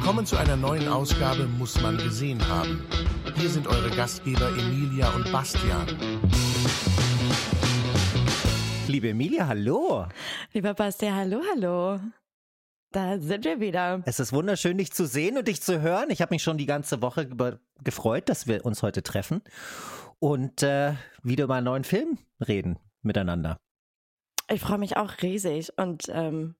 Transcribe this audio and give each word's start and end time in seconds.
Willkommen 0.00 0.24
zu 0.24 0.38
einer 0.38 0.56
neuen 0.56 0.88
Ausgabe 0.88 1.44
Muss 1.44 1.78
man 1.82 1.98
gesehen 1.98 2.40
haben. 2.48 2.82
Hier 3.36 3.50
sind 3.50 3.66
eure 3.66 3.90
Gastgeber 3.90 4.48
Emilia 4.48 5.10
und 5.10 5.30
Bastian. 5.30 5.86
Liebe 8.88 9.10
Emilia, 9.10 9.46
hallo. 9.46 10.06
Lieber 10.54 10.72
Bastian, 10.72 11.14
hallo, 11.14 11.42
hallo. 11.54 12.00
Da 12.92 13.20
sind 13.20 13.44
wir 13.44 13.60
wieder. 13.60 14.00
Es 14.06 14.18
ist 14.18 14.32
wunderschön, 14.32 14.78
dich 14.78 14.90
zu 14.90 15.04
sehen 15.04 15.36
und 15.36 15.46
dich 15.46 15.60
zu 15.60 15.82
hören. 15.82 16.08
Ich 16.08 16.22
habe 16.22 16.34
mich 16.34 16.42
schon 16.42 16.56
die 16.56 16.64
ganze 16.64 17.02
Woche 17.02 17.28
gefreut, 17.84 18.30
dass 18.30 18.46
wir 18.46 18.64
uns 18.64 18.82
heute 18.82 19.02
treffen 19.02 19.42
und 20.18 20.62
äh, 20.62 20.94
wieder 21.22 21.44
über 21.44 21.56
einen 21.56 21.66
neuen 21.66 21.84
Film 21.84 22.16
reden 22.40 22.78
miteinander. 23.02 23.58
Ich 24.50 24.62
freue 24.62 24.78
mich 24.78 24.96
auch 24.96 25.20
riesig 25.20 25.76
und 25.76 26.06
ähm, 26.08 26.54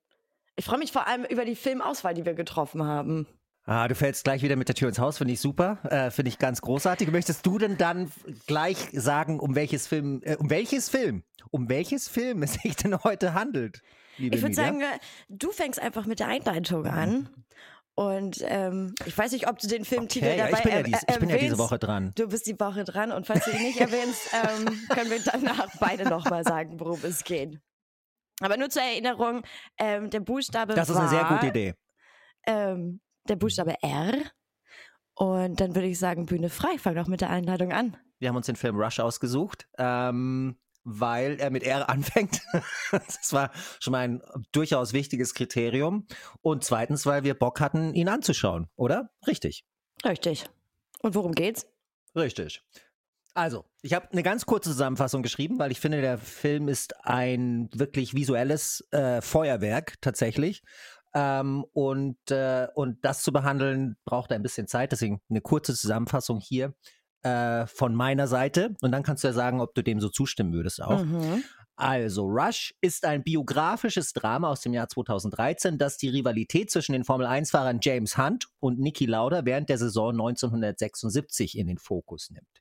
ich 0.61 0.67
freue 0.67 0.79
mich 0.79 0.93
vor 0.93 1.07
allem 1.07 1.25
über 1.25 1.47
die 1.47 1.57
Filmauswahl, 1.57 2.13
die 2.13 2.27
wir 2.27 2.35
getroffen 2.35 2.85
haben. 2.85 3.27
Ah, 3.65 3.89
du 3.89 3.95
fällst 3.95 4.25
gleich 4.25 4.43
wieder 4.43 4.57
mit 4.57 4.69
der 4.69 4.75
Tür 4.75 4.89
ins 4.89 4.99
Haus, 4.99 5.17
finde 5.17 5.33
ich 5.33 5.41
super, 5.41 5.79
äh, 5.85 6.11
finde 6.11 6.29
ich 6.29 6.39
ganz 6.39 6.61
großartig. 6.61 7.11
Möchtest 7.11 7.47
du 7.47 7.57
denn 7.57 7.79
dann 7.79 8.13
gleich 8.47 8.77
sagen, 8.93 9.41
um 9.41 9.55
welches 9.55 9.87
Film, 9.87 10.21
äh, 10.23 10.37
um 10.37 10.51
welches 10.51 10.91
Film, 10.91 11.23
um 11.51 11.71
welches 11.71 12.09
Film 12.09 12.43
es 12.43 12.53
sich 12.63 12.77
denn 12.77 13.03
heute 13.03 13.33
handelt? 13.33 13.81
ich 14.19 14.43
würde 14.43 14.55
sagen, 14.55 14.83
äh, 14.83 14.99
du 15.31 15.51
fängst 15.51 15.81
einfach 15.81 16.05
mit 16.05 16.21
der 16.21 16.29
Einleitung 16.29 16.85
an. 16.85 17.31
Und 17.95 18.45
ähm, 18.47 18.95
ich 19.07 19.17
weiß 19.17 19.33
nicht, 19.33 19.49
ob 19.49 19.59
du 19.61 19.67
den 19.67 19.87
Filmtitel 19.87 20.27
okay, 20.27 20.37
dabei 20.37 20.59
ich 20.59 20.63
bin, 20.63 20.73
ja 20.73 20.83
dies, 20.83 21.01
ich 21.09 21.19
bin 21.19 21.31
ja 21.31 21.39
diese 21.39 21.59
Woche 21.59 21.79
dran. 21.79 22.13
Du 22.17 22.29
bist 22.29 22.47
die 22.47 22.61
Woche 22.61 22.85
dran 22.85 23.13
und 23.13 23.27
falls 23.27 23.47
du 23.47 23.51
ihn 23.51 23.63
nicht 23.63 23.81
erwähnst, 23.81 24.29
ähm, 24.35 24.79
können 24.91 25.11
wir 25.11 25.21
danach 25.25 25.69
beide 25.81 26.05
nochmal 26.05 26.45
sagen, 26.45 26.79
worum 26.81 27.01
es 27.03 27.25
geht. 27.25 27.61
Aber 28.41 28.57
nur 28.57 28.71
zur 28.71 28.83
Erinnerung, 28.83 29.43
ähm, 29.79 30.11
der 30.11 30.21
Buchstabe 30.21 30.75
Das 30.75 30.89
ist 30.89 30.95
war, 30.97 31.03
eine 31.03 31.11
sehr 31.11 31.25
gute 31.25 31.47
Idee. 31.47 31.75
Ähm, 32.47 33.01
der 33.29 33.37
Buchstabe 33.37 33.75
R. 33.83 34.15
Und 35.15 35.61
dann 35.61 35.75
würde 35.75 35.89
ich 35.89 35.99
sagen, 35.99 36.27
Bühne 36.27 36.49
frei. 36.49 36.79
Fang 36.79 36.95
doch 36.95 37.07
mit 37.07 37.21
der 37.21 37.31
Einladung 37.31 37.73
an. 37.73 37.97
Wir 38.19 38.29
haben 38.31 38.37
uns 38.37 38.47
den 38.47 38.57
Film 38.57 38.81
Rush 38.81 38.99
ausgesucht. 39.01 39.69
Ähm, 39.79 40.59
weil 40.85 41.39
er 41.39 41.51
mit 41.51 41.63
R 41.63 41.89
anfängt. 41.91 42.41
das 42.91 43.33
war 43.33 43.51
schon 43.81 43.93
mal 43.93 44.01
ein 44.01 44.23
durchaus 44.53 44.93
wichtiges 44.93 45.35
Kriterium. 45.35 46.07
Und 46.41 46.65
zweitens, 46.65 47.07
weil 47.07 47.25
wir 47.25 47.35
Bock 47.35 47.61
hatten, 47.61 47.95
ihn 47.95 48.09
anzuschauen, 48.09 48.69
oder? 48.77 49.11
Richtig. 49.27 49.65
Richtig. 50.05 50.47
Und 51.03 51.15
worum 51.15 51.33
geht's? 51.33 51.67
Richtig. 52.17 52.63
Also, 53.41 53.65
ich 53.81 53.95
habe 53.95 54.07
eine 54.13 54.23
ganz 54.23 54.45
kurze 54.45 54.69
Zusammenfassung 54.69 55.23
geschrieben, 55.23 55.59
weil 55.59 55.73
ich 55.73 55.81
finde, 55.81 56.03
der 56.03 56.19
Film 56.19 56.69
ist 56.69 56.95
ein 57.07 57.71
wirklich 57.73 58.13
visuelles 58.13 58.87
äh, 58.91 59.23
Feuerwerk 59.23 59.95
tatsächlich. 60.03 60.63
Ähm, 61.15 61.65
und, 61.73 62.19
äh, 62.31 62.69
und 62.75 63.03
das 63.03 63.23
zu 63.23 63.33
behandeln 63.33 63.97
braucht 64.05 64.31
ein 64.31 64.43
bisschen 64.43 64.69
Zeit. 64.69 64.93
Deswegen 64.93 65.23
eine 65.31 65.41
kurze 65.41 65.75
Zusammenfassung 65.75 66.39
hier 66.39 66.75
äh, 67.23 67.67
von 67.67 67.95
meiner 67.95 68.27
Seite 68.27 68.75
und 68.83 68.93
dann 68.93 69.03
kannst 69.03 69.25
du 69.25 69.29
ja 69.29 69.33
sagen, 69.33 69.63
ob 69.63 69.75
du 69.75 69.83
dem 69.83 70.01
so 70.01 70.11
zustimmen 70.11 70.53
würdest 70.53 70.83
auch. 70.83 71.03
Mhm. 71.03 71.43
Also, 71.81 72.27
Rush 72.27 72.75
ist 72.83 73.07
ein 73.07 73.23
biografisches 73.23 74.13
Drama 74.13 74.51
aus 74.51 74.61
dem 74.61 74.75
Jahr 74.75 74.89
2013, 74.89 75.79
das 75.79 75.97
die 75.97 76.11
Rivalität 76.11 76.71
zwischen 76.71 76.93
den 76.93 77.05
Formel-1-Fahrern 77.05 77.79
James 77.81 78.19
Hunt 78.19 78.49
und 78.61 78.79
Niki 78.79 79.07
Lauda 79.07 79.47
während 79.47 79.71
der 79.71 79.79
Saison 79.79 80.11
1976 80.11 81.57
in 81.57 81.69
den 81.69 81.79
Fokus 81.79 82.29
nimmt. 82.29 82.61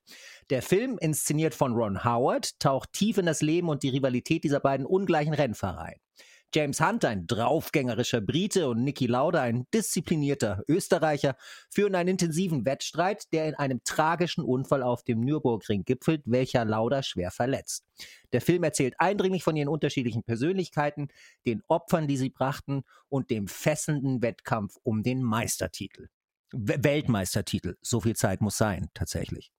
Der 0.49 0.61
Film, 0.61 0.97
inszeniert 0.97 1.53
von 1.53 1.73
Ron 1.73 2.05
Howard, 2.05 2.57
taucht 2.61 2.93
tief 2.93 3.17
in 3.17 3.25
das 3.25 3.41
Leben 3.41 3.67
und 3.67 3.83
die 3.83 3.89
Rivalität 3.89 4.45
dieser 4.45 4.61
beiden 4.61 4.85
ungleichen 4.85 5.33
Rennfahrer 5.33 5.81
ein. 5.81 5.99
James 6.53 6.81
Hunt, 6.81 7.05
ein 7.05 7.27
draufgängerischer 7.27 8.21
Brite, 8.21 8.69
und 8.69 8.83
Niki 8.83 9.05
Lauda, 9.05 9.41
ein 9.41 9.67
disziplinierter 9.73 10.63
Österreicher, 10.67 11.35
führen 11.69 11.93
einen 11.93 12.09
intensiven 12.09 12.65
Wettstreit, 12.65 13.31
der 13.31 13.47
in 13.49 13.55
einem 13.55 13.83
tragischen 13.83 14.43
Unfall 14.43 14.81
auf 14.81 15.03
dem 15.03 15.19
Nürburgring 15.19 15.85
gipfelt, 15.85 16.23
welcher 16.25 16.65
Lauda 16.65 17.03
schwer 17.03 17.29
verletzt. 17.29 17.85
Der 18.31 18.41
Film 18.41 18.63
erzählt 18.63 18.95
eindringlich 18.97 19.43
von 19.43 19.55
ihren 19.55 19.69
unterschiedlichen 19.69 20.23
Persönlichkeiten, 20.23 21.09
den 21.45 21.61
Opfern, 21.67 22.07
die 22.07 22.17
sie 22.17 22.29
brachten, 22.31 22.83
und 23.09 23.29
dem 23.29 23.47
fesselnden 23.47 24.23
Wettkampf 24.23 24.77
um 24.81 25.03
den 25.03 25.21
Meistertitel. 25.21 26.09
Weltmeistertitel. 26.51 27.75
So 27.81 28.01
viel 28.01 28.15
Zeit 28.15 28.41
muss 28.41 28.57
sein, 28.57 28.89
tatsächlich. 28.95 29.51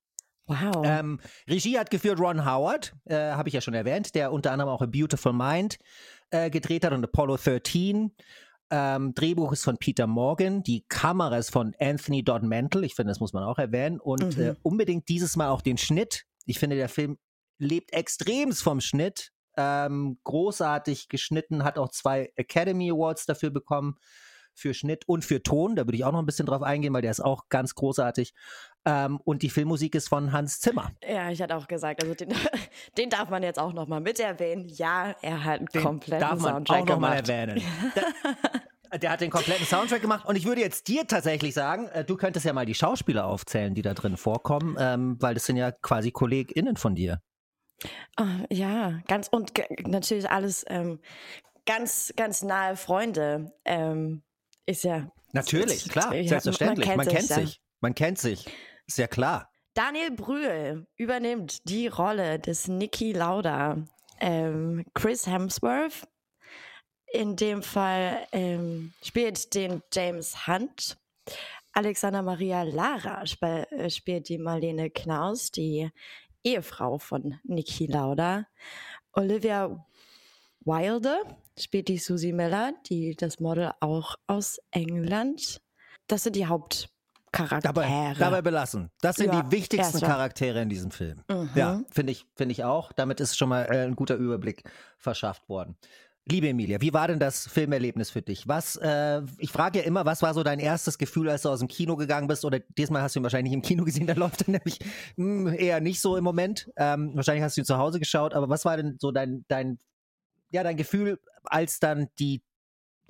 Wow. 0.50 0.82
Ähm, 0.84 1.20
Regie 1.48 1.78
hat 1.78 1.90
geführt 1.90 2.18
Ron 2.18 2.44
Howard, 2.44 2.92
äh, 3.04 3.14
habe 3.14 3.48
ich 3.48 3.54
ja 3.54 3.60
schon 3.60 3.74
erwähnt, 3.74 4.16
der 4.16 4.32
unter 4.32 4.50
anderem 4.50 4.68
auch 4.68 4.82
A 4.82 4.86
Beautiful 4.86 5.32
Mind 5.32 5.78
äh, 6.30 6.50
gedreht 6.50 6.84
hat 6.84 6.92
und 6.92 7.04
Apollo 7.04 7.36
13. 7.36 8.10
Ähm, 8.72 9.14
Drehbuch 9.14 9.52
ist 9.52 9.62
von 9.62 9.78
Peter 9.78 10.08
Morgan, 10.08 10.64
die 10.64 10.84
Kamera 10.88 11.38
ist 11.38 11.50
von 11.50 11.74
Anthony 11.78 12.24
Dodd 12.24 12.42
Mantle, 12.42 12.84
ich 12.84 12.96
finde, 12.96 13.12
das 13.12 13.20
muss 13.20 13.32
man 13.32 13.44
auch 13.44 13.58
erwähnen. 13.58 14.00
Und 14.00 14.36
mhm. 14.36 14.42
äh, 14.42 14.54
unbedingt 14.62 15.08
dieses 15.08 15.36
Mal 15.36 15.50
auch 15.50 15.62
den 15.62 15.78
Schnitt. 15.78 16.24
Ich 16.46 16.58
finde, 16.58 16.74
der 16.74 16.88
Film 16.88 17.18
lebt 17.58 17.92
extremst 17.92 18.62
vom 18.62 18.80
Schnitt. 18.80 19.30
Ähm, 19.56 20.18
großartig 20.24 21.08
geschnitten, 21.08 21.62
hat 21.62 21.78
auch 21.78 21.90
zwei 21.90 22.32
Academy 22.36 22.90
Awards 22.90 23.26
dafür 23.26 23.50
bekommen 23.50 23.96
für 24.54 24.74
Schnitt 24.74 25.08
und 25.08 25.24
für 25.24 25.42
Ton. 25.42 25.76
Da 25.76 25.86
würde 25.86 25.96
ich 25.96 26.04
auch 26.04 26.12
noch 26.12 26.20
ein 26.20 26.26
bisschen 26.26 26.46
drauf 26.46 26.62
eingehen, 26.62 26.92
weil 26.92 27.02
der 27.02 27.10
ist 27.10 27.20
auch 27.20 27.48
ganz 27.48 27.74
großartig. 27.74 28.34
Ähm, 28.86 29.20
und 29.24 29.42
die 29.42 29.50
Filmmusik 29.50 29.94
ist 29.94 30.08
von 30.08 30.32
Hans 30.32 30.60
Zimmer. 30.60 30.90
Ja, 31.06 31.30
ich 31.30 31.42
hatte 31.42 31.56
auch 31.56 31.68
gesagt, 31.68 32.02
also 32.02 32.14
den, 32.14 32.34
den 32.98 33.10
darf 33.10 33.28
man 33.28 33.42
jetzt 33.42 33.58
auch 33.58 33.72
noch 33.72 33.86
mal 33.86 34.00
mit 34.00 34.18
erwähnen. 34.18 34.68
Ja, 34.68 35.14
er 35.20 35.44
hat 35.44 35.58
einen 35.58 35.66
den 35.66 35.82
kompletten 35.82 36.20
darf 36.20 36.40
man 36.40 36.54
Soundtrack 36.54 36.82
auch 36.82 36.86
noch 36.86 36.98
mal 36.98 37.14
erwähnen. 37.14 37.62
Der, 38.92 38.98
der 38.98 39.10
hat 39.12 39.20
den 39.20 39.30
kompletten 39.30 39.64
Soundtrack 39.66 40.02
gemacht 40.02 40.26
und 40.26 40.34
ich 40.34 40.46
würde 40.46 40.60
jetzt 40.60 40.88
dir 40.88 41.06
tatsächlich 41.06 41.54
sagen, 41.54 41.86
äh, 41.88 42.04
du 42.04 42.16
könntest 42.16 42.44
ja 42.44 42.52
mal 42.52 42.66
die 42.66 42.74
Schauspieler 42.74 43.24
aufzählen, 43.24 43.72
die 43.72 43.82
da 43.82 43.94
drin 43.94 44.16
vorkommen, 44.16 44.76
ähm, 44.80 45.16
weil 45.20 45.34
das 45.34 45.46
sind 45.46 45.56
ja 45.56 45.70
quasi 45.70 46.10
KollegInnen 46.10 46.76
von 46.76 46.96
dir. 46.96 47.20
Oh, 48.20 48.24
ja, 48.50 48.98
ganz 49.06 49.28
und 49.28 49.52
natürlich 49.86 50.28
alles 50.28 50.64
ähm, 50.68 50.98
ganz, 51.66 52.12
ganz 52.16 52.42
nahe 52.42 52.76
Freunde. 52.76 53.52
Ähm, 53.64 54.22
ist 54.66 54.84
ja. 54.84 55.10
Natürlich, 55.32 55.88
klar, 55.88 56.14
ja, 56.14 56.28
selbstverständlich. 56.28 56.88
Man 56.88 56.96
kennt, 56.96 57.06
man 57.06 57.16
kennt 57.16 57.28
sich. 57.28 57.60
Man 57.80 57.94
kennt 57.94 58.18
sich. 58.18 58.46
Ist 58.90 58.98
ja 58.98 59.06
klar. 59.06 59.48
Daniel 59.74 60.10
Brühl 60.10 60.84
übernimmt 60.96 61.70
die 61.70 61.86
Rolle 61.86 62.40
des 62.40 62.66
Nicky 62.66 63.12
Lauda. 63.12 63.84
Ähm, 64.18 64.84
Chris 64.94 65.28
Hemsworth 65.28 66.08
in 67.12 67.36
dem 67.36 67.62
Fall 67.62 68.26
ähm, 68.32 68.92
spielt 69.00 69.54
den 69.54 69.80
James 69.92 70.48
Hunt. 70.48 70.98
Alexander 71.72 72.22
Maria 72.22 72.64
Lara 72.64 73.22
sp 73.30 73.70
äh, 73.70 73.88
spielt 73.90 74.28
die 74.28 74.38
Marlene 74.38 74.90
Knaus, 74.90 75.52
die 75.52 75.88
Ehefrau 76.42 76.98
von 76.98 77.38
Niki 77.44 77.86
Lauda. 77.86 78.48
Olivia 79.12 79.86
Wilde 80.64 81.16
spielt 81.56 81.86
die 81.86 81.98
Susie 81.98 82.32
Miller, 82.32 82.72
die 82.86 83.14
das 83.14 83.38
Model 83.38 83.70
auch 83.78 84.16
aus 84.26 84.60
England. 84.72 85.62
Das 86.08 86.24
sind 86.24 86.34
die 86.34 86.48
Hauptcharaktere. 87.36 87.72
Dabei, 87.72 88.14
dabei 88.18 88.42
belassen. 88.42 88.90
Das 89.00 89.16
sind 89.16 89.32
ja, 89.32 89.42
die 89.42 89.52
wichtigsten 89.52 90.00
Charaktere 90.00 90.60
in 90.62 90.68
diesem 90.68 90.90
Film. 90.90 91.22
Mhm. 91.28 91.50
Ja, 91.54 91.80
finde 91.90 92.12
ich, 92.12 92.26
finde 92.36 92.52
ich 92.52 92.64
auch. 92.64 92.92
Damit 92.92 93.20
ist 93.20 93.36
schon 93.36 93.48
mal 93.48 93.64
äh, 93.64 93.84
ein 93.84 93.96
guter 93.96 94.16
Überblick 94.16 94.64
verschafft 94.98 95.48
worden. 95.48 95.76
Liebe 96.26 96.48
Emilia, 96.48 96.80
wie 96.80 96.92
war 96.92 97.08
denn 97.08 97.18
das 97.18 97.48
Filmerlebnis 97.48 98.10
für 98.10 98.22
dich? 98.22 98.46
Was, 98.46 98.76
äh, 98.76 99.22
ich 99.38 99.50
frage 99.50 99.78
ja 99.78 99.84
immer, 99.84 100.04
was 100.04 100.22
war 100.22 100.34
so 100.34 100.42
dein 100.42 100.58
erstes 100.58 100.98
Gefühl, 100.98 101.28
als 101.30 101.42
du 101.42 101.48
aus 101.48 101.60
dem 101.60 101.68
Kino 101.68 101.96
gegangen 101.96 102.28
bist? 102.28 102.44
Oder 102.44 102.60
diesmal 102.60 103.02
hast 103.02 103.16
du 103.16 103.20
ihn 103.20 103.22
wahrscheinlich 103.22 103.54
im 103.54 103.62
Kino 103.62 103.84
gesehen, 103.84 104.06
da 104.06 104.12
läuft 104.14 104.42
er 104.42 104.52
nämlich 104.52 104.78
mh, 105.16 105.50
hm, 105.50 105.58
eher 105.58 105.80
nicht 105.80 106.00
so 106.00 106.16
im 106.16 106.24
Moment. 106.24 106.70
Ähm, 106.76 107.12
wahrscheinlich 107.14 107.42
hast 107.42 107.56
du 107.56 107.62
ihn 107.62 107.64
zu 107.64 107.78
Hause 107.78 107.98
geschaut, 107.98 108.34
aber 108.34 108.48
was 108.48 108.64
war 108.64 108.76
denn 108.76 108.96
so 109.00 109.12
dein, 109.12 109.44
dein 109.48 109.78
ja, 110.50 110.62
dein 110.62 110.76
Gefühl, 110.76 111.20
als 111.44 111.78
dann 111.78 112.08
die 112.18 112.42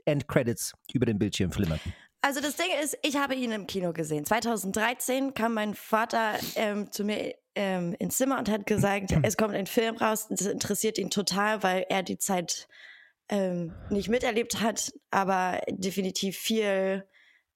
Endcredits 0.05 0.75
über 0.93 1.07
den 1.07 1.19
Bildschirm 1.19 1.53
flimmerten? 1.53 1.93
Also 2.23 2.41
das 2.41 2.57
Ding 2.57 2.67
ist, 2.83 2.99
ich 3.03 3.17
habe 3.17 3.35
ihn 3.35 3.51
im 3.51 3.67
Kino 3.67 3.93
gesehen. 3.93 4.27
2013 4.27 5.33
kam 5.33 5.55
mein 5.55 5.75
Vater 5.75 6.35
ähm, 6.55 6.93
zu 6.93 7.05
mir 7.05 7.35
ähm, 7.55 7.95
ins 7.99 8.19
Zimmer 8.19 8.39
und 8.39 8.51
hat 8.51 8.67
gesagt, 8.67 9.13
es 9.23 9.37
kommt 9.37 9.55
ein 9.55 9.67
Film 9.67 9.97
raus, 9.97 10.27
das 10.29 10.47
interessiert 10.47 10.99
ihn 10.99 11.11
total, 11.11 11.63
weil 11.63 11.87
er 11.89 12.03
die 12.03 12.19
Zeit 12.19 12.69
ähm, 13.31 13.75
nicht 13.89 14.09
miterlebt 14.09 14.61
hat, 14.61 14.93
aber 15.11 15.61
definitiv 15.69 16.37
viel 16.37 17.07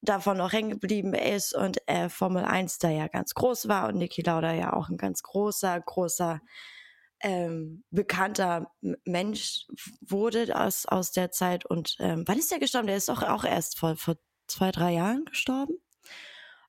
davon 0.00 0.36
noch 0.38 0.52
hängen 0.52 0.70
geblieben 0.70 1.14
ist 1.14 1.54
und 1.54 1.78
er 1.86 2.10
Formel 2.10 2.44
1 2.44 2.78
da 2.78 2.90
ja 2.90 3.08
ganz 3.08 3.34
groß 3.34 3.68
war 3.68 3.88
und 3.88 3.96
Niki 3.96 4.22
Lauda 4.22 4.52
ja 4.52 4.72
auch 4.72 4.88
ein 4.88 4.98
ganz 4.98 5.22
großer, 5.22 5.80
großer 5.80 6.40
ähm, 7.20 7.84
bekannter 7.90 8.70
Mensch 9.04 9.66
wurde 10.00 10.58
aus, 10.58 10.84
aus 10.84 11.10
der 11.10 11.30
Zeit. 11.30 11.64
Und 11.64 11.96
ähm, 12.00 12.24
wann 12.26 12.38
ist 12.38 12.50
der 12.50 12.58
gestorben? 12.58 12.86
Der 12.86 12.96
ist 12.96 13.08
doch 13.08 13.22
auch 13.22 13.44
erst 13.44 13.78
vor, 13.78 13.96
vor 13.96 14.16
zwei, 14.46 14.70
drei 14.70 14.92
Jahren 14.92 15.24
gestorben. 15.24 15.74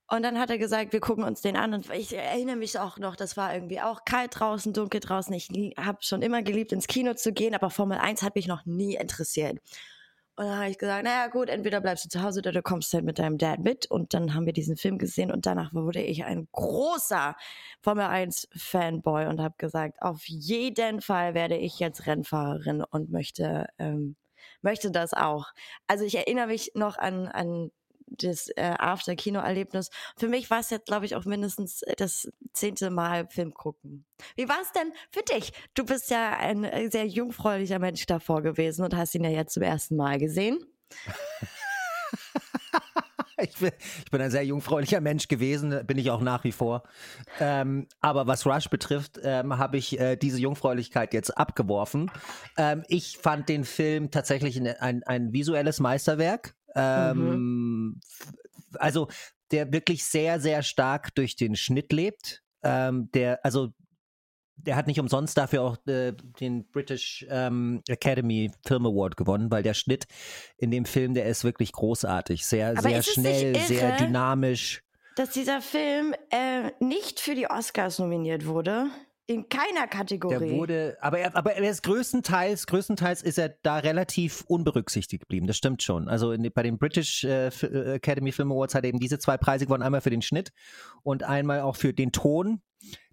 Und 0.07 0.21
dann 0.21 0.39
hat 0.39 0.51
er 0.51 0.59
gesagt, 0.59 0.93
wir 0.93 0.99
gucken 0.99 1.23
uns 1.23 1.41
den 1.41 1.57
an. 1.57 1.73
Und 1.73 1.89
ich 1.89 2.15
erinnere 2.15 2.57
mich 2.57 2.77
auch 2.77 2.97
noch, 2.99 3.15
das 3.15 3.37
war 3.37 3.53
irgendwie 3.53 3.81
auch 3.81 4.05
kalt 4.05 4.39
draußen, 4.39 4.71
dunkel 4.71 4.99
draußen. 4.99 5.33
Ich 5.33 5.49
habe 5.77 5.97
schon 6.01 6.21
immer 6.21 6.43
geliebt, 6.43 6.71
ins 6.71 6.87
Kino 6.87 7.15
zu 7.15 7.33
gehen, 7.33 7.55
aber 7.55 7.71
Formel 7.71 7.97
1 7.97 8.21
hat 8.21 8.35
mich 8.35 8.47
noch 8.47 8.65
nie 8.65 8.95
interessiert. 8.95 9.59
Und 10.37 10.45
dann 10.45 10.57
habe 10.57 10.69
ich 10.69 10.77
gesagt, 10.77 11.05
naja 11.05 11.27
gut, 11.27 11.49
entweder 11.49 11.79
bleibst 11.79 12.05
du 12.05 12.09
zu 12.09 12.21
Hause 12.21 12.39
oder 12.39 12.51
du 12.51 12.61
kommst 12.61 12.93
halt 12.93 13.05
mit 13.05 13.19
deinem 13.19 13.37
Dad 13.37 13.59
mit. 13.59 13.89
Und 13.89 14.13
dann 14.13 14.33
haben 14.33 14.45
wir 14.45 14.53
diesen 14.53 14.75
Film 14.75 14.97
gesehen 14.97 15.31
und 15.31 15.45
danach 15.45 15.73
wurde 15.73 16.01
ich 16.01 16.25
ein 16.25 16.49
großer 16.51 17.35
Formel 17.81 18.05
1 18.05 18.49
Fanboy 18.55 19.27
und 19.27 19.39
habe 19.41 19.55
gesagt, 19.57 20.01
auf 20.01 20.23
jeden 20.25 21.01
Fall 21.01 21.33
werde 21.33 21.55
ich 21.55 21.79
jetzt 21.79 22.05
Rennfahrerin 22.05 22.83
und 22.83 23.09
möchte, 23.11 23.67
ähm, 23.79 24.17
möchte 24.65 24.91
das 24.91 25.13
auch. 25.13 25.53
Also 25.87 26.03
ich 26.03 26.15
erinnere 26.15 26.47
mich 26.47 26.71
noch 26.75 26.97
an, 26.97 27.27
an 27.27 27.71
das 28.07 28.49
äh, 28.49 28.75
After-Kino-Erlebnis. 28.77 29.89
Für 30.17 30.27
mich 30.27 30.49
war 30.49 30.59
es 30.59 30.69
jetzt, 30.69 30.87
glaube 30.87 31.05
ich, 31.05 31.15
auch 31.15 31.25
mindestens 31.25 31.81
äh, 31.83 31.95
das 31.95 32.29
zehnte 32.53 32.89
Mal 32.89 33.27
Film 33.29 33.53
gucken. 33.53 34.05
Wie 34.35 34.47
war 34.49 34.59
es 34.61 34.71
denn 34.73 34.91
für 35.11 35.23
dich? 35.23 35.53
Du 35.73 35.85
bist 35.85 36.09
ja 36.11 36.37
ein 36.37 36.63
äh, 36.63 36.89
sehr 36.91 37.07
jungfräulicher 37.07 37.79
Mensch 37.79 38.05
davor 38.05 38.41
gewesen 38.41 38.83
und 38.83 38.95
hast 38.95 39.15
ihn 39.15 39.23
ja 39.23 39.31
jetzt 39.31 39.53
zum 39.53 39.63
ersten 39.63 39.95
Mal 39.95 40.17
gesehen. 40.19 40.59
Ich 43.49 43.59
bin, 43.59 43.71
ich 44.03 44.11
bin, 44.11 44.21
ein 44.21 44.31
sehr 44.31 44.45
jungfräulicher 44.45 45.01
Mensch 45.01 45.27
gewesen, 45.27 45.85
bin 45.85 45.97
ich 45.97 46.09
auch 46.11 46.21
nach 46.21 46.43
wie 46.43 46.51
vor. 46.51 46.83
Ähm, 47.39 47.87
aber 48.01 48.27
was 48.27 48.45
Rush 48.45 48.69
betrifft, 48.69 49.19
ähm, 49.23 49.57
habe 49.57 49.77
ich 49.77 49.99
äh, 49.99 50.15
diese 50.15 50.39
Jungfräulichkeit 50.39 51.13
jetzt 51.13 51.37
abgeworfen. 51.37 52.11
Ähm, 52.57 52.83
ich 52.87 53.17
fand 53.17 53.49
den 53.49 53.63
Film 53.63 54.11
tatsächlich 54.11 54.57
ein, 54.57 54.67
ein, 54.67 55.03
ein 55.03 55.33
visuelles 55.33 55.79
Meisterwerk. 55.79 56.55
Ähm, 56.75 57.17
mhm. 57.17 57.99
Also 58.75 59.07
der 59.51 59.71
wirklich 59.71 60.03
sehr, 60.05 60.39
sehr 60.39 60.63
stark 60.63 61.13
durch 61.15 61.35
den 61.35 61.55
Schnitt 61.55 61.93
lebt. 61.93 62.41
Ähm, 62.63 63.09
der, 63.13 63.45
also 63.45 63.73
der 64.57 64.75
hat 64.75 64.87
nicht 64.87 64.99
umsonst 64.99 65.37
dafür 65.37 65.61
auch 65.61 65.77
äh, 65.87 66.13
den 66.39 66.65
British 66.71 67.25
ähm, 67.29 67.81
Academy 67.87 68.51
Film 68.65 68.85
Award 68.85 69.17
gewonnen, 69.17 69.51
weil 69.51 69.63
der 69.63 69.73
Schnitt 69.73 70.05
in 70.57 70.71
dem 70.71 70.85
Film, 70.85 71.13
der 71.13 71.25
ist 71.25 71.43
wirklich 71.43 71.71
großartig. 71.71 72.45
Sehr, 72.45 72.69
Aber 72.69 72.81
sehr 72.81 73.03
schnell, 73.03 73.55
sehr 73.59 73.97
dynamisch. 73.97 74.81
Dass 75.15 75.29
dieser 75.29 75.61
Film 75.61 76.13
äh, 76.29 76.71
nicht 76.79 77.19
für 77.19 77.35
die 77.35 77.49
Oscars 77.49 77.99
nominiert 77.99 78.45
wurde. 78.45 78.87
In 79.27 79.49
keiner 79.49 79.87
Kategorie. 79.87 80.37
Der 80.37 80.51
wurde, 80.51 80.97
aber 81.01 81.17
er, 81.17 81.35
aber 81.35 81.53
er 81.53 81.71
ist 81.71 81.81
größtenteils, 81.81 82.67
größtenteils 82.67 83.23
ist 83.23 83.39
er 83.39 83.49
da 83.63 83.77
relativ 83.77 84.43
unberücksichtigt 84.47 85.21
geblieben. 85.21 85.47
Das 85.47 85.57
stimmt 85.57 85.81
schon. 85.81 86.07
Also 86.07 86.31
in, 86.31 86.47
bei 86.53 86.61
den 86.61 86.77
British 86.77 87.23
äh, 87.23 87.47
äh, 87.47 87.95
Academy 87.95 88.31
Film 88.31 88.51
Awards 88.51 88.75
hat 88.75 88.83
er 88.83 88.89
eben 88.89 88.99
diese 88.99 89.17
zwei 89.17 89.37
Preise 89.37 89.65
gewonnen. 89.65 89.81
Einmal 89.81 90.01
für 90.01 90.11
den 90.11 90.21
Schnitt 90.21 90.51
und 91.01 91.23
einmal 91.23 91.61
auch 91.61 91.75
für 91.75 91.91
den 91.91 92.11
Ton 92.11 92.61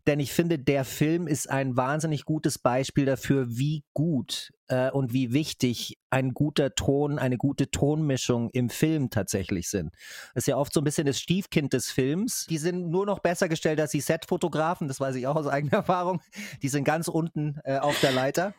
denn 0.06 0.20
ich 0.20 0.32
finde, 0.32 0.58
der 0.58 0.84
Film 0.84 1.26
ist 1.26 1.48
ein 1.48 1.76
wahnsinnig 1.76 2.24
gutes 2.24 2.58
Beispiel 2.58 3.06
dafür, 3.06 3.46
wie 3.48 3.84
gut 3.94 4.50
äh, 4.72 4.90
und 4.90 5.12
wie 5.12 5.34
wichtig 5.34 5.98
ein 6.08 6.32
guter 6.32 6.74
Ton, 6.74 7.18
eine 7.18 7.36
gute 7.36 7.70
Tonmischung 7.70 8.48
im 8.52 8.70
Film 8.70 9.10
tatsächlich 9.10 9.68
sind. 9.68 9.92
Das 10.34 10.42
ist 10.42 10.46
ja 10.46 10.56
oft 10.56 10.72
so 10.72 10.80
ein 10.80 10.84
bisschen 10.84 11.06
das 11.06 11.20
Stiefkind 11.20 11.74
des 11.74 11.90
Films. 11.90 12.46
Die 12.48 12.56
sind 12.56 12.88
nur 12.88 13.04
noch 13.04 13.18
besser 13.18 13.50
gestellt 13.50 13.80
als 13.80 13.90
die 13.90 14.00
Setfotografen, 14.00 14.88
das 14.88 14.98
weiß 14.98 15.14
ich 15.16 15.26
auch 15.26 15.36
aus 15.36 15.46
eigener 15.46 15.72
Erfahrung. 15.82 16.20
Die 16.62 16.68
sind 16.68 16.84
ganz 16.84 17.08
unten 17.08 17.58
äh, 17.64 17.78
auf 17.78 18.00
der 18.00 18.12
Leiter. 18.12 18.54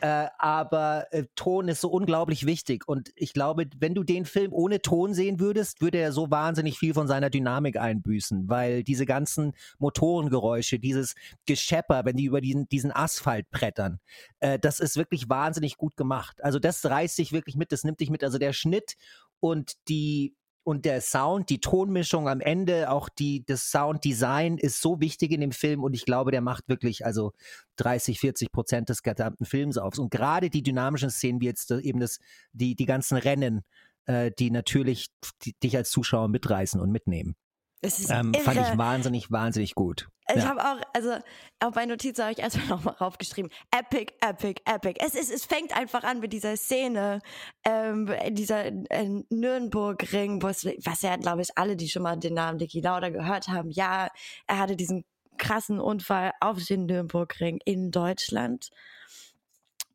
Äh, 0.00 0.28
aber 0.38 1.06
äh, 1.10 1.24
Ton 1.36 1.68
ist 1.68 1.82
so 1.82 1.90
unglaublich 1.90 2.46
wichtig. 2.46 2.88
Und 2.88 3.10
ich 3.14 3.34
glaube, 3.34 3.66
wenn 3.78 3.94
du 3.94 4.02
den 4.02 4.24
Film 4.24 4.54
ohne 4.54 4.80
Ton 4.80 5.12
sehen 5.12 5.40
würdest, 5.40 5.82
würde 5.82 5.98
er 5.98 6.12
so 6.12 6.30
wahnsinnig 6.30 6.78
viel 6.78 6.94
von 6.94 7.06
seiner 7.06 7.28
Dynamik 7.28 7.76
einbüßen, 7.76 8.48
weil 8.48 8.82
diese 8.82 9.04
ganzen 9.04 9.52
Motorengeräusche, 9.78 10.78
dieses 10.78 11.14
Geschepper, 11.44 12.06
wenn 12.06 12.16
die 12.16 12.24
über 12.24 12.40
diesen, 12.40 12.66
diesen 12.70 12.92
Asphalt 12.92 13.50
brettern, 13.50 14.00
äh, 14.38 14.58
das 14.58 14.80
ist 14.80 14.96
wirklich 14.96 15.28
wahnsinnig 15.28 15.49
gut 15.76 15.96
gemacht. 15.96 16.42
Also 16.42 16.58
das 16.58 16.84
reißt 16.84 17.18
dich 17.18 17.32
wirklich 17.32 17.56
mit, 17.56 17.72
das 17.72 17.84
nimmt 17.84 18.00
dich 18.00 18.10
mit. 18.10 18.22
Also 18.22 18.38
der 18.38 18.52
Schnitt 18.52 18.94
und 19.40 19.72
die 19.88 20.34
und 20.62 20.84
der 20.84 21.00
Sound, 21.00 21.48
die 21.48 21.58
Tonmischung 21.58 22.28
am 22.28 22.40
Ende, 22.40 22.90
auch 22.90 23.08
die, 23.08 23.44
das 23.46 23.70
Sounddesign 23.70 24.58
ist 24.58 24.80
so 24.80 25.00
wichtig 25.00 25.32
in 25.32 25.40
dem 25.40 25.52
Film 25.52 25.82
und 25.82 25.94
ich 25.94 26.04
glaube, 26.04 26.30
der 26.30 26.42
macht 26.42 26.68
wirklich 26.68 27.04
also 27.04 27.32
30, 27.76 28.20
40 28.20 28.52
Prozent 28.52 28.88
des 28.88 29.02
gesamten 29.02 29.46
Films 29.46 29.78
auf. 29.78 29.98
Und 29.98 30.10
gerade 30.10 30.50
die 30.50 30.62
dynamischen 30.62 31.10
Szenen, 31.10 31.40
wie 31.40 31.46
jetzt 31.46 31.70
eben 31.70 31.98
das, 31.98 32.18
die, 32.52 32.76
die 32.76 32.84
ganzen 32.84 33.16
Rennen, 33.16 33.62
äh, 34.04 34.30
die 34.38 34.50
natürlich 34.50 35.08
die, 35.42 35.54
dich 35.62 35.76
als 35.76 35.90
Zuschauer 35.90 36.28
mitreißen 36.28 36.80
und 36.80 36.90
mitnehmen. 36.90 37.36
Ähm, 37.82 38.34
fand 38.34 38.60
ich 38.60 38.78
wahnsinnig, 38.78 39.30
wahnsinnig 39.30 39.74
gut. 39.74 40.08
Ich 40.28 40.42
ja. 40.42 40.48
habe 40.48 40.62
auch, 40.62 40.80
also 40.92 41.16
auf 41.60 41.74
meine 41.74 41.92
Notizen 41.92 42.22
habe 42.22 42.32
ich 42.32 42.38
erstmal 42.38 42.66
nochmal 42.68 42.94
raufgeschrieben, 42.94 43.50
epic, 43.70 44.12
epic, 44.20 44.60
epic. 44.64 45.00
Es, 45.04 45.14
ist, 45.14 45.30
es 45.30 45.44
fängt 45.44 45.76
einfach 45.76 46.04
an 46.04 46.20
mit 46.20 46.32
dieser 46.32 46.56
Szene, 46.56 47.20
ähm, 47.64 48.10
dieser 48.30 48.66
äh, 48.66 49.22
Nürnberg-Ring, 49.30 50.42
was 50.42 51.02
ja, 51.02 51.16
glaube 51.16 51.42
ich, 51.42 51.56
alle, 51.56 51.76
die 51.76 51.88
schon 51.88 52.02
mal 52.02 52.16
den 52.16 52.34
Namen 52.34 52.58
Dicky 52.58 52.80
Lauda 52.80 53.08
gehört 53.08 53.48
haben, 53.48 53.70
ja, 53.70 54.08
er 54.46 54.58
hatte 54.58 54.76
diesen 54.76 55.04
krassen 55.38 55.80
Unfall 55.80 56.32
auf 56.40 56.62
den 56.64 56.86
Nürnberg-Ring 56.86 57.60
in 57.64 57.90
Deutschland 57.90 58.70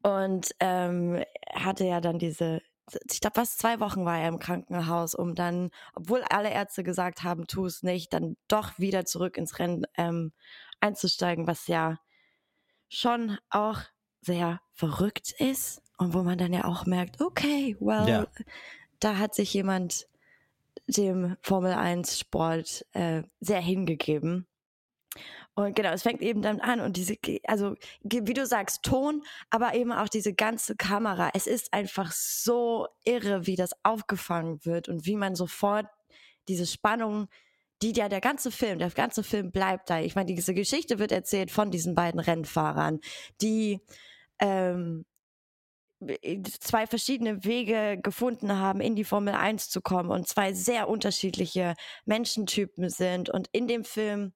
und 0.01 0.51
ähm, 0.59 1.23
hatte 1.53 1.85
ja 1.85 2.01
dann 2.01 2.19
diese 2.19 2.61
ich 3.11 3.19
glaube, 3.19 3.37
was 3.37 3.57
zwei 3.57 3.79
Wochen 3.79 4.05
war 4.05 4.19
er 4.19 4.29
im 4.29 4.39
Krankenhaus, 4.39 5.15
um 5.15 5.35
dann, 5.35 5.71
obwohl 5.93 6.23
alle 6.29 6.51
Ärzte 6.51 6.83
gesagt 6.83 7.23
haben, 7.23 7.47
tu 7.47 7.65
es 7.65 7.83
nicht, 7.83 8.13
dann 8.13 8.37
doch 8.47 8.77
wieder 8.77 9.05
zurück 9.05 9.37
ins 9.37 9.59
Rennen 9.59 9.85
ähm, 9.97 10.33
einzusteigen, 10.79 11.47
was 11.47 11.67
ja 11.67 11.99
schon 12.87 13.37
auch 13.49 13.81
sehr 14.21 14.61
verrückt 14.73 15.31
ist 15.39 15.81
und 15.97 16.13
wo 16.13 16.23
man 16.23 16.37
dann 16.37 16.53
ja 16.53 16.65
auch 16.65 16.85
merkt, 16.85 17.21
okay, 17.21 17.75
well, 17.79 18.07
ja. 18.07 18.27
da 18.99 19.17
hat 19.17 19.33
sich 19.35 19.53
jemand 19.53 20.07
dem 20.87 21.37
Formel 21.41 21.73
1 21.73 22.19
Sport 22.19 22.85
äh, 22.93 23.23
sehr 23.39 23.61
hingegeben. 23.61 24.47
Und 25.53 25.75
genau, 25.75 25.91
es 25.91 26.03
fängt 26.03 26.21
eben 26.21 26.41
dann 26.41 26.59
an 26.59 26.81
und 26.81 26.97
diese, 26.97 27.15
also 27.45 27.75
wie 28.03 28.33
du 28.33 28.45
sagst, 28.45 28.83
Ton, 28.83 29.23
aber 29.49 29.73
eben 29.73 29.91
auch 29.91 30.09
diese 30.09 30.33
ganze 30.33 30.75
Kamera. 30.75 31.29
Es 31.33 31.47
ist 31.47 31.73
einfach 31.73 32.11
so 32.11 32.87
irre, 33.05 33.47
wie 33.47 33.55
das 33.55 33.71
aufgefangen 33.83 34.63
wird 34.65 34.89
und 34.89 35.05
wie 35.05 35.15
man 35.15 35.35
sofort 35.35 35.87
diese 36.47 36.65
Spannung, 36.65 37.27
die 37.81 37.93
ja 37.93 38.09
der 38.09 38.21
ganze 38.21 38.51
Film, 38.51 38.79
der 38.79 38.89
ganze 38.89 39.23
Film 39.23 39.51
bleibt 39.51 39.89
da. 39.89 39.99
Ich 39.99 40.15
meine, 40.15 40.33
diese 40.33 40.53
Geschichte 40.53 40.99
wird 40.99 41.11
erzählt 41.11 41.51
von 41.51 41.71
diesen 41.71 41.95
beiden 41.95 42.19
Rennfahrern, 42.19 42.99
die 43.41 43.81
ähm, 44.39 45.05
zwei 46.59 46.87
verschiedene 46.87 47.43
Wege 47.45 47.99
gefunden 48.01 48.59
haben, 48.59 48.81
in 48.81 48.95
die 48.95 49.03
Formel 49.03 49.33
1 49.33 49.69
zu 49.69 49.81
kommen 49.81 50.09
und 50.09 50.27
zwei 50.27 50.53
sehr 50.53 50.89
unterschiedliche 50.89 51.75
Menschentypen 52.05 52.89
sind. 52.89 53.29
Und 53.29 53.47
in 53.51 53.67
dem 53.67 53.83
Film 53.83 54.33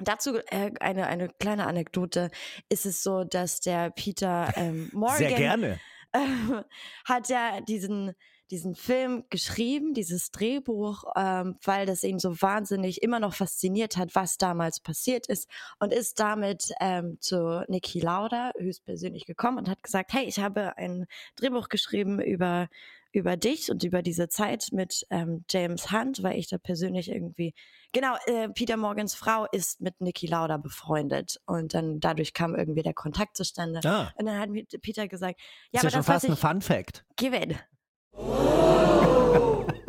Dazu 0.00 0.36
äh, 0.50 0.72
eine, 0.80 1.06
eine 1.06 1.28
kleine 1.28 1.66
Anekdote. 1.66 2.30
Ist 2.68 2.86
es 2.86 3.02
so, 3.02 3.24
dass 3.24 3.60
der 3.60 3.90
Peter 3.90 4.52
ähm, 4.56 4.90
Morgan 4.92 5.18
Sehr 5.18 5.32
gerne. 5.32 5.80
Äh, 6.12 6.18
hat 7.04 7.28
ja 7.28 7.60
diesen 7.60 8.14
diesen 8.50 8.74
Film 8.74 9.24
geschrieben, 9.28 9.92
dieses 9.92 10.30
Drehbuch, 10.30 11.04
ähm, 11.16 11.56
weil 11.64 11.86
das 11.86 12.04
ihn 12.04 12.18
so 12.18 12.40
wahnsinnig 12.40 13.02
immer 13.02 13.18
noch 13.18 13.34
fasziniert 13.34 13.96
hat, 13.96 14.14
was 14.14 14.38
damals 14.38 14.80
passiert 14.80 15.26
ist 15.26 15.48
und 15.80 15.92
ist 15.92 16.20
damit 16.20 16.72
ähm, 16.80 17.18
zu 17.20 17.64
Niki 17.68 18.00
Lauda 18.00 18.52
höchstpersönlich 18.56 19.26
gekommen 19.26 19.58
und 19.58 19.68
hat 19.68 19.82
gesagt, 19.82 20.12
hey, 20.12 20.24
ich 20.26 20.38
habe 20.38 20.76
ein 20.76 21.06
Drehbuch 21.34 21.68
geschrieben 21.68 22.20
über 22.20 22.68
über 23.16 23.36
dich 23.36 23.70
und 23.70 23.82
über 23.82 24.02
diese 24.02 24.28
Zeit 24.28 24.68
mit 24.72 25.06
ähm, 25.10 25.44
James 25.50 25.90
Hunt, 25.90 26.22
weil 26.22 26.38
ich 26.38 26.48
da 26.48 26.58
persönlich 26.58 27.10
irgendwie, 27.10 27.54
genau, 27.92 28.14
äh, 28.26 28.48
Peter 28.50 28.76
Morgans 28.76 29.14
Frau 29.14 29.46
ist 29.50 29.80
mit 29.80 30.00
Niki 30.00 30.26
Lauda 30.26 30.58
befreundet 30.58 31.40
und 31.46 31.74
dann 31.74 31.98
dadurch 31.98 32.34
kam 32.34 32.54
irgendwie 32.54 32.82
der 32.82 32.94
Kontakt 32.94 33.36
zustande. 33.36 33.80
Ah. 33.84 34.12
Und 34.16 34.26
dann 34.26 34.38
hat 34.38 34.50
mir 34.50 34.64
Peter 34.82 35.08
gesagt, 35.08 35.40
ja, 35.72 35.80
ist 35.80 35.86
aber 35.86 35.86
ja 35.86 35.90
schon 35.90 35.98
das, 35.98 36.06
fast 36.06 36.28
ein 36.28 36.36
Fun 36.36 36.60
Fact. 36.60 37.04
Give 37.16 37.36
it. 37.36 37.56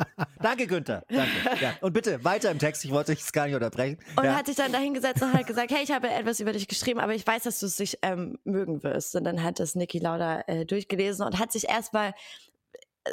Danke, 0.42 0.68
Günther. 0.68 1.04
Danke. 1.10 1.32
Ja. 1.62 1.74
Und 1.82 1.94
bitte 1.94 2.24
weiter 2.24 2.52
im 2.52 2.60
Text. 2.60 2.86
Ich 2.86 2.92
wollte 2.92 3.14
dich 3.16 3.32
gar 3.32 3.46
nicht 3.46 3.56
unterbrechen. 3.56 3.98
Und 4.16 4.26
ja. 4.26 4.36
hat 4.36 4.46
sich 4.46 4.56
dann 4.56 4.72
dahingesetzt 4.72 5.22
und 5.22 5.34
hat 5.34 5.48
gesagt, 5.48 5.72
hey, 5.72 5.84
ich 5.84 5.92
habe 5.92 6.10
etwas 6.10 6.40
über 6.40 6.54
dich 6.54 6.68
geschrieben, 6.68 7.00
aber 7.00 7.14
ich 7.16 7.26
weiß, 7.26 7.44
dass 7.44 7.60
du 7.60 7.66
es 7.66 7.80
nicht 7.80 8.00
ähm, 8.02 8.38
mögen 8.44 8.84
wirst. 8.84 9.16
Und 9.16 9.24
dann 9.24 9.44
hat 9.44 9.60
das 9.60 9.76
Niki 9.76 10.00
Lauda 10.00 10.42
äh, 10.48 10.66
durchgelesen 10.66 11.26
und 11.26 11.40
hat 11.40 11.52
sich 11.52 11.70
erstmal 11.70 12.14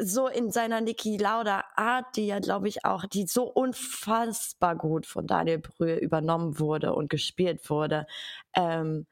so 0.02 0.28
in 0.28 0.50
seiner 0.50 0.80
Niki 0.80 1.16
Lauda 1.16 1.64
Art, 1.76 2.16
die 2.16 2.26
ja, 2.26 2.38
glaube 2.38 2.68
ich, 2.68 2.84
auch, 2.84 3.06
die 3.06 3.26
so 3.26 3.44
unfassbar 3.44 4.76
gut 4.76 5.06
von 5.06 5.26
Daniel 5.26 5.58
Brühe 5.58 5.96
übernommen 5.96 6.58
wurde 6.58 6.94
und 6.94 7.10
gespielt 7.10 7.68
wurde, 7.70 8.06
ähm, 8.54 9.06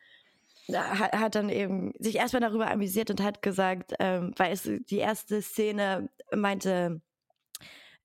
hat, 0.73 1.13
hat 1.13 1.35
dann 1.35 1.49
eben 1.49 1.93
sich 1.99 2.17
erstmal 2.17 2.41
darüber 2.41 2.71
amüsiert 2.71 3.11
und 3.11 3.23
hat 3.23 3.43
gesagt, 3.43 3.95
ähm, 3.99 4.33
weil 4.37 4.53
es 4.53 4.63
die 4.63 4.99
erste 4.99 5.43
Szene 5.43 6.09
meinte, 6.35 7.01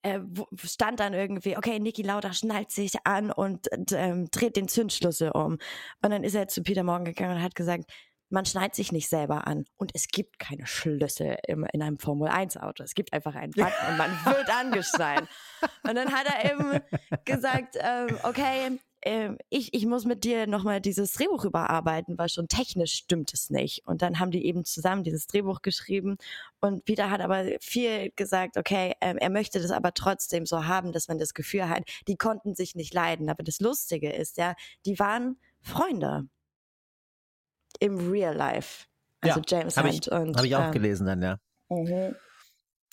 äh, 0.01 0.19
stand 0.63 0.99
dann 0.99 1.13
irgendwie, 1.13 1.57
okay, 1.57 1.79
Niki 1.79 2.01
Lauda 2.01 2.33
schnallt 2.33 2.71
sich 2.71 2.93
an 3.03 3.31
und 3.31 3.67
ähm, 3.91 4.29
dreht 4.31 4.55
den 4.55 4.67
Zündschlüssel 4.67 5.31
um. 5.31 5.53
Und 6.01 6.09
dann 6.11 6.23
ist 6.23 6.35
er 6.35 6.47
zu 6.47 6.63
Peter 6.63 6.83
Morgan 6.83 7.05
gegangen 7.05 7.37
und 7.37 7.43
hat 7.43 7.55
gesagt, 7.55 7.85
man 8.29 8.45
schneidet 8.45 8.75
sich 8.75 8.91
nicht 8.91 9.09
selber 9.09 9.47
an 9.47 9.65
und 9.77 9.91
es 9.93 10.07
gibt 10.07 10.39
keine 10.39 10.67
Schlüssel 10.67 11.37
im, 11.47 11.65
in 11.71 11.81
einem 11.81 11.97
Formel-1-Auto. 11.97 12.83
Es 12.83 12.93
gibt 12.93 13.13
einfach 13.13 13.35
einen 13.35 13.51
Button 13.51 13.87
und 13.89 13.97
man 13.97 14.11
wird 14.25 14.49
angeschnallt. 14.49 15.27
Und 15.83 15.95
dann 15.95 16.11
hat 16.11 16.27
er 16.27 16.51
eben 16.51 16.79
gesagt, 17.25 17.77
ähm, 17.79 18.17
okay, 18.23 18.79
ähm, 19.03 19.37
ich, 19.49 19.73
ich 19.73 19.85
muss 19.85 20.05
mit 20.05 20.23
dir 20.23 20.47
nochmal 20.47 20.81
dieses 20.81 21.13
Drehbuch 21.13 21.45
überarbeiten, 21.45 22.17
weil 22.17 22.29
schon 22.29 22.47
technisch 22.47 22.93
stimmt 22.93 23.33
es 23.33 23.49
nicht. 23.49 23.85
Und 23.85 24.01
dann 24.01 24.19
haben 24.19 24.31
die 24.31 24.45
eben 24.45 24.65
zusammen 24.65 25.03
dieses 25.03 25.27
Drehbuch 25.27 25.61
geschrieben. 25.61 26.17
Und 26.59 26.83
Peter 26.85 27.09
hat 27.09 27.21
aber 27.21 27.45
viel 27.61 28.11
gesagt, 28.15 28.57
okay, 28.57 28.93
ähm, 29.01 29.17
er 29.17 29.29
möchte 29.29 29.61
das 29.61 29.71
aber 29.71 29.93
trotzdem 29.93 30.45
so 30.45 30.65
haben, 30.65 30.91
dass 30.91 31.07
man 31.07 31.19
das 31.19 31.33
Gefühl 31.33 31.69
hat, 31.69 31.83
die 32.07 32.17
konnten 32.17 32.55
sich 32.55 32.75
nicht 32.75 32.93
leiden. 32.93 33.29
Aber 33.29 33.43
das 33.43 33.59
Lustige 33.59 34.11
ist 34.11 34.37
ja, 34.37 34.55
die 34.85 34.99
waren 34.99 35.37
Freunde 35.61 36.27
im 37.79 38.11
Real 38.11 38.35
Life. 38.35 38.85
Also 39.21 39.39
ja, 39.39 39.45
James 39.47 39.77
Hunt 39.77 40.07
ich, 40.07 40.11
und. 40.11 40.37
Habe 40.37 40.47
ich 40.47 40.55
auch 40.55 40.65
ähm, 40.65 40.71
gelesen 40.71 41.07
dann, 41.07 41.21
ja. 41.21 41.37
Mhm. 41.69 42.15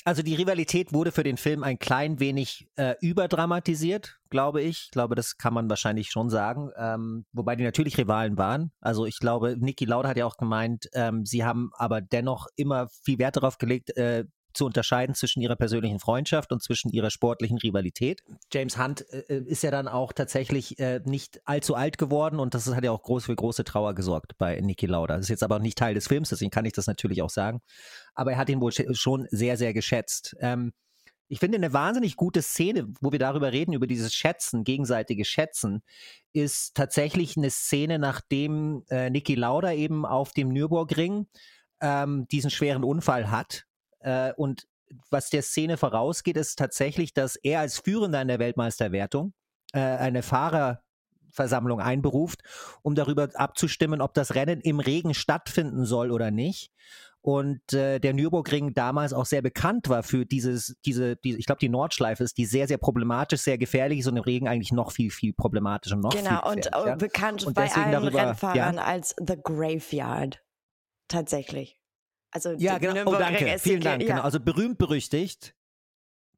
Also 0.06 0.22
die 0.22 0.34
Rivalität 0.34 0.92
wurde 0.92 1.12
für 1.12 1.22
den 1.22 1.38
Film 1.38 1.62
ein 1.62 1.78
klein 1.78 2.20
wenig 2.20 2.68
äh, 2.76 2.94
überdramatisiert, 3.00 4.18
glaube 4.28 4.60
ich. 4.60 4.84
Ich 4.84 4.90
glaube, 4.90 5.14
das 5.14 5.38
kann 5.38 5.54
man 5.54 5.70
wahrscheinlich 5.70 6.10
schon 6.10 6.28
sagen. 6.28 6.68
Ähm, 6.76 7.24
wobei 7.32 7.56
die 7.56 7.64
natürlich 7.64 7.96
Rivalen 7.96 8.36
waren. 8.36 8.70
Also 8.80 9.06
ich 9.06 9.18
glaube, 9.18 9.56
Niki 9.58 9.86
Lauda 9.86 10.10
hat 10.10 10.18
ja 10.18 10.26
auch 10.26 10.36
gemeint, 10.36 10.90
ähm, 10.92 11.24
sie 11.24 11.42
haben 11.42 11.70
aber 11.72 12.02
dennoch 12.02 12.48
immer 12.54 12.88
viel 13.02 13.18
Wert 13.18 13.36
darauf 13.36 13.56
gelegt, 13.56 13.96
äh, 13.96 14.26
zu 14.54 14.64
unterscheiden 14.64 15.14
zwischen 15.14 15.40
ihrer 15.40 15.56
persönlichen 15.56 16.00
Freundschaft 16.00 16.52
und 16.52 16.62
zwischen 16.62 16.90
ihrer 16.90 17.10
sportlichen 17.10 17.58
Rivalität. 17.58 18.22
James 18.52 18.78
Hunt 18.78 19.04
äh, 19.10 19.20
äh, 19.28 19.44
ist 19.46 19.62
ja 19.62 19.70
dann 19.70 19.88
auch 19.88 20.12
tatsächlich 20.12 20.78
äh, 20.78 21.00
nicht 21.04 21.40
allzu 21.44 21.74
alt 21.74 21.98
geworden 21.98 22.38
und 22.38 22.54
das 22.54 22.72
hat 22.74 22.84
ja 22.84 22.92
auch 22.92 23.02
groß 23.02 23.26
für 23.26 23.34
große 23.34 23.64
Trauer 23.64 23.94
gesorgt 23.94 24.32
bei 24.38 24.60
Niki 24.60 24.86
Lauda. 24.86 25.16
Das 25.16 25.26
ist 25.26 25.30
jetzt 25.30 25.42
aber 25.42 25.58
nicht 25.58 25.78
Teil 25.78 25.94
des 25.94 26.08
Films, 26.08 26.28
deswegen 26.30 26.50
kann 26.50 26.64
ich 26.64 26.72
das 26.72 26.86
natürlich 26.86 27.22
auch 27.22 27.30
sagen. 27.30 27.60
Aber 28.14 28.32
er 28.32 28.38
hat 28.38 28.48
ihn 28.48 28.60
wohl 28.60 28.72
schon 28.72 29.26
sehr, 29.30 29.56
sehr 29.56 29.74
geschätzt. 29.74 30.36
Ähm, 30.40 30.72
ich 31.28 31.40
finde 31.40 31.56
eine 31.56 31.72
wahnsinnig 31.72 32.16
gute 32.16 32.42
Szene, 32.42 32.92
wo 33.00 33.10
wir 33.10 33.18
darüber 33.18 33.50
reden, 33.50 33.72
über 33.72 33.86
dieses 33.86 34.14
Schätzen, 34.14 34.62
gegenseitige 34.62 35.24
Schätzen, 35.24 35.82
ist 36.32 36.74
tatsächlich 36.74 37.36
eine 37.36 37.50
Szene, 37.50 37.98
nachdem 37.98 38.84
äh, 38.90 39.10
Niki 39.10 39.34
Lauda 39.34 39.72
eben 39.72 40.04
auf 40.04 40.32
dem 40.32 40.50
Nürburgring 40.50 41.26
ähm, 41.80 42.26
diesen 42.30 42.50
schweren 42.50 42.84
Unfall 42.84 43.30
hat 43.30 43.64
äh, 44.04 44.32
und 44.36 44.66
was 45.10 45.30
der 45.30 45.42
Szene 45.42 45.76
vorausgeht, 45.76 46.36
ist 46.36 46.58
tatsächlich, 46.58 47.14
dass 47.14 47.36
er 47.36 47.60
als 47.60 47.78
Führender 47.78 48.20
in 48.22 48.28
der 48.28 48.38
Weltmeisterwertung 48.38 49.32
äh, 49.72 49.80
eine 49.80 50.22
Fahrerversammlung 50.22 51.80
einberuft, 51.80 52.42
um 52.82 52.94
darüber 52.94 53.28
abzustimmen, 53.34 54.00
ob 54.00 54.14
das 54.14 54.34
Rennen 54.34 54.60
im 54.60 54.80
Regen 54.80 55.14
stattfinden 55.14 55.84
soll 55.84 56.10
oder 56.10 56.30
nicht. 56.30 56.70
Und 57.22 57.72
äh, 57.72 58.00
der 58.00 58.12
Nürburgring 58.12 58.74
damals 58.74 59.14
auch 59.14 59.24
sehr 59.24 59.40
bekannt 59.40 59.88
war 59.88 60.02
für 60.02 60.26
dieses, 60.26 60.76
diese, 60.84 61.16
diese 61.16 61.38
ich 61.38 61.46
glaube, 61.46 61.60
die 61.60 61.70
Nordschleife 61.70 62.22
ist, 62.22 62.36
die 62.36 62.44
sehr, 62.44 62.68
sehr 62.68 62.76
problematisch, 62.76 63.40
sehr 63.40 63.56
gefährlich 63.56 64.00
ist 64.00 64.06
und 64.08 64.18
im 64.18 64.22
Regen 64.22 64.46
eigentlich 64.46 64.72
noch 64.72 64.92
viel, 64.92 65.10
viel 65.10 65.32
problematischer 65.32 65.96
und 65.96 66.02
noch 66.02 66.14
genau, 66.14 66.50
viel 66.52 66.60
Genau, 66.60 66.92
und 66.92 66.98
bekannt 66.98 67.46
und 67.46 67.54
bei 67.54 67.72
allen 67.72 67.92
darüber, 67.92 68.26
Rennfahrern 68.26 68.76
ja? 68.76 68.84
als 68.84 69.16
The 69.18 69.38
Graveyard. 69.42 70.44
Tatsächlich. 71.08 71.80
Also 72.34 72.52
ja, 72.58 72.78
genau. 72.78 73.12
Oh, 73.12 73.16
danke. 73.16 73.58
Vielen 73.58 73.80
Dank. 73.80 74.02
Ja. 74.02 74.08
Genau. 74.08 74.22
Also 74.22 74.40
berühmt 74.40 74.76
berüchtigt. 74.76 75.54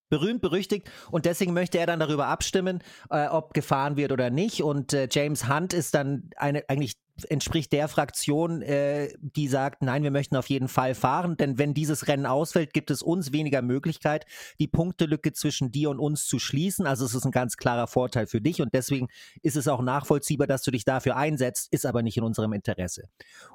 Berühmt 0.09 0.41
berüchtigt 0.41 0.89
und 1.11 1.25
deswegen 1.25 1.53
möchte 1.53 1.79
er 1.79 1.87
dann 1.87 1.99
darüber 1.99 2.29
abstimmen, 2.29 2.81
äh, 3.11 3.27
ob 3.27 3.55
gefahren 3.55 3.97
wird 3.97 4.13
oder 4.13 4.31
nicht. 4.31 4.63
Und 4.63 4.93
äh, 4.93 5.09
James 5.11 5.49
Hunt 5.49 5.73
ist 5.73 5.95
dann 5.95 6.31
eine, 6.37 6.63
eigentlich 6.69 6.93
entspricht 7.25 7.73
der 7.73 7.89
Fraktion, 7.89 8.63
äh, 8.63 9.09
die 9.21 9.49
sagt, 9.49 9.83
nein, 9.83 10.03
wir 10.03 10.11
möchten 10.11 10.37
auf 10.37 10.49
jeden 10.49 10.69
Fall 10.69 10.95
fahren, 10.95 11.37
denn 11.37 11.59
wenn 11.59 11.75
dieses 11.75 12.09
Rennen 12.09 12.27
ausfällt, 12.27 12.73
gibt 12.73 12.91
es 12.91 13.03
uns 13.03 13.33
weniger 13.33 13.63
Möglichkeit, 13.63 14.27
die 14.59 14.69
Punktelücke 14.69 15.33
zwischen 15.33 15.73
dir 15.73 15.91
und 15.91 15.99
uns 15.99 16.27
zu 16.27 16.39
schließen. 16.39 16.87
Also 16.87 17.05
es 17.05 17.15
ist 17.15 17.25
ein 17.25 17.33
ganz 17.33 17.57
klarer 17.57 17.87
Vorteil 17.87 18.27
für 18.27 18.41
dich 18.41 18.61
und 18.63 18.75
deswegen 18.75 19.09
ist 19.43 19.57
es 19.57 19.69
auch 19.69 19.83
nachvollziehbar, 19.83 20.47
dass 20.47 20.63
du 20.63 20.71
dich 20.71 20.85
dafür 20.85 21.17
einsetzt, 21.17 21.73
ist 21.73 21.87
aber 21.87 22.03
nicht 22.03 22.17
in 22.17 22.25
unserem 22.25 22.53
Interesse. 22.53 23.09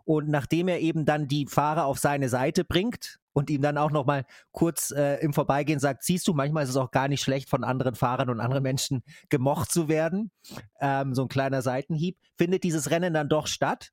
Und 0.04 0.30
nachdem 0.30 0.68
er 0.68 0.80
eben 0.80 1.06
dann 1.06 1.28
die 1.28 1.46
Fahrer 1.46 1.86
auf 1.86 2.00
seine 2.00 2.30
Seite 2.30 2.64
bringt, 2.64 3.21
und 3.34 3.50
ihm 3.50 3.62
dann 3.62 3.78
auch 3.78 3.92
noch 3.92 4.06
mal 4.06 4.26
kurz 4.52 4.92
äh, 4.92 5.16
im 5.22 5.34
Vorbeigehen 5.34 5.80
sagt, 5.80 6.04
siehst 6.04 6.28
du, 6.28 6.34
manchmal 6.34 6.64
ist 6.64 6.70
es 6.70 6.78
auch 6.78 6.92
gar 6.92 7.08
nicht 7.08 7.22
schlecht, 7.22 7.50
von 7.50 7.64
anderen 7.64 7.96
Fahrern 7.96 8.30
und 8.30 8.40
anderen 8.40 8.64
Menschen 8.64 9.04
gemocht 9.30 9.72
zu 9.72 9.88
werden. 9.88 10.32
Ähm, 10.80 11.16
so 11.16 11.24
ein 11.24 11.28
kleiner 11.30 11.62
Seitenhieb. 11.62 12.18
Findet 12.38 12.64
dieses 12.64 12.92
Rennen 12.92 13.14
dann 13.14 13.30
doch 13.30 13.48
statt. 13.48 13.92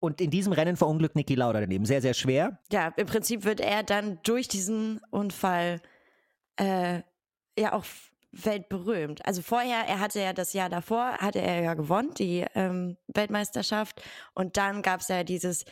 Und 0.00 0.20
in 0.20 0.30
diesem 0.30 0.54
Rennen 0.54 0.76
verunglückt 0.76 1.14
Niki 1.14 1.34
Lauda 1.34 1.60
daneben. 1.60 1.84
Sehr, 1.84 2.00
sehr 2.00 2.14
schwer. 2.14 2.58
Ja, 2.72 2.92
im 2.96 3.06
Prinzip 3.06 3.44
wird 3.44 3.60
er 3.60 3.82
dann 3.82 4.18
durch 4.22 4.48
diesen 4.48 5.00
Unfall 5.10 5.82
äh, 6.56 7.02
ja 7.58 7.74
auch 7.74 7.84
weltberühmt. 8.32 9.24
Also 9.26 9.42
vorher, 9.42 9.86
er 9.88 10.00
hatte 10.00 10.20
ja 10.20 10.32
das 10.32 10.52
Jahr 10.52 10.68
davor, 10.68 11.18
hatte 11.18 11.40
er 11.40 11.62
ja 11.62 11.74
gewonnen, 11.74 12.14
die 12.16 12.46
ähm, 12.54 12.96
Weltmeisterschaft. 13.08 14.02
Und 14.34 14.56
dann 14.56 14.82
gab 14.82 15.00
es 15.00 15.08
ja 15.08 15.24
dieses 15.24 15.64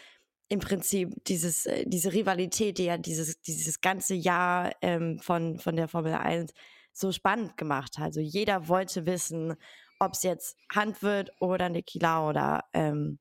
im 0.48 0.60
Prinzip 0.60 1.12
dieses, 1.24 1.66
äh, 1.66 1.84
diese 1.86 2.12
Rivalität, 2.12 2.78
die 2.78 2.84
ja 2.84 2.96
dieses, 2.96 3.40
dieses 3.42 3.80
ganze 3.80 4.14
Jahr 4.14 4.72
ähm, 4.82 5.18
von, 5.18 5.58
von 5.58 5.76
der 5.76 5.88
Formel 5.88 6.14
1 6.14 6.52
so 6.92 7.12
spannend 7.12 7.56
gemacht 7.56 7.98
hat. 7.98 8.06
Also 8.06 8.20
jeder 8.20 8.68
wollte 8.68 9.06
wissen, 9.06 9.54
ob 10.00 10.14
es 10.14 10.22
jetzt 10.22 10.56
Hand 10.74 11.02
wird 11.02 11.30
oder 11.40 11.68
Niki 11.68 11.98
Lauda. 11.98 12.64
Ähm, 12.72 13.18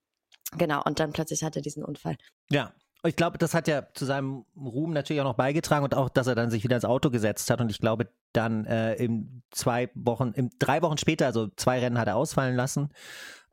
genau, 0.58 0.82
und 0.84 1.00
dann 1.00 1.12
plötzlich 1.12 1.44
hat 1.44 1.56
er 1.56 1.62
diesen 1.62 1.84
Unfall. 1.84 2.18
Ja, 2.50 2.74
ich 3.04 3.16
glaube, 3.16 3.38
das 3.38 3.54
hat 3.54 3.68
ja 3.68 3.86
zu 3.94 4.06
seinem 4.06 4.46
Ruhm 4.56 4.92
natürlich 4.92 5.22
auch 5.22 5.26
noch 5.26 5.36
beigetragen 5.36 5.84
und 5.84 5.96
auch, 5.96 6.10
dass 6.10 6.28
er 6.28 6.36
dann 6.36 6.50
sich 6.50 6.64
wieder 6.64 6.76
ins 6.76 6.86
Auto 6.86 7.10
gesetzt 7.10 7.50
hat. 7.50 7.62
Und 7.62 7.70
ich 7.70 7.80
glaube, 7.80 8.10
dann 8.34 8.66
äh, 8.66 8.96
in 8.96 9.44
zwei 9.52 9.90
Wochen, 9.94 10.32
in 10.34 10.50
drei 10.60 10.82
Wochen 10.82 10.98
später, 10.98 11.26
also 11.26 11.48
zwei 11.56 11.80
Rennen 11.80 12.00
hat 12.00 12.08
er 12.08 12.16
ausfallen 12.16 12.56
lassen. 12.56 12.90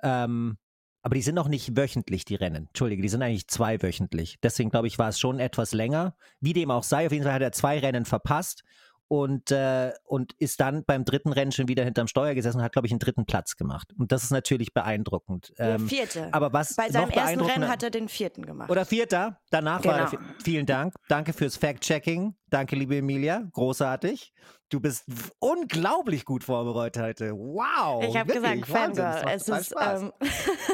Ähm, 0.02 0.59
aber 1.05 1.15
die 1.15 1.23
sind 1.23 1.35
noch 1.35 1.49
nicht 1.49 1.77
wöchentlich, 1.77 2.25
die 2.25 2.35
Rennen. 2.35 2.67
Entschuldige, 2.69 3.03
die 3.03 3.11
sind 3.11 3.23
eigentlich 3.23 3.47
zweiwöchentlich. 3.47 4.39
Deswegen 4.43 4.71
glaube 4.71 4.87
ich, 4.87 4.99
war 4.99 5.11
es 5.11 5.21
schon 5.21 5.39
etwas 5.39 5.73
länger. 5.73 6.17
Wie 6.41 6.55
dem 6.55 6.71
auch 6.71 6.83
sei, 6.83 7.05
auf 7.05 7.13
jeden 7.13 7.25
Fall 7.25 7.35
hat 7.35 7.43
er 7.43 7.53
zwei 7.53 7.79
Rennen 7.79 8.07
verpasst 8.07 8.65
und, 9.09 9.51
äh, 9.51 9.93
und 10.05 10.33
ist 10.39 10.61
dann 10.61 10.85
beim 10.85 11.05
dritten 11.05 11.33
Rennen 11.33 11.53
schon 11.53 11.69
wieder 11.69 11.85
hinterm 11.85 12.07
Steuer 12.07 12.35
gesessen 12.35 12.59
und 12.59 12.65
hat, 12.65 12.73
glaube 12.73 12.87
ich, 12.87 12.93
einen 12.93 13.01
dritten 13.01 13.27
Platz 13.27 13.57
gemacht. 13.57 13.93
Und 13.99 14.13
das 14.13 14.25
ist 14.25 14.31
natürlich 14.31 14.73
beeindruckend. 14.73 15.53
Der 15.59 15.77
ähm, 15.77 15.89
vierte. 15.89 16.29
Aber 16.33 16.53
was 16.53 16.75
Bei 16.75 16.91
seinem 16.91 17.11
ersten 17.11 17.41
Rennen 17.41 17.69
hat 17.69 17.83
er 17.83 17.91
den 17.91 18.09
vierten 18.09 18.47
gemacht. 18.47 18.71
Oder 18.71 18.85
vierter. 18.85 19.41
Danach 19.51 19.83
genau. 19.83 19.95
war 19.95 20.13
er. 20.13 20.19
Vielen 20.43 20.67
Dank. 20.67 20.95
Danke 21.09 21.33
fürs 21.33 21.57
Fact-Checking. 21.57 22.35
Danke, 22.51 22.77
liebe 22.77 22.97
Emilia. 22.97 23.45
Großartig. 23.53 24.33
Du 24.71 24.81
bist 24.81 25.05
unglaublich 25.39 26.25
gut 26.25 26.45
vorbereitet 26.45 27.03
heute. 27.03 27.33
Wow. 27.33 28.05
Ich 28.05 28.17
habe 28.17 28.33
gesagt, 28.33 28.67
Fangirl. 28.67 29.25
Es 29.31 29.49
ist. 29.49 29.75
Ähm 29.81 30.13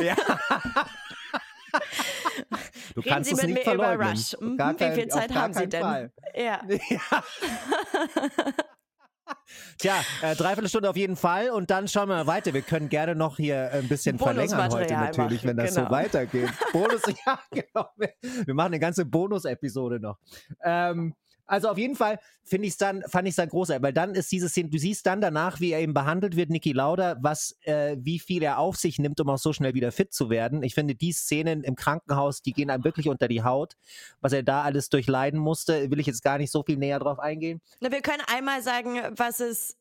ja. 0.02 0.16
Du 2.94 3.00
Reden 3.00 3.14
kannst 3.14 3.30
Sie 3.30 3.36
es 3.36 3.42
nicht 3.44 3.62
verleugnen. 3.62 4.18
Mhm. 4.40 4.56
Gar 4.56 4.74
kein, 4.74 4.92
Wie 4.92 5.00
viel 5.02 5.08
Zeit 5.08 5.32
haben 5.32 5.54
Sie 5.54 5.68
denn? 5.68 5.82
Fall. 5.82 6.12
Ja. 6.34 6.60
ja. 6.88 7.24
Tja, 9.78 9.94
äh, 10.22 10.34
dreiviertel 10.34 10.68
Stunde 10.68 10.90
auf 10.90 10.96
jeden 10.96 11.16
Fall 11.16 11.50
und 11.50 11.70
dann 11.70 11.88
schauen 11.88 12.08
wir 12.08 12.16
mal 12.16 12.26
weiter. 12.26 12.52
Wir 12.52 12.62
können 12.62 12.88
gerne 12.88 13.14
noch 13.14 13.36
hier 13.36 13.70
ein 13.72 13.88
bisschen 13.88 14.18
verlängern 14.18 14.70
heute 14.72 14.94
natürlich, 14.94 15.44
wenn 15.44 15.56
das 15.56 15.74
genau. 15.74 15.86
so 15.86 15.92
weitergeht. 15.92 16.50
Bonus, 16.72 17.02
ja, 17.26 17.38
genau. 17.50 17.88
Wir 17.98 18.54
machen 18.54 18.68
eine 18.68 18.80
ganze 18.80 19.04
Bonus-Episode 19.04 20.00
noch. 20.00 20.18
Ähm, 20.62 21.14
also 21.50 21.68
auf 21.68 21.78
jeden 21.78 21.96
Fall 21.96 22.18
finde 22.44 22.68
ich 22.68 22.76
dann, 22.76 23.02
fand 23.02 23.26
ich 23.26 23.32
es 23.32 23.36
dann 23.36 23.48
großartig, 23.48 23.82
weil 23.82 23.92
dann 23.92 24.14
ist 24.14 24.30
diese 24.30 24.48
Szene, 24.48 24.70
du 24.70 24.78
siehst 24.78 25.04
dann 25.04 25.20
danach, 25.20 25.60
wie 25.60 25.72
er 25.72 25.80
eben 25.80 25.94
behandelt 25.94 26.36
wird, 26.36 26.50
Niki 26.50 26.72
Lauda, 26.72 27.16
was, 27.20 27.56
äh, 27.62 27.96
wie 27.98 28.20
viel 28.20 28.42
er 28.42 28.58
auf 28.58 28.76
sich 28.76 28.98
nimmt, 28.98 29.20
um 29.20 29.28
auch 29.28 29.38
so 29.38 29.52
schnell 29.52 29.74
wieder 29.74 29.90
fit 29.90 30.12
zu 30.12 30.30
werden. 30.30 30.62
Ich 30.62 30.74
finde, 30.74 30.94
die 30.94 31.12
Szenen 31.12 31.64
im 31.64 31.74
Krankenhaus, 31.74 32.42
die 32.42 32.52
gehen 32.52 32.70
einem 32.70 32.84
wirklich 32.84 33.08
unter 33.08 33.26
die 33.26 33.42
Haut. 33.42 33.74
Was 34.20 34.32
er 34.32 34.44
da 34.44 34.62
alles 34.62 34.90
durchleiden 34.90 35.40
musste, 35.40 35.90
will 35.90 35.98
ich 35.98 36.06
jetzt 36.06 36.22
gar 36.22 36.38
nicht 36.38 36.52
so 36.52 36.62
viel 36.62 36.76
näher 36.76 37.00
drauf 37.00 37.18
eingehen. 37.18 37.60
Na, 37.80 37.90
wir 37.90 38.00
können 38.00 38.22
einmal 38.32 38.62
sagen, 38.62 39.00
was 39.16 39.40
ist, 39.40 39.76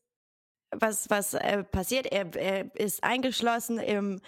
was, 0.72 1.10
was 1.10 1.36
äh, 1.36 1.64
passiert. 1.64 2.08
Er, 2.08 2.36
er 2.36 2.76
ist 2.76 3.04
eingeschlossen 3.04 3.78
im 3.78 4.22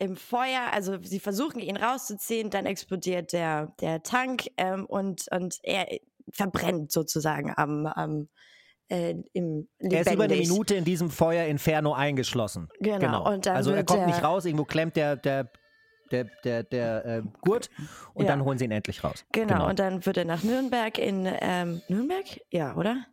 im 0.00 0.16
Feuer, 0.16 0.70
also 0.72 0.96
sie 1.02 1.18
versuchen 1.18 1.58
ihn 1.58 1.76
rauszuziehen, 1.76 2.50
dann 2.50 2.66
explodiert 2.66 3.32
der, 3.32 3.74
der 3.80 4.04
Tank 4.04 4.46
ähm, 4.56 4.86
und, 4.86 5.26
und 5.32 5.58
er 5.64 5.88
verbrennt 6.32 6.92
sozusagen 6.92 7.52
am, 7.56 7.86
am 7.86 8.28
äh, 8.88 9.14
im 9.32 9.68
lebendig. 9.78 9.92
Er 9.92 10.00
ist 10.00 10.12
über 10.12 10.24
eine 10.24 10.36
Minute 10.36 10.74
in 10.74 10.84
diesem 10.84 11.10
Feuer 11.10 11.46
Inferno 11.46 11.92
eingeschlossen. 11.92 12.68
Genau. 12.80 13.24
genau. 13.24 13.52
Also 13.52 13.72
er 13.72 13.84
kommt 13.84 14.06
nicht 14.06 14.22
raus, 14.22 14.44
irgendwo 14.44 14.64
klemmt 14.64 14.96
der, 14.96 15.16
der 15.16 15.50
der, 16.10 16.24
der, 16.44 16.62
der 16.62 17.04
äh, 17.04 17.22
Gurt 17.42 17.70
und 18.14 18.24
ja. 18.24 18.30
dann 18.30 18.44
holen 18.44 18.58
sie 18.58 18.64
ihn 18.64 18.70
endlich 18.70 19.04
raus. 19.04 19.26
Genau, 19.32 19.54
genau, 19.54 19.68
und 19.68 19.78
dann 19.78 20.06
wird 20.06 20.16
er 20.16 20.24
nach 20.24 20.42
Nürnberg 20.42 20.98
in 20.98 21.28
ähm, 21.40 21.82
Nürnberg? 21.88 22.24
Ja, 22.50 22.74
oder? 22.76 23.04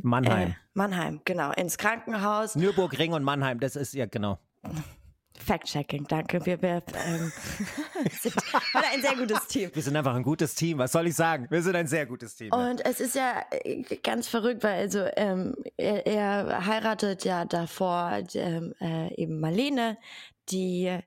Mannheim. 0.00 0.50
Äh, 0.50 0.54
Mannheim, 0.74 1.20
genau, 1.24 1.50
ins 1.52 1.76
Krankenhaus. 1.76 2.54
Nürburgring 2.54 3.14
und 3.14 3.24
Mannheim, 3.24 3.58
das 3.58 3.74
ist 3.74 3.94
ja 3.94 4.06
genau. 4.06 4.38
Fact-checking, 5.48 6.06
danke. 6.06 6.44
Wir, 6.44 6.60
wir 6.60 6.82
ähm, 7.06 7.32
sind 8.20 8.34
ein 8.74 9.00
sehr 9.00 9.16
gutes 9.16 9.46
Team. 9.46 9.70
Wir 9.72 9.82
sind 9.82 9.96
einfach 9.96 10.14
ein 10.14 10.22
gutes 10.22 10.54
Team. 10.54 10.76
Was 10.76 10.92
soll 10.92 11.06
ich 11.06 11.14
sagen? 11.14 11.46
Wir 11.48 11.62
sind 11.62 11.74
ein 11.74 11.86
sehr 11.86 12.04
gutes 12.04 12.36
Team. 12.36 12.52
Und 12.52 12.84
es 12.84 13.00
ist 13.00 13.14
ja 13.14 13.42
äh, 13.50 13.82
ganz 14.02 14.28
verrückt, 14.28 14.62
weil 14.62 14.80
also 14.80 15.06
ähm, 15.16 15.54
er, 15.78 16.06
er, 16.06 16.66
heiratet 16.66 17.24
ja 17.24 17.46
davor 17.46 18.20
ähm, 18.34 18.74
äh, 18.78 19.14
eben 19.14 19.40
Marlene, 19.40 19.96
die 20.50 20.98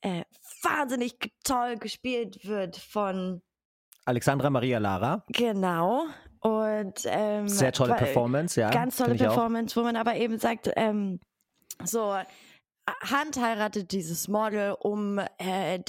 äh, 0.00 0.24
wahnsinnig 0.62 1.14
toll 1.44 1.76
gespielt 1.76 2.44
wird 2.44 2.76
von 2.76 3.40
Alexandra 4.04 4.50
Maria 4.50 4.78
Lara. 4.78 5.24
Genau. 5.28 6.06
Und 6.40 7.02
ähm, 7.04 7.46
sehr 7.46 7.70
tolle 7.70 7.94
Performance, 7.94 8.60
ja. 8.60 8.70
Ganz 8.70 8.96
tolle 8.96 9.14
Performance, 9.14 9.76
wo 9.76 9.84
man 9.84 9.94
aber 9.94 10.16
eben 10.16 10.40
sagt, 10.40 10.70
ähm, 10.74 11.20
so 11.84 12.16
Hand 13.00 13.40
heiratet 13.40 13.92
dieses 13.92 14.28
Model, 14.28 14.74
um 14.78 15.18
äh, 15.38 15.80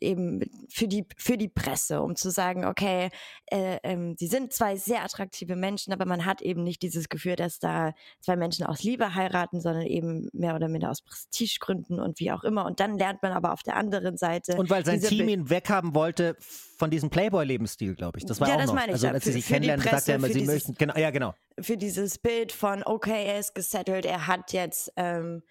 eben 0.00 0.40
für 0.68 0.88
die 0.88 1.06
für 1.16 1.36
die 1.36 1.48
Presse, 1.48 2.02
um 2.02 2.16
zu 2.16 2.30
sagen, 2.30 2.64
okay, 2.64 3.10
äh, 3.46 3.78
ähm, 3.82 4.16
sie 4.18 4.26
sind 4.26 4.52
zwei 4.52 4.76
sehr 4.76 5.04
attraktive 5.04 5.56
Menschen, 5.56 5.92
aber 5.92 6.06
man 6.06 6.24
hat 6.24 6.42
eben 6.42 6.62
nicht 6.62 6.82
dieses 6.82 7.08
Gefühl, 7.08 7.36
dass 7.36 7.58
da 7.58 7.92
zwei 8.20 8.36
Menschen 8.36 8.66
aus 8.66 8.82
Liebe 8.82 9.14
heiraten, 9.14 9.60
sondern 9.60 9.86
eben 9.86 10.28
mehr 10.32 10.54
oder 10.54 10.68
minder 10.68 10.90
aus 10.90 11.02
Prestigegründen 11.02 12.00
und 12.00 12.20
wie 12.20 12.32
auch 12.32 12.44
immer. 12.44 12.66
Und 12.66 12.80
dann 12.80 12.98
lernt 12.98 13.22
man 13.22 13.32
aber 13.32 13.52
auf 13.52 13.62
der 13.62 13.76
anderen 13.76 14.16
Seite 14.16 14.56
und 14.56 14.70
weil 14.70 14.84
sein 14.84 15.00
Team 15.00 15.28
ihn 15.28 15.50
weghaben 15.50 15.94
wollte 15.94 16.36
von 16.76 16.90
diesem 16.90 17.10
Playboy-Lebensstil, 17.10 17.94
glaube 17.94 18.18
ich. 18.18 18.26
Das 18.26 18.40
war 18.40 18.48
ja, 18.48 18.54
auch 18.54 18.58
das 18.58 18.68
noch. 18.68 18.74
meine 18.74 18.88
ich. 18.88 18.92
Also 18.94 19.08
als 19.08 19.24
für, 19.24 19.30
sie 19.30 19.40
sich 19.40 19.46
kennenlernen, 19.46 19.84
sagt 19.84 20.08
er 20.08 20.16
immer, 20.16 20.28
sie 20.28 20.44
möchten. 20.44 20.74
Genau, 20.74 20.96
ja, 20.96 21.10
genau. 21.10 21.34
Für 21.58 21.76
dieses 21.76 22.18
Bild 22.18 22.52
von, 22.52 22.82
okay, 22.84 23.24
er 23.26 23.38
ist 23.38 23.54
gesettelt, 23.54 24.04
er 24.04 24.26
hat 24.26 24.52
jetzt 24.52 24.92
ähm, 24.96 25.42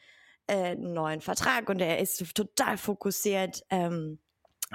äh, 0.48 0.72
einen 0.72 0.94
neuen 0.94 1.22
Vertrag 1.22 1.70
und 1.70 1.80
er 1.80 2.00
ist 2.00 2.36
total 2.36 2.78
fokussiert 2.78 3.64
ähm, 3.70 4.20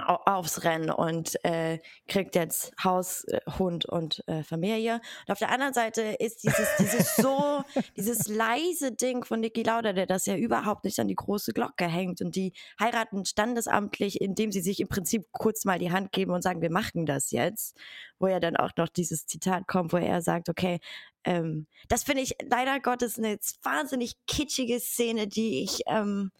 aufs 0.01 0.63
Rennen 0.63 0.89
und 0.89 1.43
äh, 1.43 1.79
kriegt 2.07 2.35
jetzt 2.35 2.73
Haus, 2.83 3.23
äh, 3.25 3.39
Hund 3.57 3.85
und 3.85 4.23
äh, 4.27 4.43
Familie. 4.43 5.01
Und 5.25 5.31
auf 5.31 5.39
der 5.39 5.49
anderen 5.51 5.73
Seite 5.73 6.01
ist 6.19 6.43
dieses, 6.43 6.67
dieses 6.79 7.15
so, 7.15 7.63
dieses 7.95 8.27
leise 8.27 8.91
Ding 8.91 9.23
von 9.23 9.39
Niki 9.39 9.63
Lauda, 9.63 9.93
der 9.93 10.05
das 10.05 10.25
ja 10.25 10.35
überhaupt 10.35 10.85
nicht 10.85 10.99
an 10.99 11.07
die 11.07 11.15
große 11.15 11.53
Glocke 11.53 11.85
hängt. 11.85 12.21
Und 12.21 12.35
die 12.35 12.53
heiraten 12.79 13.25
standesamtlich, 13.25 14.21
indem 14.21 14.51
sie 14.51 14.61
sich 14.61 14.79
im 14.79 14.87
Prinzip 14.87 15.25
kurz 15.31 15.65
mal 15.65 15.79
die 15.79 15.91
Hand 15.91 16.11
geben 16.11 16.31
und 16.31 16.41
sagen, 16.41 16.61
wir 16.61 16.71
machen 16.71 17.05
das 17.05 17.31
jetzt. 17.31 17.77
Wo 18.19 18.27
ja 18.27 18.39
dann 18.39 18.55
auch 18.55 18.71
noch 18.77 18.89
dieses 18.89 19.25
Zitat 19.25 19.67
kommt, 19.67 19.93
wo 19.93 19.97
er 19.97 20.21
sagt, 20.21 20.47
okay, 20.47 20.79
ähm, 21.23 21.67
das 21.87 22.03
finde 22.03 22.23
ich 22.23 22.35
leider 22.49 22.79
Gottes 22.79 23.17
eine 23.17 23.37
wahnsinnig 23.63 24.15
kitschige 24.27 24.79
Szene, 24.79 25.27
die 25.27 25.63
ich, 25.63 25.81
ähm, 25.87 26.31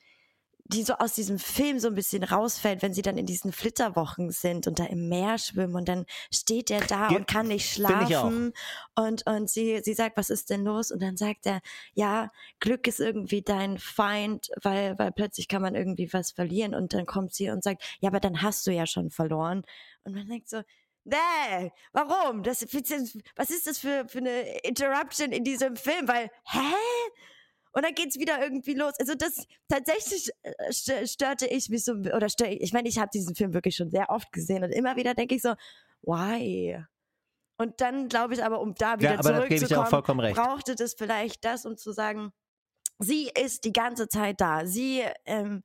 die 0.71 0.83
so 0.83 0.93
aus 0.93 1.13
diesem 1.13 1.39
Film 1.39 1.79
so 1.79 1.87
ein 1.87 1.95
bisschen 1.95 2.23
rausfällt, 2.23 2.81
wenn 2.81 2.93
sie 2.93 3.01
dann 3.01 3.17
in 3.17 3.25
diesen 3.25 3.51
Flitterwochen 3.51 4.31
sind 4.31 4.67
und 4.67 4.79
da 4.79 4.85
im 4.85 5.09
Meer 5.09 5.37
schwimmen 5.37 5.75
und 5.75 5.87
dann 5.87 6.05
steht 6.33 6.71
er 6.71 6.81
da 6.81 7.09
Ge 7.09 7.17
und 7.17 7.27
kann 7.27 7.47
nicht 7.47 7.71
schlafen 7.71 8.53
und 8.95 9.25
und 9.27 9.49
sie 9.49 9.81
sie 9.83 9.93
sagt, 9.93 10.17
was 10.17 10.29
ist 10.29 10.49
denn 10.49 10.63
los? 10.63 10.91
Und 10.91 11.01
dann 11.01 11.17
sagt 11.17 11.45
er, 11.45 11.61
ja, 11.93 12.29
Glück 12.59 12.87
ist 12.87 12.99
irgendwie 12.99 13.41
dein 13.41 13.77
Feind, 13.77 14.49
weil 14.63 14.97
weil 14.97 15.11
plötzlich 15.11 15.47
kann 15.47 15.61
man 15.61 15.75
irgendwie 15.75 16.11
was 16.13 16.31
verlieren 16.31 16.73
und 16.73 16.93
dann 16.93 17.05
kommt 17.05 17.33
sie 17.33 17.49
und 17.49 17.63
sagt, 17.63 17.83
ja, 17.99 18.09
aber 18.09 18.19
dann 18.19 18.41
hast 18.41 18.65
du 18.67 18.71
ja 18.71 18.85
schon 18.85 19.09
verloren 19.09 19.63
und 20.03 20.15
man 20.15 20.27
denkt 20.27 20.49
so, 20.49 20.61
Nee, 21.03 21.71
warum? 21.93 22.43
Das, 22.43 22.61
was 22.61 23.49
ist 23.49 23.65
das 23.65 23.79
für, 23.79 24.07
für 24.07 24.19
eine 24.19 24.59
Interruption 24.59 25.31
in 25.31 25.43
diesem 25.43 25.75
Film? 25.75 26.07
Weil, 26.07 26.29
hä? 26.45 26.75
Und 27.73 27.85
dann 27.85 27.93
geht's 27.93 28.19
wieder 28.19 28.41
irgendwie 28.41 28.73
los. 28.73 28.93
Also 28.99 29.15
das 29.15 29.45
tatsächlich 29.69 30.29
äh, 30.43 31.07
störte 31.07 31.47
ich 31.47 31.69
mich 31.69 31.85
so, 31.85 31.93
oder 31.93 32.29
stör, 32.29 32.49
ich 32.49 32.73
meine, 32.73 32.89
ich 32.89 32.99
habe 32.99 33.09
diesen 33.13 33.35
Film 33.35 33.53
wirklich 33.53 33.75
schon 33.75 33.89
sehr 33.89 34.09
oft 34.09 34.31
gesehen 34.31 34.63
und 34.63 34.71
immer 34.71 34.95
wieder 34.97 35.13
denke 35.13 35.35
ich 35.35 35.41
so, 35.41 35.53
why? 36.01 36.83
Und 37.57 37.79
dann 37.79 38.09
glaube 38.09 38.33
ich 38.33 38.43
aber, 38.43 38.59
um 38.59 38.73
da 38.75 38.99
wieder 38.99 39.15
ja, 39.15 39.21
zurückzukommen, 39.21 40.33
brauchte 40.33 40.75
das 40.75 40.95
vielleicht 40.95 41.45
das, 41.45 41.65
um 41.65 41.77
zu 41.77 41.93
sagen, 41.93 42.33
sie 42.99 43.29
ist 43.39 43.65
die 43.65 43.73
ganze 43.73 44.07
Zeit 44.07 44.41
da. 44.41 44.65
Sie 44.65 45.03
ähm, 45.25 45.63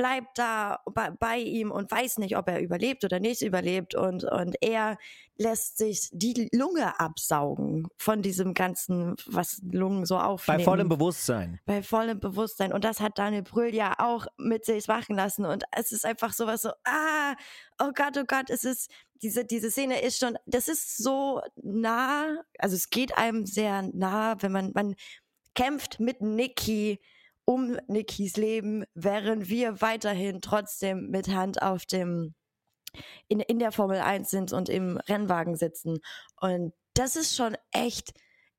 bleibt 0.00 0.38
da 0.38 0.80
bei, 0.86 1.10
bei, 1.10 1.36
ihm 1.36 1.70
und 1.70 1.90
weiß 1.90 2.16
nicht, 2.18 2.38
ob 2.38 2.48
er 2.48 2.62
überlebt 2.62 3.04
oder 3.04 3.20
nicht 3.20 3.42
überlebt 3.42 3.94
und, 3.94 4.24
und 4.24 4.56
er 4.62 4.96
lässt 5.36 5.76
sich 5.76 6.08
die 6.10 6.48
Lunge 6.54 6.98
absaugen 6.98 7.86
von 7.98 8.22
diesem 8.22 8.54
ganzen, 8.54 9.14
was 9.26 9.60
Lungen 9.70 10.06
so 10.06 10.16
aufnehmen. 10.16 10.60
Bei 10.60 10.64
vollem 10.64 10.88
Bewusstsein. 10.88 11.60
Bei 11.66 11.82
vollem 11.82 12.18
Bewusstsein. 12.18 12.72
Und 12.72 12.84
das 12.84 13.00
hat 13.00 13.18
Daniel 13.18 13.42
Brühl 13.42 13.74
ja 13.74 13.94
auch 13.98 14.26
mit 14.38 14.64
sich 14.64 14.88
machen 14.88 15.16
lassen. 15.16 15.44
Und 15.44 15.64
es 15.76 15.92
ist 15.92 16.06
einfach 16.06 16.32
sowas 16.32 16.62
so, 16.62 16.70
ah, 16.84 17.34
oh 17.78 17.90
Gott, 17.94 18.16
oh 18.16 18.24
Gott, 18.26 18.48
es 18.48 18.64
ist, 18.64 18.90
diese, 19.20 19.44
diese 19.44 19.70
Szene 19.70 20.00
ist 20.00 20.18
schon, 20.18 20.38
das 20.46 20.68
ist 20.68 20.96
so 20.96 21.42
nah, 21.56 22.42
also 22.58 22.74
es 22.74 22.88
geht 22.88 23.18
einem 23.18 23.44
sehr 23.44 23.82
nah, 23.92 24.40
wenn 24.40 24.52
man, 24.52 24.70
man 24.74 24.94
kämpft 25.54 26.00
mit 26.00 26.22
Nikki, 26.22 27.00
um 27.50 27.76
Nikis 27.88 28.36
Leben, 28.36 28.84
während 28.94 29.48
wir 29.48 29.80
weiterhin 29.80 30.40
trotzdem 30.40 31.10
mit 31.10 31.34
Hand 31.34 31.60
auf 31.62 31.84
dem 31.84 32.36
in, 33.26 33.40
in 33.40 33.58
der 33.58 33.72
Formel 33.72 33.98
1 33.98 34.30
sind 34.30 34.52
und 34.52 34.68
im 34.68 34.98
Rennwagen 34.98 35.56
sitzen. 35.56 35.98
Und 36.40 36.72
das 36.94 37.16
ist 37.16 37.34
schon 37.34 37.56
echt 37.72 38.12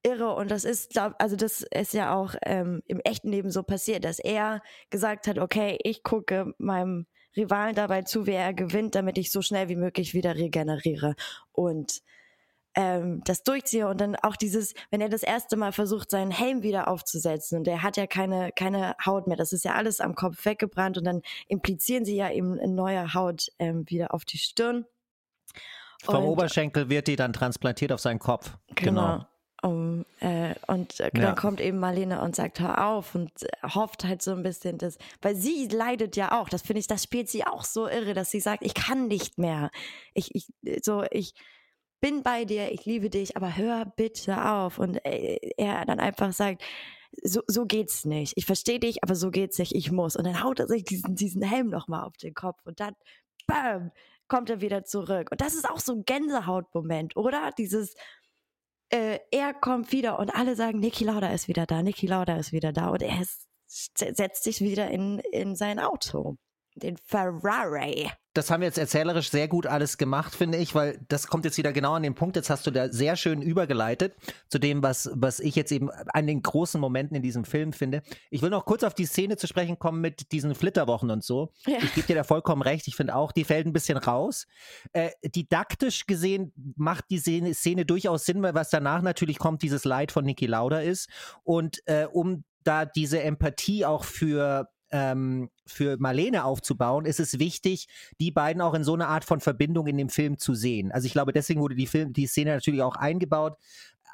irre 0.03 0.35
und 0.35 0.51
das 0.51 0.65
ist, 0.65 0.89
glaub, 0.89 1.13
also 1.19 1.37
das 1.37 1.61
ist 1.61 1.93
ja 1.93 2.13
auch 2.13 2.35
ähm, 2.45 2.81
im 2.85 2.99
echten 3.05 3.29
Leben 3.29 3.49
so 3.49 3.63
passiert, 3.63 4.03
dass 4.03 4.19
er 4.19 4.61
gesagt 4.89 5.25
hat, 5.27 5.39
okay, 5.39 5.77
ich 5.85 6.03
gucke 6.03 6.53
meinem 6.57 7.05
Rivalen 7.37 7.75
dabei 7.75 8.01
zu, 8.01 8.27
wie 8.27 8.31
er 8.31 8.53
gewinnt, 8.53 8.95
damit 8.95 9.17
ich 9.17 9.31
so 9.31 9.41
schnell 9.41 9.69
wie 9.69 9.77
möglich 9.77 10.13
wieder 10.13 10.35
regeneriere. 10.35 11.15
Und 11.53 12.01
ähm, 12.75 13.21
das 13.25 13.43
durchziehe 13.43 13.87
und 13.87 13.99
dann 13.99 14.15
auch 14.15 14.35
dieses, 14.35 14.73
wenn 14.89 15.01
er 15.01 15.09
das 15.09 15.23
erste 15.23 15.57
Mal 15.57 15.71
versucht, 15.71 16.09
seinen 16.09 16.31
Helm 16.31 16.63
wieder 16.63 16.87
aufzusetzen 16.87 17.57
und 17.59 17.67
er 17.67 17.83
hat 17.83 17.97
ja 17.97 18.07
keine, 18.07 18.51
keine 18.55 18.95
Haut 19.05 19.27
mehr, 19.27 19.37
das 19.37 19.53
ist 19.53 19.65
ja 19.65 19.73
alles 19.73 19.99
am 19.99 20.15
Kopf 20.15 20.45
weggebrannt 20.45 20.97
und 20.97 21.03
dann 21.03 21.21
implizieren 21.47 22.05
sie 22.05 22.15
ja 22.15 22.31
eben 22.31 22.59
eine 22.59 22.73
neue 22.73 23.13
Haut 23.13 23.47
ähm, 23.59 23.83
wieder 23.87 24.13
auf 24.13 24.25
die 24.25 24.37
Stirn. 24.37 24.85
Vom 26.03 26.23
und, 26.23 26.29
Oberschenkel 26.29 26.89
wird 26.89 27.07
die 27.07 27.15
dann 27.15 27.33
transplantiert 27.33 27.91
auf 27.91 27.99
seinen 27.99 28.19
Kopf. 28.19 28.57
Genau. 28.75 29.01
genau. 29.01 29.25
Um, 29.63 30.05
äh, 30.21 30.55
und 30.65 30.99
äh, 30.99 31.11
dann 31.13 31.35
kommt 31.35 31.61
eben 31.61 31.77
Marlene 31.77 32.19
und 32.21 32.35
sagt, 32.35 32.59
hör 32.59 32.87
auf 32.87 33.13
und 33.13 33.29
äh, 33.43 33.47
hofft 33.61 34.05
halt 34.05 34.23
so 34.23 34.31
ein 34.31 34.41
bisschen 34.41 34.79
das, 34.79 34.97
weil 35.21 35.35
sie 35.35 35.67
leidet 35.67 36.15
ja 36.15 36.39
auch, 36.39 36.49
das 36.49 36.63
finde 36.63 36.79
ich, 36.79 36.87
das 36.87 37.03
spielt 37.03 37.29
sie 37.29 37.45
auch 37.45 37.63
so 37.63 37.87
irre, 37.87 38.15
dass 38.15 38.31
sie 38.31 38.39
sagt, 38.39 38.63
ich 38.63 38.73
kann 38.73 39.07
nicht 39.07 39.37
mehr. 39.37 39.69
Ich, 40.15 40.33
ich, 40.33 40.51
so, 40.81 41.03
ich, 41.11 41.35
bin 42.01 42.23
bei 42.23 42.45
dir, 42.45 42.71
ich 42.71 42.85
liebe 42.85 43.09
dich, 43.09 43.37
aber 43.37 43.55
hör 43.55 43.85
bitte 43.85 44.49
auf. 44.49 44.79
Und 44.79 44.97
äh, 45.05 45.39
er 45.57 45.85
dann 45.85 45.99
einfach 45.99 46.33
sagt, 46.33 46.63
so, 47.23 47.41
so 47.47 47.65
geht's 47.65 48.05
nicht. 48.05 48.33
Ich 48.35 48.45
verstehe 48.45 48.79
dich, 48.79 49.03
aber 49.03 49.15
so 49.15 49.31
geht's 49.31 49.59
nicht. 49.59 49.75
Ich 49.75 49.91
muss. 49.91 50.15
Und 50.15 50.25
dann 50.25 50.43
haut 50.43 50.59
er 50.59 50.67
sich 50.67 50.83
diesen, 50.83 51.15
diesen 51.15 51.41
Helm 51.41 51.69
nochmal 51.69 52.05
auf 52.05 52.17
den 52.17 52.33
Kopf 52.33 52.59
und 52.65 52.79
dann, 52.79 52.95
bam, 53.47 53.91
kommt 54.27 54.49
er 54.49 54.61
wieder 54.61 54.83
zurück. 54.83 55.29
Und 55.31 55.41
das 55.41 55.53
ist 55.55 55.69
auch 55.69 55.79
so 55.79 55.93
ein 55.93 56.05
Gänsehautmoment, 56.05 57.15
oder? 57.17 57.51
Dieses, 57.57 57.95
äh, 58.89 59.19
er 59.31 59.53
kommt 59.53 59.91
wieder 59.91 60.19
und 60.19 60.33
alle 60.35 60.55
sagen, 60.55 60.79
Niki 60.79 61.03
Lauda 61.03 61.31
ist 61.31 61.47
wieder 61.47 61.65
da, 61.65 61.83
Niki 61.83 62.07
Lauda 62.07 62.37
ist 62.37 62.51
wieder 62.51 62.73
da. 62.73 62.89
Und 62.89 63.01
er 63.01 63.21
ist, 63.21 63.47
setzt 63.67 64.43
sich 64.43 64.61
wieder 64.61 64.89
in, 64.89 65.19
in 65.31 65.55
sein 65.55 65.79
Auto. 65.79 66.37
Den 66.75 66.97
Ferrari 66.97 68.09
das 68.33 68.49
haben 68.49 68.61
wir 68.61 68.67
jetzt 68.67 68.77
erzählerisch 68.77 69.29
sehr 69.29 69.47
gut 69.47 69.67
alles 69.67 69.97
gemacht, 69.97 70.33
finde 70.35 70.57
ich, 70.57 70.73
weil 70.73 70.99
das 71.09 71.27
kommt 71.27 71.43
jetzt 71.43 71.57
wieder 71.57 71.73
genau 71.73 71.93
an 71.93 72.03
den 72.03 72.15
Punkt. 72.15 72.37
Jetzt 72.37 72.49
hast 72.49 72.65
du 72.65 72.71
da 72.71 72.89
sehr 72.89 73.17
schön 73.17 73.41
übergeleitet 73.41 74.15
zu 74.47 74.57
dem, 74.57 74.81
was, 74.81 75.09
was 75.13 75.39
ich 75.39 75.55
jetzt 75.55 75.71
eben 75.71 75.89
an 75.91 76.27
den 76.27 76.41
großen 76.41 76.79
Momenten 76.79 77.15
in 77.15 77.23
diesem 77.23 77.43
Film 77.43 77.73
finde. 77.73 78.03
Ich 78.29 78.41
will 78.41 78.49
noch 78.49 78.65
kurz 78.65 78.83
auf 78.83 78.93
die 78.93 79.05
Szene 79.05 79.35
zu 79.35 79.47
sprechen 79.47 79.79
kommen 79.79 79.99
mit 79.99 80.31
diesen 80.31 80.55
Flitterwochen 80.55 81.11
und 81.11 81.23
so. 81.23 81.51
Ja. 81.65 81.77
Ich 81.83 81.93
gebe 81.93 82.07
dir 82.07 82.15
da 82.15 82.23
vollkommen 82.23 82.61
recht. 82.61 82.87
Ich 82.87 82.95
finde 82.95 83.15
auch, 83.15 83.33
die 83.33 83.43
fällt 83.43 83.67
ein 83.67 83.73
bisschen 83.73 83.97
raus. 83.97 84.47
Äh, 84.93 85.09
didaktisch 85.23 86.05
gesehen 86.07 86.53
macht 86.77 87.05
die 87.09 87.19
Szene, 87.19 87.53
Szene 87.53 87.85
durchaus 87.85 88.25
Sinn, 88.25 88.41
weil 88.41 88.53
was 88.53 88.69
danach 88.69 89.01
natürlich 89.01 89.39
kommt, 89.39 89.61
dieses 89.61 89.83
Leid 89.83 90.11
von 90.11 90.23
Niki 90.23 90.45
Lauda 90.45 90.79
ist. 90.79 91.09
Und 91.43 91.81
äh, 91.85 92.05
um 92.05 92.45
da 92.63 92.85
diese 92.85 93.21
Empathie 93.21 93.85
auch 93.85 94.03
für 94.03 94.69
ähm, 94.91 95.49
für 95.65 95.97
Marlene 95.97 96.43
aufzubauen, 96.43 97.05
ist 97.05 97.19
es 97.19 97.39
wichtig, 97.39 97.87
die 98.19 98.31
beiden 98.31 98.61
auch 98.61 98.73
in 98.73 98.83
so 98.83 98.93
eine 98.93 99.07
Art 99.07 99.25
von 99.25 99.39
Verbindung 99.39 99.87
in 99.87 99.97
dem 99.97 100.09
Film 100.09 100.37
zu 100.37 100.53
sehen. 100.53 100.91
Also 100.91 101.05
ich 101.05 101.13
glaube, 101.13 101.33
deswegen 101.33 101.61
wurde 101.61 101.75
die 101.75 101.87
Film, 101.87 102.13
die 102.13 102.27
Szene 102.27 102.53
natürlich 102.53 102.81
auch 102.81 102.95
eingebaut, 102.95 103.57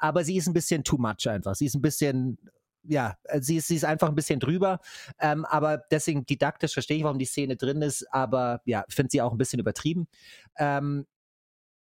aber 0.00 0.24
sie 0.24 0.36
ist 0.36 0.46
ein 0.46 0.54
bisschen 0.54 0.84
too 0.84 0.98
much 0.98 1.28
einfach. 1.28 1.54
Sie 1.54 1.66
ist 1.66 1.74
ein 1.74 1.82
bisschen 1.82 2.38
ja, 2.84 3.16
sie 3.40 3.56
ist, 3.56 3.68
sie 3.68 3.76
ist 3.76 3.84
einfach 3.84 4.08
ein 4.08 4.14
bisschen 4.14 4.40
drüber, 4.40 4.80
ähm, 5.20 5.44
aber 5.44 5.82
deswegen 5.90 6.24
didaktisch 6.24 6.72
verstehe 6.72 6.96
ich, 6.96 7.04
warum 7.04 7.18
die 7.18 7.26
Szene 7.26 7.56
drin 7.56 7.82
ist, 7.82 8.06
aber 8.12 8.62
ja, 8.64 8.84
finde 8.88 9.10
sie 9.10 9.20
auch 9.20 9.32
ein 9.32 9.38
bisschen 9.38 9.60
übertrieben. 9.60 10.08
Ähm, 10.56 11.06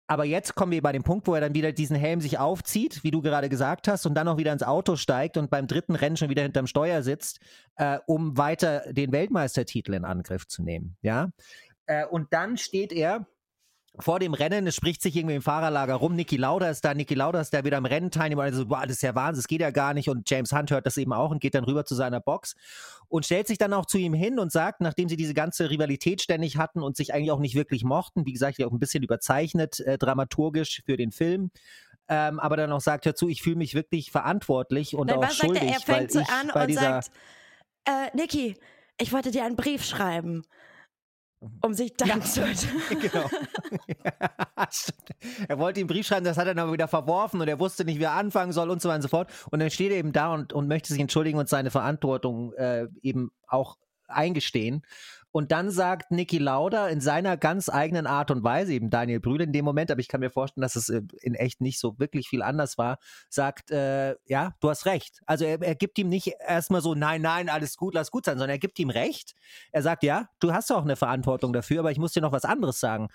aber 0.07 0.25
jetzt 0.25 0.55
kommen 0.55 0.71
wir 0.71 0.81
bei 0.81 0.91
dem 0.91 1.03
Punkt, 1.03 1.27
wo 1.27 1.33
er 1.33 1.41
dann 1.41 1.55
wieder 1.55 1.71
diesen 1.71 1.95
Helm 1.95 2.21
sich 2.21 2.37
aufzieht, 2.37 3.03
wie 3.03 3.11
du 3.11 3.21
gerade 3.21 3.49
gesagt 3.49 3.87
hast, 3.87 4.05
und 4.05 4.13
dann 4.13 4.27
auch 4.27 4.37
wieder 4.37 4.53
ins 4.53 4.63
Auto 4.63 4.95
steigt 4.95 5.37
und 5.37 5.49
beim 5.49 5.67
dritten 5.67 5.95
Rennen 5.95 6.17
schon 6.17 6.29
wieder 6.29 6.43
hinterm 6.43 6.67
Steuer 6.67 7.01
sitzt, 7.01 7.39
äh, 7.77 7.99
um 8.05 8.37
weiter 8.37 8.93
den 8.93 9.11
Weltmeistertitel 9.11 9.93
in 9.93 10.05
Angriff 10.05 10.47
zu 10.47 10.63
nehmen. 10.63 10.95
Ja. 11.01 11.29
Äh, 11.87 12.05
und 12.05 12.33
dann 12.33 12.57
steht 12.57 12.91
er 12.91 13.25
vor 13.99 14.19
dem 14.19 14.33
Rennen, 14.33 14.67
es 14.67 14.75
spricht 14.75 15.01
sich 15.01 15.15
irgendwie 15.15 15.35
im 15.35 15.41
Fahrerlager 15.41 15.95
rum, 15.95 16.15
Niki 16.15 16.37
Lauda 16.37 16.69
ist 16.69 16.83
da, 16.85 16.93
Niki 16.93 17.13
Lauda 17.13 17.41
ist 17.41 17.53
da 17.53 17.63
wieder 17.63 17.77
am 17.77 17.85
Rennen 17.85 18.11
teilnehmer, 18.11 18.43
also, 18.43 18.65
boah, 18.65 18.83
das 18.83 18.97
ist 18.97 19.03
ja 19.03 19.15
Wahnsinn, 19.15 19.41
das 19.41 19.47
geht 19.47 19.61
ja 19.61 19.71
gar 19.71 19.93
nicht. 19.93 20.09
Und 20.09 20.29
James 20.29 20.51
Hunt 20.51 20.71
hört 20.71 20.85
das 20.85 20.97
eben 20.97 21.13
auch 21.13 21.31
und 21.31 21.39
geht 21.39 21.55
dann 21.55 21.63
rüber 21.63 21.85
zu 21.85 21.95
seiner 21.95 22.19
Box 22.19 22.55
und 23.07 23.25
stellt 23.25 23.47
sich 23.47 23.57
dann 23.57 23.73
auch 23.73 23.85
zu 23.85 23.97
ihm 23.97 24.13
hin 24.13 24.39
und 24.39 24.51
sagt, 24.51 24.81
nachdem 24.81 25.09
sie 25.09 25.17
diese 25.17 25.33
ganze 25.33 25.69
Rivalität 25.69 26.21
ständig 26.21 26.57
hatten 26.57 26.81
und 26.81 26.97
sich 26.97 27.13
eigentlich 27.13 27.31
auch 27.31 27.39
nicht 27.39 27.55
wirklich 27.55 27.83
mochten, 27.83 28.25
wie 28.25 28.33
gesagt, 28.33 28.61
auch 28.63 28.71
ein 28.71 28.79
bisschen 28.79 29.03
überzeichnet, 29.03 29.79
äh, 29.81 29.97
dramaturgisch 29.97 30.81
für 30.85 30.97
den 30.97 31.11
Film, 31.11 31.51
ähm, 32.07 32.39
aber 32.39 32.57
dann 32.57 32.71
auch 32.71 32.81
sagt, 32.81 33.05
hör 33.05 33.15
zu, 33.15 33.29
ich 33.29 33.41
fühle 33.41 33.55
mich 33.55 33.73
wirklich 33.73 34.11
verantwortlich 34.11 34.95
und 34.95 35.07
Nein, 35.07 35.23
auch 35.23 35.31
schuldig, 35.31 35.63
er? 35.63 35.69
Er 35.69 35.79
fängt 35.79 36.15
weil 36.15 36.21
ich 36.21 36.29
an 36.29 36.51
bei 36.53 36.61
und 36.61 36.67
dieser 36.67 37.01
sagt, 37.01 37.11
äh, 37.85 38.15
Niki, 38.15 38.57
ich 38.99 39.11
wollte 39.11 39.31
dir 39.31 39.43
einen 39.45 39.55
Brief 39.55 39.83
schreiben 39.83 40.43
um 41.61 41.73
sich 41.73 41.95
dann 41.95 42.07
ja, 42.07 42.21
zu. 42.21 42.41
genau. 42.89 43.25
er 45.47 45.59
wollte 45.59 45.79
ihm 45.79 45.83
einen 45.83 45.87
Brief 45.87 46.07
schreiben, 46.07 46.25
das 46.25 46.37
hat 46.37 46.47
er 46.47 46.53
dann 46.53 46.63
aber 46.63 46.73
wieder 46.73 46.87
verworfen 46.87 47.41
und 47.41 47.47
er 47.47 47.59
wusste 47.59 47.85
nicht, 47.85 47.99
wie 47.99 48.03
er 48.03 48.13
anfangen 48.13 48.51
soll 48.51 48.69
und 48.69 48.81
so 48.81 48.89
weiter 48.89 48.97
und 48.97 49.01
so 49.03 49.07
fort. 49.07 49.31
Und 49.51 49.59
dann 49.59 49.69
steht 49.69 49.91
er 49.91 49.97
eben 49.97 50.11
da 50.11 50.33
und, 50.33 50.53
und 50.53 50.67
möchte 50.67 50.91
sich 50.91 51.01
entschuldigen 51.01 51.39
und 51.39 51.49
seine 51.49 51.71
Verantwortung 51.71 52.53
äh, 52.53 52.87
eben 53.01 53.31
auch 53.47 53.77
eingestehen. 54.07 54.83
Und 55.35 55.51
dann 55.51 55.69
sagt 55.69 56.11
Niki 56.11 56.37
Lauda 56.37 56.87
in 56.87 57.01
seiner 57.01 57.35
ganz 57.35 57.67
eigenen 57.67 58.07
Art 58.07 58.31
und 58.31 58.45
Weise, 58.45 58.71
eben 58.71 58.89
Daniel 58.89 59.19
Brühl 59.19 59.41
in 59.41 59.51
dem 59.51 59.65
Moment, 59.65 59.91
aber 59.91 59.99
ich 59.99 60.07
kann 60.07 60.21
mir 60.21 60.29
vorstellen, 60.29 60.61
dass 60.61 60.77
es 60.77 60.87
äh, 60.87 61.01
in 61.19 61.35
echt 61.35 61.59
nicht 61.59 61.77
so 61.77 61.99
wirklich 61.99 62.29
viel 62.29 62.41
anders 62.41 62.77
war, 62.77 62.99
sagt, 63.27 63.69
äh, 63.69 64.15
ja, 64.27 64.53
du 64.61 64.69
hast 64.69 64.85
recht. 64.85 65.19
Also 65.25 65.43
er, 65.43 65.61
er 65.61 65.75
gibt 65.75 65.99
ihm 65.99 66.07
nicht 66.07 66.31
erstmal 66.39 66.79
so, 66.79 66.95
nein, 66.95 67.21
nein, 67.21 67.49
alles 67.49 67.75
gut, 67.75 67.95
lass 67.95 68.11
gut 68.11 68.23
sein, 68.23 68.37
sondern 68.37 68.51
er 68.51 68.59
gibt 68.59 68.79
ihm 68.79 68.89
recht. 68.89 69.33
Er 69.73 69.81
sagt, 69.81 70.03
ja, 70.03 70.29
du 70.39 70.53
hast 70.53 70.71
auch 70.71 70.83
eine 70.83 70.95
Verantwortung 70.95 71.51
dafür, 71.51 71.79
aber 71.79 71.91
ich 71.91 71.99
muss 71.99 72.13
dir 72.13 72.21
noch 72.21 72.31
was 72.31 72.45
anderes 72.45 72.79
sagen 72.79 73.09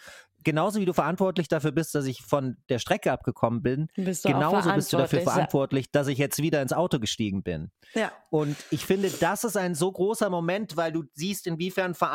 genauso 0.44 0.80
wie 0.80 0.84
du 0.84 0.92
verantwortlich 0.92 1.48
dafür 1.48 1.72
bist, 1.72 1.94
dass 1.94 2.06
ich 2.06 2.22
von 2.22 2.56
der 2.68 2.78
Strecke 2.78 3.12
abgekommen 3.12 3.62
bin, 3.62 3.88
bist 3.96 4.24
genauso 4.24 4.72
bist 4.72 4.92
du 4.92 4.96
dafür 4.96 5.20
verantwortlich, 5.20 5.90
dass 5.90 6.06
ich 6.08 6.18
jetzt 6.18 6.38
wieder 6.38 6.62
ins 6.62 6.72
Auto 6.72 6.98
gestiegen 6.98 7.42
bin. 7.42 7.70
Ja. 7.94 8.12
Und 8.30 8.56
ich 8.70 8.84
finde, 8.84 9.10
das 9.10 9.44
ist 9.44 9.56
ein 9.56 9.74
so 9.74 9.90
großer 9.90 10.30
Moment, 10.30 10.76
weil 10.76 10.92
du 10.92 11.04
siehst, 11.14 11.46
inwiefern 11.46 11.94
Verantwortung 11.94 12.09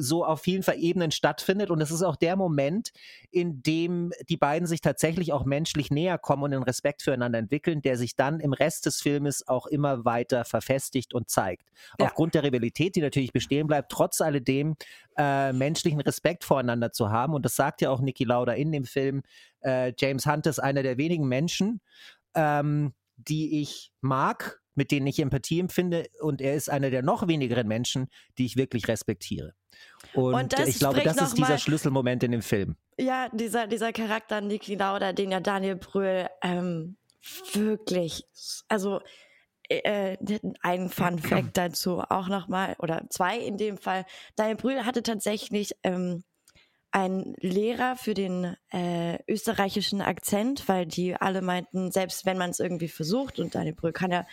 so 0.00 0.24
auf 0.24 0.40
vielen 0.40 0.62
Ebenen 0.76 1.10
stattfindet. 1.10 1.70
Und 1.70 1.80
es 1.80 1.90
ist 1.90 2.02
auch 2.02 2.16
der 2.16 2.36
Moment, 2.36 2.92
in 3.30 3.62
dem 3.62 4.12
die 4.28 4.36
beiden 4.36 4.66
sich 4.66 4.80
tatsächlich 4.80 5.32
auch 5.32 5.44
menschlich 5.44 5.90
näher 5.90 6.18
kommen 6.18 6.42
und 6.44 6.50
den 6.52 6.62
Respekt 6.62 7.02
füreinander 7.02 7.38
entwickeln, 7.38 7.82
der 7.82 7.96
sich 7.96 8.16
dann 8.16 8.40
im 8.40 8.52
Rest 8.52 8.86
des 8.86 9.00
Filmes 9.00 9.46
auch 9.48 9.66
immer 9.66 10.04
weiter 10.04 10.44
verfestigt 10.44 11.14
und 11.14 11.28
zeigt. 11.28 11.70
Ja. 11.98 12.06
Aufgrund 12.06 12.34
der 12.34 12.42
Rivalität, 12.42 12.96
die 12.96 13.00
natürlich 13.00 13.32
bestehen 13.32 13.66
bleibt, 13.66 13.90
trotz 13.92 14.20
alledem 14.20 14.76
äh, 15.16 15.52
menschlichen 15.52 16.00
Respekt 16.00 16.44
voreinander 16.44 16.92
zu 16.92 17.10
haben. 17.10 17.34
Und 17.34 17.44
das 17.44 17.56
sagt 17.56 17.80
ja 17.80 17.90
auch 17.90 18.00
Niki 18.00 18.24
Lauda 18.24 18.52
in 18.52 18.72
dem 18.72 18.84
Film. 18.84 19.22
Äh, 19.60 19.92
James 19.98 20.26
Hunt 20.26 20.46
ist 20.46 20.58
einer 20.58 20.82
der 20.82 20.96
wenigen 20.96 21.28
Menschen, 21.28 21.80
ähm, 22.34 22.94
die 23.16 23.60
ich 23.60 23.92
mag, 24.00 24.61
mit 24.74 24.90
denen 24.90 25.06
ich 25.06 25.18
Empathie 25.18 25.60
empfinde. 25.60 26.06
Und 26.20 26.40
er 26.40 26.54
ist 26.54 26.70
einer 26.70 26.90
der 26.90 27.02
noch 27.02 27.28
wenigeren 27.28 27.68
Menschen, 27.68 28.08
die 28.38 28.46
ich 28.46 28.56
wirklich 28.56 28.88
respektiere. 28.88 29.54
Und, 30.14 30.34
und 30.34 30.58
ich 30.68 30.78
glaube, 30.78 31.00
das 31.02 31.20
ist 31.20 31.38
dieser 31.38 31.58
Schlüsselmoment 31.58 32.22
in 32.22 32.32
dem 32.32 32.42
Film. 32.42 32.76
Ja, 32.98 33.28
dieser, 33.32 33.66
dieser 33.66 33.92
Charakter 33.92 34.40
Niki 34.40 34.74
Lauda, 34.74 35.12
den 35.12 35.30
ja 35.30 35.40
Daniel 35.40 35.76
Brühl 35.76 36.28
ähm, 36.42 36.96
wirklich, 37.52 38.24
also 38.68 39.00
äh, 39.68 40.16
ein 40.60 40.88
Fun 40.88 41.18
Fact 41.18 41.56
dazu 41.56 42.00
auch 42.00 42.28
nochmal, 42.28 42.76
oder 42.78 43.04
zwei 43.10 43.38
in 43.38 43.56
dem 43.56 43.78
Fall. 43.78 44.04
Daniel 44.36 44.56
Brühl 44.56 44.84
hatte 44.84 45.02
tatsächlich 45.02 45.72
ähm, 45.82 46.24
einen 46.90 47.34
Lehrer 47.40 47.96
für 47.96 48.12
den 48.12 48.54
äh, 48.70 49.18
österreichischen 49.26 50.02
Akzent, 50.02 50.68
weil 50.68 50.84
die 50.84 51.16
alle 51.16 51.40
meinten, 51.40 51.90
selbst 51.90 52.26
wenn 52.26 52.36
man 52.36 52.50
es 52.50 52.60
irgendwie 52.60 52.88
versucht, 52.88 53.40
und 53.40 53.54
Daniel 53.54 53.74
Brühl 53.74 53.92
kann 53.92 54.12
ja 54.12 54.26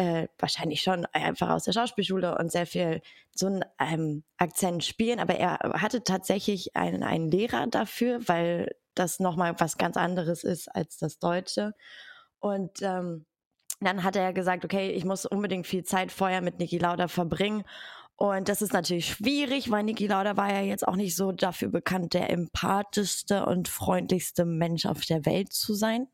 äh, 0.00 0.28
wahrscheinlich 0.38 0.80
schon 0.80 1.04
einfach 1.12 1.50
aus 1.50 1.64
der 1.64 1.72
Schauspielschule 1.72 2.38
und 2.38 2.50
sehr 2.50 2.64
viel 2.64 3.02
so 3.32 3.48
einen 3.48 3.64
ähm, 3.78 4.24
Akzent 4.38 4.82
spielen, 4.82 5.20
aber 5.20 5.34
er 5.34 5.58
hatte 5.74 6.02
tatsächlich 6.02 6.74
einen, 6.74 7.02
einen 7.02 7.30
Lehrer 7.30 7.66
dafür, 7.66 8.26
weil 8.26 8.74
das 8.94 9.20
nochmal 9.20 9.60
was 9.60 9.76
ganz 9.76 9.98
anderes 9.98 10.42
ist 10.42 10.74
als 10.74 10.96
das 10.96 11.18
Deutsche. 11.18 11.74
Und 12.38 12.80
ähm, 12.80 13.26
dann 13.80 14.02
hat 14.02 14.16
er 14.16 14.32
gesagt, 14.32 14.64
okay, 14.64 14.90
ich 14.90 15.04
muss 15.04 15.26
unbedingt 15.26 15.66
viel 15.66 15.84
Zeit 15.84 16.12
vorher 16.12 16.40
mit 16.40 16.60
Niki 16.60 16.78
Lauda 16.78 17.06
verbringen. 17.06 17.64
Und 18.16 18.48
das 18.48 18.62
ist 18.62 18.72
natürlich 18.72 19.06
schwierig, 19.06 19.70
weil 19.70 19.82
Niki 19.82 20.06
Lauda 20.06 20.38
war 20.38 20.50
ja 20.50 20.62
jetzt 20.62 20.88
auch 20.88 20.96
nicht 20.96 21.14
so 21.14 21.30
dafür 21.32 21.68
bekannt, 21.68 22.14
der 22.14 22.30
empathischste 22.30 23.44
und 23.44 23.68
freundlichste 23.68 24.46
Mensch 24.46 24.86
auf 24.86 25.04
der 25.04 25.26
Welt 25.26 25.52
zu 25.52 25.74
sein. 25.74 26.08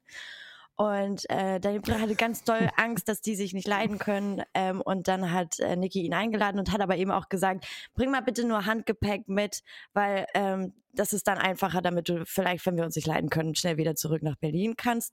Und 0.77 1.29
äh, 1.31 1.59
Daniel 1.59 2.01
hatte 2.01 2.15
ganz 2.15 2.45
doll 2.45 2.69
Angst, 2.77 3.09
dass 3.09 3.23
die 3.23 3.35
sich 3.35 3.55
nicht 3.55 3.67
leiden 3.67 3.99
können. 3.99 4.43
Ähm, 4.55 4.81
und 4.83 5.09
dann 5.09 5.33
hat 5.33 5.59
äh, 5.59 5.75
Niki 5.75 6.03
ihn 6.03 6.15
eingeladen 6.15 6.59
und 6.59 6.71
hat 6.71 6.81
aber 6.81 6.97
eben 6.97 7.11
auch 7.11 7.29
gesagt, 7.29 7.67
bring 7.95 8.11
mal 8.11 8.23
bitte 8.23 8.47
nur 8.47 8.67
Handgepäck 8.67 9.29
mit, 9.29 9.63
weil 9.95 10.27
ähm, 10.35 10.75
das 10.93 11.13
ist 11.13 11.27
dann 11.29 11.39
einfacher, 11.39 11.83
damit 11.83 12.09
du 12.09 12.25
vielleicht, 12.27 12.65
wenn 12.67 12.77
wir 12.77 12.85
uns 12.85 12.97
nicht 12.97 13.07
leiden 13.07 13.31
können, 13.31 13.55
schnell 13.55 13.77
wieder 13.77 13.95
zurück 13.95 14.23
nach 14.23 14.37
Berlin 14.37 14.75
kannst. 14.77 15.13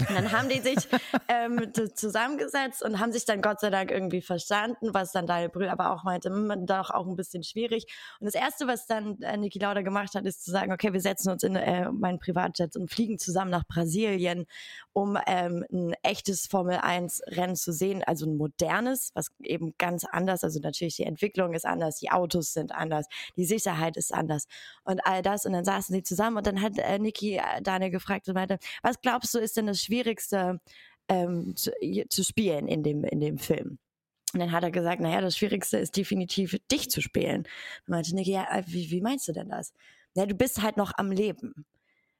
Und 0.00 0.14
dann 0.14 0.32
haben 0.32 0.48
die 0.48 0.60
sich 0.60 0.88
ähm, 1.28 1.72
zusammengesetzt 1.94 2.82
und 2.82 2.98
haben 2.98 3.12
sich 3.12 3.24
dann 3.24 3.42
Gott 3.42 3.60
sei 3.60 3.70
Dank 3.70 3.90
irgendwie 3.90 4.22
verstanden, 4.22 4.92
was 4.92 5.12
dann 5.12 5.26
Daniel 5.26 5.48
Brühl 5.48 5.68
aber 5.68 5.92
auch 5.92 6.04
meinte, 6.04 6.30
hm, 6.30 6.66
doch 6.66 6.90
auch 6.90 7.06
ein 7.06 7.16
bisschen 7.16 7.42
schwierig. 7.42 7.86
Und 8.20 8.26
das 8.26 8.34
Erste, 8.34 8.66
was 8.66 8.86
dann 8.86 9.20
äh, 9.22 9.36
Niki 9.36 9.58
Lauda 9.58 9.82
gemacht 9.82 10.14
hat, 10.14 10.24
ist 10.26 10.44
zu 10.44 10.50
sagen, 10.50 10.72
okay, 10.72 10.92
wir 10.92 11.00
setzen 11.00 11.30
uns 11.30 11.42
in 11.42 11.56
äh, 11.56 11.90
meinen 11.90 12.18
Privatjet 12.18 12.76
und 12.76 12.90
fliegen 12.90 13.18
zusammen 13.18 13.50
nach 13.50 13.64
Brasilien, 13.66 14.46
um 14.92 15.18
ähm, 15.26 15.64
ein 15.72 15.94
echtes 16.02 16.46
Formel-1-Rennen 16.46 17.56
zu 17.56 17.72
sehen, 17.72 18.02
also 18.04 18.26
ein 18.26 18.36
modernes, 18.36 19.10
was 19.14 19.30
eben 19.42 19.74
ganz 19.78 20.04
anders, 20.04 20.44
also 20.44 20.60
natürlich 20.60 20.96
die 20.96 21.04
Entwicklung 21.04 21.54
ist 21.54 21.66
anders, 21.66 21.96
die 21.96 22.10
Autos 22.10 22.52
sind 22.52 22.72
anders, 22.72 23.06
die 23.36 23.44
Sicherheit 23.44 23.96
ist 23.96 24.12
anders 24.12 24.46
und 24.84 25.04
all 25.06 25.22
das. 25.22 25.46
Und 25.46 25.52
dann 25.52 25.64
saßen 25.64 25.94
sie 25.94 26.02
zusammen 26.02 26.38
und 26.38 26.46
dann 26.46 26.62
hat 26.62 26.78
äh, 26.78 26.98
Niki 26.98 27.36
äh, 27.36 27.62
Daniel 27.62 27.90
gefragt 27.90 28.28
und 28.28 28.34
meinte, 28.34 28.58
was 28.82 29.00
glaubst 29.00 29.34
du, 29.34 29.38
ist 29.38 29.56
denn 29.56 29.66
das 29.66 29.89
Schwierigste 29.90 30.60
ähm, 31.08 31.56
zu, 31.56 31.72
zu 32.08 32.22
spielen 32.22 32.68
in 32.68 32.82
dem, 32.82 33.04
in 33.04 33.20
dem 33.20 33.38
Film. 33.38 33.78
Und 34.32 34.38
dann 34.38 34.52
hat 34.52 34.62
er 34.62 34.70
gesagt, 34.70 35.00
naja, 35.00 35.20
das 35.20 35.36
Schwierigste 35.36 35.78
ist 35.78 35.96
definitiv, 35.96 36.56
dich 36.70 36.88
zu 36.88 37.00
spielen. 37.00 37.40
Und 37.40 37.88
meinte 37.88 38.14
Nick, 38.14 38.28
ja, 38.28 38.46
äh, 38.50 38.62
wie, 38.66 38.90
wie 38.90 39.00
meinst 39.00 39.26
du 39.26 39.32
denn 39.32 39.48
das? 39.48 39.72
Ja, 40.14 40.26
du 40.26 40.34
bist 40.34 40.62
halt 40.62 40.76
noch 40.76 40.92
am 40.96 41.10
Leben. 41.10 41.66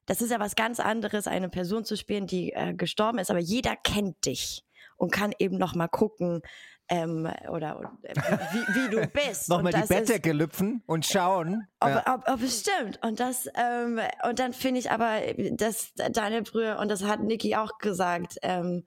Das 0.07 0.21
ist 0.21 0.33
ja 0.33 0.41
was 0.41 0.57
ganz 0.57 0.81
anderes, 0.81 1.29
eine 1.29 1.49
Person 1.49 1.85
zu 1.85 1.97
spielen, 1.97 2.27
die 2.27 2.53
äh, 2.53 2.75
gestorben 2.75 3.19
ist, 3.19 3.31
aber 3.31 3.39
jeder 3.39 3.77
kennt 3.77 4.27
dich 4.27 4.65
und 4.97 5.13
kann 5.13 5.33
eben 5.39 5.59
noch 5.59 5.75
mal 5.75 5.89
gucken, 5.89 6.43
ähm, 6.91 7.31
oder 7.49 7.93
äh, 8.03 8.15
wie, 8.15 8.75
wie, 8.75 8.91
du 8.91 9.07
bist. 9.13 9.49
Nochmal 9.49 9.73
die 9.73 9.87
Bettdecke 9.87 10.33
lüpfen 10.33 10.83
und 10.87 11.07
schauen. 11.07 11.67
Ob, 11.79 11.89
ja. 11.89 12.15
ob, 12.15 12.29
ob, 12.29 12.43
es 12.43 12.61
stimmt. 12.61 12.99
Und 13.03 13.21
das, 13.21 13.49
ähm, 13.55 14.01
und 14.29 14.39
dann 14.41 14.53
finde 14.53 14.81
ich 14.81 14.91
aber, 14.91 15.21
dass 15.53 15.95
deine 15.95 16.43
Brühe, 16.43 16.77
und 16.79 16.91
das 16.91 17.05
hat 17.05 17.21
Niki 17.21 17.55
auch 17.55 17.79
gesagt, 17.79 18.39
ähm, 18.43 18.87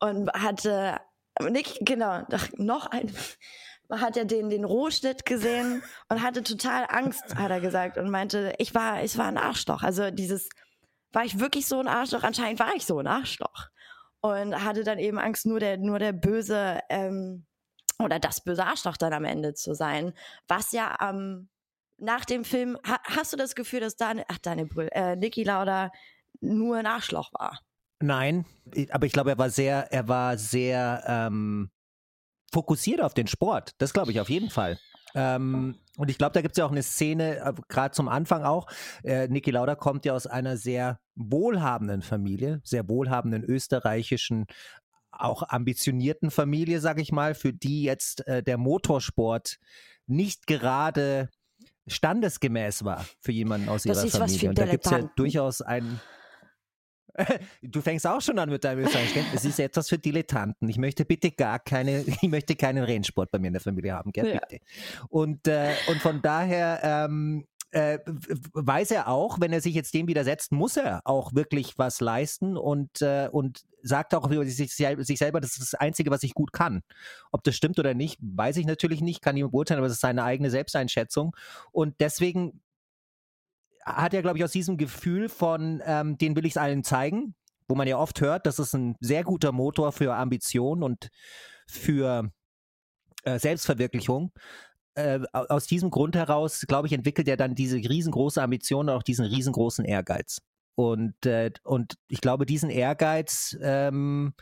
und 0.00 0.32
hatte, 0.32 0.98
Niki, 1.40 1.84
genau, 1.84 2.26
noch 2.56 2.86
ein, 2.86 3.12
hat 3.88 4.16
er 4.16 4.24
den, 4.24 4.50
den 4.50 4.64
Rohschnitt 4.64 5.24
gesehen 5.24 5.82
und 6.08 6.22
hatte 6.22 6.42
total 6.42 6.86
Angst, 6.88 7.36
hat 7.36 7.52
er 7.52 7.60
gesagt, 7.60 7.98
und 7.98 8.10
meinte, 8.10 8.52
ich 8.58 8.74
war, 8.74 9.04
ich 9.04 9.16
war 9.16 9.26
ein 9.26 9.38
Arschloch. 9.38 9.84
Also 9.84 10.10
dieses, 10.10 10.48
war 11.12 11.24
ich 11.24 11.38
wirklich 11.38 11.66
so 11.66 11.78
ein 11.78 11.86
Arschloch? 11.86 12.24
Anscheinend 12.24 12.58
war 12.58 12.74
ich 12.74 12.84
so 12.84 12.98
ein 12.98 13.06
Arschloch 13.06 13.68
und 14.22 14.64
hatte 14.64 14.84
dann 14.84 14.98
eben 14.98 15.18
Angst, 15.18 15.46
nur 15.46 15.60
der, 15.60 15.76
nur 15.76 15.98
der 15.98 16.12
böse 16.12 16.80
ähm, 16.88 17.44
oder 17.98 18.18
das 18.18 18.42
böse 18.42 18.64
Arschloch 18.64 18.96
dann 18.96 19.12
am 19.12 19.24
Ende 19.24 19.54
zu 19.54 19.74
sein. 19.74 20.14
Was 20.48 20.72
ja 20.72 20.96
ähm, 21.00 21.48
nach 21.98 22.24
dem 22.24 22.44
Film, 22.44 22.78
ha, 22.86 22.98
hast 23.04 23.32
du 23.32 23.36
das 23.36 23.54
Gefühl, 23.54 23.80
dass 23.80 23.96
Daniel, 23.96 24.24
ach 24.28 24.38
Daniel 24.38 24.66
Brühl, 24.66 24.88
äh, 24.92 25.16
Niki 25.16 25.44
Lauda 25.44 25.90
nur 26.40 26.76
ein 26.76 26.86
Arschloch 26.86 27.32
war? 27.34 27.60
Nein, 28.00 28.46
aber 28.90 29.06
ich 29.06 29.12
glaube, 29.12 29.30
er 29.30 29.38
war 29.38 29.50
sehr, 29.50 29.92
er 29.92 30.08
war 30.08 30.36
sehr 30.36 31.04
ähm, 31.06 31.70
fokussiert 32.52 33.00
auf 33.00 33.14
den 33.14 33.26
Sport. 33.26 33.72
Das 33.78 33.92
glaube 33.92 34.10
ich 34.10 34.20
auf 34.20 34.28
jeden 34.28 34.50
Fall. 34.50 34.78
Ähm, 35.14 35.78
und 35.96 36.10
ich 36.10 36.18
glaube, 36.18 36.32
da 36.32 36.42
gibt 36.42 36.52
es 36.52 36.58
ja 36.58 36.64
auch 36.64 36.70
eine 36.70 36.82
Szene, 36.82 37.36
äh, 37.38 37.52
gerade 37.68 37.92
zum 37.92 38.08
Anfang 38.08 38.44
auch. 38.44 38.66
Äh, 39.04 39.28
Niki 39.28 39.50
Lauda 39.50 39.74
kommt 39.74 40.04
ja 40.04 40.14
aus 40.14 40.26
einer 40.26 40.56
sehr 40.56 41.00
wohlhabenden 41.14 42.02
Familie, 42.02 42.60
sehr 42.64 42.88
wohlhabenden 42.88 43.44
österreichischen, 43.44 44.46
auch 45.10 45.42
ambitionierten 45.48 46.30
Familie, 46.30 46.80
sage 46.80 47.02
ich 47.02 47.12
mal, 47.12 47.34
für 47.34 47.52
die 47.52 47.82
jetzt 47.82 48.26
äh, 48.26 48.42
der 48.42 48.58
Motorsport 48.58 49.58
nicht 50.06 50.46
gerade 50.46 51.28
standesgemäß 51.86 52.84
war 52.84 53.04
für 53.20 53.32
jemanden 53.32 53.68
aus 53.68 53.82
Das 53.82 53.98
ihrer 53.98 54.06
ist 54.06 54.14
was 54.14 54.20
Familie. 54.20 54.38
für 54.38 54.48
Und 54.48 54.58
da 54.58 54.66
gibt 54.66 54.86
es 54.86 54.90
ja 54.90 55.10
durchaus 55.16 55.62
einen. 55.62 56.00
Du 57.60 57.82
fängst 57.82 58.06
auch 58.06 58.22
schon 58.22 58.38
an 58.38 58.48
mit 58.48 58.64
deinem 58.64 58.86
Österreichisch. 58.86 59.12
gell? 59.12 59.24
Es 59.34 59.44
ist 59.44 59.60
etwas 59.60 59.86
für 59.86 59.98
Dilettanten. 59.98 60.66
Ich 60.70 60.78
möchte 60.78 61.04
bitte 61.04 61.30
gar 61.30 61.58
keine, 61.58 62.00
ich 62.22 62.22
möchte 62.22 62.56
keinen 62.56 62.82
Rennsport 62.82 63.30
bei 63.30 63.38
mir 63.38 63.48
in 63.48 63.52
der 63.52 63.60
Familie 63.60 63.92
haben, 63.92 64.12
gell? 64.12 64.34
Ja. 64.34 64.40
bitte. 64.48 64.64
Und, 65.10 65.46
äh, 65.46 65.74
und 65.88 66.00
von 66.00 66.22
daher 66.22 66.80
ähm, 66.82 67.44
äh, 67.72 67.98
weiß 68.52 68.90
er 68.90 69.08
auch, 69.08 69.40
wenn 69.40 69.52
er 69.52 69.60
sich 69.60 69.74
jetzt 69.74 69.94
dem 69.94 70.06
widersetzt, 70.06 70.52
muss 70.52 70.76
er 70.76 71.00
auch 71.04 71.34
wirklich 71.34 71.78
was 71.78 72.00
leisten 72.00 72.56
und, 72.56 73.02
äh, 73.02 73.28
und 73.32 73.64
sagt 73.82 74.14
auch 74.14 74.30
über 74.30 74.44
sich, 74.44 74.74
sich 74.74 75.18
selber, 75.18 75.40
das 75.40 75.52
ist 75.52 75.72
das 75.72 75.74
Einzige, 75.74 76.10
was 76.10 76.22
ich 76.22 76.34
gut 76.34 76.52
kann. 76.52 76.82
Ob 77.32 77.42
das 77.44 77.56
stimmt 77.56 77.78
oder 77.78 77.94
nicht, 77.94 78.18
weiß 78.20 78.58
ich 78.58 78.66
natürlich 78.66 79.00
nicht, 79.00 79.22
kann 79.22 79.34
niemand 79.34 79.52
beurteilen, 79.52 79.78
aber 79.78 79.86
es 79.86 79.94
ist 79.94 80.00
seine 80.00 80.22
eigene 80.22 80.50
Selbsteinschätzung. 80.50 81.34
Und 81.72 81.96
deswegen 82.00 82.60
hat 83.84 84.14
er, 84.14 84.22
glaube 84.22 84.38
ich, 84.38 84.44
aus 84.44 84.52
diesem 84.52 84.76
Gefühl 84.76 85.28
von, 85.28 85.82
ähm, 85.84 86.18
den 86.18 86.36
will 86.36 86.46
ich 86.46 86.52
es 86.52 86.56
allen 86.58 86.84
zeigen, 86.84 87.34
wo 87.68 87.74
man 87.74 87.88
ja 87.88 87.96
oft 87.96 88.20
hört, 88.20 88.46
das 88.46 88.58
ist 88.58 88.74
ein 88.74 88.96
sehr 89.00 89.24
guter 89.24 89.50
Motor 89.50 89.92
für 89.92 90.14
Ambition 90.14 90.82
und 90.82 91.08
für 91.66 92.30
äh, 93.24 93.38
Selbstverwirklichung. 93.38 94.30
Äh, 94.94 95.20
au- 95.32 95.46
aus 95.48 95.66
diesem 95.66 95.90
Grund 95.90 96.16
heraus, 96.16 96.64
glaube 96.68 96.86
ich, 96.86 96.92
entwickelt 96.92 97.26
er 97.28 97.36
dann 97.36 97.54
diese 97.54 97.76
riesengroße 97.76 98.42
Ambition 98.42 98.88
und 98.88 98.94
auch 98.94 99.02
diesen 99.02 99.24
riesengroßen 99.24 99.84
Ehrgeiz. 99.84 100.38
Und, 100.74 101.26
äh, 101.26 101.50
und 101.64 101.94
ich 102.08 102.20
glaube, 102.20 102.46
diesen 102.46 102.70
Ehrgeiz 102.70 103.56
ähm, 103.60 104.34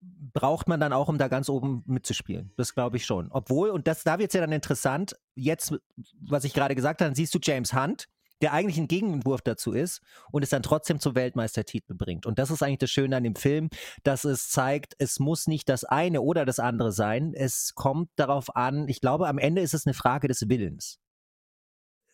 braucht 0.00 0.68
man 0.68 0.80
dann 0.80 0.92
auch, 0.92 1.08
um 1.08 1.18
da 1.18 1.28
ganz 1.28 1.48
oben 1.48 1.84
mitzuspielen. 1.86 2.52
Das 2.56 2.74
glaube 2.74 2.96
ich 2.96 3.04
schon. 3.06 3.30
Obwohl, 3.30 3.70
und 3.70 3.86
das, 3.86 4.02
da 4.04 4.18
wird 4.18 4.30
es 4.30 4.34
ja 4.34 4.40
dann 4.40 4.52
interessant, 4.52 5.16
jetzt, 5.34 5.74
was 6.20 6.44
ich 6.44 6.54
gerade 6.54 6.74
gesagt 6.74 7.00
habe, 7.00 7.14
siehst 7.14 7.34
du 7.34 7.38
James 7.40 7.72
Hunt, 7.72 8.08
der 8.42 8.52
eigentlich 8.52 8.78
ein 8.78 8.88
Gegenentwurf 8.88 9.40
dazu 9.40 9.72
ist 9.72 10.02
und 10.30 10.42
es 10.42 10.50
dann 10.50 10.62
trotzdem 10.62 11.00
zum 11.00 11.14
Weltmeistertitel 11.14 11.94
bringt. 11.94 12.26
Und 12.26 12.38
das 12.38 12.50
ist 12.50 12.62
eigentlich 12.62 12.78
das 12.78 12.90
Schöne 12.90 13.16
an 13.16 13.22
dem 13.22 13.36
Film, 13.36 13.70
dass 14.02 14.24
es 14.24 14.50
zeigt, 14.50 14.94
es 14.98 15.18
muss 15.18 15.46
nicht 15.46 15.68
das 15.68 15.84
eine 15.84 16.20
oder 16.20 16.44
das 16.44 16.58
andere 16.58 16.92
sein. 16.92 17.32
Es 17.34 17.74
kommt 17.74 18.10
darauf 18.16 18.54
an, 18.54 18.88
ich 18.88 19.00
glaube, 19.00 19.28
am 19.28 19.38
Ende 19.38 19.62
ist 19.62 19.74
es 19.74 19.86
eine 19.86 19.94
Frage 19.94 20.28
des 20.28 20.48
Willens. 20.48 20.98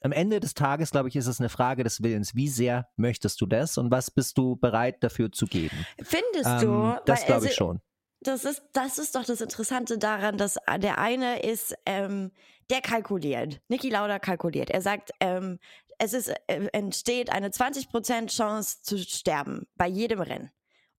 Am 0.01 0.13
Ende 0.13 0.39
des 0.39 0.55
Tages, 0.55 0.93
glaube 0.93 1.09
ich, 1.09 1.17
ist 1.17 1.27
es 1.27 1.41
eine 1.41 1.49
Frage 1.49 1.83
des 1.83 2.03
Willens. 2.03 2.37
Wie 2.37 2.49
sehr 2.49 2.89
möchtest 2.97 3.41
du 3.41 3.47
das 3.47 3.79
und 3.79 3.91
was 3.91 4.13
bist 4.13 4.39
du 4.39 4.55
bereit 4.55 5.03
dafür 5.03 5.33
zu 5.33 5.47
geben? 5.47 5.77
Findest 6.01 6.63
du? 6.63 6.69
Ähm, 6.69 6.99
das 7.05 7.25
glaube 7.25 7.35
also, 7.35 7.49
ich 7.49 7.55
schon. 7.55 7.81
Das 8.21 8.45
ist, 8.45 8.63
das 8.73 8.99
ist 8.99 9.15
doch 9.15 9.25
das 9.25 9.41
Interessante 9.41 9.99
daran, 9.99 10.37
dass 10.39 10.57
der 10.79 10.99
eine 10.99 11.41
ist, 11.43 11.75
ähm, 11.87 12.33
der 12.71 12.81
kalkuliert. 12.81 13.61
Niki 13.69 13.91
Lauda 13.91 14.19
kalkuliert. 14.19 14.71
Er 14.71 14.83
sagt, 14.83 15.13
ähm, 15.21 15.59
es 15.99 16.13
ist, 16.13 16.29
äh, 16.47 16.69
entsteht 16.73 17.31
eine 17.31 17.51
20% 17.51 18.29
Chance 18.29 18.83
zu 18.83 18.99
sterben 18.99 19.67
bei 19.77 19.87
jedem 19.87 20.21
Rennen. 20.21 20.51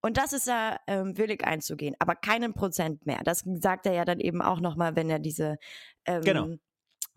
Und 0.01 0.17
das 0.17 0.31
ist 0.31 0.47
er 0.47 0.79
ähm, 0.87 1.17
willig 1.17 1.45
einzugehen, 1.45 1.95
aber 1.99 2.15
keinen 2.15 2.53
Prozent 2.53 3.05
mehr. 3.05 3.19
Das 3.23 3.43
sagt 3.45 3.85
er 3.85 3.93
ja 3.93 4.05
dann 4.05 4.19
eben 4.19 4.41
auch 4.41 4.61
nochmal, 4.61 4.95
wenn 4.95 5.09
er 5.09 5.19
diese 5.19 5.57
ähm, 6.05 6.21
Genau. 6.21 6.47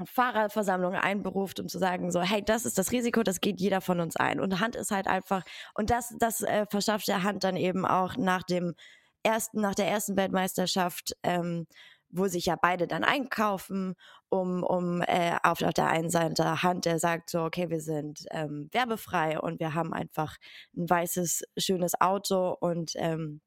Fahrerversammlung 0.05 0.95
einberuft, 0.95 1.61
um 1.61 1.68
zu 1.68 1.79
sagen, 1.79 2.11
so, 2.11 2.21
hey, 2.23 2.42
das 2.45 2.64
ist 2.64 2.79
das 2.79 2.90
Risiko, 2.90 3.23
das 3.23 3.40
geht 3.40 3.61
jeder 3.61 3.81
von 3.81 4.01
uns 4.01 4.16
ein. 4.16 4.40
Und 4.40 4.59
Hand 4.59 4.75
ist 4.75 4.90
halt 4.90 5.07
einfach, 5.07 5.45
und 5.75 5.90
das, 5.90 6.14
das 6.18 6.40
äh, 6.42 6.66
verschafft 6.68 7.07
der 7.09 7.23
Hand 7.23 7.45
dann 7.45 7.57
eben 7.57 7.87
auch 7.87 8.16
nach 8.16 8.42
dem 8.42 8.75
ersten, 9.23 9.61
nach 9.61 9.75
der 9.75 9.88
ersten 9.88 10.16
Weltmeisterschaft, 10.16 11.16
ähm, 11.23 11.66
wo 12.12 12.29
sich 12.29 12.46
ja 12.46 12.57
beide 12.61 12.87
dann 12.87 13.05
einkaufen, 13.05 13.94
um, 14.29 14.62
um 14.62 15.03
äh, 15.03 15.37
auf, 15.42 15.62
auf 15.62 15.75
der 15.75 15.88
einen 15.88 16.11
Seite 16.11 16.62
Hand, 16.62 16.85
der 16.85 16.98
sagt 16.98 17.31
so, 17.31 17.42
okay, 17.42 17.70
wir 17.70 17.81
sind 17.81 18.25
ähm, 18.31 18.68
werbefrei 18.72 19.40
und 19.40 19.59
wir 19.61 19.75
haben 19.75 19.92
einfach 19.92 20.37
ein 20.77 20.88
weißes, 20.88 21.42
schönes 21.59 22.01
Auto 22.01 22.57
und 22.61 22.92
ähm, 22.96 23.40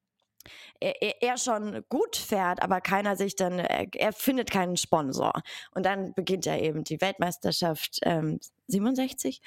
er, 0.80 1.02
er- 1.02 1.22
er 1.24 1.38
schon 1.38 1.84
gut 1.90 2.16
fährt, 2.16 2.62
aber 2.62 2.80
keiner 2.82 3.16
sich 3.16 3.36
dann, 3.36 3.58
er, 3.58 3.88
er 3.96 4.14
findet 4.14 4.52
keinen 4.52 4.78
Sponsor. 4.78 5.34
Und 5.72 5.86
dann 5.88 6.14
beginnt 6.14 6.46
ja 6.46 6.56
eben 6.58 6.84
die 6.84 7.02
Weltmeisterschaft 7.02 8.00
ähm, 8.04 8.40
67 8.68 9.42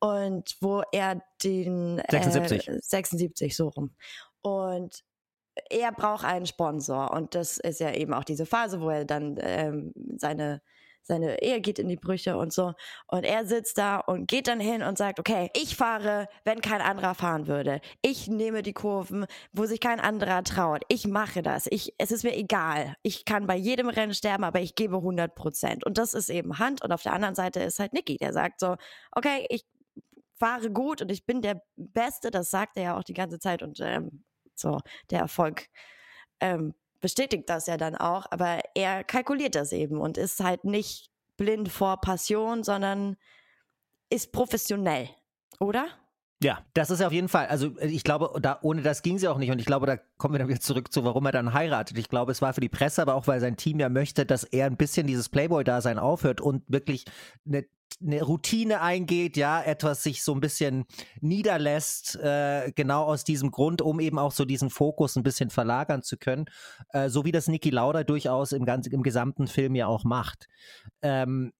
und 0.00 0.56
wo 0.60 0.82
er 0.92 1.22
den 1.44 2.02
76. 2.10 2.68
Äh, 2.68 2.78
76 2.82 3.56
so 3.56 3.68
rum. 3.68 3.94
Und 4.42 5.04
er 5.70 5.92
braucht 5.92 6.24
einen 6.24 6.46
Sponsor 6.46 7.12
und 7.12 7.34
das 7.34 7.58
ist 7.58 7.80
ja 7.80 7.92
eben 7.92 8.14
auch 8.14 8.24
diese 8.24 8.46
Phase, 8.46 8.80
wo 8.80 8.90
er 8.90 9.04
dann 9.04 9.36
ähm, 9.40 9.92
seine 10.16 10.60
seine 11.02 11.42
Ehe 11.42 11.60
geht 11.60 11.78
in 11.78 11.88
die 11.88 11.96
Brüche 11.96 12.36
und 12.36 12.52
so. 12.52 12.72
Und 13.08 13.24
er 13.24 13.46
sitzt 13.46 13.78
da 13.78 13.98
und 13.98 14.26
geht 14.28 14.48
dann 14.48 14.60
hin 14.60 14.82
und 14.82 14.98
sagt, 14.98 15.18
okay, 15.18 15.50
ich 15.54 15.76
fahre, 15.76 16.28
wenn 16.44 16.60
kein 16.60 16.80
anderer 16.80 17.14
fahren 17.14 17.46
würde. 17.46 17.80
Ich 18.02 18.28
nehme 18.28 18.62
die 18.62 18.72
Kurven, 18.72 19.26
wo 19.52 19.66
sich 19.66 19.80
kein 19.80 20.00
anderer 20.00 20.44
traut. 20.44 20.82
Ich 20.88 21.06
mache 21.06 21.42
das. 21.42 21.66
Ich, 21.70 21.94
es 21.98 22.12
ist 22.12 22.24
mir 22.24 22.36
egal. 22.36 22.94
Ich 23.02 23.24
kann 23.24 23.46
bei 23.46 23.56
jedem 23.56 23.88
Rennen 23.88 24.14
sterben, 24.14 24.44
aber 24.44 24.60
ich 24.60 24.74
gebe 24.74 24.96
100 24.96 25.34
Prozent. 25.34 25.84
Und 25.84 25.98
das 25.98 26.14
ist 26.14 26.30
eben 26.30 26.58
Hand. 26.58 26.82
Und 26.82 26.92
auf 26.92 27.02
der 27.02 27.12
anderen 27.12 27.34
Seite 27.34 27.60
ist 27.60 27.78
halt 27.78 27.92
Niki, 27.92 28.16
der 28.16 28.32
sagt 28.32 28.60
so, 28.60 28.76
okay, 29.12 29.46
ich 29.48 29.64
fahre 30.38 30.70
gut 30.70 31.02
und 31.02 31.10
ich 31.10 31.26
bin 31.26 31.42
der 31.42 31.62
Beste. 31.76 32.30
Das 32.30 32.50
sagt 32.50 32.76
er 32.76 32.82
ja 32.82 32.98
auch 32.98 33.04
die 33.04 33.14
ganze 33.14 33.38
Zeit. 33.38 33.62
Und 33.62 33.80
ähm, 33.80 34.24
so, 34.60 34.80
der 35.10 35.20
Erfolg 35.20 35.66
ähm, 36.40 36.74
bestätigt 37.00 37.48
das 37.48 37.66
ja 37.66 37.76
dann 37.76 37.96
auch, 37.96 38.26
aber 38.30 38.60
er 38.74 39.04
kalkuliert 39.04 39.54
das 39.54 39.72
eben 39.72 40.00
und 40.00 40.18
ist 40.18 40.40
halt 40.40 40.64
nicht 40.64 41.10
blind 41.36 41.70
vor 41.70 42.00
Passion, 42.00 42.62
sondern 42.62 43.16
ist 44.10 44.32
professionell, 44.32 45.08
oder? 45.58 45.88
Ja, 46.42 46.64
das 46.72 46.90
ist 46.90 47.02
auf 47.02 47.12
jeden 47.12 47.28
Fall. 47.28 47.46
Also 47.46 47.78
äh, 47.78 47.88
ich 47.88 48.02
glaube, 48.02 48.40
da, 48.40 48.58
ohne 48.62 48.80
das 48.80 49.02
ging 49.02 49.18
sie 49.18 49.28
auch 49.28 49.36
nicht. 49.36 49.50
Und 49.50 49.58
ich 49.58 49.66
glaube, 49.66 49.86
da 49.86 49.98
kommen 50.16 50.34
wir 50.34 50.38
dann 50.38 50.48
wieder 50.48 50.60
zurück 50.60 50.90
zu, 50.90 51.04
warum 51.04 51.26
er 51.26 51.32
dann 51.32 51.52
heiratet. 51.52 51.98
Ich 51.98 52.08
glaube, 52.08 52.32
es 52.32 52.40
war 52.40 52.54
für 52.54 52.62
die 52.62 52.70
Presse, 52.70 53.02
aber 53.02 53.14
auch 53.14 53.26
weil 53.26 53.40
sein 53.40 53.56
Team 53.56 53.78
ja 53.78 53.90
möchte, 53.90 54.24
dass 54.24 54.44
er 54.44 54.66
ein 54.66 54.78
bisschen 54.78 55.06
dieses 55.06 55.28
Playboy-Dasein 55.28 55.98
aufhört 55.98 56.40
und 56.40 56.62
wirklich 56.66 57.04
eine, 57.46 57.66
eine 58.00 58.22
Routine 58.22 58.80
eingeht, 58.80 59.36
ja, 59.36 59.62
etwas 59.62 60.02
sich 60.02 60.22
so 60.22 60.32
ein 60.32 60.40
bisschen 60.40 60.84
niederlässt, 61.20 62.16
äh, 62.16 62.72
genau 62.74 63.04
aus 63.04 63.24
diesem 63.24 63.50
Grund, 63.50 63.82
um 63.82 64.00
eben 64.00 64.18
auch 64.18 64.32
so 64.32 64.44
diesen 64.44 64.70
Fokus 64.70 65.16
ein 65.16 65.22
bisschen 65.22 65.50
verlagern 65.50 66.02
zu 66.02 66.16
können, 66.16 66.46
äh, 66.92 67.08
so 67.08 67.24
wie 67.24 67.32
das 67.32 67.48
Niki 67.48 67.70
Lauda 67.70 68.04
durchaus 68.04 68.52
im, 68.52 68.64
ganzen, 68.64 68.92
im 68.92 69.02
gesamten 69.02 69.46
Film 69.46 69.74
ja 69.74 69.86
auch 69.86 70.04
macht. 70.04 70.48
Ähm, 71.02 71.52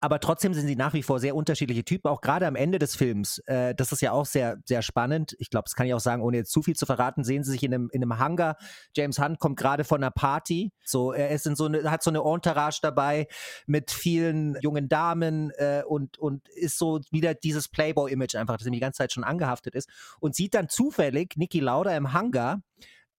aber 0.00 0.18
trotzdem 0.18 0.54
sind 0.54 0.66
sie 0.66 0.76
nach 0.76 0.94
wie 0.94 1.02
vor 1.02 1.20
sehr 1.20 1.36
unterschiedliche 1.36 1.84
Typen, 1.84 2.08
auch 2.08 2.22
gerade 2.22 2.46
am 2.46 2.56
Ende 2.56 2.78
des 2.78 2.96
Films. 2.96 3.38
Äh, 3.46 3.74
das 3.74 3.92
ist 3.92 4.00
ja 4.00 4.12
auch 4.12 4.24
sehr, 4.24 4.58
sehr 4.64 4.80
spannend. 4.80 5.36
Ich 5.38 5.50
glaube, 5.50 5.64
das 5.64 5.74
kann 5.74 5.86
ich 5.86 5.92
auch 5.92 6.00
sagen, 6.00 6.22
ohne 6.22 6.38
jetzt 6.38 6.52
zu 6.52 6.62
viel 6.62 6.74
zu 6.74 6.86
verraten, 6.86 7.22
sehen 7.22 7.44
sie 7.44 7.52
sich 7.52 7.62
in 7.62 7.74
einem, 7.74 7.90
in 7.92 8.02
einem 8.02 8.18
Hangar. 8.18 8.56
James 8.96 9.18
Hunt 9.18 9.38
kommt 9.38 9.58
gerade 9.58 9.84
von 9.84 10.02
einer 10.02 10.10
Party. 10.10 10.72
So, 10.84 11.12
er 11.12 11.30
ist 11.30 11.46
in 11.46 11.54
so 11.54 11.66
eine, 11.66 11.90
hat 11.90 12.02
so 12.02 12.10
eine 12.10 12.20
Entourage 12.20 12.80
dabei 12.82 13.26
mit 13.66 13.90
vielen 13.90 14.56
jungen 14.62 14.88
Damen 14.88 15.50
äh, 15.58 15.82
und, 15.86 16.18
und 16.18 16.48
ist 16.48 16.78
so 16.78 17.00
wieder 17.10 17.34
dieses 17.34 17.68
Playboy-Image 17.68 18.36
einfach, 18.36 18.56
das 18.56 18.66
ihm 18.66 18.72
die 18.72 18.80
ganze 18.80 18.98
Zeit 18.98 19.12
schon 19.12 19.24
angehaftet 19.24 19.74
ist. 19.74 19.90
Und 20.18 20.34
sieht 20.34 20.54
dann 20.54 20.70
zufällig 20.70 21.36
Niki 21.36 21.60
Lauda 21.60 21.94
im 21.94 22.14
Hangar 22.14 22.62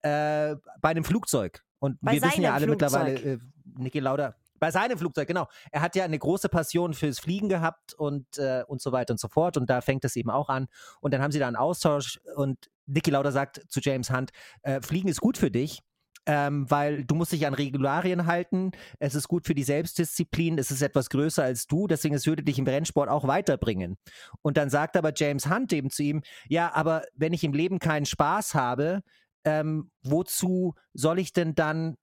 äh, 0.02 0.56
bei 0.82 0.90
einem 0.90 1.04
Flugzeug. 1.04 1.64
Und 1.78 2.00
Bei 2.02 2.14
wir 2.14 2.24
wissen 2.24 2.42
ja 2.42 2.54
alle 2.54 2.68
mittlerweile, 2.68 3.18
Flugzeug. 3.18 3.42
äh, 3.42 3.82
Niki 3.82 4.00
Lauda, 4.00 4.36
bei 4.62 4.70
seinem 4.70 4.98
Flugzeug, 4.98 5.28
genau. 5.28 5.48
Er 5.72 5.82
hat 5.82 5.96
ja 5.96 6.06
eine 6.06 6.20
große 6.20 6.48
Passion 6.48 6.94
fürs 6.94 7.20
Fliegen 7.20 7.50
gehabt 7.50 7.96
und, 7.96 8.38
äh, 8.38 8.64
und 8.68 8.80
so 8.80 8.92
weiter 8.92 9.12
und 9.12 9.20
so 9.20 9.28
fort. 9.28 9.58
Und 9.58 9.72
da 9.72 9.82
fängt 9.82 10.06
es 10.06 10.16
eben 10.16 10.30
auch 10.30 10.50
an. 10.50 10.68
Und 11.02 11.14
dann 11.14 11.22
haben 11.22 11.32
sie 11.32 11.40
da 11.40 11.48
einen 11.48 11.56
Austausch 11.56 12.22
und 12.36 12.70
Niki 12.86 13.10
Lauda 13.10 13.32
sagt 13.32 13.62
zu 13.68 13.80
James 13.82 14.12
Hunt, 14.12 14.32
äh, 14.62 14.80
Fliegen 14.82 15.10
ist 15.10 15.20
gut 15.20 15.38
für 15.38 15.50
dich. 15.50 15.80
Ähm, 16.28 16.70
weil 16.70 17.04
du 17.04 17.16
musst 17.16 17.32
dich 17.32 17.48
an 17.48 17.56
Regularien 17.56 18.28
halten, 18.28 18.74
es 19.00 19.16
ist 19.16 19.28
gut 19.28 19.48
für 19.48 19.56
die 19.56 19.64
Selbstdisziplin, 19.64 20.60
es 20.60 20.70
ist 20.70 20.84
etwas 20.84 21.10
größer 21.10 21.42
als 21.42 21.66
du, 21.66 21.88
deswegen 21.88 22.14
es 22.14 22.28
würde 22.28 22.44
dich 22.44 22.60
im 22.60 22.68
Rennsport 22.68 23.10
auch 23.10 23.26
weiterbringen. 23.26 23.98
Und 24.44 24.56
dann 24.58 24.70
sagt 24.70 24.96
aber 24.96 25.14
James 25.16 25.50
Hunt 25.50 25.74
eben 25.74 25.90
zu 25.90 26.04
ihm, 26.04 26.22
ja, 26.48 26.72
aber 26.76 27.02
wenn 27.16 27.34
ich 27.34 27.44
im 27.44 27.54
Leben 27.54 27.80
keinen 27.80 28.06
Spaß 28.06 28.54
habe, 28.54 29.02
ähm, 29.46 29.90
wozu 30.04 30.76
soll 30.94 31.18
ich 31.18 31.34
denn 31.34 31.56
dann 31.56 31.98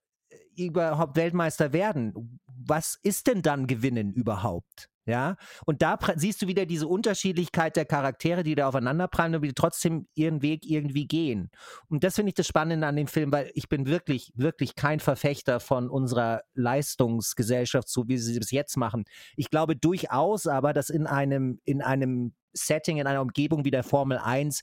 überhaupt 0.58 1.16
Weltmeister 1.16 1.72
werden? 1.72 2.40
Was 2.46 2.98
ist 3.02 3.26
denn 3.26 3.42
dann 3.42 3.66
Gewinnen 3.66 4.12
überhaupt? 4.12 4.88
Ja, 5.08 5.36
und 5.64 5.80
da 5.80 5.98
siehst 6.16 6.42
du 6.42 6.48
wieder 6.48 6.66
diese 6.66 6.86
Unterschiedlichkeit 6.86 7.76
der 7.76 7.86
Charaktere, 7.86 8.42
die 8.42 8.54
da 8.54 8.68
aufeinanderprallen 8.68 9.36
und 9.36 9.40
die 9.40 9.54
trotzdem 9.54 10.06
ihren 10.14 10.42
Weg 10.42 10.66
irgendwie 10.66 11.06
gehen. 11.06 11.50
Und 11.88 12.04
das 12.04 12.16
finde 12.16 12.28
ich 12.28 12.34
das 12.34 12.46
Spannende 12.46 12.86
an 12.86 12.94
dem 12.94 13.06
Film, 13.06 13.32
weil 13.32 13.50
ich 13.54 13.70
bin 13.70 13.86
wirklich, 13.86 14.34
wirklich 14.34 14.76
kein 14.76 15.00
Verfechter 15.00 15.60
von 15.60 15.88
unserer 15.88 16.42
Leistungsgesellschaft, 16.52 17.88
so 17.88 18.06
wie 18.06 18.18
sie 18.18 18.38
das 18.38 18.50
jetzt 18.50 18.76
machen. 18.76 19.04
Ich 19.36 19.48
glaube 19.48 19.76
durchaus 19.76 20.46
aber, 20.46 20.74
dass 20.74 20.90
in 20.90 21.06
einem, 21.06 21.58
in 21.64 21.80
einem 21.80 22.34
Setting, 22.52 22.98
in 22.98 23.06
einer 23.06 23.22
Umgebung 23.22 23.64
wie 23.64 23.70
der 23.70 23.84
Formel 23.84 24.18
1 24.18 24.60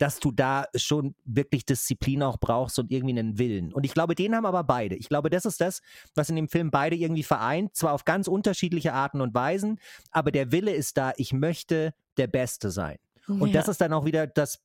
dass 0.00 0.18
du 0.18 0.32
da 0.32 0.66
schon 0.74 1.14
wirklich 1.24 1.66
Disziplin 1.66 2.22
auch 2.22 2.38
brauchst 2.38 2.78
und 2.78 2.90
irgendwie 2.90 3.18
einen 3.18 3.38
Willen. 3.38 3.72
Und 3.72 3.84
ich 3.84 3.92
glaube, 3.92 4.14
den 4.14 4.34
haben 4.34 4.46
aber 4.46 4.64
beide. 4.64 4.96
Ich 4.96 5.08
glaube, 5.08 5.28
das 5.30 5.44
ist 5.44 5.60
das, 5.60 5.82
was 6.14 6.30
in 6.30 6.36
dem 6.36 6.48
Film 6.48 6.70
beide 6.70 6.96
irgendwie 6.96 7.22
vereint, 7.22 7.76
zwar 7.76 7.92
auf 7.92 8.04
ganz 8.04 8.26
unterschiedliche 8.26 8.92
Arten 8.94 9.20
und 9.20 9.34
Weisen, 9.34 9.78
aber 10.10 10.32
der 10.32 10.52
Wille 10.52 10.72
ist 10.72 10.96
da, 10.96 11.12
ich 11.16 11.32
möchte 11.32 11.92
der 12.16 12.28
Beste 12.28 12.70
sein. 12.70 12.96
Und 13.28 13.48
Ja. 13.48 13.60
das 13.60 13.68
ist 13.68 13.80
dann 13.80 13.92
auch 13.92 14.04
wieder 14.06 14.26
das 14.26 14.60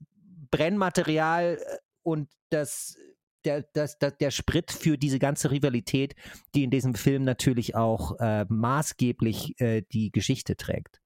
Brennmaterial 0.52 1.58
äh, 1.62 1.78
und 2.04 2.30
das 2.50 2.98
der, 3.44 3.62
das, 3.74 4.00
das, 4.00 4.18
der 4.18 4.32
Sprit 4.32 4.72
für 4.72 4.98
diese 4.98 5.20
ganze 5.20 5.52
Rivalität, 5.52 6.16
die 6.56 6.64
in 6.64 6.72
diesem 6.72 6.96
Film 6.96 7.24
natürlich 7.24 7.76
auch 7.76 8.20
äh, 8.20 8.44
maßgeblich 8.50 9.62
äh, 9.62 9.84
die 9.92 10.12
Geschichte 10.12 10.56
trägt. 10.56 11.00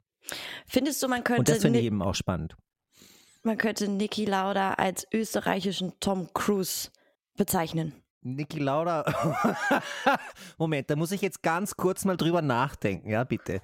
Findest 0.65 1.03
du, 1.03 1.09
man 1.09 1.17
Und 1.19 1.23
könnte, 1.25 1.51
das 1.51 1.61
finde 1.61 1.79
ich 1.79 1.83
Ni- 1.83 1.87
eben 1.87 2.01
auch 2.01 2.15
spannend. 2.15 2.55
Man 3.43 3.58
könnte 3.58 3.88
Niki 3.88 4.25
Lauda 4.25 4.73
als 4.73 5.08
österreichischen 5.13 5.93
Tom 5.99 6.30
Cruise 6.34 6.89
bezeichnen? 7.36 7.93
Niki 8.21 8.60
Lauda. 8.60 9.06
Moment, 10.58 10.89
da 10.89 10.95
muss 10.95 11.12
ich 11.12 11.21
jetzt 11.21 11.41
ganz 11.41 11.75
kurz 11.75 12.06
mal 12.06 12.17
drüber 12.17 12.41
nachdenken, 12.41 13.10
ja, 13.10 13.23
bitte. 13.23 13.62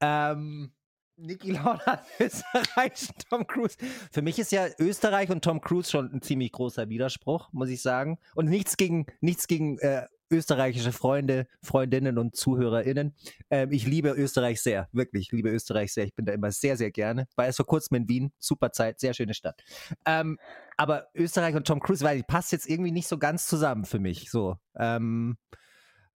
Ähm, 0.00 0.72
Niki 1.16 1.52
Lauda, 1.52 2.04
Österreich, 2.20 3.08
Tom 3.28 3.46
Cruise. 3.46 3.76
Für 4.12 4.22
mich 4.22 4.38
ist 4.38 4.52
ja 4.52 4.66
Österreich 4.78 5.30
und 5.30 5.42
Tom 5.42 5.60
Cruise 5.60 5.90
schon 5.90 6.12
ein 6.12 6.22
ziemlich 6.22 6.52
großer 6.52 6.88
Widerspruch, 6.88 7.48
muss 7.52 7.70
ich 7.70 7.82
sagen. 7.82 8.18
Und 8.34 8.48
nichts 8.48 8.76
gegen, 8.76 9.06
nichts 9.20 9.48
gegen 9.48 9.78
äh, 9.78 10.06
österreichische 10.30 10.92
Freunde, 10.92 11.46
Freundinnen 11.62 12.18
und 12.18 12.36
ZuhörerInnen. 12.36 13.14
Ähm, 13.50 13.72
ich 13.72 13.86
liebe 13.86 14.10
Österreich 14.10 14.60
sehr, 14.60 14.88
wirklich. 14.92 15.26
Ich 15.26 15.32
liebe 15.32 15.50
Österreich 15.50 15.92
sehr. 15.92 16.04
Ich 16.04 16.14
bin 16.14 16.26
da 16.26 16.32
immer 16.32 16.50
sehr, 16.52 16.76
sehr 16.76 16.90
gerne. 16.90 17.26
War 17.36 17.46
erst 17.46 17.56
vor 17.56 17.66
kurzem 17.66 17.96
in 17.96 18.08
Wien. 18.08 18.32
Super 18.38 18.72
Zeit, 18.72 19.00
sehr 19.00 19.14
schöne 19.14 19.34
Stadt. 19.34 19.62
Ähm, 20.04 20.38
aber 20.76 21.08
Österreich 21.14 21.54
und 21.54 21.66
Tom 21.66 21.80
Cruise, 21.80 22.04
weil 22.04 22.18
die 22.18 22.22
passt 22.22 22.52
jetzt 22.52 22.68
irgendwie 22.68 22.92
nicht 22.92 23.08
so 23.08 23.18
ganz 23.18 23.46
zusammen 23.46 23.84
für 23.84 23.98
mich. 23.98 24.30
So. 24.30 24.56
Ähm, 24.76 25.36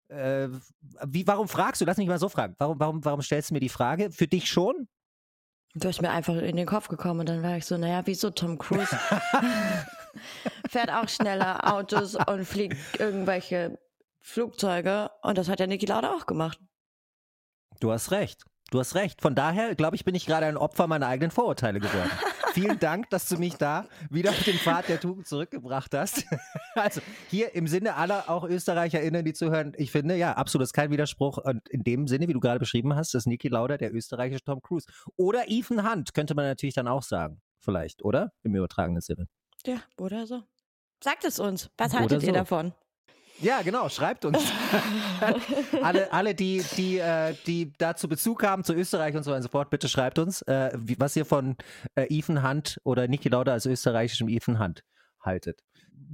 äh, 0.09 0.49
wie, 1.05 1.25
warum 1.25 1.47
fragst 1.47 1.81
du? 1.81 1.85
Lass 1.85 1.97
mich 1.97 2.07
mal 2.07 2.19
so 2.19 2.29
fragen. 2.29 2.55
Warum, 2.57 2.79
warum, 2.79 3.05
warum 3.05 3.21
stellst 3.21 3.49
du 3.49 3.53
mir 3.53 3.59
die 3.59 3.69
Frage? 3.69 4.11
Für 4.11 4.27
dich 4.27 4.49
schon? 4.49 4.87
Du 5.73 5.87
bist 5.87 6.01
mir 6.01 6.11
einfach 6.11 6.35
in 6.35 6.57
den 6.57 6.65
Kopf 6.65 6.89
gekommen 6.89 7.21
und 7.21 7.29
dann 7.29 7.43
war 7.43 7.55
ich 7.55 7.65
so, 7.65 7.77
naja, 7.77 8.01
wieso 8.05 8.29
Tom 8.29 8.57
Cruise? 8.57 8.97
Fährt 10.69 10.89
auch 10.89 11.07
schneller 11.07 11.73
Autos 11.73 12.15
und 12.15 12.45
fliegt 12.45 12.77
irgendwelche 12.99 13.79
Flugzeuge 14.21 15.09
und 15.21 15.37
das 15.37 15.49
hat 15.49 15.59
ja 15.59 15.67
Niki 15.67 15.85
Lauda 15.85 16.13
auch 16.13 16.25
gemacht. 16.25 16.59
Du 17.79 17.91
hast 17.91 18.11
recht. 18.11 18.45
Du 18.69 18.79
hast 18.79 18.95
recht. 18.95 19.21
Von 19.21 19.35
daher, 19.35 19.75
glaube 19.75 19.97
ich, 19.97 20.05
bin 20.05 20.15
ich 20.15 20.25
gerade 20.25 20.45
ein 20.45 20.55
Opfer 20.55 20.87
meiner 20.87 21.07
eigenen 21.07 21.31
Vorurteile 21.31 21.79
geworden. 21.79 22.09
Vielen 22.53 22.79
Dank, 22.79 23.09
dass 23.09 23.27
du 23.27 23.37
mich 23.37 23.55
da 23.55 23.87
wieder 24.09 24.31
auf 24.31 24.43
den 24.43 24.57
Pfad 24.57 24.89
der 24.89 24.99
Tugend 24.99 25.27
zurückgebracht 25.27 25.93
hast. 25.93 26.25
Also 26.73 27.01
hier 27.29 27.53
im 27.53 27.67
Sinne 27.67 27.95
aller 27.95 28.29
auch 28.29 28.45
ÖsterreicherInnen, 28.45 29.25
die 29.25 29.33
zuhören, 29.33 29.73
ich 29.75 29.91
finde, 29.91 30.15
ja, 30.15 30.37
absolut, 30.37 30.63
ist 30.63 30.71
kein 30.71 30.89
Widerspruch. 30.89 31.37
Und 31.37 31.67
in 31.67 31.83
dem 31.83 32.07
Sinne, 32.07 32.29
wie 32.29 32.33
du 32.33 32.39
gerade 32.39 32.59
beschrieben 32.59 32.95
hast, 32.95 33.13
ist 33.13 33.27
Niki 33.27 33.49
Lauda 33.49 33.75
der 33.75 33.93
österreichische 33.93 34.45
Tom 34.45 34.61
Cruise. 34.61 34.87
Oder 35.17 35.49
Ethan 35.49 35.89
Hunt, 35.89 36.13
könnte 36.13 36.33
man 36.33 36.45
natürlich 36.45 36.73
dann 36.73 36.87
auch 36.87 37.03
sagen. 37.03 37.41
Vielleicht, 37.59 38.05
oder? 38.05 38.31
Im 38.43 38.55
übertragenen 38.55 39.01
Sinne. 39.01 39.27
Ja, 39.65 39.81
oder 39.97 40.25
so. 40.25 40.43
Sagt 41.03 41.25
es 41.25 41.39
uns. 41.39 41.69
Was 41.77 41.93
haltet 41.93 42.23
ihr 42.23 42.27
so. 42.27 42.33
davon? 42.33 42.73
Ja, 43.41 43.61
genau, 43.61 43.89
schreibt 43.89 44.25
uns. 44.25 44.37
alle, 45.81 46.11
alle 46.13 46.35
die, 46.35 46.63
die, 46.77 46.97
äh, 46.97 47.35
die 47.45 47.73
dazu 47.77 48.07
Bezug 48.07 48.43
haben, 48.43 48.63
zu 48.63 48.73
Österreich 48.73 49.15
und 49.15 49.23
so 49.23 49.31
weiter 49.31 49.37
und 49.37 49.43
so 49.43 49.49
fort, 49.49 49.69
bitte 49.69 49.89
schreibt 49.89 50.19
uns, 50.19 50.41
äh, 50.43 50.71
wie, 50.77 50.99
was 50.99 51.15
ihr 51.15 51.25
von 51.25 51.55
äh, 51.95 52.05
Ethan 52.09 52.47
Hunt 52.47 52.79
oder 52.83 53.07
Niki 53.07 53.29
Lauda 53.29 53.53
als 53.53 53.65
österreichischem 53.65 54.29
Ethan 54.29 54.59
Hunt 54.59 54.83
haltet. 55.19 55.61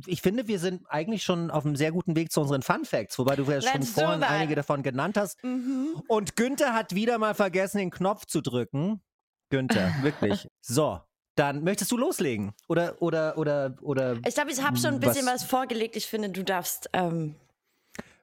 Ich 0.06 0.22
finde, 0.22 0.48
wir 0.48 0.60
sind 0.60 0.84
eigentlich 0.90 1.24
schon 1.24 1.50
auf 1.50 1.66
einem 1.66 1.76
sehr 1.76 1.92
guten 1.92 2.16
Weg 2.16 2.32
zu 2.32 2.42
unseren 2.42 2.62
Fun 2.62 2.86
Facts, 2.86 3.18
wobei 3.18 3.36
du 3.36 3.44
ja 3.44 3.62
schon 3.62 3.82
Let's 3.82 3.94
do 3.94 4.02
vorhin 4.02 4.24
einige 4.24 4.56
davon 4.56 4.84
genannt 4.84 5.18
hast. 5.18 5.44
Mhm. 5.44 6.02
Und 6.08 6.36
Günther 6.36 6.74
hat 6.74 6.94
wieder 6.94 7.18
mal 7.18 7.34
vergessen, 7.34 7.80
den 7.80 7.90
Knopf 7.90 8.26
zu 8.26 8.42
drücken. 8.42 9.02
Günther, 9.50 9.94
wirklich. 10.02 10.48
So, 10.62 11.00
dann 11.38 11.64
möchtest 11.64 11.92
du 11.92 11.98
loslegen? 11.98 12.54
Oder, 12.68 13.02
oder, 13.02 13.38
oder, 13.38 13.76
oder. 13.82 14.18
Ich 14.28 14.36
glaube, 14.36 14.52
ich 14.52 14.62
habe 14.62 14.78
schon 14.78 14.96
ein 14.96 15.00
bisschen 15.00 15.26
Was- 15.26 15.42
was, 15.42 15.44
vorgelegt. 15.44 15.96
Ich 15.96 16.08
finde, 16.08 16.30
du 16.30 16.44
darfst. 16.44 16.90
Ähm, 16.94 17.36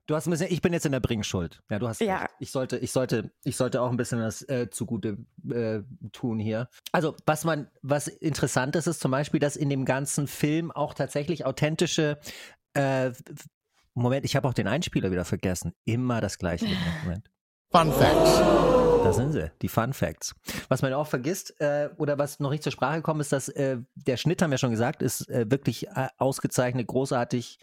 Du 0.06 0.14
hast 0.14 0.26
ein 0.26 0.32
bisschen, 0.32 0.52
ich 0.52 0.60
bin 0.60 0.74
jetzt 0.74 0.84
in 0.84 0.92
der 0.92 1.00
Bringschuld. 1.00 1.62
Ja, 1.70 1.78
du 1.78 1.88
hast 1.88 2.02
Ja. 2.02 2.18
recht. 2.18 2.30
Ich 2.38 2.50
sollte, 2.50 2.76
ich 2.76 2.92
sollte, 2.92 3.30
ich 3.42 3.56
sollte 3.56 3.80
auch 3.80 3.88
ein 3.90 3.96
bisschen 3.96 4.20
was 4.20 4.42
äh, 4.50 4.68
zugute 4.68 5.16
äh, 5.50 5.80
tun 6.12 6.38
hier. 6.38 6.68
Also, 6.92 7.16
was 7.24 7.44
man, 7.46 7.70
was 7.80 8.08
interessant 8.08 8.76
ist, 8.76 8.86
ist 8.86 9.00
zum 9.00 9.10
Beispiel, 9.12 9.40
dass 9.40 9.56
in 9.56 9.70
dem 9.70 9.86
ganzen 9.86 10.26
Film 10.26 10.70
auch 10.70 10.92
tatsächlich 10.92 11.46
authentische 11.46 12.18
äh, 12.74 13.12
Moment, 13.94 14.26
ich 14.26 14.36
habe 14.36 14.46
auch 14.46 14.52
den 14.52 14.66
Einspieler 14.68 15.10
wieder 15.10 15.24
vergessen. 15.24 15.72
Immer 15.86 16.20
das 16.20 16.36
gleiche. 16.36 16.66
Moment. 17.04 17.30
Fun 17.76 17.90
Facts. 17.90 18.38
Da 19.02 19.12
sind 19.12 19.32
sie, 19.32 19.50
die 19.60 19.68
Fun 19.68 19.92
Facts. 19.92 20.36
Was 20.68 20.82
man 20.82 20.92
auch 20.92 21.08
vergisst 21.08 21.60
äh, 21.60 21.88
oder 21.96 22.16
was 22.18 22.38
noch 22.38 22.50
nicht 22.50 22.62
zur 22.62 22.70
Sprache 22.70 22.98
gekommen 22.98 23.20
ist, 23.20 23.32
dass 23.32 23.48
äh, 23.48 23.78
der 23.96 24.16
Schnitt, 24.16 24.42
haben 24.42 24.52
wir 24.52 24.58
schon 24.58 24.70
gesagt, 24.70 25.02
ist 25.02 25.28
äh, 25.28 25.50
wirklich 25.50 25.88
äh, 25.88 26.06
ausgezeichnet, 26.16 26.86
großartig, 26.86 27.58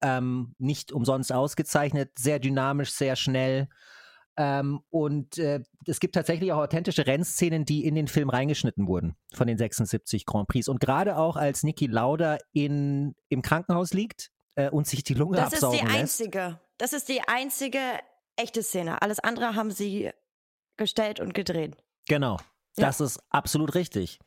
ähm, 0.00 0.54
nicht 0.56 0.90
umsonst 0.90 1.34
ausgezeichnet, 1.34 2.12
sehr 2.18 2.38
dynamisch, 2.38 2.92
sehr 2.92 3.14
schnell. 3.14 3.68
Ähm, 4.38 4.80
und 4.88 5.36
äh, 5.36 5.60
es 5.86 6.00
gibt 6.00 6.14
tatsächlich 6.14 6.50
auch 6.54 6.62
authentische 6.62 7.06
Rennszenen, 7.06 7.66
die 7.66 7.84
in 7.84 7.94
den 7.94 8.08
Film 8.08 8.30
reingeschnitten 8.30 8.86
wurden 8.86 9.16
von 9.34 9.48
den 9.48 9.58
76 9.58 10.24
Grand 10.24 10.48
Prix. 10.48 10.66
Und 10.66 10.80
gerade 10.80 11.18
auch 11.18 11.36
als 11.36 11.62
Niki 11.62 11.88
Lauda 11.88 12.38
in, 12.54 13.14
im 13.28 13.42
Krankenhaus 13.42 13.92
liegt 13.92 14.30
äh, 14.54 14.70
und 14.70 14.86
sich 14.86 15.04
die 15.04 15.12
Lunge 15.12 15.36
das 15.36 15.48
ist 15.48 15.62
absaugen 15.62 15.78
die 15.80 15.84
lässt. 15.84 16.22
einzige. 16.22 16.58
Das 16.78 16.94
ist 16.94 17.10
die 17.10 17.20
einzige 17.28 17.78
echte 18.36 18.62
Szene. 18.62 19.02
Alles 19.02 19.18
andere 19.20 19.54
haben 19.54 19.70
sie 19.70 20.10
gestellt 20.76 21.20
und 21.20 21.34
gedreht. 21.34 21.76
Genau, 22.08 22.38
Ja. 22.76 22.86
das 22.86 23.00
ist 23.00 23.20
absolut 23.30 23.74
richtig. 23.74 24.18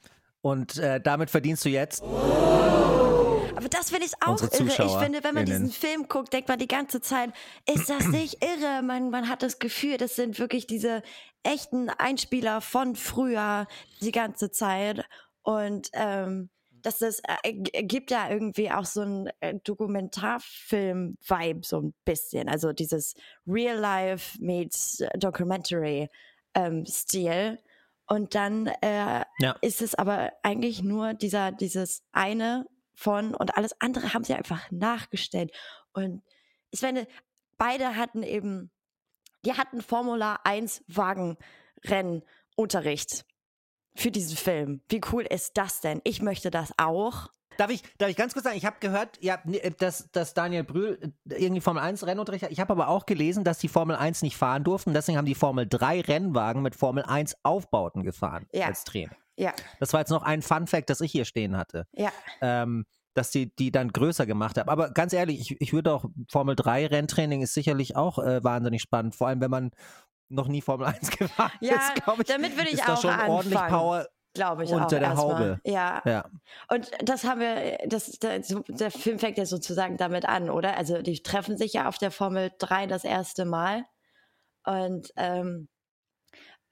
Und 0.42 0.78
äh, 0.78 1.02
damit 1.02 1.30
verdienst 1.32 1.66
du 1.66 1.70
jetzt 1.70 2.04
Aber 2.04 3.70
das 3.70 3.90
finde 3.90 4.06
ich 4.06 4.14
auch 4.22 4.42
irre. 4.42 4.86
Ich 4.86 4.98
finde, 4.98 5.24
wenn 5.24 5.34
man 5.34 5.46
diesen 5.46 5.72
Film 5.72 6.08
guckt, 6.08 6.34
denkt 6.34 6.48
man 6.50 6.60
die 6.60 6.68
ganze 6.68 7.02
Zeit, 7.02 7.32
ist 7.68 7.90
das 7.90 8.08
nicht 8.08 8.44
irre? 8.44 8.84
Man, 8.84 9.10
man 9.10 9.28
hat 9.30 9.42
das 9.44 9.60
Gefühl, 9.60 9.98
das 9.98 10.16
sind 10.16 10.38
wirklich 10.40 10.68
diese 10.68 11.02
echten 11.44 11.90
Einspieler 11.90 12.62
von 12.62 12.96
früher 12.96 13.68
die 14.02 14.12
ganze 14.12 14.52
Zeit. 14.52 15.06
Und 15.42 15.90
ähm, 15.94 16.50
dass 16.86 17.00
das 17.00 17.22
äh, 17.44 17.54
g- 17.54 17.84
gibt 17.84 18.12
ja 18.12 18.30
irgendwie 18.30 18.70
auch 18.72 18.86
so 18.86 19.02
ein 19.02 19.30
äh, 19.40 19.56
Dokumentarfilm-Vibe 19.64 21.62
so 21.66 21.82
ein 21.82 21.94
bisschen. 22.06 22.48
Also 22.50 22.74
dieses 22.74 23.14
Real 23.48 23.78
Life 23.78 24.38
meets 24.42 25.04
Documentary 25.18 26.10
ähm, 26.54 26.86
Stil. 26.86 27.60
Und 28.08 28.36
dann 28.36 28.68
äh, 28.68 29.24
Ja. 29.40 29.56
ist 29.62 29.82
es 29.82 29.96
aber 29.96 30.32
eigentlich 30.44 30.84
nur 30.84 31.14
dieser, 31.16 31.52
dieses 31.52 32.04
eine 32.12 32.68
von 32.94 33.34
und 33.34 33.58
alles 33.58 33.80
andere 33.82 34.14
haben 34.14 34.24
sie 34.24 34.36
einfach 34.36 34.70
nachgestellt. 34.72 35.52
Und 35.94 36.22
ich 36.72 36.82
meine, 36.82 37.08
beide 37.58 37.96
hatten 37.96 38.22
eben, 38.24 38.72
die 39.44 39.54
hatten 39.54 39.82
Formula 39.82 40.40
1 40.44 40.84
Wagenrennunterricht 40.88 43.26
für 43.96 44.12
diesen 44.12 44.38
Film. 44.38 44.82
Wie 44.90 45.02
cool 45.12 45.24
ist 45.24 45.58
das 45.58 45.82
denn? 45.82 46.02
Ich 46.04 46.22
möchte 46.22 46.52
das 46.52 46.74
auch. 46.78 47.30
Darf 47.58 47.72
ich, 47.72 47.84
darf 47.98 48.10
ich 48.10 48.18
ganz 48.18 48.34
kurz 48.34 48.44
sagen, 48.44 48.58
ich 48.58 48.66
habe 48.66 48.76
gehört, 48.82 49.18
ja, 49.22 49.40
dass, 49.78 50.12
dass 50.12 50.34
Daniel 50.34 50.66
Brühl 50.66 51.00
äh, 51.30 51.36
irgendwie 51.36 51.62
Formel 51.62 51.82
1 51.82 52.06
Rennunterricht 52.06 52.44
hat. 52.44 52.52
Ich 52.52 52.60
habe 52.60 52.74
aber 52.74 52.90
auch 52.90 53.06
gelesen, 53.06 53.46
dass 53.46 53.60
die 53.60 53.70
Formel 53.70 53.96
1 53.96 54.24
nicht 54.24 54.36
fahren 54.36 54.66
durften. 54.66 54.94
Deswegen 54.94 55.18
haben 55.18 55.26
die 55.26 55.36
Formel 55.36 55.66
3 55.66 56.02
Rennwagen 56.02 56.62
mit 56.62 56.76
Formel 56.76 57.04
1 57.04 57.38
Aufbauten 57.44 58.04
gefahren 58.04 58.46
Ja. 58.52 58.66
als 58.68 58.84
Training. 58.84 59.16
Ja, 59.38 59.54
Das 59.80 59.92
war 59.94 60.02
jetzt 60.02 60.10
noch 60.12 60.24
ein 60.24 60.42
Fun 60.42 60.68
Fact, 60.68 60.90
das 60.90 61.00
ich 61.02 61.12
hier 61.14 61.26
stehen 61.26 61.56
hatte. 61.58 61.88
ja. 61.94 62.12
Ähm, 62.42 62.86
dass 63.14 63.32
die 63.32 63.56
die 63.56 63.72
dann 63.72 63.94
größer 63.94 64.26
gemacht 64.26 64.58
haben. 64.58 64.68
Aber 64.68 64.92
ganz 64.92 65.14
ehrlich, 65.14 65.40
ich, 65.40 65.62
ich 65.62 65.72
würde 65.72 65.94
auch 65.94 66.04
Formel 66.30 66.54
3 66.58 66.88
Renntraining 66.88 67.42
ist 67.42 67.54
sicherlich 67.54 67.96
auch 67.96 68.20
äh, 68.20 68.44
wahnsinnig 68.44 68.82
spannend. 68.82 69.16
Vor 69.16 69.30
allem, 69.30 69.40
wenn 69.40 69.50
man 69.52 69.72
noch 70.36 70.48
nie 70.48 70.62
Formel 70.62 70.88
1 70.88 71.10
gefahren 71.18 71.52
Ja, 71.62 71.76
ist, 71.76 72.04
glaube 72.04 72.22
ich. 72.22 72.28
damit 72.28 72.56
würde 72.56 72.70
ich 72.70 72.76
ist 72.76 72.88
da 72.88 72.94
auch 72.94 73.02
schon 73.02 73.20
ordentlich 73.20 73.58
anfangen. 73.58 73.72
Power 73.72 74.08
Glaube 74.36 74.66
ich 74.66 74.72
Unter 74.72 74.86
auch. 74.86 74.90
der. 74.90 75.16
Haube. 75.16 75.60
Ja. 75.64 76.02
Ja. 76.04 76.26
Und 76.68 76.92
das 77.02 77.24
haben 77.24 77.40
wir, 77.40 77.78
das, 77.88 78.12
der, 78.20 78.42
der 78.68 78.92
Film 78.92 79.18
fängt 79.18 79.38
ja 79.38 79.46
sozusagen 79.46 79.96
damit 79.96 80.26
an, 80.26 80.50
oder? 80.50 80.76
Also 80.76 81.02
die 81.02 81.24
treffen 81.24 81.58
sich 81.58 81.72
ja 81.72 81.88
auf 81.88 81.98
der 81.98 82.12
Formel 82.12 82.52
3 82.60 82.86
das 82.88 83.06
erste 83.06 83.46
Mal 83.46 83.86
und 84.66 85.10
ähm, 85.16 85.70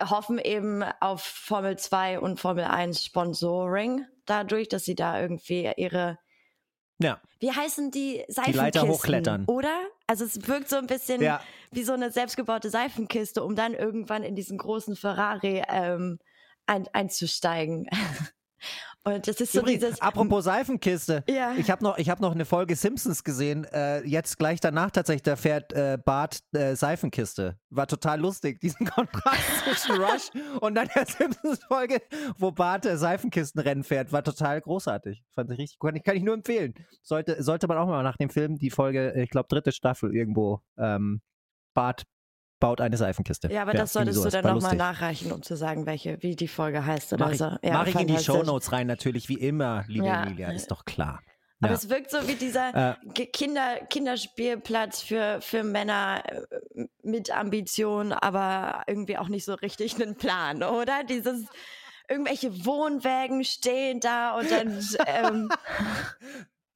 hoffen 0.01 0.39
eben 0.39 0.83
auf 0.99 1.21
Formel 1.23 1.77
2 1.77 2.19
und 2.19 2.37
Formel 2.39 2.65
1 2.65 3.01
Sponsoring 3.01 4.05
dadurch, 4.25 4.67
dass 4.67 4.83
sie 4.83 4.95
da 4.95 5.21
irgendwie 5.21 5.71
ihre, 5.77 6.17
Ja. 6.99 7.21
wie 7.39 7.51
heißen 7.51 7.91
die 7.91 8.25
Leiter 8.27 8.33
Seifenkisten? 8.51 8.89
hochklettern. 8.89 9.45
Oder? 9.45 9.73
Also 10.05 10.25
es 10.25 10.47
wirkt 10.49 10.67
so 10.69 10.75
ein 10.75 10.87
bisschen 10.87 11.21
Ja. 11.21 11.39
Wie 11.75 11.83
so 11.83 11.93
eine 11.93 12.11
selbstgebaute 12.11 12.69
Seifenkiste, 12.69 13.43
um 13.43 13.55
dann 13.55 13.73
irgendwann 13.73 14.23
in 14.23 14.35
diesen 14.35 14.57
großen 14.57 14.95
Ferrari 14.95 15.63
ähm, 15.67 16.19
ein, 16.65 16.87
einzusteigen. 16.93 17.87
Und 19.05 19.27
das 19.27 19.41
ist 19.41 19.51
so 19.51 19.59
Übrigens, 19.59 19.83
dieses. 19.83 20.01
apropos 20.01 20.45
Seifenkiste. 20.45 21.25
Ja. 21.27 21.53
Ich 21.57 21.69
habe 21.69 21.83
noch, 21.83 21.97
ich 21.97 22.09
hab 22.09 22.21
noch 22.21 22.33
eine 22.33 22.45
Folge 22.45 22.77
Simpsons 22.77 23.25
gesehen. 23.25 23.65
Äh, 23.65 24.01
jetzt 24.07 24.37
gleich 24.37 24.61
danach 24.61 24.91
tatsächlich, 24.91 25.23
da 25.23 25.35
fährt 25.35 25.73
äh, 25.73 25.97
Bart 26.03 26.39
äh, 26.53 26.75
Seifenkiste. 26.75 27.57
War 27.69 27.85
total 27.85 28.21
lustig, 28.21 28.59
diesen 28.61 28.85
Kontrast 28.85 29.41
zwischen 29.63 30.01
Rush 30.01 30.29
und 30.61 30.75
dann 30.75 30.87
der 30.95 31.05
Simpsons-Folge, 31.17 32.01
wo 32.37 32.51
Bart 32.51 32.85
äh, 32.85 32.97
Seifenkistenrennen 32.97 33.83
fährt. 33.83 34.13
War 34.13 34.23
total 34.23 34.61
großartig. 34.61 35.21
Fand 35.35 35.51
ich 35.51 35.57
richtig 35.57 35.79
gut. 35.79 35.93
Kann 36.05 36.15
ich 36.15 36.23
nur 36.23 36.35
empfehlen. 36.35 36.73
Sollte, 37.01 37.43
sollte 37.43 37.67
man 37.67 37.77
auch 37.77 37.87
mal 37.87 38.03
nach 38.03 38.17
dem 38.17 38.29
Film 38.29 38.57
die 38.57 38.69
Folge, 38.69 39.13
ich 39.21 39.29
glaube, 39.29 39.49
dritte 39.49 39.73
Staffel 39.73 40.15
irgendwo, 40.15 40.61
ähm, 40.77 41.21
Bart 41.73 42.03
baut 42.59 42.79
eine 42.79 42.95
Seifenkiste. 42.97 43.51
Ja, 43.51 43.63
aber 43.63 43.73
Ja, 43.73 43.81
das 43.81 43.93
solltest 43.93 44.23
du 44.23 44.29
dann 44.29 44.45
nochmal 44.45 44.75
nachreichen, 44.77 45.31
um 45.31 45.41
zu 45.41 45.55
sagen, 45.57 45.85
welche, 45.85 46.21
wie 46.23 46.35
die 46.35 46.47
Folge 46.47 46.85
heißt 46.85 47.11
oder 47.13 47.25
Mach 47.25 47.31
ich, 47.33 47.37
so. 47.39 47.45
Ja, 47.61 47.73
mach 47.73 47.87
ich 47.87 47.95
in 47.95 48.07
die. 48.07 48.17
Shownotes 48.17 48.71
rein, 48.71 48.87
natürlich, 48.87 49.27
wie 49.29 49.39
immer, 49.39 49.83
liebe 49.87 50.07
Ja. 50.07 50.23
Emilia, 50.23 50.51
ist 50.51 50.71
doch 50.71 50.85
klar. 50.85 51.21
Aber 51.59 51.71
Ja. 51.71 51.75
es 51.77 51.89
wirkt 51.89 52.11
so 52.11 52.25
wie 52.27 52.35
dieser 52.35 52.95
Äh, 53.13 53.25
Kinder, 53.27 53.77
Kinderspielplatz 53.89 55.01
für, 55.01 55.39
für 55.41 55.63
Männer 55.63 56.23
äh, 56.25 56.85
mit 57.03 57.31
Ambition, 57.35 58.11
aber 58.13 58.83
irgendwie 58.87 59.17
auch 59.17 59.27
nicht 59.29 59.45
so 59.45 59.53
richtig 59.55 59.95
einen 60.01 60.15
Plan, 60.15 60.63
oder? 60.63 61.03
Dieses 61.03 61.45
irgendwelche 62.09 62.65
Wohnwägen 62.65 63.43
stehen 63.45 63.99
da 64.01 64.37
und 64.37 64.51
dann 64.51 64.79
ähm, 65.07 65.49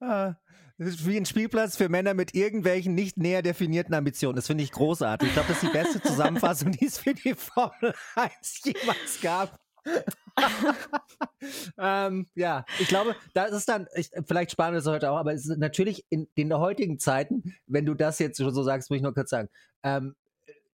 Ah, 0.00 0.34
wie 0.78 1.16
ein 1.16 1.26
Spielplatz 1.26 1.76
für 1.76 1.88
Männer 1.88 2.14
mit 2.14 2.34
irgendwelchen 2.34 2.94
nicht 2.94 3.16
näher 3.16 3.42
definierten 3.42 3.94
Ambitionen. 3.94 4.36
Das 4.36 4.46
finde 4.46 4.64
ich 4.64 4.70
großartig. 4.70 5.28
Ich 5.28 5.34
glaube, 5.34 5.48
das 5.48 5.62
ist 5.62 5.70
die 5.70 5.76
beste 5.76 6.00
Zusammenfassung, 6.00 6.70
die 6.72 6.86
es 6.86 6.98
für 6.98 7.14
die 7.14 7.34
Formel 7.34 7.94
1 8.14 8.62
jemals 8.64 9.20
gab. 9.20 9.58
ähm, 11.78 12.28
ja, 12.34 12.64
ich 12.78 12.88
glaube, 12.88 13.16
das 13.34 13.52
ist 13.52 13.68
dann, 13.68 13.86
ich, 13.94 14.10
vielleicht 14.26 14.52
sparen 14.52 14.72
wir 14.72 14.78
das 14.78 14.86
heute 14.86 15.10
auch, 15.10 15.16
aber 15.16 15.32
es 15.32 15.46
ist 15.46 15.58
natürlich 15.58 16.04
in, 16.10 16.28
in 16.34 16.48
der 16.48 16.58
heutigen 16.58 16.98
Zeiten, 16.98 17.54
wenn 17.66 17.86
du 17.86 17.94
das 17.94 18.18
jetzt 18.18 18.38
schon 18.38 18.54
so 18.54 18.62
sagst, 18.62 18.90
muss 18.90 18.98
ich 18.98 19.02
nur 19.02 19.14
kurz 19.14 19.30
sagen, 19.30 19.48
ähm, 19.82 20.14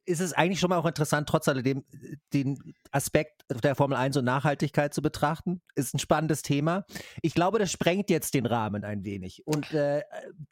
ist 0.07 0.21
es 0.21 0.33
eigentlich 0.33 0.61
schon 0.61 0.71
mal 0.71 0.79
auch 0.79 0.87
interessant, 0.87 1.29
trotz 1.29 1.49
alledem 1.49 1.85
äh, 1.93 2.17
den 2.33 2.75
Aspekt 2.91 3.43
der 3.63 3.75
Formel 3.75 3.97
1 3.97 4.17
und 4.17 4.25
Nachhaltigkeit 4.25 4.95
zu 4.95 5.03
betrachten. 5.03 5.61
Ist 5.75 5.95
ein 5.95 5.99
spannendes 5.99 6.43
Thema. 6.43 6.85
Ich 7.23 7.35
glaube, 7.35 7.59
das 7.59 7.71
sprengt 7.71 8.11
jetzt 8.11 8.35
den 8.35 8.47
Rahmen 8.47 8.85
ein 8.85 9.05
wenig. 9.05 9.43
Und 9.47 9.73
äh, 9.73 10.03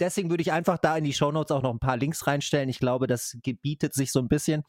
deswegen 0.00 0.30
würde 0.30 0.42
ich 0.42 0.53
einfach 0.53 0.78
da 0.78 0.96
in 0.96 1.05
die 1.05 1.12
Shownotes 1.12 1.53
auch 1.53 1.62
noch 1.62 1.72
ein 1.72 1.78
paar 1.78 1.96
Links 1.96 2.26
reinstellen. 2.26 2.68
Ich 2.68 2.78
glaube, 2.78 3.07
das 3.07 3.36
gebietet 3.42 3.94
sich 3.94 4.12
so 4.12 4.18
ein 4.18 4.28
bisschen 4.28 4.62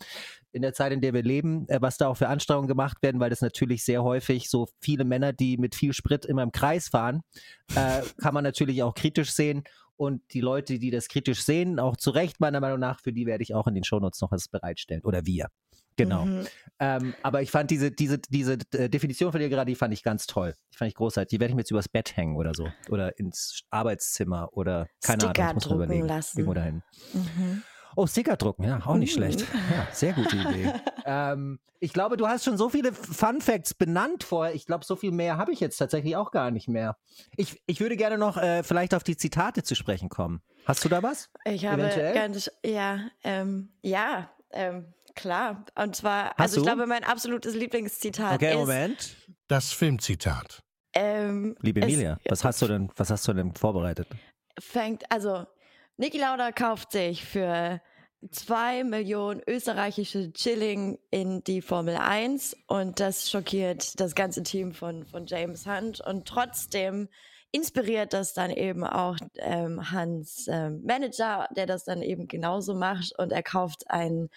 in 0.52 0.62
der 0.62 0.74
Zeit, 0.74 0.92
in 0.92 1.02
der 1.02 1.14
wir 1.14 1.24
leben, 1.24 1.68
äh, 1.68 1.82
was 1.82 1.98
da 1.98 2.08
auch 2.08 2.18
für 2.18 2.28
Anstrengungen 2.28 2.68
gemacht 2.68 2.98
werden, 3.02 3.20
weil 3.20 3.30
das 3.30 3.42
natürlich 3.42 3.84
sehr 3.84 4.04
häufig 4.04 4.50
so 4.50 4.68
viele 4.80 5.04
Männer, 5.04 5.34
die 5.34 5.58
mit 5.58 5.76
viel 5.76 5.94
Sprit 5.94 6.26
immer 6.26 6.44
im 6.44 6.52
Kreis 6.52 6.90
fahren, 6.90 7.22
äh, 7.76 8.02
kann 8.22 8.34
man 8.34 8.44
natürlich 8.44 8.84
auch 8.84 8.94
kritisch 8.94 9.32
sehen. 9.32 9.64
Und 9.96 10.22
die 10.34 10.41
Leute, 10.41 10.80
die 10.80 10.91
das 10.91 11.08
kritisch 11.08 11.44
sehen, 11.44 11.80
auch 11.80 11.98
zu 11.98 12.12
Recht 12.12 12.39
meiner 12.39 12.60
Meinung 12.60 12.80
nach, 12.80 13.00
für 13.00 13.14
die 13.14 13.26
werde 13.26 13.44
ich 13.44 13.54
auch 13.54 13.68
in 13.68 13.76
den 13.76 13.84
Shownotes 13.84 14.22
noch 14.22 14.32
was 14.32 14.48
bereitstellen. 14.48 15.04
Oder 15.04 15.26
wir. 15.26 15.50
Genau. 15.96 16.26
mhm. 16.26 16.48
Ähm, 16.80 17.14
aber 17.22 17.41
ich 17.41 17.52
fand 17.52 17.70
diese, 17.70 17.91
diese, 17.91 18.18
diese 18.18 18.58
äh, 18.74 18.89
Definition 18.89 19.32
von 19.32 19.39
dir 19.39 19.50
gerade, 19.50 19.70
die 19.70 19.76
fand 19.76 19.94
ich 19.94 20.04
ganz 20.04 20.26
toll. 20.26 20.56
Die 20.74 20.78
fand 20.78 20.89
ich 20.89 20.96
großartig. 20.96 21.30
Die 21.30 21.39
werde 21.39 21.52
ich 21.52 21.56
mir 21.56 21.62
jetzt 21.62 21.72
übers 21.72 21.88
Bett 21.88 22.18
hängen 22.18 22.36
oder 22.36 22.54
so. 22.56 22.68
Oder 22.89 23.18
ins 23.20 23.62
Arbeitszimmer 23.70 24.50
oder 24.54 24.88
keine 25.04 25.22
Sticker 25.22 25.44
Ahnung. 25.44 25.50
Ich 25.50 25.56
muss 25.56 25.64
drucken 25.64 25.84
überlegen. 25.84 26.08
lassen. 26.08 26.39
Irgendwo 26.39 26.54
dahin. 26.56 26.82
Mhm. 27.14 27.64
Oh, 27.96 28.08
Sticker 28.08 28.36
drucken, 28.38 28.64
ja, 28.64 28.82
auch 28.86 28.96
nicht 28.96 29.12
Mhm. 29.12 29.18
schlecht. 29.18 29.41
Ja, 29.41 29.88
sehr 29.91 30.14
gute 30.14 30.36
Idee. 30.38 30.74
ähm, 31.06 31.60
ich 31.80 31.91
glaube, 31.94 32.16
du 32.18 32.28
hast 32.28 32.46
schon 32.46 32.58
so 32.58 32.70
viele 32.70 32.94
Fun 32.94 33.41
Facts 33.41 33.74
benannt 33.74 34.24
vorher. 34.24 34.56
Ich 34.56 34.66
glaube, 34.66 34.86
so 34.86 34.96
viel 34.96 35.12
mehr 35.12 35.38
habe 35.38 35.52
ich 35.52 35.60
jetzt 35.60 35.78
tatsächlich 35.78 36.16
auch 36.16 36.32
gar 36.32 36.50
nicht 36.52 36.68
mehr. 36.70 36.98
Ich, 37.36 37.62
ich 37.66 37.80
würde 37.82 37.98
gerne 37.98 38.18
noch 38.18 38.38
äh, 38.38 38.64
vielleicht 38.64 38.94
auf 38.96 39.04
die 39.04 39.18
Zitate 39.18 39.64
zu 39.64 39.76
sprechen 39.76 40.10
kommen. 40.10 40.41
Hast 40.66 40.84
du 40.86 40.89
da 40.89 41.04
was? 41.04 41.30
Ich 41.46 41.66
habe 41.66 41.82
Eventuell? 41.82 42.14
ganz, 42.14 42.50
ja, 42.66 43.00
ähm, 43.24 43.74
ja, 43.82 44.30
ähm, 44.52 44.94
klar. 45.14 45.66
Und 45.76 45.96
zwar, 45.96 46.30
Hast 46.30 46.39
also 46.39 46.58
ich 46.58 46.64
du? 46.64 46.70
glaube, 46.70 46.88
mein 46.88 47.04
absolutes 47.04 47.54
Lieblingszitat 47.54 48.36
Okay, 48.36 48.54
ist, 48.54 48.60
Moment. 48.60 49.16
Das 49.50 49.74
Filmzitat. 49.74 50.64
ähm, 50.96 51.56
Liebe 51.62 51.82
es 51.82 51.88
Emilia, 51.88 52.18
was 52.30 52.46
hast 52.46 52.62
du 52.62 52.68
denn, 52.68 52.89
was 52.96 53.10
hast 53.10 53.28
du 53.28 53.34
denn 53.34 53.54
vorbereitet? 53.56 54.08
fängt, 54.60 55.04
also 55.12 55.46
Niki 55.98 56.18
Lauda 56.18 56.52
kauft 56.52 56.91
sich 56.91 57.24
für 57.24 57.80
zwei 58.32 58.84
Millionen 58.84 59.44
österreichische 59.46 60.34
Chilling 60.34 60.98
in 61.12 61.44
die 61.44 61.62
Formel 61.62 61.98
1 61.98 62.58
und 62.66 63.00
das 63.00 63.30
schockiert 63.30 64.00
das 64.00 64.16
ganze 64.16 64.41
Team 64.41 64.74
von, 64.74 65.06
von 65.06 65.28
James 65.28 65.68
Hunt 65.68 66.02
und 66.02 66.28
trotzdem 66.28 67.10
inspiriert 67.52 68.14
das 68.14 68.34
dann 68.34 68.50
eben 68.50 68.84
auch 68.84 69.18
ähm, 69.36 69.91
Hans 69.91 70.48
ähm, 70.48 70.82
Manager, 70.84 71.48
der 71.56 71.68
das 71.68 71.84
dann 71.84 72.02
eben 72.02 72.28
genauso 72.28 72.74
macht 72.74 73.14
und 73.20 73.32
er 73.32 73.44
kauft 73.44 73.91
ein, 73.91 74.30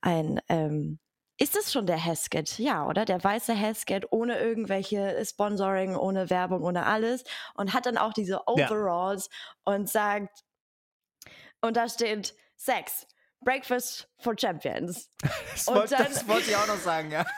ein 0.00 0.40
ähm, 0.48 1.00
ist 1.38 1.56
das 1.56 1.72
schon 1.72 1.86
der 1.86 1.96
Heskett? 1.96 2.58
Ja, 2.58 2.86
oder? 2.86 3.04
Der 3.04 3.24
weiße 3.24 3.54
Heskett 3.54 4.12
ohne 4.12 4.38
irgendwelche 4.38 5.24
Sponsoring, 5.24 5.96
ohne 5.96 6.30
Werbung, 6.30 6.62
ohne 6.62 6.86
alles 6.86 7.24
und 7.54 7.74
hat 7.74 7.86
dann 7.86 7.96
auch 7.96 8.12
diese 8.12 8.46
Overalls 8.46 9.28
und 9.64 9.88
sagt, 9.88 10.44
und 11.62 11.76
da 11.76 11.88
steht 11.88 12.34
Sex, 12.56 13.06
Breakfast 13.40 14.08
for 14.18 14.34
Champions. 14.38 15.08
Das, 15.52 15.68
Und 15.68 15.74
wollte, 15.76 15.96
dann- 15.96 16.06
das 16.06 16.26
wollte 16.28 16.50
ich 16.50 16.56
auch 16.56 16.66
noch 16.66 16.78
sagen, 16.78 17.10
ja. 17.10 17.24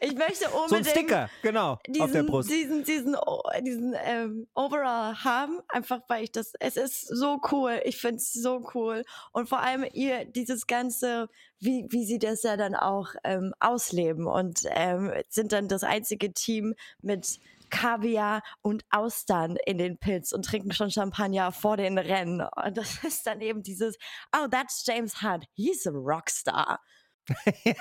Ich 0.00 0.14
möchte 0.14 0.44
So 0.48 0.56
ein 0.56 0.62
unbedingt 0.64 0.88
Sticker, 0.88 1.30
genau, 1.42 1.78
diesen, 1.86 2.02
auf 2.02 2.10
der 2.12 2.22
Brust. 2.24 2.50
diesen, 2.50 2.82
diesen, 2.84 3.16
diesen 3.64 3.94
ähm, 4.04 4.48
Overall 4.54 5.14
haben, 5.22 5.60
einfach 5.68 6.00
weil 6.08 6.24
ich 6.24 6.32
das, 6.32 6.52
es 6.58 6.76
ist 6.76 7.06
so 7.06 7.40
cool, 7.52 7.80
ich 7.84 7.98
finde 7.98 8.16
es 8.16 8.32
so 8.32 8.68
cool 8.74 9.04
und 9.32 9.48
vor 9.48 9.60
allem 9.60 9.84
ihr 9.92 10.24
dieses 10.24 10.66
ganze, 10.66 11.28
wie, 11.60 11.86
wie 11.90 12.04
sie 12.04 12.18
das 12.18 12.42
ja 12.42 12.56
dann 12.56 12.74
auch 12.74 13.10
ähm, 13.24 13.54
ausleben 13.60 14.26
und 14.26 14.62
ähm, 14.70 15.12
sind 15.28 15.52
dann 15.52 15.68
das 15.68 15.84
einzige 15.84 16.32
Team 16.32 16.74
mit 17.00 17.38
Kaviar 17.72 18.42
und 18.60 18.84
Austern 18.90 19.56
in 19.66 19.78
den 19.78 19.98
Pits 19.98 20.32
und 20.32 20.44
trinken 20.44 20.72
schon 20.72 20.90
Champagner 20.90 21.50
vor 21.50 21.76
den 21.76 21.98
Rennen 21.98 22.46
und 22.64 22.76
das 22.76 23.02
ist 23.04 23.26
dann 23.26 23.40
eben 23.40 23.62
dieses, 23.62 23.96
oh, 24.36 24.46
that's 24.48 24.84
James 24.86 25.22
Hunt, 25.22 25.46
he's 25.54 25.86
a 25.86 25.90
Rockstar. 25.90 26.80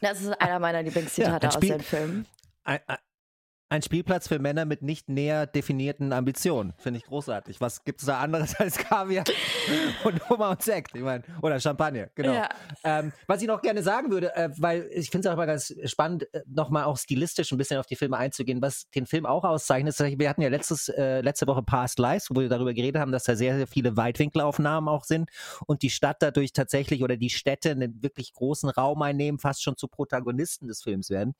Das 0.00 0.22
ist 0.22 0.40
einer 0.40 0.58
meiner 0.58 0.82
Lieblingszitate 0.82 1.46
ein 1.46 1.54
aus 1.54 1.60
dem 1.60 1.80
Film. 1.80 2.26
Ein, 2.64 2.80
ein- 3.70 3.82
Spielplatz 3.82 4.28
für 4.28 4.38
Männer 4.38 4.64
mit 4.66 4.82
nicht 4.82 5.08
näher 5.08 5.46
definierten 5.46 6.12
Ambitionen. 6.12 6.74
Finde 6.78 6.98
ich 6.98 7.04
großartig. 7.06 7.60
Was 7.60 7.84
gibt 7.84 8.00
es 8.00 8.06
da 8.06 8.18
anderes 8.20 8.54
als 8.60 8.76
Kaviar 8.76 9.24
und 10.04 10.28
Hummer 10.28 10.50
und 10.50 10.62
Sekt? 10.62 10.94
Ich 10.94 11.00
meine, 11.02 11.24
oder 11.40 11.58
Champagner, 11.58 12.08
genau. 12.14 12.34
Ja. 12.34 12.48
Ähm, 12.84 13.12
was 13.26 13.40
ich 13.40 13.48
noch 13.48 13.62
gerne 13.62 13.82
sagen 13.82 14.10
würde, 14.10 14.34
äh, 14.36 14.50
weil 14.58 14.88
ich 14.92 15.10
finde 15.10 15.28
es 15.28 15.32
auch 15.32 15.36
mal 15.36 15.46
ganz 15.46 15.74
spannend, 15.84 16.32
äh, 16.34 16.42
nochmal 16.46 16.84
auch 16.84 16.98
stilistisch 16.98 17.50
ein 17.52 17.58
bisschen 17.58 17.78
auf 17.78 17.86
die 17.86 17.96
Filme 17.96 18.16
einzugehen, 18.18 18.60
was 18.60 18.90
den 18.90 19.06
Film 19.06 19.24
auch 19.24 19.44
auszeichnet. 19.44 19.98
ist, 19.98 20.18
Wir 20.18 20.28
hatten 20.28 20.42
ja 20.42 20.48
letztes, 20.50 20.88
äh, 20.90 21.20
letzte 21.22 21.46
Woche 21.46 21.62
Past 21.62 21.98
Lives, 21.98 22.28
wo 22.30 22.40
wir 22.40 22.48
darüber 22.48 22.74
geredet 22.74 23.00
haben, 23.00 23.12
dass 23.12 23.24
da 23.24 23.34
sehr, 23.36 23.56
sehr 23.56 23.66
viele 23.66 23.96
Weitwinkelaufnahmen 23.96 24.88
auch 24.88 25.04
sind 25.04 25.30
und 25.66 25.82
die 25.82 25.90
Stadt 25.90 26.18
dadurch 26.20 26.52
tatsächlich 26.52 27.02
oder 27.02 27.16
die 27.16 27.30
Städte 27.30 27.70
einen 27.70 28.02
wirklich 28.02 28.32
großen 28.34 28.68
Raum 28.68 29.00
einnehmen, 29.02 29.38
fast 29.38 29.62
schon 29.62 29.76
zu 29.76 29.88
Protagonisten 29.88 30.68
des 30.68 30.82
Films 30.82 31.08
werden. 31.10 31.34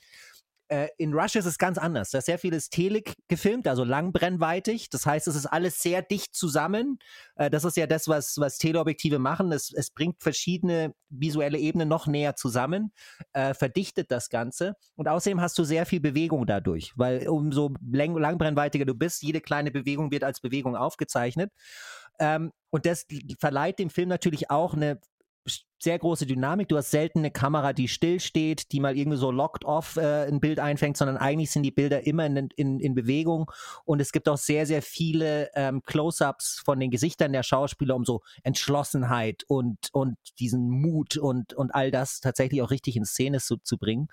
Äh, 0.70 0.88
in 0.98 1.12
Rush 1.12 1.34
ist 1.34 1.46
es 1.46 1.58
ganz 1.58 1.78
anders. 1.78 2.10
Da 2.10 2.18
ist 2.18 2.26
sehr 2.26 2.38
vieles 2.38 2.70
Telig 2.70 3.14
gefilmt, 3.26 3.66
also 3.66 3.82
langbrennweitig. 3.82 4.88
Das 4.88 5.04
heißt, 5.04 5.26
es 5.26 5.34
ist 5.34 5.46
alles 5.46 5.82
sehr 5.82 6.00
dicht 6.00 6.32
zusammen. 6.32 7.00
Äh, 7.34 7.50
das 7.50 7.64
ist 7.64 7.76
ja 7.76 7.88
das, 7.88 8.06
was, 8.06 8.38
was 8.38 8.58
Teleobjektive 8.58 9.18
machen. 9.18 9.50
Es, 9.50 9.72
es 9.72 9.90
bringt 9.90 10.22
verschiedene 10.22 10.94
visuelle 11.08 11.58
Ebenen 11.58 11.88
noch 11.88 12.06
näher 12.06 12.36
zusammen, 12.36 12.92
äh, 13.32 13.52
verdichtet 13.52 14.12
das 14.12 14.28
Ganze. 14.28 14.76
Und 14.94 15.08
außerdem 15.08 15.40
hast 15.40 15.58
du 15.58 15.64
sehr 15.64 15.86
viel 15.86 16.00
Bewegung 16.00 16.46
dadurch, 16.46 16.92
weil 16.94 17.28
umso 17.28 17.74
lang, 17.90 18.16
langbrennweitiger 18.16 18.84
du 18.84 18.94
bist, 18.94 19.22
jede 19.22 19.40
kleine 19.40 19.72
Bewegung 19.72 20.12
wird 20.12 20.22
als 20.22 20.40
Bewegung 20.40 20.76
aufgezeichnet. 20.76 21.50
Ähm, 22.20 22.52
und 22.70 22.86
das 22.86 23.06
verleiht 23.40 23.80
dem 23.80 23.90
Film 23.90 24.08
natürlich 24.08 24.50
auch 24.50 24.74
eine 24.74 25.00
sehr 25.78 25.98
große 25.98 26.26
Dynamik. 26.26 26.68
Du 26.68 26.76
hast 26.76 26.90
selten 26.90 27.20
eine 27.20 27.30
Kamera, 27.30 27.72
die 27.72 27.88
still 27.88 28.20
steht, 28.20 28.72
die 28.72 28.80
mal 28.80 28.96
irgendwie 28.96 29.16
so 29.16 29.30
locked 29.30 29.64
off 29.64 29.96
äh, 29.96 30.26
ein 30.26 30.40
Bild 30.40 30.60
einfängt, 30.60 30.96
sondern 30.96 31.16
eigentlich 31.16 31.50
sind 31.50 31.62
die 31.62 31.70
Bilder 31.70 32.06
immer 32.06 32.26
in, 32.26 32.48
in, 32.56 32.80
in 32.80 32.94
Bewegung. 32.94 33.50
Und 33.84 34.00
es 34.00 34.12
gibt 34.12 34.28
auch 34.28 34.36
sehr, 34.36 34.66
sehr 34.66 34.82
viele 34.82 35.50
ähm, 35.54 35.82
Close-ups 35.82 36.60
von 36.64 36.78
den 36.78 36.90
Gesichtern 36.90 37.32
der 37.32 37.42
Schauspieler, 37.42 37.96
um 37.96 38.04
so 38.04 38.20
Entschlossenheit 38.42 39.44
und, 39.48 39.88
und 39.92 40.18
diesen 40.38 40.68
Mut 40.68 41.16
und, 41.16 41.54
und 41.54 41.74
all 41.74 41.90
das 41.90 42.20
tatsächlich 42.20 42.60
auch 42.62 42.70
richtig 42.70 42.96
in 42.96 43.06
Szene 43.06 43.40
zu, 43.40 43.56
zu 43.56 43.78
bringen. 43.78 44.08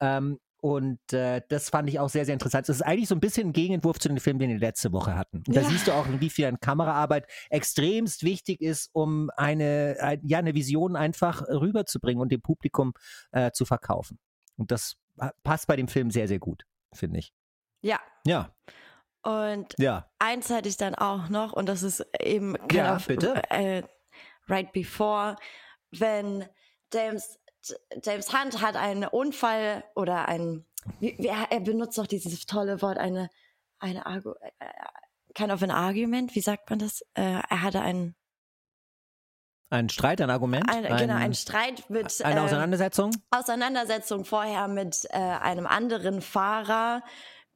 Ähm, 0.00 0.38
und 0.60 1.12
äh, 1.12 1.40
das 1.48 1.70
fand 1.70 1.88
ich 1.88 1.98
auch 2.00 2.08
sehr, 2.08 2.24
sehr 2.24 2.34
interessant. 2.34 2.68
Das 2.68 2.76
ist 2.76 2.82
eigentlich 2.82 3.08
so 3.08 3.14
ein 3.14 3.20
bisschen 3.20 3.48
ein 3.48 3.52
Gegenentwurf 3.52 3.98
zu 3.98 4.08
den 4.08 4.18
Filmen, 4.18 4.40
den 4.40 4.50
wir 4.50 4.58
letzte 4.58 4.92
Woche 4.92 5.14
hatten. 5.16 5.42
Und 5.46 5.56
da 5.56 5.60
Ja. 5.60 5.68
siehst 5.68 5.86
du 5.86 5.92
auch, 5.92 6.06
inwiefern 6.06 6.58
Kameraarbeit 6.60 7.26
extremst 7.50 8.22
wichtig 8.24 8.60
ist, 8.60 8.90
um 8.92 9.30
eine, 9.36 9.96
ein, 10.00 10.20
ja, 10.24 10.38
eine 10.38 10.54
Vision 10.54 10.96
einfach 10.96 11.42
rüberzubringen 11.42 12.20
und 12.20 12.32
dem 12.32 12.42
Publikum 12.42 12.92
äh, 13.32 13.52
zu 13.52 13.64
verkaufen. 13.64 14.18
Und 14.56 14.70
das 14.70 14.96
passt 15.44 15.66
bei 15.66 15.76
dem 15.76 15.88
Film 15.88 16.10
sehr, 16.10 16.28
sehr 16.28 16.38
gut, 16.38 16.64
finde 16.92 17.20
ich. 17.20 17.32
Ja. 17.80 18.00
Ja. 18.26 18.52
Und 19.22 19.74
ja. 19.78 20.08
eins 20.18 20.50
hatte 20.50 20.68
ich 20.68 20.76
dann 20.76 20.94
auch 20.94 21.28
noch, 21.28 21.52
und 21.52 21.68
das 21.68 21.82
ist 21.82 22.04
eben 22.20 22.56
ja, 22.72 22.98
bitte. 23.06 23.42
Äh, 23.50 23.82
right 24.48 24.72
before, 24.72 25.36
wenn 25.90 26.44
James, 26.92 27.38
James 28.02 28.32
Hunt 28.32 28.60
hat 28.62 28.76
einen 28.76 29.04
Unfall 29.04 29.84
oder 29.94 30.28
ein, 30.28 30.64
wie, 31.00 31.16
er 31.26 31.60
benutzt 31.60 31.98
doch 31.98 32.06
dieses 32.06 32.46
tolle 32.46 32.82
Wort, 32.82 32.98
eine, 32.98 33.30
eine 33.78 34.06
Argu, 34.06 34.32
äh, 34.58 34.66
kind 35.34 35.52
of 35.52 35.62
an 35.62 35.70
argument, 35.70 36.34
wie 36.34 36.40
sagt 36.40 36.70
man 36.70 36.78
das? 36.78 37.02
Äh, 37.14 37.40
er 37.48 37.62
hatte 37.62 37.80
einen 37.80 38.14
ein 39.70 39.90
Streit, 39.90 40.20
ein 40.22 40.30
Argument? 40.30 40.66
Ein, 40.68 40.86
ein, 40.86 40.96
genau, 40.96 41.14
ein 41.16 41.34
Streit 41.34 41.90
mit. 41.90 42.24
Eine 42.24 42.42
Auseinandersetzung? 42.42 43.10
Äh, 43.12 43.36
Auseinandersetzung 43.36 44.24
vorher 44.24 44.66
mit 44.66 45.06
äh, 45.10 45.18
einem 45.18 45.66
anderen 45.66 46.22
Fahrer 46.22 47.02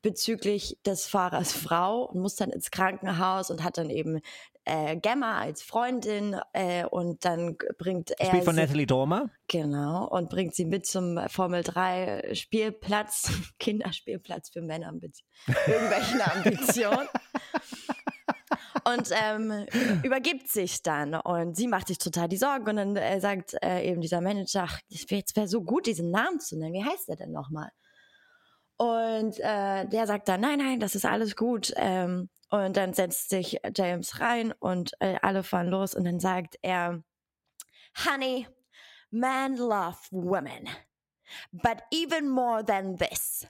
bezüglich 0.03 0.79
des 0.85 1.07
Fahrers 1.07 1.53
Frau 1.53 2.05
und 2.05 2.21
muss 2.21 2.37
dann 2.37 2.51
ins 2.51 2.71
Krankenhaus 2.71 3.51
und 3.51 3.65
hat 3.65 3.79
dann 3.79 3.89
eben 3.89 4.21
äh, 4.65 4.97
Gemma 4.97 5.39
als 5.39 5.63
Freundin 5.63 6.37
äh, 6.53 6.85
und 6.85 7.25
dann 7.25 7.57
bringt 7.79 8.13
er. 8.13 8.27
Spielt 8.27 8.45
von 8.45 8.57
Natalie 8.57 8.87
Dormer. 8.87 9.31
Genau, 9.49 10.07
und 10.09 10.31
bringt 10.31 10.55
sie 10.55 10.65
mit 10.65 10.87
zum 10.87 11.19
Formel 11.29 11.63
3 11.63 12.35
Spielplatz, 12.35 13.31
Kinderspielplatz 13.59 14.51
für 14.51 14.63
Männer 14.63 14.93
mit 14.93 15.19
irgendwelchen 15.67 16.21
Ambitionen. 16.21 17.09
und 18.85 19.11
ähm, 19.13 19.67
übergibt 20.03 20.49
sich 20.49 20.83
dann 20.83 21.15
und 21.15 21.57
sie 21.57 21.69
macht 21.69 21.89
sich 21.89 21.99
total 21.99 22.29
die 22.29 22.37
Sorgen 22.37 22.69
und 22.69 22.77
dann 22.77 22.97
äh, 22.97 23.21
sagt 23.21 23.55
äh, 23.63 23.89
eben 23.89 24.01
dieser 24.01 24.21
Manager, 24.21 24.65
ach, 24.69 24.81
jetzt 24.89 25.37
wäre 25.37 25.49
so 25.49 25.63
gut, 25.63 25.87
diesen 25.87 26.11
Namen 26.11 26.41
zu 26.41 26.59
nennen. 26.59 26.75
Wie 26.75 26.85
heißt 26.85 27.09
der 27.09 27.17
denn 27.17 27.33
nochmal? 27.33 27.71
Und 28.83 29.39
äh, 29.39 29.87
der 29.87 30.09
sagt 30.09 30.29
dann, 30.29 30.41
nein, 30.41 30.59
nein, 30.59 30.81
das 30.81 30.97
ist 30.97 31.05
alles 31.05 31.37
gut. 31.37 31.73
Ähm, 31.77 32.29
und 32.51 32.77
dann 32.77 32.95
setzt 32.95 33.29
sich 33.29 33.61
James 33.77 34.19
rein 34.19 34.51
und 34.59 34.91
äh, 34.99 35.21
alle 35.23 35.45
fahren 35.45 35.69
los 35.69 35.95
und 35.95 36.03
dann 36.03 36.19
sagt 36.19 36.59
er, 36.63 37.05
Honey, 38.05 38.49
men 39.13 39.55
love 39.57 39.99
women. 40.11 40.69
But 41.53 41.85
even 41.93 42.29
more 42.29 42.65
than 42.65 42.97
this, 42.97 43.47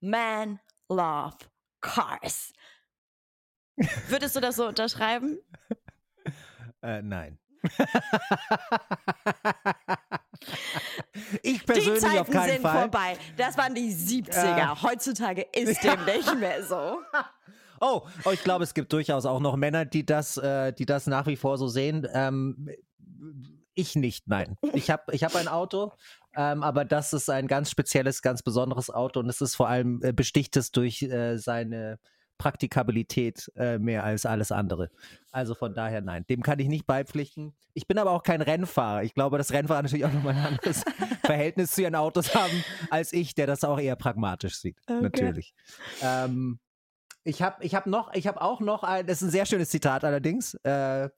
men 0.00 0.60
love 0.88 1.36
cars. 1.82 2.54
Würdest 4.08 4.34
du 4.34 4.40
das 4.40 4.56
so 4.56 4.66
unterschreiben? 4.66 5.40
Äh, 6.80 7.02
nein. 7.02 7.38
ich 11.42 11.64
persönlich 11.64 11.94
die 11.94 12.00
Zeiten 12.00 12.18
auf 12.18 12.30
keinen 12.30 12.52
sind 12.52 12.62
Fall. 12.62 12.80
vorbei. 12.80 13.16
Das 13.36 13.56
waren 13.56 13.74
die 13.74 13.92
70er. 13.92 14.58
Ja. 14.58 14.82
Heutzutage 14.82 15.42
ist 15.52 15.82
dem 15.82 16.04
nicht 16.04 16.38
mehr 16.38 16.62
so. 16.64 17.00
Oh, 17.82 18.02
oh, 18.26 18.30
ich 18.30 18.44
glaube, 18.44 18.62
es 18.62 18.74
gibt 18.74 18.92
durchaus 18.92 19.24
auch 19.24 19.40
noch 19.40 19.56
Männer, 19.56 19.86
die 19.86 20.04
das, 20.04 20.36
äh, 20.36 20.70
die 20.74 20.84
das 20.84 21.06
nach 21.06 21.26
wie 21.26 21.36
vor 21.36 21.56
so 21.56 21.66
sehen. 21.66 22.06
Ähm, 22.12 22.68
ich 23.74 23.96
nicht, 23.96 24.28
nein. 24.28 24.58
Ich 24.74 24.90
habe 24.90 25.04
ich 25.12 25.24
hab 25.24 25.34
ein 25.34 25.48
Auto, 25.48 25.90
ähm, 26.36 26.62
aber 26.62 26.84
das 26.84 27.14
ist 27.14 27.30
ein 27.30 27.48
ganz 27.48 27.70
spezielles, 27.70 28.20
ganz 28.20 28.42
besonderes 28.42 28.90
Auto 28.90 29.20
und 29.20 29.30
es 29.30 29.40
ist 29.40 29.54
vor 29.54 29.68
allem 29.68 30.00
äh, 30.02 30.12
besticht 30.12 30.58
es 30.58 30.72
durch 30.72 31.00
äh, 31.00 31.38
seine 31.38 31.98
Praktikabilität 32.40 33.52
äh, 33.54 33.78
mehr 33.78 34.02
als 34.02 34.24
alles 34.24 34.50
andere. 34.50 34.88
Also 35.30 35.54
von 35.54 35.74
daher 35.74 36.00
nein, 36.00 36.24
dem 36.30 36.42
kann 36.42 36.58
ich 36.58 36.68
nicht 36.68 36.86
beipflichten. 36.86 37.52
Ich 37.74 37.86
bin 37.86 37.98
aber 37.98 38.12
auch 38.12 38.22
kein 38.22 38.40
Rennfahrer. 38.40 39.02
Ich 39.02 39.12
glaube, 39.12 39.36
dass 39.36 39.52
Rennfahrer 39.52 39.82
natürlich 39.82 40.06
auch 40.06 40.12
nochmal 40.12 40.34
ein 40.34 40.46
anderes 40.46 40.82
Verhältnis 41.22 41.72
zu 41.72 41.82
ihren 41.82 41.94
Autos 41.94 42.34
haben 42.34 42.64
als 42.88 43.12
ich, 43.12 43.34
der 43.34 43.46
das 43.46 43.62
auch 43.62 43.78
eher 43.78 43.94
pragmatisch 43.94 44.58
sieht. 44.58 44.78
Okay. 44.86 45.02
Natürlich. 45.02 45.54
Ähm, 46.00 46.58
ich 47.24 47.42
habe 47.42 47.62
ich 47.62 47.74
hab 47.74 47.86
noch, 47.86 48.14
ich 48.14 48.26
habe 48.26 48.40
auch 48.40 48.60
noch 48.60 48.84
ein, 48.84 49.06
das 49.06 49.20
ist 49.20 49.28
ein 49.28 49.30
sehr 49.30 49.44
schönes 49.44 49.68
Zitat 49.68 50.02
allerdings. 50.02 50.54
Äh, 50.64 51.10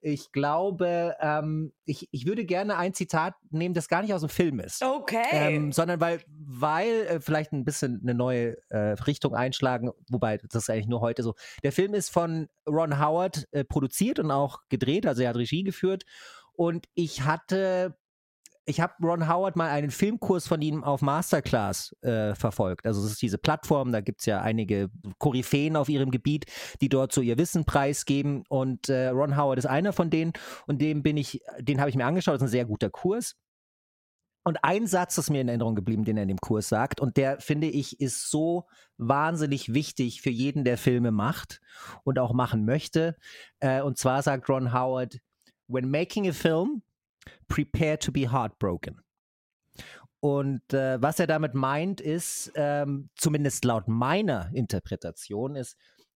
ich 0.00 0.32
glaube, 0.32 1.16
ähm, 1.20 1.72
ich, 1.84 2.08
ich 2.12 2.26
würde 2.26 2.44
gerne 2.44 2.76
ein 2.76 2.94
Zitat 2.94 3.34
nehmen, 3.50 3.74
das 3.74 3.88
gar 3.88 4.02
nicht 4.02 4.14
aus 4.14 4.20
dem 4.20 4.30
Film 4.30 4.60
ist. 4.60 4.82
Okay. 4.82 5.26
Ähm, 5.32 5.72
sondern 5.72 6.00
weil, 6.00 6.20
weil 6.28 7.06
äh, 7.06 7.20
vielleicht 7.20 7.52
ein 7.52 7.64
bisschen 7.64 8.00
eine 8.02 8.14
neue 8.14 8.56
äh, 8.70 8.92
Richtung 9.06 9.34
einschlagen, 9.34 9.90
wobei 10.10 10.38
das 10.38 10.62
ist 10.62 10.70
eigentlich 10.70 10.86
nur 10.86 11.00
heute 11.00 11.22
so. 11.22 11.34
Der 11.62 11.72
Film 11.72 11.94
ist 11.94 12.10
von 12.10 12.48
Ron 12.66 13.00
Howard 13.00 13.46
äh, 13.50 13.64
produziert 13.64 14.18
und 14.18 14.30
auch 14.30 14.60
gedreht, 14.68 15.06
also 15.06 15.22
er 15.22 15.30
hat 15.30 15.36
Regie 15.36 15.64
geführt. 15.64 16.04
Und 16.52 16.86
ich 16.94 17.22
hatte 17.22 17.96
ich 18.68 18.80
habe 18.80 18.94
Ron 19.02 19.28
Howard 19.28 19.56
mal 19.56 19.70
einen 19.70 19.90
Filmkurs 19.90 20.46
von 20.46 20.60
ihm 20.60 20.84
auf 20.84 21.00
Masterclass 21.00 21.96
äh, 22.02 22.34
verfolgt. 22.34 22.86
Also 22.86 23.02
es 23.02 23.12
ist 23.12 23.22
diese 23.22 23.38
Plattform, 23.38 23.92
da 23.92 24.02
gibt 24.02 24.20
es 24.20 24.26
ja 24.26 24.42
einige 24.42 24.90
Koryphäen 25.18 25.74
auf 25.74 25.88
ihrem 25.88 26.10
Gebiet, 26.10 26.44
die 26.82 26.90
dort 26.90 27.12
so 27.12 27.22
ihr 27.22 27.38
Wissen 27.38 27.64
preisgeben. 27.64 28.44
Und 28.48 28.90
äh, 28.90 29.08
Ron 29.08 29.36
Howard 29.36 29.58
ist 29.58 29.66
einer 29.66 29.94
von 29.94 30.10
denen 30.10 30.32
und 30.66 30.82
dem 30.82 31.02
bin 31.02 31.16
ich, 31.16 31.40
den 31.58 31.80
habe 31.80 31.88
ich 31.88 31.96
mir 31.96 32.04
angeschaut, 32.04 32.34
das 32.34 32.42
ist 32.42 32.48
ein 32.48 32.52
sehr 32.52 32.66
guter 32.66 32.90
Kurs. 32.90 33.36
Und 34.44 34.62
ein 34.62 34.86
Satz 34.86 35.16
ist 35.18 35.30
mir 35.30 35.40
in 35.40 35.48
Erinnerung 35.48 35.74
geblieben, 35.74 36.04
den 36.04 36.16
er 36.16 36.22
in 36.22 36.28
dem 36.28 36.38
Kurs 36.38 36.68
sagt. 36.68 37.00
Und 37.00 37.16
der, 37.16 37.40
finde 37.40 37.68
ich, 37.68 38.00
ist 38.00 38.30
so 38.30 38.66
wahnsinnig 38.98 39.72
wichtig 39.72 40.20
für 40.20 40.30
jeden, 40.30 40.64
der 40.64 40.78
Filme 40.78 41.10
macht 41.10 41.60
und 42.04 42.18
auch 42.18 42.34
machen 42.34 42.64
möchte. 42.64 43.16
Äh, 43.60 43.82
und 43.82 43.98
zwar 43.98 44.22
sagt 44.22 44.48
Ron 44.48 44.72
Howard, 44.72 45.18
when 45.68 45.90
making 45.90 46.28
a 46.28 46.32
film, 46.32 46.82
prepare 47.48 47.98
to 47.98 48.12
be 48.12 48.30
heartbroken. 48.30 49.00
Und 50.20 50.72
äh, 50.72 51.00
was 51.00 51.20
er 51.20 51.26
damit 51.26 51.54
meint, 51.54 52.00
ist, 52.00 52.50
ähm, 52.56 53.08
zumindest 53.16 53.64
laut 53.64 53.86
meiner 53.86 54.50
Interpretation, 54.52 55.54
ist, 55.54 55.76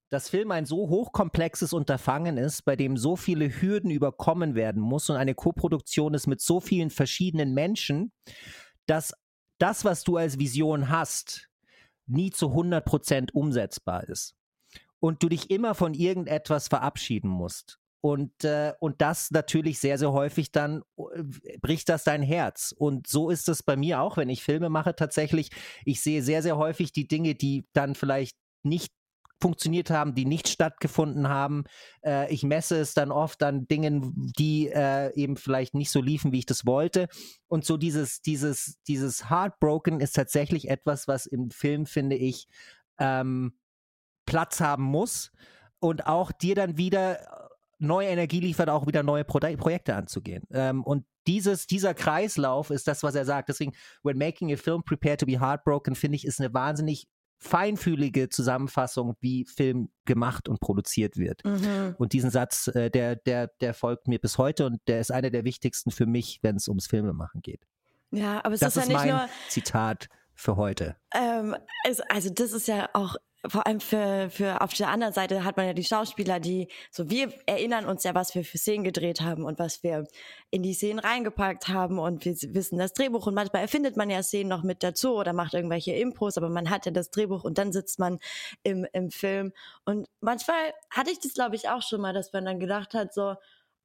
dass 0.10 0.28
Film 0.28 0.52
ein 0.52 0.66
so 0.66 0.90
hochkomplexes 0.90 1.72
Unterfangen 1.72 2.38
ist, 2.38 2.64
bei 2.64 2.76
dem 2.76 2.98
so 2.98 3.16
viele 3.16 3.62
Hürden 3.62 3.92
überkommen 3.92 4.56
werden 4.56 4.82
muss 4.82 5.10
und 5.10 5.16
eine 5.16 5.36
Koproduktion 5.36 6.14
ist 6.14 6.28
mit 6.28 6.42
so 6.42 6.60
vielen 6.60 6.90
verschiedenen 6.90 7.54
Menschen, 7.54 8.12
dass 8.88 9.14
das, 9.58 9.86
was 9.86 10.04
du 10.04 10.18
als 10.18 10.38
Vision 10.38 10.90
hast, 10.90 11.48
nie 12.08 12.32
zu 12.32 12.48
100% 12.48 13.32
umsetzbar 13.32 14.04
ist. 14.10 14.36
Und 15.00 15.24
du 15.24 15.30
dich 15.30 15.50
immer 15.50 15.76
von 15.76 15.94
irgendetwas 15.94 16.68
verabschieden 16.68 17.30
musst. 17.30 17.80
Und, 18.02 18.44
äh, 18.44 18.74
und 18.80 19.00
das 19.02 19.30
natürlich 19.30 19.80
sehr, 19.80 20.00
sehr 20.00 20.12
häufig 20.12 20.52
dann 20.52 20.82
äh, 20.98 21.24
bricht 21.62 21.88
das 21.88 22.04
dein 22.04 22.24
Herz. 22.24 22.74
Und 22.76 23.08
so 23.08 23.30
ist 23.30 23.48
es 23.48 23.62
bei 23.62 23.76
mir 23.76 24.02
auch, 24.02 24.18
wenn 24.18 24.30
ich 24.30 24.44
Filme 24.44 24.70
mache 24.70 24.96
tatsächlich. 24.96 25.52
Ich 25.86 26.02
sehe 26.02 26.24
sehr, 26.24 26.42
sehr 26.42 26.58
häufig 26.58 26.92
die 26.92 27.08
Dinge, 27.08 27.36
die 27.36 27.68
dann 27.74 27.94
vielleicht 27.94 28.36
nicht 28.64 28.92
funktioniert 29.42 29.90
haben, 29.90 30.16
die 30.16 30.26
nicht 30.26 30.48
stattgefunden 30.48 31.28
haben. 31.28 31.64
Äh, 32.06 32.32
ich 32.32 32.44
messe 32.44 32.80
es 32.80 32.94
dann 32.94 33.12
oft 33.12 33.42
an 33.44 33.68
Dingen, 33.68 34.14
die 34.38 34.68
äh, 34.68 35.14
eben 35.16 35.36
vielleicht 35.36 35.74
nicht 35.74 35.92
so 35.92 36.02
liefen, 36.02 36.32
wie 36.32 36.40
ich 36.40 36.46
das 36.46 36.66
wollte. 36.66 37.08
Und 37.48 37.66
so 37.66 37.78
dieses, 37.78 38.22
dieses, 38.22 38.80
dieses 38.88 39.30
Heartbroken 39.30 40.00
ist 40.00 40.16
tatsächlich 40.16 40.70
etwas, 40.70 41.08
was 41.08 41.26
im 41.26 41.50
Film, 41.52 41.86
finde 41.86 42.16
ich, 42.16 42.48
ähm, 43.00 43.54
Platz 44.26 44.60
haben 44.60 44.84
muss 44.84 45.32
und 45.80 46.06
auch 46.06 46.32
dir 46.32 46.56
dann 46.56 46.78
wieder 46.78 47.51
neue 47.82 48.08
Energie 48.08 48.40
liefert, 48.40 48.70
auch 48.70 48.88
wieder 48.88 49.04
neue 49.04 49.24
Pro 49.24 49.40
Projekte 49.40 49.96
anzugehen. 49.96 50.44
Ähm, 50.52 50.84
und 50.84 51.06
dieses, 51.28 51.68
dieser 51.68 51.94
Kreislauf 51.94 52.70
ist 52.70 52.88
das, 52.88 53.04
was 53.04 53.16
er 53.16 53.26
sagt. 53.26 53.50
Deswegen, 53.50 53.74
when 54.04 54.18
making 54.18 54.54
a 54.54 54.58
film, 54.58 54.84
prepare 54.84 55.18
to 55.18 55.26
be 55.26 55.40
heartbroken, 55.40 55.96
finde 55.96 56.16
ich, 56.16 56.26
ist 56.26 56.40
eine 56.40 56.54
wahnsinnig 56.54 57.08
feinfühlige 57.38 58.30
Zusammenfassung, 58.30 59.16
wie 59.20 59.46
Film 59.46 59.90
gemacht 60.06 60.48
und 60.48 60.60
produziert 60.60 61.18
wird. 61.18 61.44
Mhm. 61.44 61.96
Und 61.98 62.14
diesen 62.14 62.30
Satz, 62.30 62.68
äh, 62.68 62.92
der, 62.92 63.16
der, 63.16 63.48
der 63.62 63.74
folgt 63.74 64.08
mir 64.08 64.20
bis 64.20 64.38
heute 64.38 64.68
und 64.68 64.80
der 64.88 65.00
ist 65.00 65.12
einer 65.12 65.32
der 65.32 65.44
wichtigsten 65.44 65.90
für 65.90 66.06
mich, 66.06 66.40
wenn 66.44 66.58
es 66.58 66.68
ums 66.68 66.86
Filmemachen 66.86 67.42
geht. 67.42 67.66
Ja, 68.12 68.46
aber 68.46 68.54
es 68.54 68.60
das 68.60 68.76
ist, 68.76 68.84
ist 68.84 68.90
ja 68.90 68.98
nicht 68.98 69.06
mein 69.06 69.16
nur 69.18 69.30
Zitat 69.50 70.08
für 70.36 70.56
heute. 70.56 70.98
Ähm, 71.16 71.56
also 72.10 72.30
das 72.30 72.52
ist 72.52 72.68
ja 72.68 72.90
auch 72.94 73.16
vor 73.48 73.66
allem 73.66 73.80
für, 73.80 74.30
für 74.30 74.62
auf 74.62 74.74
der 74.74 74.90
anderen 74.90 75.14
Seite 75.14 75.44
hat 75.44 75.58
man 75.58 75.66
ja 75.66 75.74
die 75.74 75.84
Schauspieler, 75.84 76.40
die, 76.40 76.68
so 76.92 77.10
wir 77.10 77.34
erinnern 77.48 77.86
uns 77.86 78.04
ja, 78.04 78.14
was 78.14 78.36
wir 78.36 78.46
für 78.46 78.58
Szenen 78.58 78.84
gedreht 78.84 79.22
haben 79.22 79.46
und 79.46 79.58
was 79.58 79.82
wir 79.82 80.06
in 80.52 80.62
die 80.62 80.74
Szenen 80.74 81.00
reingepackt 81.00 81.68
haben 81.68 81.98
und 81.98 82.24
wir 82.24 82.36
wissen 82.54 82.78
das 82.78 82.94
Drehbuch 82.94 83.26
und 83.26 83.34
manchmal 83.34 83.64
erfindet 83.64 83.98
man 83.98 84.10
ja 84.10 84.22
Szenen 84.22 84.50
noch 84.50 84.64
mit 84.64 84.84
dazu 84.84 85.16
oder 85.16 85.34
macht 85.34 85.56
irgendwelche 85.56 85.94
Impros, 85.94 86.38
aber 86.38 86.50
man 86.50 86.70
hat 86.70 86.86
ja 86.86 86.92
das 86.92 87.10
Drehbuch 87.10 87.44
und 87.44 87.58
dann 87.58 87.72
sitzt 87.72 87.98
man 87.98 88.20
im, 88.64 88.86
im 88.94 89.10
Film. 89.10 89.54
Und 89.86 90.08
manchmal 90.20 90.74
hatte 90.92 91.12
ich 91.12 91.20
das 91.20 91.34
glaube 91.34 91.56
ich 91.56 91.68
auch 91.68 91.82
schon 91.82 92.02
mal, 92.02 92.14
dass 92.14 92.32
man 92.34 92.46
dann 92.46 92.60
gedacht 92.60 92.94
hat 92.94 93.14
so, 93.14 93.36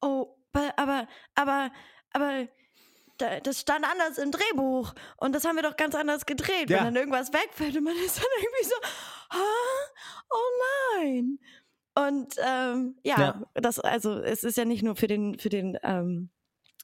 oh, 0.02 0.36
aber, 0.76 1.08
aber, 1.34 1.70
aber, 2.12 2.48
das 3.18 3.60
stand 3.60 3.84
anders 3.84 4.18
im 4.18 4.30
Drehbuch 4.30 4.94
und 5.16 5.34
das 5.34 5.44
haben 5.44 5.56
wir 5.56 5.62
doch 5.62 5.76
ganz 5.76 5.94
anders 5.94 6.26
gedreht. 6.26 6.70
Ja. 6.70 6.78
Wenn 6.78 6.84
dann 6.86 6.96
irgendwas 6.96 7.32
wegfällt 7.32 7.76
und 7.76 7.84
man 7.84 7.96
ist 8.04 8.18
dann 8.18 8.24
irgendwie 8.38 8.64
so, 8.68 8.74
oh 10.30 10.98
nein. 11.02 11.38
Und 11.98 12.34
ähm, 12.46 12.96
ja, 13.04 13.18
ja, 13.18 13.42
das, 13.54 13.80
also 13.80 14.20
es 14.20 14.44
ist 14.44 14.58
ja 14.58 14.64
nicht 14.66 14.82
nur 14.82 14.96
für 14.96 15.06
den, 15.06 15.38
für 15.38 15.48
den, 15.48 15.78
ähm, 15.82 16.30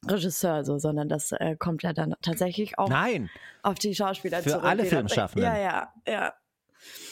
Regisseur 0.09 0.65
so, 0.65 0.79
sondern 0.79 1.09
das 1.09 1.31
äh, 1.33 1.55
kommt 1.57 1.85
ja 1.85 1.93
dann 1.93 2.15
tatsächlich 2.23 2.77
auch 2.79 2.89
Nein, 2.89 3.31
auf 3.63 3.77
die 3.77 3.95
Schauspieler 3.95 4.43
Für 4.43 4.51
zurück. 4.51 4.65
alle 4.65 4.83
die 4.83 4.89
das- 4.89 4.99
Filmschaffenden. 4.99 5.45
Ja, 5.53 5.59
ja, 5.59 5.93
ja. 6.09 6.35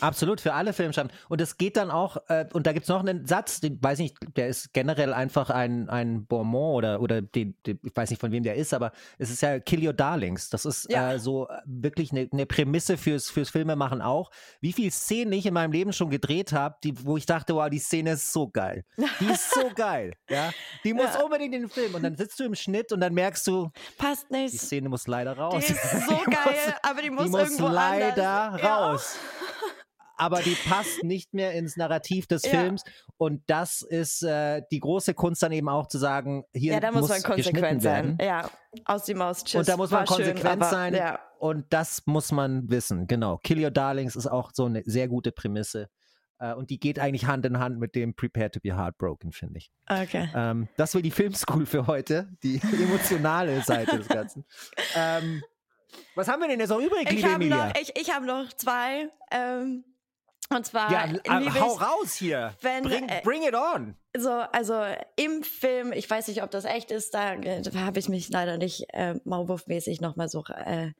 Absolut, 0.00 0.40
für 0.40 0.54
alle 0.54 0.72
Filmschaffenden. 0.72 1.16
Und 1.28 1.40
es 1.40 1.56
geht 1.58 1.76
dann 1.76 1.90
auch, 1.90 2.16
äh, 2.28 2.46
und 2.52 2.66
da 2.66 2.72
gibt 2.72 2.84
es 2.84 2.88
noch 2.88 3.00
einen 3.00 3.26
Satz, 3.26 3.60
den 3.60 3.82
weiß 3.82 3.98
ich 4.00 4.10
nicht, 4.20 4.36
der 4.36 4.48
ist 4.48 4.72
generell 4.72 5.12
einfach 5.12 5.50
ein, 5.50 5.88
ein 5.88 6.26
Bonbon 6.26 6.74
oder, 6.74 7.00
oder 7.00 7.22
den, 7.22 7.54
den, 7.66 7.78
ich 7.82 7.94
weiß 7.94 8.10
nicht 8.10 8.20
von 8.20 8.32
wem 8.32 8.42
der 8.42 8.54
ist, 8.56 8.72
aber 8.74 8.92
es 9.18 9.30
ist 9.30 9.42
ja 9.42 9.58
Kill 9.60 9.86
Your 9.86 9.92
Darlings. 9.92 10.48
Das 10.50 10.64
ist 10.64 10.90
Ja. 10.90 11.12
äh, 11.12 11.18
so 11.18 11.48
äh, 11.48 11.58
wirklich 11.66 12.10
eine, 12.12 12.28
eine 12.32 12.46
Prämisse 12.46 12.96
fürs, 12.96 13.30
fürs 13.30 13.50
Filmemachen 13.50 14.00
auch. 14.02 14.30
Wie 14.60 14.72
viele 14.72 14.90
Szenen 14.90 15.32
ich 15.32 15.46
in 15.46 15.54
meinem 15.54 15.72
Leben 15.72 15.92
schon 15.92 16.10
gedreht 16.10 16.52
habe, 16.52 16.76
die, 16.84 16.94
wo 17.04 17.16
ich 17.16 17.26
dachte, 17.26 17.54
wow, 17.54 17.68
die 17.68 17.78
Szene 17.78 18.12
ist 18.12 18.32
so 18.32 18.48
geil. 18.48 18.84
Die 19.20 19.26
ist 19.26 19.50
so 19.52 19.70
geil. 19.74 20.14
Ja? 20.28 20.50
Die 20.84 20.92
muss 20.94 21.14
Ja. 21.14 21.22
unbedingt 21.22 21.54
in 21.54 21.62
den 21.62 21.70
Film. 21.70 21.94
Und 21.94 22.02
dann 22.02 22.16
sitzt 22.16 22.38
du 22.40 22.44
im 22.44 22.54
Schnitt 22.54 22.92
und 22.92 23.00
dann 23.00 23.14
merkst 23.14 23.46
du, 23.46 23.70
Passt 23.98 24.26
die 24.30 24.34
nicht. 24.36 24.60
Szene 24.60 24.88
muss 24.88 25.06
leider 25.06 25.36
raus. 25.36 25.64
Die 25.66 25.72
ist 25.72 25.82
so 26.08 26.14
Die 26.26 26.30
geil, 26.30 26.36
muss- 26.46 26.74
aber 26.90 27.02
die 27.02 27.10
muss, 27.10 27.24
die 27.24 27.30
muss 27.30 27.40
irgendwo 27.42 27.68
leider 27.68 28.28
anders. 28.52 29.16
Ja. 29.16 29.39
Aber 30.20 30.40
die 30.42 30.54
passt 30.68 31.02
nicht 31.02 31.32
mehr 31.34 31.52
ins 31.52 31.76
Narrativ 31.76 32.26
des 32.26 32.42
Ja. 32.44 32.50
Films. 32.50 32.84
Und 33.16 33.42
das 33.46 33.82
ist 33.82 34.22
äh, 34.22 34.62
die 34.70 34.80
große 34.80 35.14
Kunst 35.14 35.42
dann 35.42 35.52
eben 35.52 35.68
auch 35.68 35.86
zu 35.88 35.98
sagen, 35.98 36.44
hier 36.52 36.74
Ja, 36.74 36.80
da 36.80 36.92
muss, 36.92 37.08
man 37.08 37.22
geschnitten 37.22 37.32
konsequent 37.44 37.82
sein. 37.82 38.18
werden. 38.18 38.18
Ja, 38.20 38.50
aus 38.84 39.04
die 39.04 39.14
Maus, 39.14 39.44
tschüss. 39.44 39.60
Und 39.60 39.68
da 39.68 39.76
muss 39.76 39.90
man 39.90 40.00
War 40.00 40.06
schön, 40.16 40.26
konsequent 40.26 40.62
aber, 40.62 40.70
sein. 40.70 40.94
Ja. 40.94 41.18
Und 41.38 41.66
das 41.72 42.02
muss 42.06 42.32
man 42.32 42.68
wissen. 42.70 43.06
Genau. 43.06 43.38
Kill 43.38 43.64
Your 43.64 43.70
Darlings 43.70 44.14
ist 44.14 44.26
auch 44.26 44.50
so 44.52 44.66
eine 44.66 44.82
sehr 44.84 45.08
gute 45.08 45.32
Prämisse. 45.32 45.88
Äh, 46.38 46.54
und 46.54 46.70
die 46.70 46.78
geht 46.78 46.98
eigentlich 46.98 47.26
Hand 47.26 47.46
in 47.46 47.58
Hand 47.58 47.78
mit 47.78 47.94
dem 47.94 48.14
Prepare 48.14 48.50
to 48.50 48.60
be 48.60 48.76
Heartbroken, 48.76 49.32
finde 49.32 49.58
ich. 49.58 49.70
Okay. 49.88 50.28
Ähm, 50.34 50.68
das 50.76 50.94
war 50.94 51.02
die 51.02 51.10
Filmschool 51.10 51.64
für 51.66 51.86
heute, 51.86 52.28
die 52.42 52.60
emotionale 52.82 53.62
Seite 53.62 53.98
des 53.98 54.08
Ganzen. 54.08 54.44
Ähm, 54.94 55.42
was 56.14 56.28
haben 56.28 56.40
wir 56.40 56.48
denn 56.48 56.60
jetzt 56.60 56.68
noch 56.70 56.78
übrig, 56.80 57.04
Ich 57.10 57.16
liebe 57.16 57.26
habe 57.28 57.34
Emilia? 57.36 57.68
noch, 57.68 57.74
ich, 57.80 57.92
ich 57.96 58.10
hab 58.14 58.22
noch 58.24 58.48
zwei. 58.54 59.08
Ähm, 59.32 59.84
und 60.48 60.66
zwar 60.66 60.90
ja, 60.90 61.04
äh, 61.04 61.60
hau 61.60 61.74
raus 61.74 62.14
hier. 62.14 62.54
wenn, 62.60 62.82
bring, 62.82 63.08
äh, 63.08 63.20
bring 63.22 63.42
it 63.42 63.54
on. 63.54 63.96
so, 64.16 64.30
also 64.30 64.82
im 65.16 65.42
Film, 65.42 65.92
ich 65.92 66.08
weiß 66.08 66.28
nicht, 66.28 66.42
ob 66.42 66.50
das 66.50 66.64
echt 66.64 66.90
ist, 66.90 67.14
da, 67.14 67.34
äh, 67.34 67.62
da 67.62 67.72
habe 67.80 67.98
ich 67.98 68.08
mich 68.08 68.28
leider 68.30 68.58
nicht 68.58 68.86
äh, 68.92 69.14
maulwurfmäßig 69.24 70.00
nochmal 70.00 70.28
so 70.28 70.44
äh, 70.46 70.92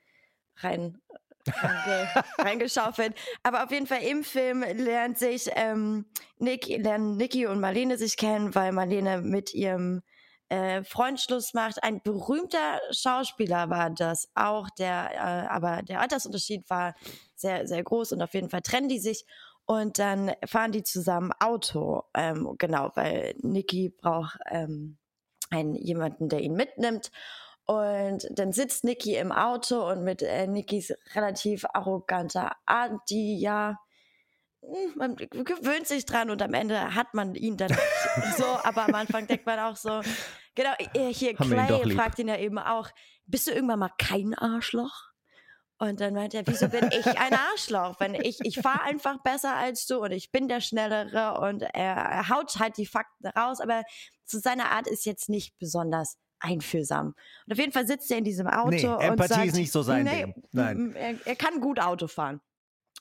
rein 0.57 0.99
reinge, 1.47 2.09
reingeschaufelt. 2.39 3.15
Aber 3.43 3.65
auf 3.65 3.71
jeden 3.71 3.87
Fall 3.87 4.03
im 4.03 4.25
Film 4.25 4.63
lernt 4.63 5.19
sich 5.19 5.51
ähm, 5.55 6.07
Nick, 6.39 6.67
lernen 6.67 7.17
Niki 7.17 7.47
und 7.47 7.61
Marlene 7.61 7.99
sich 7.99 8.17
kennen, 8.17 8.55
weil 8.55 8.73
Marlene 8.73 9.23
mit 9.23 9.55
ihrem 9.55 10.03
äh, 10.49 10.83
Freund 10.83 11.21
Schluss 11.21 11.55
macht. 11.55 11.83
Ein 11.83 12.03
berühmter 12.03 12.81
Schauspieler 12.91 13.71
war 13.71 13.91
das 13.91 14.29
auch, 14.35 14.69
der, 14.79 15.11
äh, 15.15 15.49
aber 15.49 15.83
der 15.83 16.01
Altersunterschied 16.01 16.69
war 16.69 16.95
sehr, 17.41 17.67
sehr 17.67 17.83
groß 17.83 18.13
und 18.13 18.23
auf 18.23 18.35
jeden 18.35 18.51
Fall 18.51 18.63
trennen 18.63 18.89
die 18.89 18.99
sich. 18.99 19.25
Und 19.67 19.99
dann 19.99 20.33
fahren 20.47 20.73
die 20.73 20.83
zusammen 20.83 21.33
Auto, 21.39 22.03
ähm, 22.15 22.57
genau, 22.59 22.91
weil 22.95 23.35
Niki 23.39 23.91
braucht 23.91 24.39
ähm, 24.51 24.99
einen 25.51 25.75
jemanden, 25.75 26.29
der 26.29 26.41
ihn 26.41 26.55
mitnimmt. 26.55 27.11
Und 27.67 28.27
dann 28.31 28.53
sitzt 28.53 28.83
Niki 28.83 29.15
im 29.15 29.31
Auto 29.31 29.89
und 29.89 30.03
mit 30.03 30.23
äh, 30.23 30.49
Nikis 30.49 30.93
relativ 31.15 31.65
arroganter 31.73 32.57
Art, 32.67 32.99
die 33.11 33.39
ja, 33.39 33.79
hm, 34.61 34.95
man 34.97 35.15
gewöhnt 35.15 35.87
sich 35.87 36.05
dran 36.05 36.31
und 36.31 36.43
am 36.43 36.53
Ende 36.53 36.97
hat 36.97 37.15
man 37.15 37.37
ihn 37.37 37.57
dann 37.57 37.69
so, 38.37 38.45
aber 38.45 38.87
am 38.87 38.95
Anfang 38.97 39.29
denkt 39.29 39.47
man 39.47 39.61
auch 39.61 39.77
so, 39.77 40.01
genau, 40.57 40.73
hier 41.13 41.39
Haben 41.39 41.53
ihn 41.53 41.67
Clay 41.67 41.85
lieb. 41.85 41.97
fragt 41.97 42.19
ihn 42.19 42.27
ja 42.27 42.39
eben 42.39 42.59
auch, 42.59 42.91
bist 43.27 43.47
du 43.47 43.53
irgendwann 43.53 43.79
mal 43.79 43.93
kein 43.99 44.35
Arschloch? 44.35 45.10
Und 45.81 45.99
dann 46.01 46.13
meint 46.13 46.35
er, 46.35 46.47
wieso 46.47 46.69
bin 46.69 46.91
ich 46.93 47.07
ein 47.07 47.33
Arschloch? 47.33 47.99
Wenn 48.01 48.15
ich, 48.15 48.39
ich 48.43 48.61
fahre 48.61 48.83
einfach 48.83 49.23
besser 49.23 49.57
als 49.57 49.87
du 49.87 50.03
und 50.03 50.13
ich 50.13 50.31
bin 50.31 50.47
der 50.47 50.61
Schnellere 50.61 51.41
und 51.41 51.63
er, 51.63 51.97
er 51.97 52.29
haut 52.29 52.55
halt 52.59 52.77
die 52.77 52.85
Fakten 52.85 53.27
raus, 53.29 53.61
aber 53.63 53.83
zu 54.27 54.41
seiner 54.41 54.73
Art 54.73 54.87
ist 54.87 55.07
jetzt 55.07 55.31
nicht 55.31 55.59
besonders 55.59 56.19
einfühlsam. 56.39 57.15
Und 57.47 57.53
auf 57.53 57.59
jeden 57.59 57.73
Fall 57.73 57.87
sitzt 57.87 58.11
er 58.11 58.19
in 58.19 58.25
diesem 58.25 58.47
Auto 58.47 58.69
Nee, 58.69 58.87
und 58.87 59.01
Empathie 59.01 59.35
sagt, 59.35 59.47
ist 59.47 59.57
nicht 59.57 59.73
so 59.73 59.81
sein 59.81 60.05
nee, 60.05 60.25
Ding. 60.25 60.43
Nein. 60.53 60.95
Er, 60.95 61.15
er 61.27 61.37
kann 61.37 61.63
gut 61.63 61.81
Auto 61.81 62.09
fahren. 62.09 62.43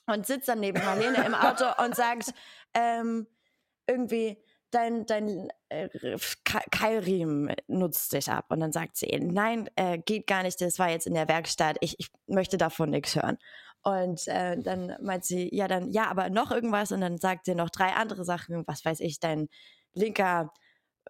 Und 0.06 0.26
sitzt 0.26 0.48
dann 0.48 0.60
neben 0.60 0.82
Marlene 0.82 1.22
im 1.26 1.34
Auto 1.34 1.66
und 1.84 1.94
sagt, 1.94 2.32
ähm, 2.72 3.26
irgendwie, 3.86 4.42
dein, 4.70 5.06
dein 5.06 5.48
äh, 5.68 5.88
Ke- 6.44 6.70
Keilriemen 6.70 7.54
nutzt 7.66 8.12
dich 8.12 8.30
ab. 8.30 8.46
Und 8.48 8.60
dann 8.60 8.72
sagt 8.72 8.96
sie, 8.96 9.08
nein, 9.20 9.68
äh, 9.76 9.98
geht 9.98 10.26
gar 10.26 10.42
nicht, 10.42 10.60
das 10.60 10.78
war 10.78 10.90
jetzt 10.90 11.06
in 11.06 11.14
der 11.14 11.28
Werkstatt, 11.28 11.76
ich, 11.80 11.96
ich 11.98 12.08
möchte 12.26 12.56
davon 12.56 12.90
nichts 12.90 13.14
hören. 13.14 13.38
Und 13.82 14.28
äh, 14.28 14.58
dann 14.58 14.96
meint 15.00 15.24
sie, 15.24 15.48
ja, 15.54 15.66
dann, 15.66 15.90
ja, 15.90 16.06
aber 16.10 16.28
noch 16.30 16.50
irgendwas. 16.50 16.92
Und 16.92 17.00
dann 17.00 17.18
sagt 17.18 17.46
sie 17.46 17.54
noch 17.54 17.70
drei 17.70 17.92
andere 17.94 18.24
Sachen, 18.24 18.64
was 18.66 18.84
weiß 18.84 19.00
ich, 19.00 19.20
dein 19.20 19.48
linker 19.94 20.52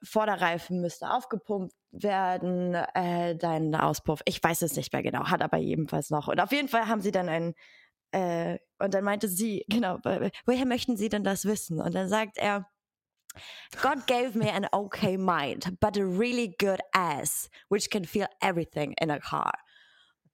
Vorderreifen 0.02 0.80
müsste 0.80 1.10
aufgepumpt 1.10 1.74
werden, 1.90 2.74
äh, 2.74 3.36
dein 3.36 3.74
Auspuff, 3.74 4.22
ich 4.24 4.42
weiß 4.42 4.62
es 4.62 4.76
nicht 4.76 4.92
mehr 4.92 5.02
genau, 5.02 5.24
hat 5.24 5.42
aber 5.42 5.58
jedenfalls 5.58 6.10
noch. 6.10 6.28
Und 6.28 6.40
auf 6.40 6.52
jeden 6.52 6.68
Fall 6.68 6.86
haben 6.86 7.00
sie 7.00 7.10
dann 7.10 7.28
einen, 7.28 7.54
äh, 8.12 8.58
und 8.78 8.94
dann 8.94 9.04
meinte 9.04 9.28
sie, 9.28 9.64
genau, 9.68 9.98
woher 10.46 10.66
möchten 10.66 10.96
Sie 10.96 11.08
denn 11.08 11.24
das 11.24 11.44
wissen? 11.44 11.80
Und 11.80 11.94
dann 11.94 12.08
sagt 12.08 12.38
er, 12.38 12.66
God 13.82 14.06
gave 14.06 14.34
me 14.34 14.48
an 14.48 14.66
okay 14.72 15.16
mind, 15.16 15.76
but 15.80 15.96
a 15.96 16.04
really 16.04 16.54
good 16.58 16.80
ass, 16.94 17.48
which 17.68 17.90
can 17.90 18.04
feel 18.04 18.26
everything 18.40 18.94
in 19.00 19.10
a 19.10 19.18
car. 19.18 19.52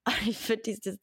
Ich 0.26 0.38
finde 0.38 0.62
dieses, 0.62 0.98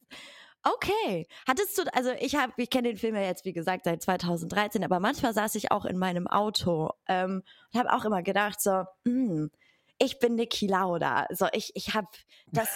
okay. 0.62 1.26
Hattest 1.46 1.76
du, 1.76 1.82
also 1.94 2.12
ich 2.18 2.36
habe, 2.36 2.52
ich 2.56 2.70
kenne 2.70 2.88
den 2.88 2.96
Film 2.96 3.14
ja 3.14 3.22
jetzt, 3.22 3.44
wie 3.44 3.52
gesagt, 3.52 3.84
seit 3.84 4.02
2013, 4.02 4.82
aber 4.82 4.98
manchmal 4.98 5.34
saß 5.34 5.54
ich 5.56 5.70
auch 5.70 5.84
in 5.84 5.98
meinem 5.98 6.26
Auto 6.26 6.90
ähm, 7.06 7.42
und 7.72 7.78
habe 7.78 7.92
auch 7.92 8.04
immer 8.04 8.22
gedacht, 8.22 8.60
so, 8.60 8.84
hm, 9.04 9.50
ich 9.98 10.18
bin 10.18 10.34
Niki 10.34 10.66
Lauda. 10.66 11.26
So, 11.30 11.46
ich, 11.52 11.70
ich 11.74 11.94
habe 11.94 12.08
das, 12.50 12.68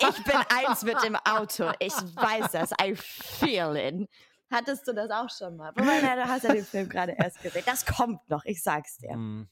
ich 0.00 0.24
bin 0.24 0.36
eins 0.54 0.82
mit 0.82 1.02
dem 1.02 1.16
Auto. 1.16 1.72
Ich 1.78 1.94
weiß 1.94 2.52
das. 2.52 2.72
I 2.72 2.94
feel 2.94 3.76
it. 3.76 4.08
Hattest 4.50 4.86
du 4.86 4.92
das 4.92 5.10
auch 5.10 5.28
schon 5.30 5.56
mal? 5.56 5.72
Wobei, 5.74 6.00
nein, 6.00 6.18
du 6.18 6.28
hast 6.28 6.44
ja 6.44 6.52
den 6.52 6.64
Film 6.64 6.88
gerade 6.88 7.12
erst 7.18 7.42
gesehen. 7.42 7.64
Das 7.66 7.84
kommt 7.84 8.28
noch, 8.28 8.44
ich 8.44 8.62
sag's 8.62 8.98
dir. 8.98 9.16
Mm. 9.16 9.48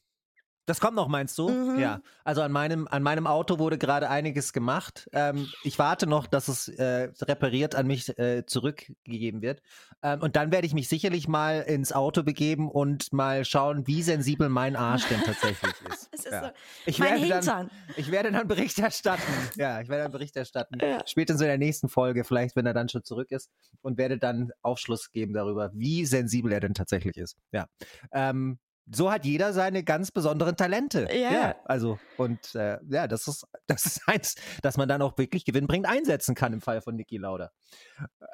Das 0.66 0.80
kommt 0.80 0.96
noch, 0.96 1.08
meinst 1.08 1.36
du? 1.36 1.48
Mhm. 1.48 1.78
Ja. 1.78 2.00
Also 2.24 2.40
an 2.40 2.50
meinem, 2.50 2.88
an 2.88 3.02
meinem 3.02 3.26
Auto 3.26 3.58
wurde 3.58 3.76
gerade 3.76 4.08
einiges 4.08 4.52
gemacht. 4.52 5.08
Ähm, 5.12 5.48
ich 5.62 5.78
warte 5.78 6.06
noch, 6.06 6.26
dass 6.26 6.48
es 6.48 6.68
äh, 6.68 7.10
repariert 7.20 7.74
an 7.74 7.86
mich 7.86 8.18
äh, 8.18 8.46
zurückgegeben 8.46 9.42
wird. 9.42 9.60
Ähm, 10.02 10.20
und 10.20 10.36
dann 10.36 10.52
werde 10.52 10.66
ich 10.66 10.72
mich 10.72 10.88
sicherlich 10.88 11.28
mal 11.28 11.60
ins 11.60 11.92
Auto 11.92 12.22
begeben 12.22 12.70
und 12.70 13.12
mal 13.12 13.44
schauen, 13.44 13.86
wie 13.86 14.02
sensibel 14.02 14.48
mein 14.48 14.74
Arsch 14.74 15.06
denn 15.08 15.20
tatsächlich 15.20 15.74
ist. 15.90 16.14
Ist 16.14 16.26
ja. 16.26 16.44
so, 16.44 16.50
ich, 16.86 16.98
mein 16.98 17.20
werde 17.28 17.44
dann, 17.44 17.70
ich 17.96 18.10
werde 18.10 18.32
dann 18.32 18.48
Bericht 18.48 18.78
erstatten. 18.78 19.22
Ja, 19.56 19.80
ich 19.82 19.88
werde 19.88 20.04
dann 20.04 20.12
Bericht 20.12 20.36
erstatten. 20.36 20.78
Ja. 20.80 21.00
Spätestens 21.06 21.42
in 21.42 21.48
der 21.48 21.58
nächsten 21.58 21.88
Folge, 21.88 22.24
vielleicht, 22.24 22.56
wenn 22.56 22.64
er 22.64 22.74
dann 22.74 22.88
schon 22.88 23.04
zurück 23.04 23.30
ist 23.30 23.50
und 23.82 23.98
werde 23.98 24.18
dann 24.18 24.50
Aufschluss 24.62 25.10
geben 25.10 25.34
darüber, 25.34 25.70
wie 25.74 26.06
sensibel 26.06 26.52
er 26.52 26.60
denn 26.60 26.74
tatsächlich 26.74 27.18
ist. 27.18 27.36
Ja. 27.52 27.66
Ähm, 28.12 28.58
so 28.90 29.10
hat 29.10 29.24
jeder 29.24 29.52
seine 29.52 29.82
ganz 29.82 30.10
besonderen 30.10 30.56
Talente. 30.56 31.08
Ja. 31.12 31.56
also, 31.64 31.98
und 32.16 32.54
äh, 32.54 32.78
ja, 32.88 33.06
das 33.06 33.26
ist, 33.26 33.46
das 33.66 33.86
ist 33.86 34.08
eins, 34.08 34.34
das 34.62 34.76
man 34.76 34.88
dann 34.88 35.02
auch 35.02 35.16
wirklich 35.18 35.44
gewinnbringend 35.44 35.88
einsetzen 35.88 36.34
kann 36.34 36.52
im 36.52 36.60
Fall 36.60 36.80
von 36.80 36.96
Niki 36.96 37.16
Lauda. 37.16 37.50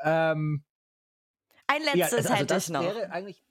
Ähm, 0.02 0.64
Ein 1.66 1.82
ja, 1.82 1.94
letztes 1.94 2.26
also 2.26 2.34
hätte 2.34 2.46
das 2.46 2.64
ich 2.64 2.70
noch. 2.70 2.82
wäre 2.82 3.10
eigentlich. 3.10 3.42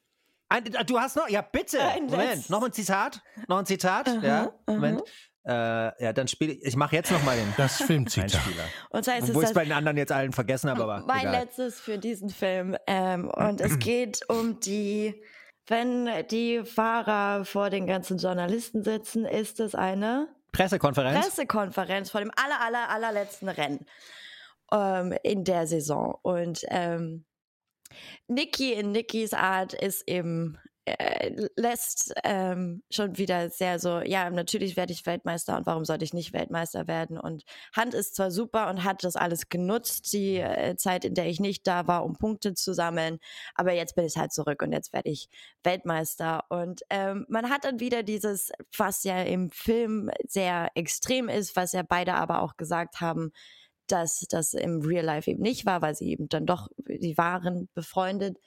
Ein, 0.51 0.63
du 0.63 0.99
hast 0.99 1.15
noch, 1.15 1.29
ja 1.29 1.41
bitte. 1.41 1.79
Ein 1.79 2.05
Moment, 2.05 2.29
letztes. 2.29 2.49
noch 2.49 2.63
ein 2.63 2.73
Zitat, 2.73 3.21
noch 3.47 3.59
ein 3.59 3.67
Zitat, 3.67 4.07
Aha, 4.07 4.25
ja, 4.25 4.41
aha. 4.41 4.53
Moment. 4.65 5.03
Äh, 5.45 6.03
ja, 6.03 6.13
dann 6.13 6.27
spiele 6.27 6.53
ich. 6.53 6.63
Ich 6.63 6.75
mache 6.75 6.95
jetzt 6.95 7.11
noch 7.11 7.23
mal 7.23 7.37
den 7.37 7.53
Das 7.57 7.81
Filmzitat. 7.81 8.41
Und 8.89 9.05
zwar 9.05 9.17
ist 9.17 9.23
es 9.23 9.29
Obwohl 9.29 9.45
ich 9.45 9.53
bei 9.53 9.63
den 9.63 9.73
anderen 9.73 9.97
jetzt 9.97 10.11
allen 10.11 10.33
vergessen 10.33 10.69
habe, 10.69 10.83
aber 10.83 11.03
mein 11.07 11.21
egal. 11.21 11.41
letztes 11.41 11.79
für 11.79 11.97
diesen 11.97 12.29
Film. 12.29 12.75
Ähm, 12.87 13.29
und 13.29 13.61
es 13.61 13.79
geht 13.79 14.27
um 14.29 14.59
die, 14.59 15.23
wenn 15.69 16.09
die 16.29 16.63
Fahrer 16.65 17.45
vor 17.45 17.69
den 17.69 17.85
ganzen 17.85 18.17
Journalisten 18.17 18.83
sitzen, 18.83 19.25
ist 19.25 19.59
es 19.59 19.75
eine 19.75 20.27
Pressekonferenz. 20.51 21.19
Pressekonferenz 21.19 22.09
vor 22.09 22.21
dem 22.21 22.31
aller, 22.35 22.59
aller, 22.59 22.89
allerletzten 22.89 23.49
Rennen 23.49 23.85
ähm, 24.71 25.15
in 25.23 25.43
der 25.43 25.67
Saison. 25.67 26.17
Und 26.21 26.65
ähm, 26.69 27.25
Niki 28.27 28.73
in 28.73 28.91
Nikis 28.91 29.33
Art 29.33 29.73
ist 29.73 30.07
eben 30.07 30.57
äh, 30.97 31.47
lässt 31.55 32.13
ähm, 32.23 32.83
schon 32.89 33.17
wieder 33.17 33.49
sehr 33.49 33.79
so, 33.79 33.99
ja, 33.99 34.29
natürlich 34.29 34.77
werde 34.77 34.93
ich 34.93 35.05
Weltmeister 35.05 35.57
und 35.57 35.65
warum 35.65 35.85
sollte 35.85 36.05
ich 36.05 36.13
nicht 36.13 36.33
Weltmeister 36.33 36.87
werden? 36.87 37.17
Und 37.17 37.43
Hand 37.75 37.93
ist 37.93 38.15
zwar 38.15 38.31
super 38.31 38.69
und 38.69 38.83
hat 38.83 39.03
das 39.03 39.15
alles 39.15 39.49
genutzt, 39.49 40.13
die 40.13 40.37
äh, 40.37 40.75
Zeit, 40.75 41.05
in 41.05 41.13
der 41.13 41.27
ich 41.27 41.39
nicht 41.39 41.67
da 41.67 41.87
war, 41.87 42.05
um 42.05 42.17
Punkte 42.17 42.53
zu 42.53 42.73
sammeln, 42.73 43.19
aber 43.55 43.73
jetzt 43.73 43.95
bin 43.95 44.05
ich 44.05 44.17
halt 44.17 44.33
zurück 44.33 44.61
und 44.61 44.71
jetzt 44.71 44.93
werde 44.93 45.09
ich 45.09 45.29
Weltmeister. 45.63 46.43
Und 46.49 46.81
ähm, 46.89 47.25
man 47.29 47.49
hat 47.49 47.65
dann 47.65 47.79
wieder 47.79 48.03
dieses, 48.03 48.51
was 48.77 49.03
ja 49.03 49.21
im 49.21 49.49
Film 49.51 50.09
sehr 50.27 50.69
extrem 50.75 51.29
ist, 51.29 51.55
was 51.55 51.73
ja 51.73 51.83
beide 51.83 52.15
aber 52.15 52.41
auch 52.41 52.57
gesagt 52.57 53.01
haben, 53.01 53.31
dass 53.87 54.25
das 54.29 54.53
im 54.53 54.81
Real 54.81 55.05
Life 55.05 55.29
eben 55.29 55.41
nicht 55.41 55.65
war, 55.65 55.81
weil 55.81 55.95
sie 55.95 56.09
eben 56.09 56.29
dann 56.29 56.45
doch, 56.45 56.69
sie 56.87 57.17
waren 57.17 57.69
befreundet. 57.73 58.37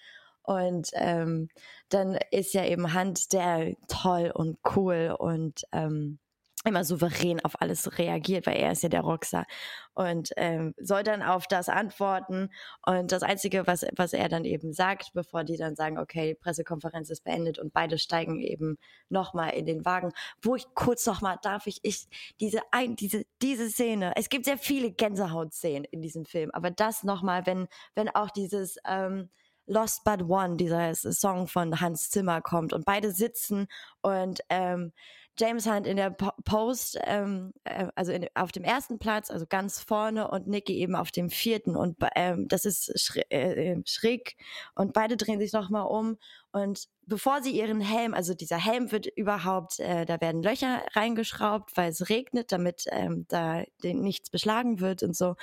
Und 0.42 0.90
ähm, 0.94 1.48
dann 1.88 2.18
ist 2.30 2.54
ja 2.54 2.64
eben 2.64 2.92
Hand 2.92 3.32
der 3.32 3.74
toll 3.88 4.32
und 4.34 4.58
cool 4.74 5.14
und 5.18 5.62
ähm, 5.72 6.18
immer 6.64 6.84
souverän 6.84 7.44
auf 7.44 7.60
alles 7.60 7.98
reagiert, 7.98 8.46
weil 8.46 8.56
er 8.56 8.72
ist 8.72 8.82
ja 8.82 8.88
der 8.88 9.00
Rockstar 9.00 9.46
und 9.94 10.30
ähm, 10.36 10.74
soll 10.78 11.02
dann 11.02 11.22
auf 11.22 11.46
das 11.46 11.68
antworten. 11.68 12.50
Und 12.86 13.12
das 13.12 13.22
Einzige, 13.22 13.66
was, 13.66 13.84
was 13.96 14.12
er 14.12 14.28
dann 14.28 14.44
eben 14.44 14.72
sagt, 14.72 15.12
bevor 15.12 15.44
die 15.44 15.56
dann 15.56 15.74
sagen, 15.74 15.98
okay, 15.98 16.34
Pressekonferenz 16.34 17.10
ist 17.10 17.24
beendet 17.24 17.58
und 17.58 17.72
beide 17.72 17.98
steigen 17.98 18.40
eben 18.40 18.78
nochmal 19.08 19.50
in 19.50 19.66
den 19.66 19.84
Wagen, 19.84 20.12
wo 20.40 20.54
ich 20.54 20.66
kurz 20.74 21.04
nochmal 21.06 21.38
darf 21.42 21.66
ich, 21.66 21.80
ich 21.82 22.06
diese 22.40 22.60
ein, 22.70 22.96
diese, 22.96 23.24
diese 23.42 23.68
Szene, 23.68 24.12
es 24.16 24.28
gibt 24.28 24.44
sehr 24.44 24.58
viele 24.58 24.92
Gänsehautszenen 24.92 25.84
in 25.84 26.00
diesem 26.00 26.24
Film, 26.24 26.50
aber 26.52 26.70
das 26.70 27.02
nochmal, 27.02 27.44
wenn, 27.46 27.66
wenn 27.94 28.08
auch 28.08 28.30
dieses 28.30 28.76
ähm, 28.86 29.30
Lost 29.66 30.04
But 30.04 30.22
One, 30.22 30.56
dieser 30.56 30.94
Song 30.94 31.46
von 31.46 31.80
Hans 31.80 32.10
Zimmer 32.10 32.40
kommt. 32.40 32.72
Und 32.72 32.84
beide 32.84 33.12
sitzen 33.12 33.66
und 34.00 34.40
ähm, 34.48 34.92
James 35.38 35.66
Hunt 35.66 35.86
in 35.86 35.96
der 35.96 36.10
Post, 36.10 36.98
ähm, 37.04 37.54
äh, 37.64 37.86
also 37.94 38.12
in, 38.12 38.28
auf 38.34 38.52
dem 38.52 38.64
ersten 38.64 38.98
Platz, 38.98 39.30
also 39.30 39.46
ganz 39.48 39.80
vorne 39.80 40.28
und 40.28 40.46
Nicky 40.46 40.76
eben 40.76 40.94
auf 40.94 41.10
dem 41.10 41.30
vierten. 41.30 41.74
Und 41.74 41.96
ähm, 42.14 42.48
das 42.48 42.66
ist 42.66 43.00
schräg, 43.00 43.26
äh, 43.30 43.72
äh, 43.72 43.82
schräg. 43.86 44.36
Und 44.74 44.92
beide 44.92 45.16
drehen 45.16 45.40
sich 45.40 45.52
nochmal 45.54 45.86
um. 45.86 46.18
Und 46.52 46.88
bevor 47.06 47.42
sie 47.42 47.52
ihren 47.52 47.80
Helm, 47.80 48.12
also 48.12 48.34
dieser 48.34 48.58
Helm 48.58 48.92
wird 48.92 49.06
überhaupt, 49.06 49.80
äh, 49.80 50.04
da 50.04 50.20
werden 50.20 50.42
Löcher 50.42 50.82
reingeschraubt, 50.92 51.74
weil 51.78 51.90
es 51.90 52.10
regnet, 52.10 52.52
damit 52.52 52.84
ähm, 52.90 53.24
da 53.28 53.62
nichts 53.82 54.28
beschlagen 54.28 54.80
wird 54.80 55.02
und 55.02 55.16
so. 55.16 55.36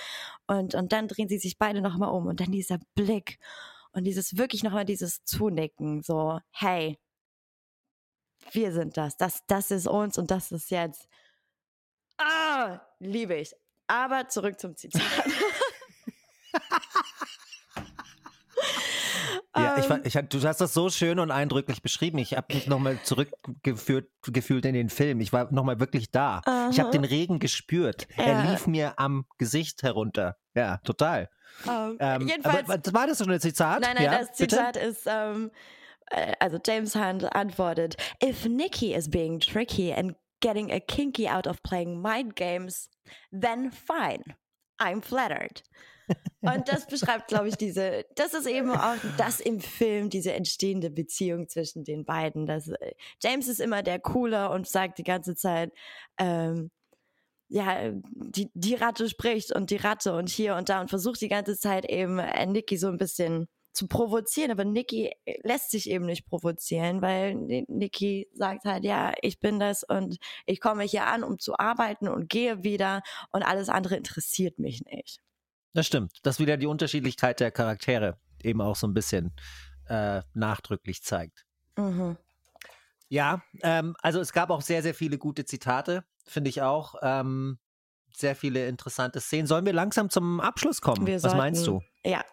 Und, 0.45 0.76
und 0.76 0.91
dann 0.91 1.07
drehen 1.07 1.30
sie 1.30 1.39
sich 1.39 1.57
beide 1.57 1.82
nochmal 1.82 2.11
um. 2.11 2.28
Und 2.28 2.41
dann 2.41 2.51
dieser 2.51 2.78
Blick 2.93 3.39
und 3.91 4.03
dieses 4.03 4.37
wirklich 4.37 4.63
nochmal 4.63 4.85
dieses 4.85 5.23
Zunicken, 5.23 6.01
so, 6.01 6.39
hey, 6.51 6.97
wir 8.51 8.71
sind 8.71 8.97
das, 8.97 9.17
das, 9.17 9.43
das 9.47 9.71
ist 9.71 9.87
uns 9.87 10.17
und 10.17 10.31
das 10.31 10.51
ist 10.51 10.71
jetzt. 10.71 11.07
Ah, 12.17 12.79
liebe 12.99 13.35
ich. 13.35 13.53
Aber 13.87 14.27
zurück 14.27 14.59
zum 14.59 14.75
Zitat. 14.75 15.01
Ja, 19.56 19.78
ich, 19.78 19.89
ähm. 19.89 20.02
ich, 20.04 20.14
du 20.14 20.47
hast 20.47 20.62
das 20.62 20.74
so 20.74 20.89
schön 20.89 21.20
und 21.20 21.32
eindrücklich 21.32 21.82
beschrieben. 21.82 22.20
Ich 22.20 22.36
habe 22.36 22.54
mich 22.54 22.68
nochmal 22.68 23.00
zurückgeführt 23.04 24.10
gefühlt 24.24 24.66
in 24.66 24.74
den 24.74 24.89
Film. 24.89 25.22
Ich 25.22 25.34
war 25.34 25.52
nochmal 25.52 25.80
wirklich 25.80 26.12
da. 26.12 26.41
Aha. 26.45 26.70
Ich 26.72 26.80
habe 26.80 26.91
den 26.91 27.04
Regen 27.04 27.39
gespürt. 27.39 28.08
Ja. 28.16 28.26
Er 28.26 28.52
lief 28.52 28.68
mir 28.68 28.93
am 28.97 29.26
Gesicht 29.38 29.82
herunter. 29.82 30.38
Ja, 30.54 30.78
total. 30.78 31.30
Um, 31.66 31.72
ähm, 31.72 31.97
ähm, 32.00 32.28
jedenfalls, 32.28 32.70
aber, 32.70 32.93
war 32.93 33.08
das 33.08 33.18
so 33.18 33.26
ein 33.26 33.39
Zitat? 33.39 33.82
Nein, 33.82 33.95
nein, 33.95 34.06
ja, 34.06 34.20
das 34.20 34.34
Zitat 34.34 34.74
bitte? 34.74 34.86
ist, 34.86 35.08
ähm, 35.08 35.52
äh, 36.12 36.34
also 36.39 36.60
James 36.64 36.95
Hunt 36.95 37.36
antwortet, 37.36 37.97
if 38.24 38.45
Nikki 38.45 38.93
is 38.93 39.10
being 39.10 39.39
tricky 39.39 39.91
and 39.91 40.16
getting 40.41 40.72
a 40.72 40.80
kinky 40.80 41.28
out 41.28 41.47
of 41.47 41.62
playing 41.64 42.02
mind 42.02 42.36
games, 42.36 42.89
then 43.32 43.72
fine. 43.72 44.36
I'm 44.80 45.02
flattered. 45.02 45.64
Und 46.41 46.69
das 46.69 46.87
beschreibt, 46.87 47.27
glaube 47.27 47.49
ich, 47.49 47.57
diese, 47.57 48.05
das 48.15 48.33
ist 48.33 48.47
eben 48.47 48.71
auch 48.71 48.95
das 49.17 49.39
im 49.41 49.59
Film, 49.59 50.09
diese 50.09 50.33
entstehende 50.33 50.89
Beziehung 50.89 51.49
zwischen 51.49 51.83
den 51.83 52.05
beiden. 52.05 52.45
Das, 52.45 52.69
äh, 52.69 52.93
James 53.21 53.47
ist 53.47 53.59
immer 53.59 53.83
der 53.83 53.99
Cooler 53.99 54.51
und 54.51 54.67
sagt 54.67 54.99
die 54.99 55.03
ganze 55.03 55.35
Zeit, 55.35 55.73
ähm, 56.17 56.71
ja, 57.49 57.91
die, 57.91 58.49
die 58.53 58.75
Ratte 58.75 59.09
spricht 59.09 59.53
und 59.53 59.71
die 59.71 59.77
Ratte 59.77 60.15
und 60.15 60.29
hier 60.29 60.55
und 60.55 60.69
da 60.69 60.81
und 60.81 60.89
versucht 60.89 61.19
die 61.21 61.27
ganze 61.29 61.57
Zeit 61.57 61.85
eben 61.89 62.19
äh, 62.19 62.45
Nicky 62.45 62.77
so 62.77 62.87
ein 62.87 62.97
bisschen 62.97 63.47
zu 63.73 63.87
provozieren, 63.87 64.51
aber 64.51 64.65
Nikki 64.65 65.11
äh, 65.25 65.39
lässt 65.43 65.71
sich 65.71 65.89
eben 65.89 66.05
nicht 66.05 66.25
provozieren, 66.25 67.01
weil 67.01 67.35
Nikki 67.35 68.27
sagt 68.33 68.65
halt, 68.65 68.83
ja, 68.83 69.13
ich 69.21 69.39
bin 69.39 69.59
das 69.59 69.83
und 69.83 70.17
ich 70.45 70.59
komme 70.61 70.83
hier 70.83 71.07
an, 71.07 71.23
um 71.23 71.39
zu 71.39 71.57
arbeiten 71.57 72.07
und 72.07 72.29
gehe 72.29 72.63
wieder 72.63 73.01
und 73.31 73.43
alles 73.43 73.69
andere 73.69 73.95
interessiert 73.95 74.59
mich 74.59 74.83
nicht. 74.85 75.19
Das 75.74 75.86
stimmt. 75.88 76.20
Das 76.24 76.39
wieder 76.39 76.57
die 76.57 76.67
Unterschiedlichkeit 76.67 77.39
der 77.39 77.51
Charaktere 77.51 78.17
eben 78.43 78.61
auch 78.61 78.76
so 78.76 78.88
ein 78.88 78.93
bisschen 78.93 79.34
äh, 79.88 80.22
nachdrücklich 80.34 81.03
zeigt. 81.03 81.45
Mhm. 81.78 82.17
Ja, 83.09 83.41
ähm, 83.61 83.95
also 84.01 84.20
es 84.20 84.34
gab 84.34 84.49
auch 84.51 84.61
sehr, 84.61 84.84
sehr 84.84 84.93
viele 84.93 85.17
gute 85.17 85.45
Zitate, 85.45 86.03
finde 86.26 86.49
ich 86.49 86.61
auch. 86.61 86.95
Ähm, 87.01 87.57
sehr 88.13 88.36
viele 88.36 88.67
interessante 88.67 89.20
Szenen. 89.20 89.47
Sollen 89.47 89.65
wir 89.65 89.74
langsam 89.74 90.09
zum 90.09 90.39
Abschluss 90.41 90.82
kommen? 90.82 91.07
Wir 91.07 91.15
Was 91.15 91.24
sollten, 91.24 91.38
meinst 91.38 91.65
du? 91.65 91.82
Ja, 92.03 92.24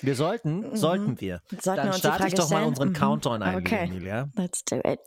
wir 0.00 0.14
sollten, 0.14 0.60
mhm. 0.60 0.76
sollten 0.76 1.20
wir. 1.20 1.40
Sollten 1.50 1.76
Dann 1.76 1.86
wir 1.86 1.92
starte 1.94 2.26
ich 2.28 2.34
doch 2.34 2.50
mal 2.50 2.64
unseren 2.64 2.90
mhm. 2.90 2.94
Countdown 2.94 3.42
ein, 3.42 3.56
okay. 3.56 3.84
Emilia. 3.84 4.28
Let's 4.36 4.64
do 4.64 4.80
it. 4.84 5.00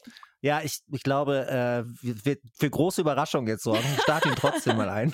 Ja, 0.43 0.61
ich, 0.63 0.81
ich 0.91 1.03
glaube, 1.03 1.47
äh, 1.47 1.83
wir, 2.01 2.37
für 2.57 2.69
große 2.69 3.01
Überraschung 3.01 3.47
jetzt 3.47 3.63
sorgen. 3.63 3.85
Ich 3.95 4.01
starte 4.01 4.29
ihn 4.29 4.35
trotzdem 4.35 4.75
mal 4.75 4.89
ein. 4.89 5.13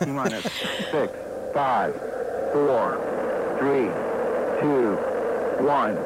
Minus 0.00 0.42
six, 0.42 1.12
five, 1.54 1.94
four, 2.52 2.98
three, 3.58 3.88
two, 4.60 4.98
one. 5.66 5.98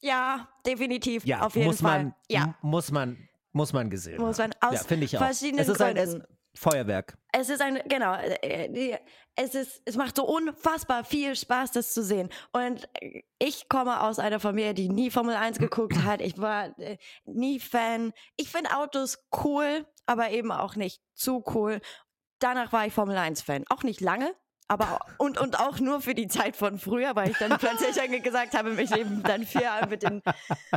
Ja, 0.00 0.48
definitiv. 0.64 1.26
Ja, 1.26 1.42
auf 1.42 1.54
jeden 1.54 1.66
muss 1.66 1.82
Fall. 1.82 2.04
Man, 2.04 2.14
ja. 2.28 2.54
Muss 2.62 2.90
man, 2.90 3.18
muss 3.52 3.74
man 3.74 3.90
gesehen. 3.90 4.20
Muss 4.22 4.38
man 4.38 4.52
aus 4.60 4.74
ja, 4.74 4.80
finde 4.80 5.04
ich 5.04 5.16
auch. 5.16 5.22
verschiedenen 5.22 5.60
es 5.60 5.68
ist 5.68 5.78
Gründen. 5.78 5.98
Ein, 5.98 6.20
es, 6.20 6.35
Feuerwerk. 6.56 7.16
Es 7.32 7.50
ist 7.50 7.60
ein, 7.60 7.80
genau, 7.86 8.14
äh, 8.14 8.98
es 9.34 9.54
ist, 9.54 9.82
es 9.84 9.96
macht 9.96 10.16
so 10.16 10.24
unfassbar 10.24 11.04
viel 11.04 11.36
Spaß, 11.36 11.72
das 11.72 11.92
zu 11.92 12.02
sehen. 12.02 12.30
Und 12.52 12.88
ich 13.38 13.68
komme 13.68 14.02
aus 14.02 14.18
einer 14.18 14.40
Familie, 14.40 14.74
die 14.74 14.88
nie 14.88 15.10
Formel 15.10 15.36
1 15.36 15.58
geguckt 15.58 16.02
hat. 16.04 16.20
Ich 16.20 16.38
war 16.38 16.78
äh, 16.78 16.96
nie 17.24 17.60
Fan. 17.60 18.12
Ich 18.36 18.50
finde 18.50 18.76
Autos 18.76 19.18
cool, 19.44 19.86
aber 20.06 20.30
eben 20.30 20.50
auch 20.50 20.76
nicht 20.76 21.02
zu 21.14 21.44
cool. 21.54 21.80
Danach 22.38 22.72
war 22.72 22.86
ich 22.86 22.92
Formel 22.92 23.16
1 23.16 23.42
Fan. 23.42 23.64
Auch 23.68 23.82
nicht 23.82 24.00
lange, 24.00 24.34
aber 24.68 24.98
und, 25.18 25.38
und 25.38 25.60
auch 25.60 25.78
nur 25.78 26.00
für 26.00 26.14
die 26.14 26.26
Zeit 26.26 26.56
von 26.56 26.78
früher, 26.78 27.14
weil 27.14 27.30
ich 27.30 27.38
dann 27.38 27.50
plötzlich 27.58 28.22
gesagt 28.22 28.54
habe, 28.54 28.70
mich 28.72 28.94
eben 28.96 29.22
dann 29.22 29.44
vier 29.44 29.62
Jahre 29.62 29.88
mit 29.88 30.02
den 30.02 30.22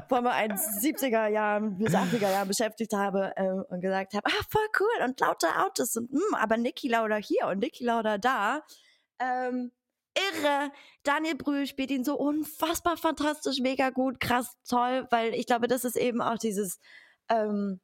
Formel 0.08 0.32
1 0.32 0.62
70er 0.84 1.28
Jahren 1.28 1.78
bis 1.78 1.94
80er 1.94 2.32
Jahren 2.32 2.48
beschäftigt 2.48 2.94
habe 2.94 3.34
ähm, 3.36 3.64
und 3.70 3.82
gesagt 3.82 4.14
habe, 4.14 4.28
ah, 4.28 4.44
voll 4.50 4.68
cool 4.80 5.06
und 5.06 5.20
lauter 5.20 5.66
Autos 5.66 5.96
und 5.96 6.12
mh, 6.12 6.20
hm, 6.20 6.36
aber 6.36 6.58
Niki 6.58 6.88
Lauda 6.88 7.16
hier 7.16 7.48
und 7.48 7.60
Niki 7.60 7.84
Lauda 7.84 8.18
da. 8.18 8.62
Ähm, 9.20 9.72
irre. 10.16 10.72
Daniel 11.04 11.36
Brühl 11.36 11.66
spielt 11.66 11.92
ihn 11.92 12.04
so 12.04 12.16
unfassbar 12.16 12.98
fantastisch, 12.98 13.60
mega 13.60 13.90
gut, 13.90 14.20
krass, 14.20 14.56
toll, 14.68 15.08
weil 15.10 15.34
ich 15.34 15.46
glaube, 15.46 15.68
das 15.68 15.84
ist 15.84 15.96
eben 15.96 16.22
auch 16.22 16.38
dieses 16.38 16.80
ähm, 17.30 17.80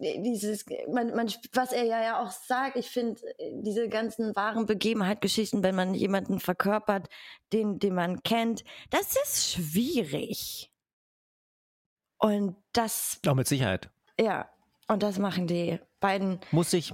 dieses, 0.00 0.64
man, 0.90 1.14
man, 1.14 1.30
was 1.52 1.72
er 1.72 1.84
ja, 1.84 2.02
ja 2.02 2.22
auch 2.22 2.30
sagt, 2.30 2.76
ich 2.76 2.90
finde 2.90 3.20
diese 3.52 3.88
ganzen 3.88 4.34
wahren 4.34 4.66
Begebenheitsgeschichten, 4.66 5.62
wenn 5.62 5.74
man 5.74 5.94
jemanden 5.94 6.40
verkörpert, 6.40 7.08
den, 7.52 7.78
den 7.78 7.94
man 7.94 8.22
kennt, 8.22 8.64
das 8.90 9.16
ist 9.16 9.52
schwierig. 9.52 10.70
Und 12.18 12.56
das. 12.72 13.20
Auch 13.26 13.34
mit 13.34 13.46
Sicherheit. 13.46 13.90
Ja. 14.18 14.48
Und 14.88 15.02
das 15.02 15.18
machen 15.18 15.46
die 15.46 15.78
beiden. 16.00 16.40
Muss 16.50 16.72
ich, 16.72 16.92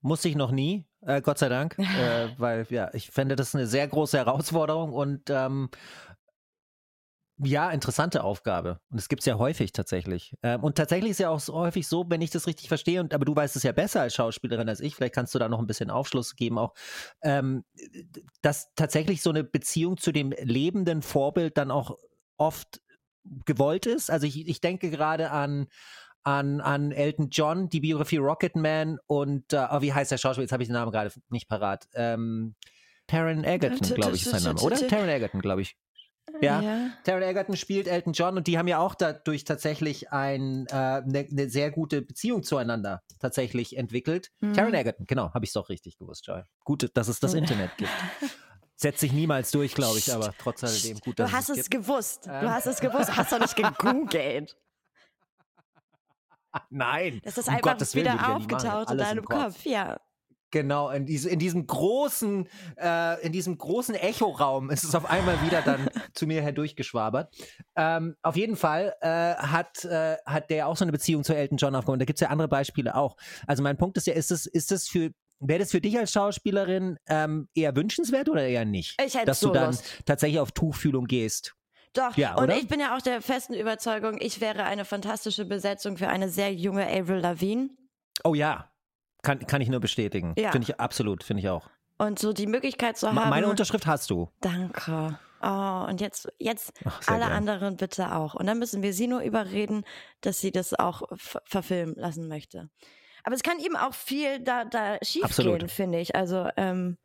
muss 0.00 0.24
ich 0.24 0.36
noch 0.36 0.50
nie, 0.50 0.86
äh, 1.02 1.20
Gott 1.20 1.38
sei 1.38 1.48
Dank, 1.48 1.76
äh, 1.78 2.28
weil 2.38 2.66
ja, 2.70 2.90
ich 2.94 3.10
fände 3.10 3.36
das 3.36 3.54
eine 3.54 3.66
sehr 3.66 3.86
große 3.88 4.16
Herausforderung 4.16 4.92
und 4.92 5.30
ähm, 5.30 5.70
ja, 7.38 7.70
interessante 7.70 8.24
Aufgabe. 8.24 8.80
Und 8.90 8.98
es 8.98 9.08
gibt 9.08 9.20
es 9.20 9.26
ja 9.26 9.36
häufig 9.38 9.72
tatsächlich. 9.72 10.34
Ähm, 10.42 10.62
und 10.62 10.76
tatsächlich 10.76 11.10
ist 11.10 11.20
ja 11.20 11.28
auch 11.28 11.40
so 11.40 11.54
häufig 11.54 11.86
so, 11.86 12.06
wenn 12.08 12.22
ich 12.22 12.30
das 12.30 12.46
richtig 12.46 12.68
verstehe, 12.68 13.00
und 13.00 13.12
aber 13.12 13.24
du 13.24 13.36
weißt 13.36 13.56
es 13.56 13.62
ja 13.62 13.72
besser 13.72 14.00
als 14.00 14.14
Schauspielerin 14.14 14.68
als 14.68 14.80
ich, 14.80 14.94
vielleicht 14.94 15.14
kannst 15.14 15.34
du 15.34 15.38
da 15.38 15.48
noch 15.48 15.58
ein 15.58 15.66
bisschen 15.66 15.90
Aufschluss 15.90 16.36
geben, 16.36 16.58
auch, 16.58 16.74
ähm, 17.22 17.64
dass 18.40 18.72
tatsächlich 18.74 19.22
so 19.22 19.30
eine 19.30 19.44
Beziehung 19.44 19.98
zu 19.98 20.12
dem 20.12 20.32
lebenden 20.32 21.02
Vorbild 21.02 21.58
dann 21.58 21.70
auch 21.70 21.98
oft 22.38 22.80
gewollt 23.44 23.86
ist. 23.86 24.10
Also 24.10 24.26
ich, 24.26 24.48
ich 24.48 24.60
denke 24.60 24.90
gerade 24.90 25.30
an 25.30 25.66
an, 26.22 26.60
an 26.60 26.90
Elton 26.90 27.28
John, 27.30 27.68
die 27.68 27.78
Biografie 27.78 28.16
Rocketman 28.16 28.98
und 29.06 29.52
äh, 29.52 29.68
oh, 29.70 29.80
wie 29.80 29.92
heißt 29.92 30.10
der 30.10 30.18
Schauspieler? 30.18 30.42
Jetzt 30.42 30.52
habe 30.52 30.64
ich 30.64 30.68
den 30.68 30.72
Namen 30.72 30.90
gerade 30.90 31.12
nicht 31.28 31.48
parat. 31.48 31.86
Ähm, 31.94 32.56
Taron 33.06 33.44
Egerton, 33.44 33.94
glaube 33.94 34.16
ich, 34.16 34.26
ist 34.26 34.32
sein 34.32 34.42
Name, 34.42 34.60
oder? 34.60 34.76
Taron 34.88 35.08
Egerton, 35.08 35.40
glaube 35.40 35.62
ich. 35.62 35.76
Ja. 36.40 36.60
Ja. 36.60 36.90
Taron 37.04 37.22
Egerton 37.22 37.56
spielt 37.56 37.86
Elton 37.86 38.12
John 38.12 38.36
und 38.36 38.46
die 38.46 38.58
haben 38.58 38.68
ja 38.68 38.78
auch 38.78 38.94
dadurch 38.94 39.44
tatsächlich 39.44 40.12
eine 40.12 40.66
äh, 40.70 41.00
ne, 41.08 41.26
ne 41.30 41.48
sehr 41.48 41.70
gute 41.70 42.02
Beziehung 42.02 42.42
zueinander 42.42 43.02
tatsächlich 43.20 43.76
entwickelt. 43.76 44.32
Mhm. 44.40 44.54
Taron 44.54 44.74
Egerton, 44.74 45.06
genau, 45.06 45.32
habe 45.32 45.44
ich 45.44 45.50
es 45.50 45.54
doch 45.54 45.68
richtig 45.68 45.98
gewusst, 45.98 46.26
Joy. 46.26 46.42
Gut, 46.64 46.90
dass 46.94 47.08
es 47.08 47.20
das 47.20 47.32
Mhm. 47.32 47.38
Internet 47.38 47.76
gibt. 47.76 47.90
Setzt 48.78 49.00
sich 49.00 49.12
niemals 49.12 49.50
durch, 49.52 49.74
glaube 49.74 49.98
ich, 49.98 50.12
aber 50.12 50.34
trotz 50.38 50.62
alledem 50.62 50.98
gut, 50.98 51.18
dass 51.18 51.30
Du 51.30 51.36
hast 51.36 51.48
es 51.48 51.58
es 51.58 51.70
gewusst. 51.70 52.26
Du 52.26 52.30
Ähm. 52.30 52.50
hast 52.50 52.66
es 52.66 52.80
gewusst. 52.80 53.16
Hast 53.16 53.32
doch 53.32 53.38
nicht 53.40 53.56
gegoogelt. 53.56 54.54
Nein, 56.70 57.20
Das 57.24 57.38
ist 57.38 57.48
um 57.48 57.54
einfach 57.54 57.72
Gottes 57.72 57.94
wieder 57.94 58.34
aufgetaucht 58.36 58.90
in 58.90 58.98
deinem 58.98 59.18
im 59.18 59.24
Kopf. 59.24 59.64
Ja. 59.64 59.98
Genau, 60.56 60.88
in, 60.88 61.04
diese, 61.04 61.28
in 61.28 61.38
diesem 61.38 61.66
großen, 61.66 62.48
äh, 62.78 63.20
in 63.26 63.30
diesem 63.32 63.58
großen 63.58 63.94
Echoraum 63.94 64.70
ist 64.70 64.84
es 64.84 64.94
auf 64.94 65.04
einmal 65.04 65.36
wieder 65.44 65.60
dann 65.60 65.90
zu 66.14 66.26
mir 66.26 66.40
herdurchgeschwabert. 66.40 67.30
Ähm, 67.76 68.16
auf 68.22 68.36
jeden 68.36 68.56
Fall 68.56 68.94
äh, 69.02 69.34
hat, 69.34 69.84
äh, 69.84 70.16
hat 70.24 70.48
der 70.48 70.66
auch 70.66 70.78
so 70.78 70.86
eine 70.86 70.92
Beziehung 70.92 71.24
zu 71.24 71.36
Elton 71.36 71.58
John 71.58 71.74
aufgenommen. 71.74 71.98
Da 71.98 72.06
gibt 72.06 72.16
es 72.16 72.22
ja 72.22 72.28
andere 72.28 72.48
Beispiele 72.48 72.94
auch. 72.94 73.18
Also 73.46 73.62
mein 73.62 73.76
Punkt 73.76 73.98
ist 73.98 74.06
ja, 74.06 74.14
ist 74.14 74.30
es, 74.30 74.46
ist 74.46 74.72
es 74.72 74.88
für, 74.88 75.10
wäre 75.40 75.58
das 75.58 75.72
für 75.72 75.82
dich 75.82 75.98
als 75.98 76.10
Schauspielerin 76.12 76.96
ähm, 77.06 77.50
eher 77.54 77.76
wünschenswert 77.76 78.30
oder 78.30 78.46
eher 78.46 78.64
nicht? 78.64 78.96
Ich 79.04 79.12
hätte 79.14 79.26
Dass 79.26 79.40
so 79.40 79.48
du 79.48 79.52
dann 79.52 79.66
Lust. 79.72 79.84
tatsächlich 80.06 80.40
auf 80.40 80.52
Tuchfühlung 80.52 81.04
gehst. 81.04 81.54
Doch, 81.92 82.16
Ja, 82.16 82.34
und 82.36 82.44
oder? 82.44 82.56
ich 82.56 82.66
bin 82.66 82.80
ja 82.80 82.96
auch 82.96 83.02
der 83.02 83.20
festen 83.20 83.52
Überzeugung, 83.52 84.16
ich 84.20 84.40
wäre 84.40 84.64
eine 84.64 84.86
fantastische 84.86 85.44
Besetzung 85.44 85.98
für 85.98 86.08
eine 86.08 86.30
sehr 86.30 86.54
junge 86.54 86.86
Avril 86.86 87.18
Lavigne. 87.18 87.68
Oh 88.24 88.32
ja, 88.34 88.70
kann, 89.26 89.46
kann 89.46 89.60
ich 89.60 89.68
nur 89.68 89.80
bestätigen. 89.80 90.34
Ja. 90.38 90.52
Finde 90.52 90.70
ich 90.70 90.80
absolut, 90.80 91.24
finde 91.24 91.42
ich 91.42 91.48
auch. 91.48 91.68
Und 91.98 92.18
so 92.18 92.32
die 92.32 92.46
Möglichkeit 92.46 92.96
zu 92.96 93.08
haben. 93.08 93.28
Meine 93.28 93.48
Unterschrift 93.48 93.86
hast 93.86 94.10
du. 94.10 94.30
Danke. 94.40 95.18
Oh, 95.42 95.86
und 95.88 96.00
jetzt, 96.00 96.28
jetzt 96.38 96.72
Ach, 96.84 97.00
alle 97.08 97.20
gern. 97.20 97.32
anderen 97.32 97.76
bitte 97.76 98.14
auch. 98.14 98.34
Und 98.34 98.46
dann 98.46 98.58
müssen 98.58 98.82
wir 98.82 98.92
sie 98.92 99.06
nur 99.06 99.20
überreden, 99.20 99.84
dass 100.20 100.40
sie 100.40 100.50
das 100.50 100.72
auch 100.74 101.02
ver- 101.16 101.42
verfilmen 101.44 101.94
lassen 101.96 102.28
möchte. 102.28 102.70
Aber 103.24 103.34
es 103.34 103.42
kann 103.42 103.58
eben 103.58 103.76
auch 103.76 103.94
viel 103.94 104.40
da, 104.40 104.64
da 104.64 104.98
schief 105.02 105.36
gehen, 105.36 105.68
finde 105.68 105.98
ich. 105.98 106.14
Also, 106.14 106.48
ähm, 106.56 106.96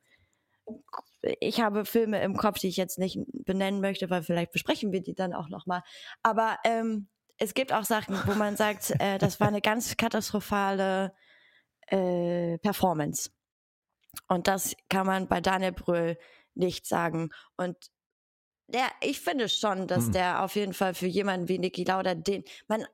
ich 1.40 1.62
habe 1.62 1.86
Filme 1.86 2.22
im 2.22 2.38
Kopf, 2.38 2.60
die 2.60 2.68
ich 2.68 2.78
jetzt 2.78 3.00
nicht 3.00 3.20
benennen 3.46 3.82
möchte, 3.82 4.10
weil 4.10 4.24
vielleicht 4.24 4.52
besprechen 4.52 4.92
wir 4.92 5.02
die 5.02 5.14
dann 5.16 5.34
auch 5.34 5.50
nochmal. 5.50 5.84
Aber 6.24 6.58
ähm, 6.64 7.08
es 7.38 7.54
gibt 7.54 7.74
auch 7.74 7.84
Sachen, 7.84 8.18
wo 8.26 8.34
man 8.34 8.56
sagt, 8.56 8.94
äh, 9.00 9.18
das 9.18 9.40
war 9.40 9.48
eine 9.48 9.62
ganz 9.62 9.98
katastrophale 9.98 11.14
äh, 11.92 12.58
Performance. 12.60 13.32
Und 14.28 14.48
das 14.48 14.76
kann 14.90 15.06
man 15.06 15.28
bei 15.28 15.42
Daniel 15.42 15.72
Brühl 15.72 16.18
nicht 16.54 16.86
sagen. 16.86 17.30
Und 17.58 17.78
der, 18.68 18.88
ich 19.02 19.20
finde 19.20 19.50
schon, 19.50 19.88
dass 19.88 20.06
Hm. 20.06 20.12
der 20.14 20.44
auf 20.44 20.56
jeden 20.56 20.74
Fall 20.74 20.94
für 20.94 21.08
jemanden 21.08 21.50
wie 21.50 21.60
Niki 21.60 21.84
Lauda 21.84 22.16
den, 22.16 22.44
man, 22.68 22.86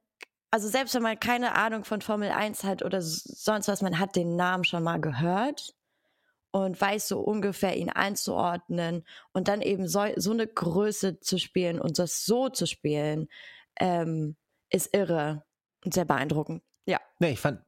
also 0.52 0.68
selbst 0.68 0.96
wenn 0.96 1.04
man 1.04 1.20
keine 1.20 1.56
Ahnung 1.56 1.86
von 1.86 2.02
Formel 2.02 2.32
1 2.32 2.64
hat 2.64 2.84
oder 2.84 3.02
sonst 3.02 3.68
was, 3.68 3.82
man 3.82 4.00
hat 4.00 4.16
den 4.16 4.36
Namen 4.36 4.64
schon 4.64 4.84
mal 4.84 5.00
gehört 5.00 5.76
und 6.52 6.80
weiß 6.80 7.08
so 7.08 7.20
ungefähr 7.20 7.76
ihn 7.78 7.90
einzuordnen 7.90 9.06
und 9.34 9.48
dann 9.48 9.62
eben 9.62 9.88
so, 9.88 10.06
so 10.16 10.32
eine 10.32 10.48
Größe 10.48 11.20
zu 11.20 11.38
spielen 11.38 11.80
und 11.80 12.00
das 12.00 12.26
so 12.26 12.50
zu 12.50 12.66
spielen, 12.66 13.28
ähm, 13.80 14.36
ist 14.70 14.96
irre 14.96 15.46
und 15.86 15.94
sehr 15.94 16.06
beeindruckend. 16.06 16.64
Ja. 16.86 17.00
Nee, 17.20 17.32
ich 17.32 17.40
fand, 17.40 17.62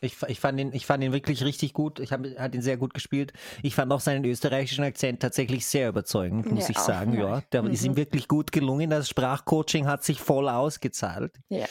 ich, 0.00 0.16
ich, 0.28 0.38
fand 0.38 0.60
ihn, 0.60 0.72
ich 0.72 0.86
fand 0.86 1.02
ihn 1.02 1.12
wirklich 1.12 1.42
richtig 1.42 1.72
gut. 1.72 1.98
Ich 1.98 2.12
hab, 2.12 2.24
hat 2.24 2.54
ihn 2.54 2.62
sehr 2.62 2.76
gut 2.76 2.94
gespielt. 2.94 3.32
Ich 3.62 3.74
fand 3.74 3.92
auch 3.92 4.00
seinen 4.00 4.24
österreichischen 4.24 4.84
Akzent 4.84 5.20
tatsächlich 5.20 5.66
sehr 5.66 5.88
überzeugend, 5.88 6.50
muss 6.52 6.64
Ja, 6.64 6.70
ich 6.70 6.78
sagen. 6.78 7.14
ja. 7.14 7.36
Ja, 7.36 7.40
der 7.52 7.64
ist 7.64 7.84
ihm 7.84 7.92
Mhm. 7.92 7.96
wirklich 7.96 8.28
gut 8.28 8.52
gelungen. 8.52 8.90
Das 8.90 9.08
Sprachcoaching 9.08 9.86
hat 9.86 10.04
sich 10.04 10.20
voll 10.20 10.48
ausgezahlt. 10.48 11.36
Ja. 11.48 11.66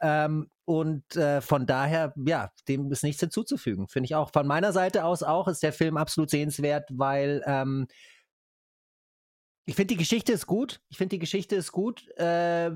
Ähm, 0.00 0.48
und 0.64 1.16
äh, 1.16 1.40
von 1.40 1.66
daher, 1.66 2.14
ja, 2.24 2.52
dem 2.68 2.90
ist 2.92 3.02
nichts 3.02 3.20
hinzuzufügen. 3.20 3.88
Finde 3.88 4.04
ich 4.04 4.14
auch. 4.14 4.30
Von 4.32 4.46
meiner 4.46 4.72
Seite 4.72 5.04
aus 5.04 5.24
auch 5.24 5.48
ist 5.48 5.62
der 5.64 5.72
Film 5.72 5.96
absolut 5.96 6.30
sehenswert, 6.30 6.88
weil 6.92 7.42
ähm, 7.46 7.88
ich 9.64 9.74
finde, 9.74 9.94
die 9.94 9.98
Geschichte 9.98 10.32
ist 10.32 10.46
gut. 10.46 10.80
Ich 10.88 10.98
finde, 10.98 11.16
die 11.16 11.20
Geschichte 11.20 11.56
ist 11.56 11.72
gut 11.72 12.08
äh, 12.16 12.70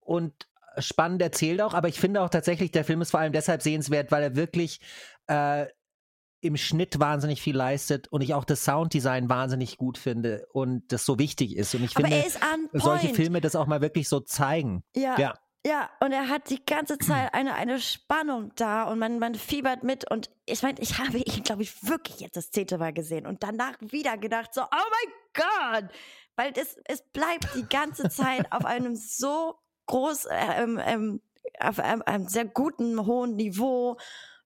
und 0.00 0.34
spannend 0.78 1.22
erzählt 1.22 1.60
auch. 1.60 1.74
Aber 1.74 1.88
ich 1.88 2.00
finde 2.00 2.22
auch 2.22 2.30
tatsächlich, 2.30 2.70
der 2.70 2.84
Film 2.84 3.00
ist 3.02 3.10
vor 3.10 3.20
allem 3.20 3.32
deshalb 3.32 3.62
sehenswert, 3.62 4.10
weil 4.10 4.22
er 4.22 4.36
wirklich 4.36 4.80
äh, 5.26 5.66
im 6.40 6.56
Schnitt 6.56 6.98
wahnsinnig 6.98 7.42
viel 7.42 7.56
leistet 7.56 8.08
und 8.08 8.22
ich 8.22 8.34
auch 8.34 8.44
das 8.44 8.64
Sounddesign 8.64 9.28
wahnsinnig 9.28 9.76
gut 9.76 9.98
finde 9.98 10.46
und 10.52 10.90
das 10.90 11.04
so 11.04 11.18
wichtig 11.18 11.56
ist. 11.56 11.74
Und 11.74 11.84
ich 11.84 11.96
Aber 11.96 12.08
finde, 12.08 12.24
solche 12.72 13.14
Filme 13.14 13.40
das 13.40 13.56
auch 13.56 13.66
mal 13.66 13.80
wirklich 13.80 14.08
so 14.08 14.20
zeigen. 14.20 14.82
Ja. 14.94 15.18
Ja. 15.18 15.34
Ja, 15.66 15.90
und 16.00 16.10
er 16.12 16.28
hat 16.28 16.48
die 16.48 16.64
ganze 16.64 16.96
Zeit 16.96 17.34
eine, 17.34 17.52
eine 17.54 17.80
Spannung 17.80 18.50
da 18.56 18.84
und 18.84 18.98
man, 18.98 19.18
man 19.18 19.34
fiebert 19.34 19.82
mit. 19.82 20.10
Und 20.10 20.30
ich 20.46 20.62
meine, 20.62 20.80
ich 20.80 20.98
habe 20.98 21.18
ihn, 21.18 21.42
glaube 21.42 21.62
ich, 21.62 21.86
wirklich 21.86 22.20
jetzt 22.20 22.36
das 22.36 22.50
zehnte 22.50 22.78
Mal 22.78 22.94
gesehen 22.94 23.26
und 23.26 23.42
danach 23.42 23.74
wieder 23.80 24.16
gedacht, 24.16 24.54
so, 24.54 24.62
oh 24.62 24.66
mein 24.70 25.12
Gott! 25.34 25.90
Weil 26.34 26.52
es, 26.56 26.78
es 26.86 27.02
bleibt 27.12 27.54
die 27.56 27.68
ganze 27.68 28.08
Zeit 28.08 28.50
auf 28.50 28.64
einem 28.64 28.96
so 28.96 29.58
groß, 29.90 30.28
ähm, 30.30 30.80
ähm, 30.84 31.20
auf 31.58 31.78
einem, 31.78 32.02
einem 32.02 32.28
sehr 32.28 32.44
guten, 32.44 33.06
hohen 33.06 33.36
Niveau 33.36 33.96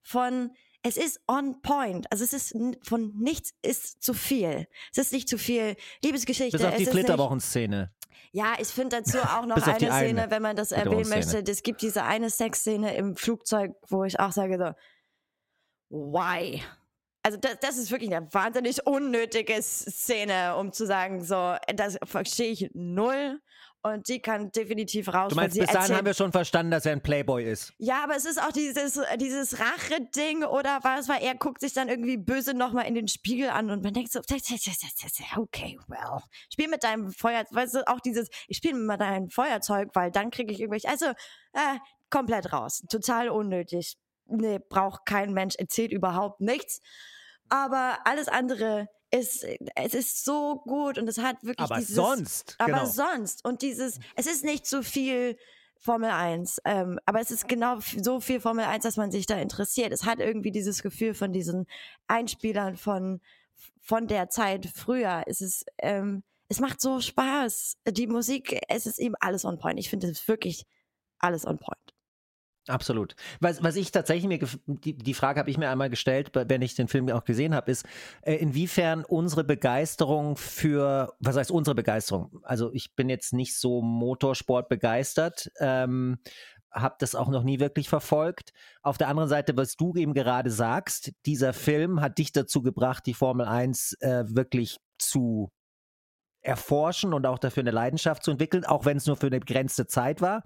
von, 0.01 0.51
es 0.81 0.97
ist 0.97 1.21
on 1.27 1.61
point. 1.61 2.11
Also 2.11 2.23
es 2.23 2.33
ist 2.33 2.55
von 2.83 3.13
nichts 3.17 3.53
ist 3.61 4.03
zu 4.03 4.13
viel. 4.13 4.67
Es 4.91 4.97
ist 4.97 5.13
nicht 5.13 5.29
zu 5.29 5.37
viel 5.37 5.75
Liebesgeschichte. 6.03 6.57
Bis 6.57 6.65
auf 6.65 6.75
die 6.75 6.85
Flitterwochenszene. 6.85 7.91
ja, 8.31 8.53
ich 8.59 8.67
finde 8.67 8.97
dazu 8.97 9.17
auch 9.19 9.45
noch 9.45 9.57
eine 9.57 9.77
die 9.77 9.89
eine 9.89 10.07
Szene, 10.07 10.31
wenn 10.31 10.41
man 10.41 10.55
das 10.55 10.71
erwähnen 10.71 11.09
möchte. 11.09 11.39
Es 11.39 11.63
gibt 11.63 11.81
diese 11.81 12.03
eine 12.03 12.29
Sexszene 12.29 12.95
im 12.95 13.15
Flugzeug, 13.15 13.73
wo 13.87 14.03
ich 14.03 14.19
auch 14.19 14.31
sage 14.31 14.57
so, 14.57 14.73
why? 15.89 16.61
Also 17.23 17.39
das, 17.39 17.57
das 17.59 17.77
ist 17.77 17.89
wirklich 17.89 18.13
eine 18.13 18.31
wahnsinnig 18.31 18.85
unnötige 18.85 19.59
Szene, 19.61 20.55
um 20.57 20.71
zu 20.71 20.85
sagen, 20.85 21.23
so, 21.23 21.55
das 21.75 21.97
verstehe 22.03 22.51
ich 22.51 22.69
null. 22.73 23.41
Und 23.85 24.07
die 24.07 24.19
kann 24.19 24.51
definitiv 24.51 25.13
raus. 25.13 25.29
Du 25.29 25.35
meinst, 25.35 25.55
bis 25.55 25.67
dahin 25.67 25.77
erzählt- 25.81 25.97
haben 25.99 26.05
wir 26.07 26.13
schon 26.15 26.31
verstanden, 26.31 26.71
dass 26.71 26.87
er 26.87 26.93
ein 26.93 27.03
Playboy 27.03 27.43
ist. 27.43 27.71
ja, 27.77 28.03
aber 28.03 28.15
es 28.15 28.25
ist 28.25 28.41
auch 28.41 28.51
dieses, 28.51 28.99
dieses 29.17 29.59
Rache-Ding 29.59 30.43
oder 30.43 30.79
was, 30.81 31.07
weil 31.07 31.21
er 31.21 31.35
guckt 31.35 31.61
sich 31.61 31.73
dann 31.73 31.87
irgendwie 31.87 32.17
böse 32.17 32.55
nochmal 32.55 32.87
in 32.87 32.95
den 32.95 33.07
Spiegel 33.07 33.49
an 33.51 33.69
und 33.69 33.83
man 33.83 33.93
denkt 33.93 34.11
so, 34.11 34.21
okay, 34.21 35.77
well, 35.87 36.19
spiel 36.51 36.67
mit 36.67 36.83
deinem 36.83 37.11
Feuerzeug, 37.11 37.55
weißt 37.55 37.75
du, 37.75 37.87
auch 37.87 37.99
dieses, 37.99 38.29
ich 38.47 38.57
spiele 38.57 38.73
mit 38.75 38.99
deinem 38.99 39.29
Feuerzeug, 39.29 39.89
weil 39.93 40.09
dann 40.09 40.31
kriege 40.31 40.51
ich 40.51 40.59
irgendwelche, 40.59 40.89
also, 40.89 41.05
äh, 41.53 41.77
komplett 42.09 42.51
raus. 42.53 42.83
Total 42.89 43.29
unnötig. 43.29 43.97
Nee, 44.25 44.59
braucht 44.67 45.05
kein 45.05 45.31
Mensch, 45.33 45.55
erzählt 45.57 45.91
überhaupt 45.91 46.41
nichts. 46.41 46.81
Aber 47.49 47.99
alles 48.05 48.27
andere 48.27 48.87
ist, 49.15 49.45
es 49.75 49.93
ist 49.93 50.25
so 50.25 50.61
gut 50.65 50.97
und 50.97 51.07
es 51.07 51.17
hat 51.17 51.43
wirklich 51.43 51.59
Aber 51.59 51.77
dieses. 51.77 51.95
sonst, 51.95 52.55
Aber 52.57 52.71
genau. 52.71 52.85
sonst. 52.85 53.45
Und 53.45 53.61
dieses, 53.61 53.99
es 54.15 54.27
ist 54.27 54.43
nicht 54.43 54.65
zu 54.65 54.83
viel 54.83 55.37
Formel 55.77 56.09
1, 56.09 56.61
ähm, 56.65 56.99
aber 57.05 57.19
es 57.21 57.31
ist 57.31 57.47
genau 57.47 57.79
so 57.79 58.19
viel 58.19 58.39
Formel 58.39 58.65
1, 58.65 58.83
dass 58.83 58.97
man 58.97 59.11
sich 59.11 59.25
da 59.25 59.37
interessiert. 59.37 59.91
Es 59.91 60.05
hat 60.05 60.19
irgendwie 60.19 60.51
dieses 60.51 60.83
Gefühl 60.83 61.13
von 61.13 61.31
diesen 61.31 61.67
Einspielern 62.07 62.75
von, 62.75 63.21
von 63.81 64.07
der 64.07 64.29
Zeit 64.29 64.67
früher. 64.73 65.23
Es 65.27 65.41
ist, 65.41 65.65
ähm, 65.79 66.23
es 66.49 66.59
macht 66.59 66.81
so 66.81 67.01
Spaß. 67.01 67.77
Die 67.89 68.07
Musik, 68.07 68.59
es 68.67 68.85
ist 68.85 68.99
eben 68.99 69.15
alles 69.19 69.45
on 69.45 69.59
point. 69.59 69.79
Ich 69.79 69.89
finde 69.89 70.07
es 70.07 70.19
ist 70.19 70.27
wirklich 70.27 70.65
alles 71.19 71.45
on 71.45 71.57
point. 71.57 71.94
Absolut. 72.67 73.15
Was, 73.41 73.61
was 73.61 73.75
ich 73.75 73.91
tatsächlich 73.91 74.27
mir, 74.27 74.39
die, 74.65 74.97
die 74.97 75.13
Frage 75.13 75.39
habe 75.39 75.51
ich 75.51 75.57
mir 75.57 75.69
einmal 75.69 75.91
gestellt, 75.91 76.31
wenn 76.33 76.63
ich 76.63 76.73
den 76.73 76.87
Film 76.87 77.09
auch 77.09 77.23
gesehen 77.23 77.53
habe, 77.53 77.69
ist, 77.69 77.85
äh, 78.21 78.35
inwiefern 78.35 79.05
unsere 79.05 79.43
Begeisterung 79.43 80.35
für, 80.35 81.13
was 81.19 81.37
heißt 81.37 81.51
unsere 81.51 81.75
Begeisterung? 81.75 82.39
Also 82.41 82.71
ich 82.73 82.95
bin 82.95 83.07
jetzt 83.07 83.33
nicht 83.33 83.55
so 83.55 83.83
Motorsport 83.83 84.67
begeistert, 84.67 85.51
ähm, 85.59 86.17
habe 86.71 86.95
das 86.99 87.13
auch 87.13 87.29
noch 87.29 87.43
nie 87.43 87.59
wirklich 87.59 87.87
verfolgt. 87.87 88.51
Auf 88.81 88.97
der 88.97 89.09
anderen 89.09 89.29
Seite, 89.29 89.55
was 89.55 89.75
du 89.75 89.93
eben 89.95 90.13
gerade 90.13 90.49
sagst, 90.49 91.11
dieser 91.25 91.53
Film 91.53 92.01
hat 92.01 92.17
dich 92.17 92.31
dazu 92.31 92.63
gebracht, 92.63 93.05
die 93.05 93.13
Formel 93.13 93.45
1 93.45 93.93
äh, 94.01 94.23
wirklich 94.27 94.77
zu 94.97 95.51
erforschen 96.41 97.13
und 97.13 97.25
auch 97.25 97.39
dafür 97.39 97.61
eine 97.61 97.71
Leidenschaft 97.71 98.23
zu 98.23 98.31
entwickeln, 98.31 98.65
auch 98.65 98.85
wenn 98.85 98.97
es 98.97 99.07
nur 99.07 99.15
für 99.15 99.27
eine 99.27 99.39
begrenzte 99.39 99.87
Zeit 99.87 100.21
war. 100.21 100.43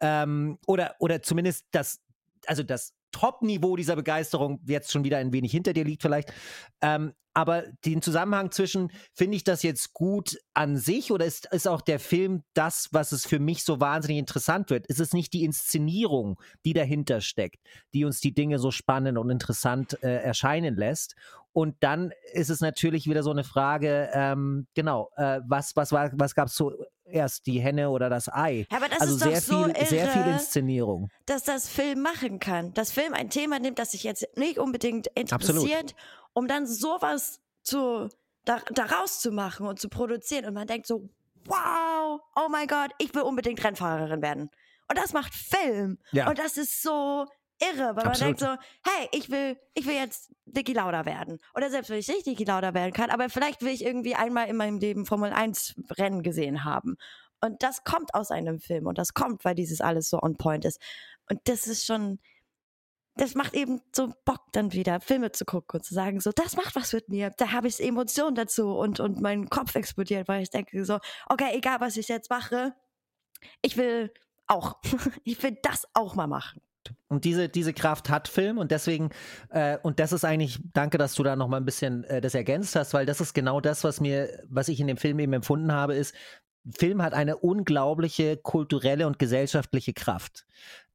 Ähm, 0.00 0.58
oder, 0.66 0.94
oder 0.98 1.22
zumindest 1.22 1.66
das, 1.70 2.00
also 2.46 2.62
das 2.62 2.94
Top-Niveau 3.12 3.76
dieser 3.76 3.96
Begeisterung 3.96 4.60
jetzt 4.66 4.92
schon 4.92 5.04
wieder 5.04 5.18
ein 5.18 5.32
wenig 5.32 5.50
hinter 5.50 5.72
dir 5.72 5.84
liegt 5.84 6.02
vielleicht. 6.02 6.32
Ähm, 6.80 7.12
aber 7.32 7.62
den 7.84 8.02
Zusammenhang 8.02 8.50
zwischen, 8.50 8.90
finde 9.14 9.36
ich 9.36 9.44
das 9.44 9.62
jetzt 9.62 9.92
gut 9.92 10.36
an 10.52 10.76
sich 10.76 11.12
oder 11.12 11.24
ist, 11.24 11.46
ist 11.52 11.68
auch 11.68 11.80
der 11.80 12.00
Film 12.00 12.42
das, 12.54 12.88
was 12.92 13.12
es 13.12 13.24
für 13.24 13.38
mich 13.38 13.62
so 13.62 13.80
wahnsinnig 13.80 14.18
interessant 14.18 14.68
wird? 14.70 14.86
Ist 14.88 14.98
es 15.00 15.12
nicht 15.12 15.32
die 15.32 15.44
Inszenierung, 15.44 16.40
die 16.64 16.72
dahinter 16.72 17.20
steckt, 17.20 17.60
die 17.94 18.04
uns 18.04 18.20
die 18.20 18.34
Dinge 18.34 18.58
so 18.58 18.72
spannend 18.72 19.16
und 19.16 19.30
interessant 19.30 20.02
äh, 20.02 20.16
erscheinen 20.16 20.76
lässt? 20.76 21.14
Und 21.52 21.76
dann 21.80 22.12
ist 22.32 22.50
es 22.50 22.60
natürlich 22.60 23.06
wieder 23.06 23.22
so 23.22 23.30
eine 23.30 23.44
Frage, 23.44 24.10
ähm, 24.12 24.66
genau, 24.74 25.10
äh, 25.16 25.40
was, 25.46 25.74
was, 25.76 25.92
war, 25.92 26.10
was 26.14 26.34
gab 26.34 26.48
es 26.48 26.62
zuerst, 27.10 27.46
die 27.46 27.60
Henne 27.60 27.90
oder 27.90 28.08
das 28.08 28.28
Ei? 28.32 28.66
Ja, 28.70 28.76
aber 28.78 28.88
das 28.88 29.00
also 29.00 29.14
ist 29.14 29.20
sehr 29.20 29.30
doch 29.32 29.40
so 29.40 29.64
viel, 29.64 29.76
irre, 29.76 29.86
sehr 29.86 30.08
viel 30.08 30.32
Inszenierung. 30.32 31.08
dass 31.26 31.44
das 31.44 31.68
Film 31.68 32.02
machen 32.02 32.38
kann. 32.38 32.72
Dass 32.74 32.92
Film 32.92 33.14
ein 33.14 33.30
Thema 33.30 33.58
nimmt, 33.58 33.78
das 33.78 33.92
sich 33.92 34.04
jetzt 34.04 34.26
nicht 34.36 34.58
unbedingt 34.58 35.08
interessiert, 35.08 35.94
um 36.32 36.46
dann 36.46 36.66
sowas 36.66 37.40
zu, 37.62 38.08
da, 38.44 38.60
daraus 38.72 39.20
zu 39.20 39.32
machen 39.32 39.66
und 39.66 39.80
zu 39.80 39.88
produzieren. 39.88 40.46
Und 40.46 40.54
man 40.54 40.66
denkt 40.66 40.86
so, 40.86 41.08
wow, 41.44 42.20
oh 42.36 42.48
mein 42.50 42.66
Gott, 42.66 42.90
ich 42.98 43.14
will 43.14 43.22
unbedingt 43.22 43.62
Rennfahrerin 43.62 44.22
werden. 44.22 44.50
Und 44.88 44.98
das 44.98 45.12
macht 45.12 45.34
Film. 45.34 45.98
Ja. 46.12 46.28
Und 46.28 46.38
das 46.38 46.56
ist 46.56 46.82
so 46.82 47.26
irre, 47.60 47.96
weil 47.96 48.04
Absolut. 48.04 48.06
man 48.06 48.18
denkt 48.18 48.40
so, 48.40 48.90
hey, 48.90 49.08
ich 49.12 49.30
will, 49.30 49.58
ich 49.74 49.86
will 49.86 49.94
jetzt 49.94 50.32
Dicky 50.46 50.72
Lauda 50.72 51.04
werden. 51.04 51.40
Oder 51.54 51.70
selbst 51.70 51.90
wenn 51.90 51.98
ich 51.98 52.08
nicht 52.08 52.26
Dicky 52.26 52.44
Lauda 52.44 52.74
werden 52.74 52.92
kann, 52.92 53.10
aber 53.10 53.28
vielleicht 53.28 53.62
will 53.62 53.72
ich 53.72 53.84
irgendwie 53.84 54.14
einmal 54.14 54.48
in 54.48 54.56
meinem 54.56 54.78
Leben 54.78 55.06
Formel 55.06 55.32
1 55.32 55.74
Rennen 55.98 56.22
gesehen 56.22 56.64
haben. 56.64 56.96
Und 57.40 57.62
das 57.62 57.84
kommt 57.84 58.14
aus 58.14 58.30
einem 58.30 58.60
Film 58.60 58.86
und 58.86 58.98
das 58.98 59.14
kommt, 59.14 59.44
weil 59.44 59.54
dieses 59.54 59.80
alles 59.80 60.10
so 60.10 60.20
on 60.20 60.36
point 60.36 60.64
ist. 60.64 60.80
Und 61.28 61.40
das 61.44 61.66
ist 61.66 61.86
schon, 61.86 62.18
das 63.16 63.34
macht 63.34 63.54
eben 63.54 63.80
so 63.94 64.12
Bock 64.24 64.40
dann 64.52 64.72
wieder, 64.72 65.00
Filme 65.00 65.32
zu 65.32 65.44
gucken 65.44 65.80
und 65.80 65.84
zu 65.84 65.94
sagen, 65.94 66.20
so, 66.20 66.32
das 66.32 66.56
macht 66.56 66.76
was 66.76 66.92
mit 66.92 67.08
mir. 67.08 67.30
Da 67.36 67.52
habe 67.52 67.68
ich 67.68 67.80
Emotionen 67.80 68.34
dazu 68.34 68.76
und, 68.76 69.00
und 69.00 69.20
mein 69.20 69.48
Kopf 69.48 69.74
explodiert, 69.74 70.28
weil 70.28 70.42
ich 70.42 70.50
denke 70.50 70.84
so, 70.84 70.98
okay, 71.28 71.50
egal 71.54 71.80
was 71.80 71.96
ich 71.96 72.08
jetzt 72.08 72.30
mache, 72.30 72.74
ich 73.62 73.76
will 73.76 74.12
auch, 74.46 74.80
ich 75.24 75.42
will 75.42 75.56
das 75.62 75.86
auch 75.94 76.14
mal 76.14 76.26
machen. 76.26 76.60
Und 77.08 77.24
diese, 77.24 77.48
diese 77.48 77.72
Kraft 77.72 78.08
hat 78.08 78.28
Film 78.28 78.58
und 78.58 78.70
deswegen, 78.70 79.10
äh, 79.50 79.78
und 79.82 80.00
das 80.00 80.12
ist 80.12 80.24
eigentlich, 80.24 80.58
danke, 80.72 80.98
dass 80.98 81.14
du 81.14 81.22
da 81.22 81.36
nochmal 81.36 81.60
ein 81.60 81.64
bisschen 81.66 82.04
äh, 82.04 82.20
das 82.20 82.34
ergänzt 82.34 82.76
hast, 82.76 82.94
weil 82.94 83.06
das 83.06 83.20
ist 83.20 83.34
genau 83.34 83.60
das, 83.60 83.84
was 83.84 84.00
mir, 84.00 84.42
was 84.48 84.68
ich 84.68 84.80
in 84.80 84.86
dem 84.86 84.96
Film 84.96 85.18
eben 85.18 85.32
empfunden 85.32 85.72
habe, 85.72 85.94
ist, 85.94 86.14
Film 86.70 87.02
hat 87.02 87.14
eine 87.14 87.36
unglaubliche 87.38 88.36
kulturelle 88.36 89.06
und 89.06 89.18
gesellschaftliche 89.18 89.92
Kraft. 89.92 90.46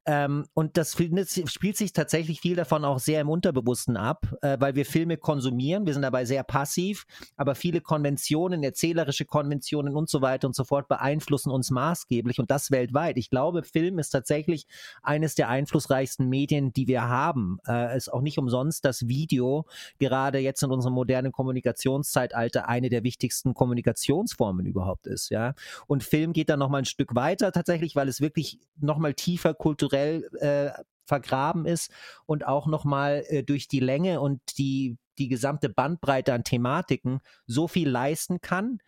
Ähm, 0.08 0.46
und 0.54 0.78
das 0.78 0.92
spielt 0.94 1.78
sich 1.78 1.94
tatsächlich 1.94 2.40
viel 2.40 2.56
davon 2.56 2.86
auch 2.86 3.00
sehr 3.00 3.22
im 3.22 3.30
Unterbewussten 3.30 3.98
ab, 3.98 4.28
äh, 4.42 4.58
weil 4.60 4.76
wir 4.76 4.86
Filme 4.86 5.18
konsumieren. 5.18 5.88
Wir 5.88 5.94
sind 5.94 6.04
dabei 6.04 6.26
sehr 6.26 6.44
passiv, 6.44 7.06
aber 7.38 7.56
viele 7.56 7.82
Konventionen, 7.82 8.62
erzählerische 8.64 9.26
Konventionen 9.26 9.96
und 9.96 10.08
so 10.08 10.22
weiter 10.22 10.48
und 10.48 10.56
so 10.56 10.64
fort 10.64 10.88
beeinflussen 10.88 11.50
uns 11.50 11.72
maßgeblich 11.72 12.40
und 12.40 12.52
das 12.52 12.70
weltweit. 12.70 13.18
Ich 13.18 13.32
glaube, 13.32 13.64
Film 13.64 13.98
ist 13.98 14.12
tatsächlich 14.12 14.68
eines 15.02 15.34
der 15.34 15.50
einflussreichsten 15.50 16.30
Medien, 16.30 16.72
die 16.72 16.88
wir 16.88 17.08
haben. 17.08 17.58
Äh, 17.68 17.98
ist 17.98 18.14
auch 18.14 18.22
nicht 18.22 18.38
umsonst, 18.38 18.86
dass 18.86 19.08
Video 19.08 19.66
gerade 19.98 20.38
jetzt 20.38 20.62
in 20.62 20.70
unserem 20.70 20.94
modernen 20.94 21.32
Kommunikationszeitalter 21.32 22.70
eine 22.70 22.90
der 22.90 23.04
wichtigsten 23.04 23.56
Kommunikationsformen 23.56 24.68
überhaupt 24.68 25.08
ist. 25.08 25.30
Ja, 25.30 25.56
und 25.88 26.04
Film 26.04 26.32
geht 26.32 26.50
dann 26.50 26.60
noch 26.60 26.70
mal 26.70 26.80
ein 26.80 26.86
Stück 26.86 27.16
weiter 27.16 27.52
tatsächlich, 27.52 27.96
weil 27.96 28.08
es 28.08 28.22
wirklich 28.22 28.60
noch 28.78 29.00
mal 29.00 29.16
tiefer 29.16 29.56
kulturell 29.56 29.95
äh, 29.96 30.72
vergraben 31.06 31.66
ist 31.66 31.92
und 32.26 32.46
auch 32.46 32.68
nochmal 32.68 33.24
äh, 33.28 33.44
durch 33.44 33.68
die 33.68 33.80
Länge 33.80 34.20
und 34.22 34.42
die, 34.58 34.98
die 35.18 35.28
gesamte 35.28 35.70
Bandbreite 35.70 36.34
an 36.34 36.44
Thematiken 36.44 37.20
so 37.46 37.68
viel 37.68 37.90
leisten 37.90 38.42
kann, 38.42 38.80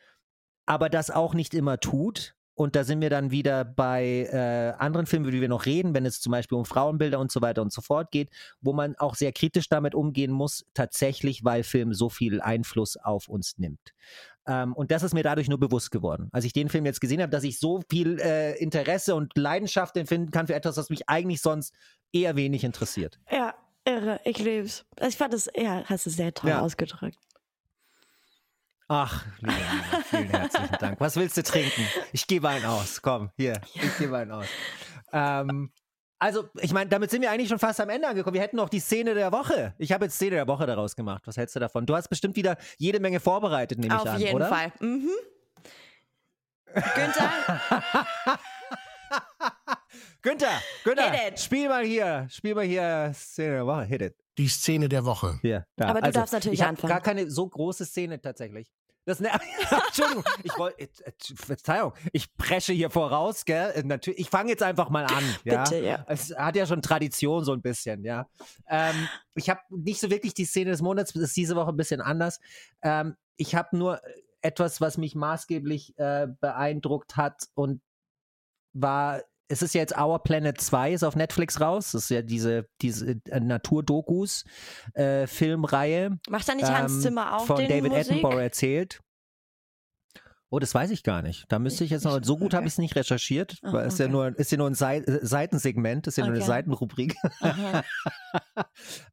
aber 0.66 0.90
das 0.90 1.12
auch 1.12 1.34
nicht 1.34 1.54
immer 1.54 1.80
tut. 1.80 2.34
Und 2.54 2.76
da 2.76 2.84
sind 2.84 3.02
wir 3.02 3.12
dann 3.12 3.30
wieder 3.30 3.64
bei 3.64 4.28
äh, 4.32 4.74
anderen 4.80 5.06
Filmen, 5.06 5.26
über 5.26 5.32
die 5.32 5.42
wir 5.42 5.48
noch 5.48 5.68
reden, 5.68 5.94
wenn 5.94 6.08
es 6.08 6.20
zum 6.20 6.32
Beispiel 6.32 6.58
um 6.58 6.66
Frauenbilder 6.66 7.20
und 7.20 7.32
so 7.32 7.40
weiter 7.40 7.62
und 7.62 7.72
so 7.72 7.82
fort 7.82 8.10
geht, 8.10 8.32
wo 8.62 8.74
man 8.74 8.96
auch 8.96 9.14
sehr 9.14 9.32
kritisch 9.32 9.70
damit 9.70 9.94
umgehen 9.94 10.32
muss, 10.32 10.66
tatsächlich, 10.74 11.44
weil 11.44 11.62
Film 11.62 11.94
so 11.94 12.10
viel 12.10 12.42
Einfluss 12.42 12.98
auf 12.98 13.28
uns 13.28 13.60
nimmt. 13.60 13.94
Ähm, 14.48 14.74
und 14.74 14.92
das 14.92 15.04
ist 15.04 15.14
mir 15.14 15.24
dadurch 15.24 15.50
nur 15.50 15.60
bewusst 15.60 15.92
geworden. 15.92 16.30
Als 16.32 16.46
ich 16.46 16.54
den 16.54 16.70
Film 16.70 16.86
jetzt 16.86 17.02
gesehen 17.02 17.22
habe, 17.22 17.30
dass 17.30 17.44
ich 17.44 17.60
so 17.60 17.82
viel 17.90 18.20
äh, 18.20 18.54
Interesse 18.58 19.14
und 19.16 19.38
Leidenschaft 19.38 19.98
empfinden 19.98 20.32
kann 20.32 20.48
für 20.48 20.56
etwas, 20.56 20.78
was 20.78 20.90
mich 20.90 21.08
eigentlich 21.10 21.42
sonst 21.42 21.74
eher 22.14 22.36
wenig 22.36 22.64
interessiert. 22.64 23.20
Ja, 23.30 23.54
irre, 23.86 24.20
ich 24.24 24.38
liebe 24.40 24.66
es. 24.66 24.86
Ich 25.06 25.18
fand 25.18 25.34
es, 25.34 25.50
ja, 25.56 25.84
hast 25.86 26.06
du 26.06 26.10
sehr 26.10 26.34
toll 26.34 26.50
Ja. 26.50 26.62
ausgedrückt. 26.62 27.18
Ach, 28.90 29.26
Nina, 29.42 29.54
vielen 30.06 30.30
herzlichen 30.30 30.78
Dank. 30.80 31.00
Was 31.02 31.18
willst 31.18 31.36
du 31.36 31.44
trinken? 31.44 31.86
Ich 32.14 32.26
gebe 32.26 32.48
einen 32.48 32.64
aus. 32.64 33.02
Komm, 33.02 33.32
hier, 33.36 33.60
ich 33.74 33.98
gebe 33.98 34.16
einen 34.18 34.32
aus. 34.32 34.48
Ähm, 35.12 35.72
also, 36.20 36.50
ich 36.62 36.74
meine, 36.74 36.90
damit 36.90 37.12
sind 37.12 37.22
wir 37.22 37.30
eigentlich 37.32 37.50
schon 37.50 37.60
fast 37.60 37.80
am 37.80 37.90
Ende 37.90 38.08
angekommen. 38.08 38.34
Wir 38.34 38.42
hätten 38.42 38.56
noch 38.56 38.70
die 38.70 38.80
Szene 38.80 39.14
der 39.14 39.32
Woche. 39.32 39.76
Ich 39.78 39.92
habe 39.92 40.06
jetzt 40.06 40.16
Szene 40.16 40.38
der 40.38 40.48
Woche 40.48 40.66
daraus 40.66 40.96
gemacht. 40.96 41.24
Was 41.28 41.38
hältst 41.38 41.56
du 41.56 41.60
davon? 41.60 41.86
Du 41.86 41.96
hast 41.96 42.08
bestimmt 42.10 42.36
wieder 42.36 42.58
jede 42.78 43.00
Menge 43.00 43.20
vorbereitet, 43.20 43.78
nehme 43.78 43.94
ich 43.94 44.00
Auf 44.02 44.08
an, 44.08 44.20
jeden 44.20 44.36
oder? 44.36 44.48
Fall. 44.50 44.72
Mhm. 44.80 45.10
Günther, 46.74 47.62
Günther, 50.22 50.62
Günther, 50.84 51.12
Hit 51.12 51.32
it. 51.34 51.40
spiel 51.40 51.70
mal 51.70 51.84
hier, 51.86 52.28
spiel 52.30 52.54
mal 52.56 52.66
hier 52.66 53.12
Szene 53.16 53.54
der 53.56 53.66
Woche. 53.66 53.84
Hit 53.84 54.02
it. 54.02 54.16
Die 54.38 54.48
Szene 54.48 54.90
der 54.90 55.06
Woche. 55.06 55.40
Hier, 55.42 55.66
da. 55.76 55.88
Aber 55.88 56.02
du 56.02 56.12
darfst 56.12 56.34
natürlich 56.34 56.60
ich 56.60 56.66
anfangen. 56.66 56.90
gar 56.92 57.02
keine 57.02 57.30
so 57.32 57.48
große 57.48 57.86
Szene 57.86 58.22
tatsächlich. 58.22 58.72
Das, 59.08 59.22
ne, 59.22 59.30
Entschuldigung, 59.88 60.26
ich 60.44 60.58
wollte, 60.58 60.82
äh, 60.82 60.90
äh, 61.06 61.12
Verzeihung, 61.34 61.94
ich 62.12 62.36
presche 62.36 62.74
hier 62.74 62.90
voraus, 62.90 63.46
gell? 63.46 63.72
Äh, 63.74 63.84
Natürlich, 63.84 64.20
ich 64.20 64.30
fange 64.30 64.50
jetzt 64.50 64.62
einfach 64.62 64.90
mal 64.90 65.06
an, 65.06 65.24
ja. 65.46 65.64
Bitte, 65.64 65.80
ja. 65.80 66.06
Es 66.10 66.36
hat 66.36 66.58
ja 66.58 66.66
schon 66.66 66.82
Tradition 66.82 67.46
so 67.46 67.54
ein 67.54 67.62
bisschen, 67.62 68.04
ja. 68.04 68.28
Ähm, 68.68 69.08
ich 69.34 69.50
habe 69.50 69.62
nicht 69.70 70.02
so 70.02 70.10
wirklich 70.10 70.34
die 70.34 70.44
Szene 70.44 70.72
des 70.72 70.82
Monats, 70.82 71.14
das 71.14 71.24
ist 71.24 71.38
diese 71.38 71.56
Woche 71.56 71.70
ein 71.70 71.78
bisschen 71.78 72.02
anders. 72.02 72.42
Ähm, 72.82 73.16
ich 73.38 73.56
habe 73.56 73.78
nur 73.78 74.02
etwas, 74.42 74.82
was 74.82 74.98
mich 74.98 75.16
maßgeblich 75.16 75.98
äh, 75.98 76.28
beeindruckt 76.42 77.16
hat 77.16 77.48
und 77.54 77.82
war, 78.74 79.22
es 79.48 79.62
ist 79.62 79.74
ja 79.74 79.82
jetzt 79.82 79.98
Our 79.98 80.20
Planet 80.20 80.60
2, 80.60 80.94
ist 80.94 81.04
auf 81.04 81.16
Netflix 81.16 81.62
raus. 81.62 81.92
Das 81.92 82.04
ist 82.04 82.10
ja 82.10 82.22
diese, 82.22 82.68
diese 82.82 83.18
äh, 83.30 83.40
Naturdokus, 83.40 84.44
äh, 84.94 85.28
Filmreihe. 85.28 86.20
macht 86.30 86.48
da 86.48 86.56
nicht 86.56 86.70
Hans 86.70 86.94
ähm, 86.96 87.02
Zimmer 87.02 87.38
auch 87.38 87.46
von 87.46 87.58
David 87.58 87.92
Musik? 87.92 88.12
Attenborough 88.12 88.42
erzählt. 88.42 89.00
Oh, 90.50 90.60
das 90.60 90.74
weiß 90.74 90.92
ich 90.92 91.04
gar 91.04 91.22
nicht. 91.22 91.44
Da 91.50 91.60
müsste 91.60 91.84
ich 91.84 91.90
jetzt 91.90 92.06
noch, 92.06 92.24
so 92.24 92.38
gut 92.38 92.54
habe 92.54 92.62
okay. 92.62 92.68
ich 92.68 92.74
es 92.74 92.78
nicht 92.78 92.96
recherchiert, 92.96 93.58
Ah, 93.64 93.74
weil 93.74 93.88
es 93.88 93.98
ja 93.98 94.06
okay. 94.06 94.14
nur, 94.14 94.40
ist 94.40 94.50
ja 94.50 94.58
nur 94.58 94.68
ein 94.68 94.76
Sei 94.76 95.00
äh, 95.00 95.20
Seitensegment, 95.26 96.08
ist 96.08 96.18
ja 96.18 96.24
nur 96.24 96.34
eine 96.34 96.42
Okay. 96.42 96.48
Seitenrubrik. 96.48 97.16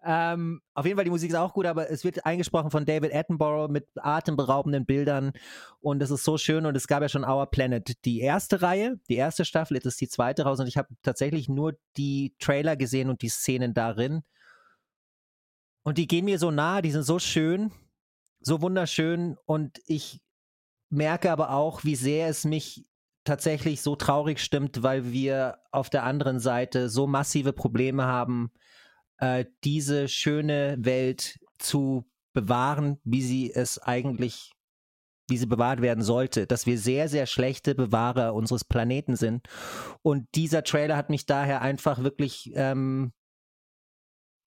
Ähm, 0.04 0.60
auf 0.74 0.84
jeden 0.84 0.96
Fall, 0.96 1.04
die 1.04 1.10
Musik 1.10 1.30
ist 1.30 1.36
auch 1.36 1.54
gut, 1.54 1.64
aber 1.66 1.90
es 1.90 2.04
wird 2.04 2.26
eingesprochen 2.26 2.70
von 2.70 2.84
David 2.84 3.14
Attenborough 3.14 3.70
mit 3.70 3.86
atemberaubenden 3.96 4.84
Bildern 4.84 5.32
und 5.80 6.02
es 6.02 6.10
ist 6.10 6.24
so 6.24 6.36
schön 6.36 6.66
und 6.66 6.76
es 6.76 6.86
gab 6.86 7.02
ja 7.02 7.08
schon 7.08 7.24
Our 7.24 7.46
Planet, 7.46 8.04
die 8.04 8.20
erste 8.20 8.60
Reihe, 8.60 9.00
die 9.08 9.16
erste 9.16 9.44
Staffel, 9.44 9.76
jetzt 9.76 9.86
ist 9.86 10.00
die 10.00 10.08
zweite 10.08 10.44
raus 10.44 10.60
und 10.60 10.66
ich 10.66 10.76
habe 10.76 10.88
tatsächlich 11.02 11.48
nur 11.48 11.74
die 11.96 12.34
Trailer 12.38 12.76
gesehen 12.76 13.08
und 13.08 13.22
die 13.22 13.30
Szenen 13.30 13.72
darin 13.72 14.22
und 15.82 15.98
die 15.98 16.06
gehen 16.06 16.26
mir 16.26 16.38
so 16.38 16.50
nah, 16.50 16.82
die 16.82 16.90
sind 16.90 17.04
so 17.04 17.18
schön, 17.18 17.72
so 18.40 18.60
wunderschön 18.60 19.36
und 19.46 19.80
ich 19.86 20.20
merke 20.90 21.30
aber 21.30 21.50
auch, 21.50 21.84
wie 21.84 21.96
sehr 21.96 22.28
es 22.28 22.44
mich 22.44 22.86
tatsächlich 23.24 23.80
so 23.80 23.96
traurig 23.96 24.38
stimmt, 24.40 24.82
weil 24.82 25.10
wir 25.10 25.58
auf 25.72 25.90
der 25.90 26.04
anderen 26.04 26.38
Seite 26.38 26.88
so 26.88 27.06
massive 27.06 27.52
Probleme 27.52 28.04
haben, 28.04 28.52
äh, 29.18 29.46
diese 29.64 30.08
schöne 30.08 30.76
Welt 30.78 31.38
zu 31.58 32.04
bewahren, 32.32 32.98
wie 33.04 33.22
sie 33.22 33.52
es 33.52 33.78
eigentlich, 33.78 34.52
wie 35.28 35.38
sie 35.38 35.46
bewahrt 35.46 35.80
werden 35.80 36.04
sollte, 36.04 36.46
dass 36.46 36.66
wir 36.66 36.78
sehr, 36.78 37.08
sehr 37.08 37.26
schlechte 37.26 37.74
Bewahrer 37.74 38.34
unseres 38.34 38.64
Planeten 38.64 39.16
sind. 39.16 39.48
Und 40.02 40.28
dieser 40.34 40.62
Trailer 40.64 40.96
hat 40.96 41.08
mich 41.08 41.24
daher 41.24 41.62
einfach 41.62 42.02
wirklich 42.02 42.52
ähm, 42.54 43.12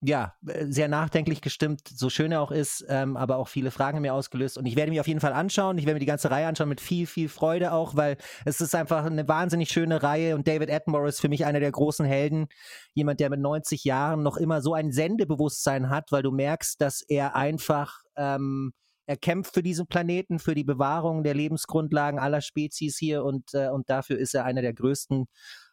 ja, 0.07 0.35
äh, 0.47 0.67
sehr 0.67 0.89
nachdenklich 0.89 1.41
gestimmt, 1.41 1.89
so 1.89 2.11
schön 2.11 2.33
er 2.33 2.43
auch 2.43 2.51
ist, 2.51 2.85
ähm, 2.89 3.17
aber 3.17 3.37
auch 3.39 3.49
viele 3.49 3.71
Fragen 3.71 4.01
mir 4.01 4.13
ausgelöst. 4.13 4.59
Und 4.59 4.67
ich 4.67 4.77
werde 4.77 4.91
mir 4.91 5.01
auf 5.01 5.09
jeden 5.09 5.21
Fall 5.21 5.33
anschauen. 5.33 5.79
Ich 5.79 5.87
werde 5.87 5.95
mir 5.95 6.01
die 6.01 6.07
ganze 6.07 6.31
Reihe 6.31 6.47
anschauen 6.47 6.69
mit 6.69 6.81
viel, 6.81 7.07
viel 7.07 7.29
Freude 7.29 7.73
auch, 7.73 7.97
weil 7.97 8.17
es 8.45 8.61
ist 8.61 8.75
einfach 8.75 9.05
eine 9.05 9.27
wahnsinnig 9.29 9.71
schöne 9.71 10.03
Reihe 10.03 10.35
und 10.35 10.47
David 10.47 10.71
Attenborough 10.71 11.09
ist 11.09 11.21
für 11.21 11.29
mich 11.29 11.47
einer 11.47 11.61
der 11.61 11.73
großen 11.73 12.05
Helden. 12.05 12.49
Jemand, 12.93 13.21
der 13.21 13.31
mit 13.31 13.41
90 13.41 13.85
Jahren 13.85 14.23
noch 14.23 14.37
immer 14.37 14.61
so 14.61 14.75
ein 14.75 14.93
Sendebewusstsein 14.93 15.89
hat, 15.89 16.13
weil 16.13 16.23
du 16.23 16.31
merkst, 16.33 16.81
dass 16.81 17.01
er 17.01 17.35
einfach, 17.35 18.01
ähm, 18.17 18.73
er 19.07 19.17
kämpft 19.17 19.55
für 19.55 19.63
diesen 19.63 19.87
Planeten, 19.87 20.39
für 20.39 20.55
die 20.55 20.65
Bewahrung 20.65 21.23
der 21.25 21.35
Lebensgrundlagen 21.35 22.19
aller 22.19 22.41
Spezies 22.41 22.99
hier 22.99 23.25
und, 23.25 23.55
äh, 23.55 23.69
und 23.69 23.89
dafür 23.89 24.19
ist 24.19 24.35
er 24.35 24.45
einer 24.45 24.63
der 24.63 24.75
größten 24.75 25.27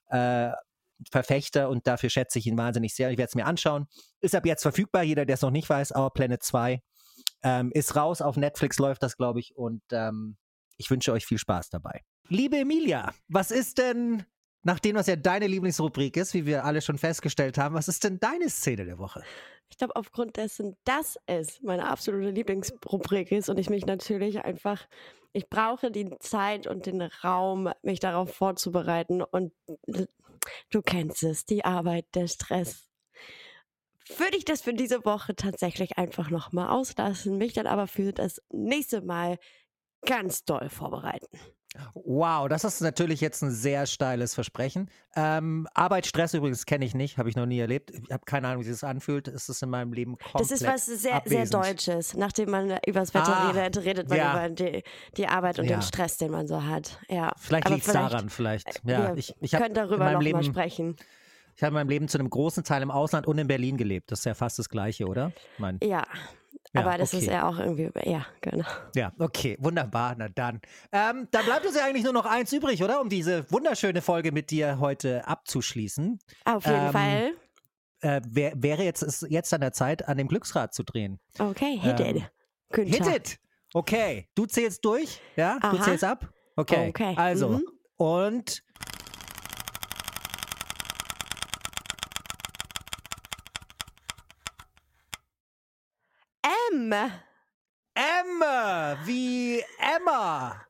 äh, 0.09 0.51
Verfechter 1.09 1.69
und 1.69 1.87
dafür 1.87 2.09
schätze 2.09 2.39
ich 2.39 2.47
ihn 2.47 2.57
wahnsinnig 2.57 2.93
sehr. 2.93 3.09
Ich 3.11 3.17
werde 3.17 3.29
es 3.29 3.35
mir 3.35 3.45
anschauen. 3.45 3.87
Ist 4.19 4.35
ab 4.35 4.45
jetzt 4.45 4.61
verfügbar, 4.61 5.03
jeder, 5.03 5.25
der 5.25 5.35
es 5.35 5.41
noch 5.41 5.51
nicht 5.51 5.69
weiß, 5.69 5.95
Our 5.95 6.11
Planet 6.13 6.43
2. 6.43 6.81
Ähm, 7.43 7.71
ist 7.73 7.95
raus, 7.95 8.21
auf 8.21 8.37
Netflix 8.37 8.77
läuft 8.77 9.01
das, 9.03 9.17
glaube 9.17 9.39
ich. 9.39 9.55
Und 9.55 9.81
ähm, 9.91 10.37
ich 10.77 10.89
wünsche 10.89 11.11
euch 11.11 11.25
viel 11.25 11.37
Spaß 11.37 11.69
dabei. 11.69 12.01
Liebe 12.27 12.57
Emilia, 12.57 13.13
was 13.27 13.51
ist 13.51 13.77
denn, 13.77 14.23
nachdem 14.63 14.95
das 14.95 15.07
ja 15.07 15.15
deine 15.15 15.47
Lieblingsrubrik 15.47 16.17
ist, 16.17 16.33
wie 16.33 16.45
wir 16.45 16.65
alle 16.65 16.81
schon 16.81 16.97
festgestellt 16.97 17.57
haben, 17.57 17.75
was 17.75 17.87
ist 17.87 18.03
denn 18.03 18.19
deine 18.19 18.49
Szene 18.49 18.85
der 18.85 18.97
Woche? 18.97 19.23
Ich 19.69 19.77
glaube, 19.77 19.95
aufgrund 19.95 20.37
dessen, 20.37 20.75
dass 20.83 21.17
es 21.27 21.61
meine 21.61 21.87
absolute 21.87 22.29
Lieblingsrubrik 22.29 23.31
ist 23.31 23.49
und 23.49 23.57
ich 23.57 23.69
mich 23.69 23.85
natürlich 23.85 24.43
einfach, 24.43 24.85
ich 25.33 25.49
brauche 25.49 25.91
die 25.91 26.09
Zeit 26.19 26.67
und 26.67 26.85
den 26.85 27.01
Raum, 27.01 27.71
mich 27.81 27.99
darauf 27.99 28.33
vorzubereiten 28.33 29.21
und 29.21 29.53
du 30.69 30.81
kennst 30.81 31.23
es, 31.23 31.45
die 31.45 31.65
Arbeit, 31.65 32.05
der 32.15 32.27
Stress. 32.27 32.87
Würde 34.17 34.37
ich 34.37 34.45
das 34.45 34.61
für 34.61 34.73
diese 34.73 35.05
Woche 35.05 35.35
tatsächlich 35.35 35.97
einfach 35.97 36.29
nochmal 36.29 36.69
auslassen, 36.69 37.37
mich 37.37 37.53
dann 37.53 37.67
aber 37.67 37.87
für 37.87 38.11
das 38.13 38.41
nächste 38.49 39.01
Mal 39.01 39.37
ganz 40.05 40.43
doll 40.43 40.69
vorbereiten. 40.69 41.37
Wow, 41.93 42.49
das 42.49 42.63
ist 42.65 42.81
natürlich 42.81 43.21
jetzt 43.21 43.41
ein 43.43 43.51
sehr 43.51 43.85
steiles 43.85 44.33
Versprechen. 44.35 44.89
Ähm, 45.15 45.67
Arbeit, 45.73 46.05
Stress 46.05 46.33
übrigens 46.33 46.65
kenne 46.65 46.83
ich 46.85 46.93
nicht, 46.93 47.17
habe 47.17 47.29
ich 47.29 47.35
noch 47.35 47.45
nie 47.45 47.59
erlebt. 47.59 47.91
Ich 47.91 48.11
habe 48.11 48.23
keine 48.25 48.47
Ahnung, 48.49 48.61
wie 48.61 48.65
sich 48.65 48.73
das 48.73 48.83
anfühlt. 48.83 49.27
Es 49.29 49.47
ist 49.49 49.63
in 49.63 49.69
meinem 49.69 49.93
Leben 49.93 50.17
komplett 50.17 50.41
Das 50.41 50.51
ist 50.51 50.65
was 50.67 50.85
sehr, 50.85 51.15
abwesend. 51.15 51.49
sehr 51.51 51.61
Deutsches. 51.61 52.13
Nachdem 52.15 52.49
man 52.51 52.77
über 52.85 52.99
das 52.99 53.13
Wetter 53.13 53.35
Ah, 53.35 53.51
redet, 53.51 53.83
redet 53.85 54.09
man 54.09 54.17
ja. 54.17 54.31
über 54.45 54.49
die, 54.53 54.83
die 55.17 55.27
Arbeit 55.27 55.59
und 55.59 55.65
Ja. 55.65 55.77
den 55.77 55.81
Stress, 55.81 56.17
den 56.17 56.31
man 56.31 56.47
so 56.47 56.63
hat. 56.63 56.99
Ja. 57.09 57.31
Vielleicht 57.37 57.69
liegt 57.69 57.87
es 57.87 57.93
daran, 57.93 58.29
vielleicht. 58.29 58.81
Ja, 58.83 59.09
wir 59.09 59.17
ich, 59.17 59.33
ich 59.39 59.51
können 59.51 59.73
darüber 59.73 60.11
noch 60.11 60.21
Leben, 60.21 60.39
mal 60.39 60.43
sprechen. 60.43 60.95
ich 61.55 61.63
habe 61.63 61.69
in 61.69 61.73
meinem 61.75 61.89
Leben 61.89 62.07
zu 62.09 62.17
einem 62.19 62.29
großen 62.29 62.63
Teil 62.65 62.81
im 62.81 62.91
Ausland 62.91 63.27
und 63.27 63.37
in 63.37 63.47
Berlin 63.47 63.77
gelebt. 63.77 64.11
Das 64.11 64.19
ist 64.19 64.25
ja 64.25 64.33
fast 64.33 64.59
das 64.59 64.67
Gleiche, 64.69 65.05
oder? 65.07 65.31
Mein, 65.57 65.79
Ja. 65.81 66.03
Ja, 66.73 66.81
Aber 66.81 66.97
das 66.97 67.13
ist 67.13 67.23
okay. 67.23 67.33
ja 67.33 67.49
auch 67.49 67.59
irgendwie, 67.59 67.89
ja, 68.09 68.25
genau. 68.39 68.65
ja, 68.95 69.11
okay, 69.19 69.57
wunderbar. 69.59 70.15
Na 70.17 70.29
dann. 70.29 70.61
Ähm, 70.93 71.27
dann 71.31 71.45
bleibt 71.45 71.65
uns 71.65 71.75
ja 71.75 71.83
eigentlich 71.83 72.05
nur 72.05 72.13
noch 72.13 72.25
eins 72.25 72.53
übrig, 72.53 72.81
oder? 72.81 73.01
Um 73.01 73.09
diese 73.09 73.49
wunderschöne 73.51 74.01
Folge 74.01 74.31
mit 74.31 74.51
dir 74.51 74.79
heute 74.79 75.27
abzuschließen. 75.27 76.19
Auf 76.45 76.65
jeden 76.65 76.85
Ähm, 76.85 76.91
Fall. 76.91 77.33
Äh, 77.99 78.21
wär, 78.25 78.53
wäre 78.55 78.83
jetzt 78.83 79.01
ist 79.03 79.27
jetzt 79.29 79.53
an 79.53 79.61
der 79.61 79.73
Zeit, 79.73 80.07
an 80.07 80.17
dem 80.17 80.27
Glücksrad 80.29 80.73
zu 80.73 80.83
drehen. 80.83 81.19
Okay, 81.37 81.77
hit 81.77 81.99
ähm, 81.99 82.15
it. 82.15 82.31
Günther. 82.71 83.05
Hit 83.05 83.15
it! 83.15 83.39
Okay, 83.73 84.29
du 84.33 84.45
zählst 84.45 84.83
durch, 84.85 85.21
ja? 85.35 85.59
Du 85.59 85.67
Aha. 85.67 85.83
zählst 85.83 86.03
ab? 86.03 86.29
Okay. 86.55 86.89
Okay, 86.89 87.13
Also, 87.17 87.49
mhm. 87.49 87.63
und 87.97 88.63
M. 96.73 96.93
Emma, 97.93 98.97
wie 99.05 99.61
Emma. 99.77 100.61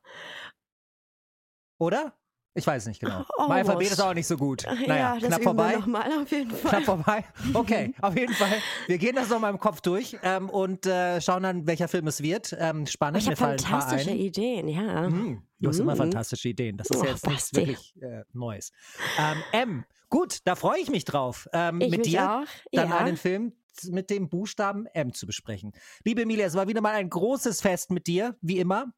Oder? 1.78 2.14
Ich 2.54 2.68
weiß 2.68 2.88
nicht 2.88 3.00
genau. 3.00 3.24
Oh, 3.38 3.44
mein 3.48 3.60
Alphabet 3.60 3.70
Almost. 3.88 3.92
ist 3.94 4.02
auch 4.02 4.14
nicht 4.14 4.28
so 4.28 4.36
gut. 4.36 4.66
Naja, 4.66 4.96
ja, 4.96 5.20
das 5.20 5.30
knapp 5.30 5.44
vorbei. 5.44 5.74
nochmal 5.78 6.12
auf 6.22 6.30
jeden 6.32 6.52
Fall. 6.52 6.70
Knapp 6.72 6.84
vorbei. 6.84 7.24
Okay, 7.54 7.94
auf 8.02 8.18
jeden 8.18 8.34
Fall. 8.34 8.52
Wir 8.88 8.98
gehen 8.98 9.16
das 9.16 9.30
nochmal 9.30 9.52
im 9.52 9.60
Kopf 9.60 9.80
durch 9.80 10.18
ähm, 10.22 10.50
und 10.50 10.86
äh, 10.86 11.22
schauen 11.22 11.44
dann, 11.44 11.66
welcher 11.66 11.88
Film 11.88 12.08
es 12.08 12.22
wird. 12.22 12.54
Ähm, 12.60 12.86
spannend. 12.88 13.22
ich 13.22 13.28
habe 13.28 13.38
fantastische 13.38 14.10
ein. 14.12 14.18
Ideen, 14.18 14.68
ja. 14.68 15.04
Hm, 15.06 15.44
du 15.60 15.70
hast 15.70 15.80
immer 15.80 15.94
Mhm. 15.94 16.00
fantastische 16.00 16.50
Ideen. 16.50 16.76
Das 16.76 16.90
ist 16.90 16.98
Oh, 16.98 17.04
ja 17.06 17.12
jetzt 17.12 17.26
nichts 17.28 17.54
wirklich 17.54 17.94
äh, 18.02 18.24
Neues. 18.34 18.72
Ähm, 19.18 19.44
M, 19.54 19.86
gut, 20.10 20.40
da 20.44 20.56
freue 20.56 20.80
ich 20.80 20.90
mich 20.90 21.06
drauf, 21.06 21.48
ähm, 21.54 21.80
Ich 21.80 21.90
mit 21.90 22.06
dir 22.06 22.30
auch. 22.32 22.46
dann 22.74 22.90
ja. 22.90 22.98
einen 22.98 23.16
Film 23.16 23.54
mit 23.90 24.10
dem 24.10 24.30
Buchstaben 24.30 24.86
M 24.88 25.14
zu 25.14 25.26
besprechen. 25.26 25.72
Liebe 26.04 26.22
Emilia, 26.24 26.46
es 26.46 26.56
war 26.56 26.68
wieder 26.68 26.82
mal 26.82 26.94
ein 26.94 27.10
großes 27.10 27.62
Fest 27.62 27.92
mit 27.92 28.08
dir, 28.08 28.38
wie 28.42 28.60
immer. 28.60 28.94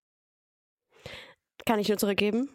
Kann 1.65 1.79
ich 1.79 1.87
nur 1.87 1.97
zurückgeben? 1.97 2.49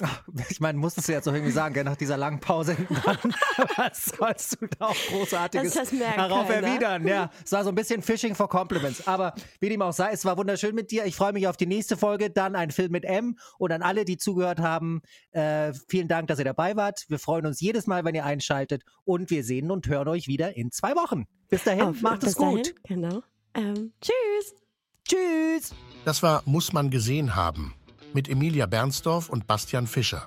Ich 0.50 0.60
meine, 0.60 0.78
musstest 0.78 1.08
du 1.08 1.12
jetzt 1.12 1.28
auch 1.28 1.32
irgendwie 1.32 1.52
sagen, 1.52 1.74
gell, 1.74 1.84
nach 1.84 1.96
dieser 1.96 2.16
langen 2.16 2.40
Pause 2.40 2.74
hinten 2.74 2.94
dran. 2.94 3.18
Was 3.76 4.06
sollst 4.06 4.60
du 4.60 4.66
da 4.78 4.86
auch 4.86 4.96
Großartiges 5.08 5.74
Das- 5.74 5.90
darauf 5.90 6.46
keiner. 6.48 6.66
erwidern? 6.68 7.06
Ja, 7.06 7.30
es 7.44 7.52
war 7.52 7.64
so 7.64 7.70
ein 7.70 7.74
bisschen 7.74 8.02
Fishing 8.02 8.34
for 8.34 8.48
Compliments. 8.48 9.06
Aber 9.08 9.34
wie 9.60 9.68
dem 9.68 9.82
auch 9.82 9.92
sei, 9.92 10.10
es 10.12 10.24
war 10.24 10.36
wunderschön 10.36 10.74
mit 10.74 10.90
dir. 10.90 11.04
Ich 11.06 11.16
freue 11.16 11.32
mich 11.32 11.48
auf 11.48 11.56
die 11.56 11.66
nächste 11.66 11.96
Folge, 11.96 12.30
dann 12.30 12.54
ein 12.56 12.70
Film 12.70 12.92
mit 12.92 13.04
M. 13.04 13.36
Und 13.58 13.72
an 13.72 13.82
alle, 13.82 14.04
die 14.04 14.16
zugehört 14.18 14.60
haben, 14.60 15.02
äh, 15.32 15.72
vielen 15.88 16.08
Dank, 16.08 16.28
dass 16.28 16.38
ihr 16.38 16.44
dabei 16.44 16.76
wart. 16.76 17.04
Wir 17.08 17.18
freuen 17.18 17.46
uns 17.46 17.60
jedes 17.60 17.86
Mal, 17.86 18.04
wenn 18.04 18.14
ihr 18.14 18.24
einschaltet. 18.24 18.82
Und 19.04 19.30
wir 19.30 19.42
sehen 19.44 19.70
und 19.70 19.86
hören 19.88 20.08
euch 20.08 20.28
wieder 20.28 20.56
in 20.56 20.70
zwei 20.70 20.94
Wochen. 20.94 21.26
Bis 21.48 21.64
dahin, 21.64 21.82
Auf- 21.82 22.02
macht 22.02 22.20
bis 22.20 22.30
es 22.30 22.34
gut. 22.36 22.74
Dahin, 22.84 23.02
genau. 23.02 23.22
Ähm, 23.54 23.92
tschüss. 24.00 24.54
Tschüss. 25.06 25.74
Das 26.04 26.22
war 26.22 26.42
Muss 26.44 26.72
man 26.72 26.90
gesehen 26.90 27.34
haben 27.34 27.74
mit 28.12 28.28
Emilia 28.28 28.66
Bernsdorf 28.66 29.28
und 29.28 29.46
Bastian 29.46 29.86
Fischer. 29.86 30.26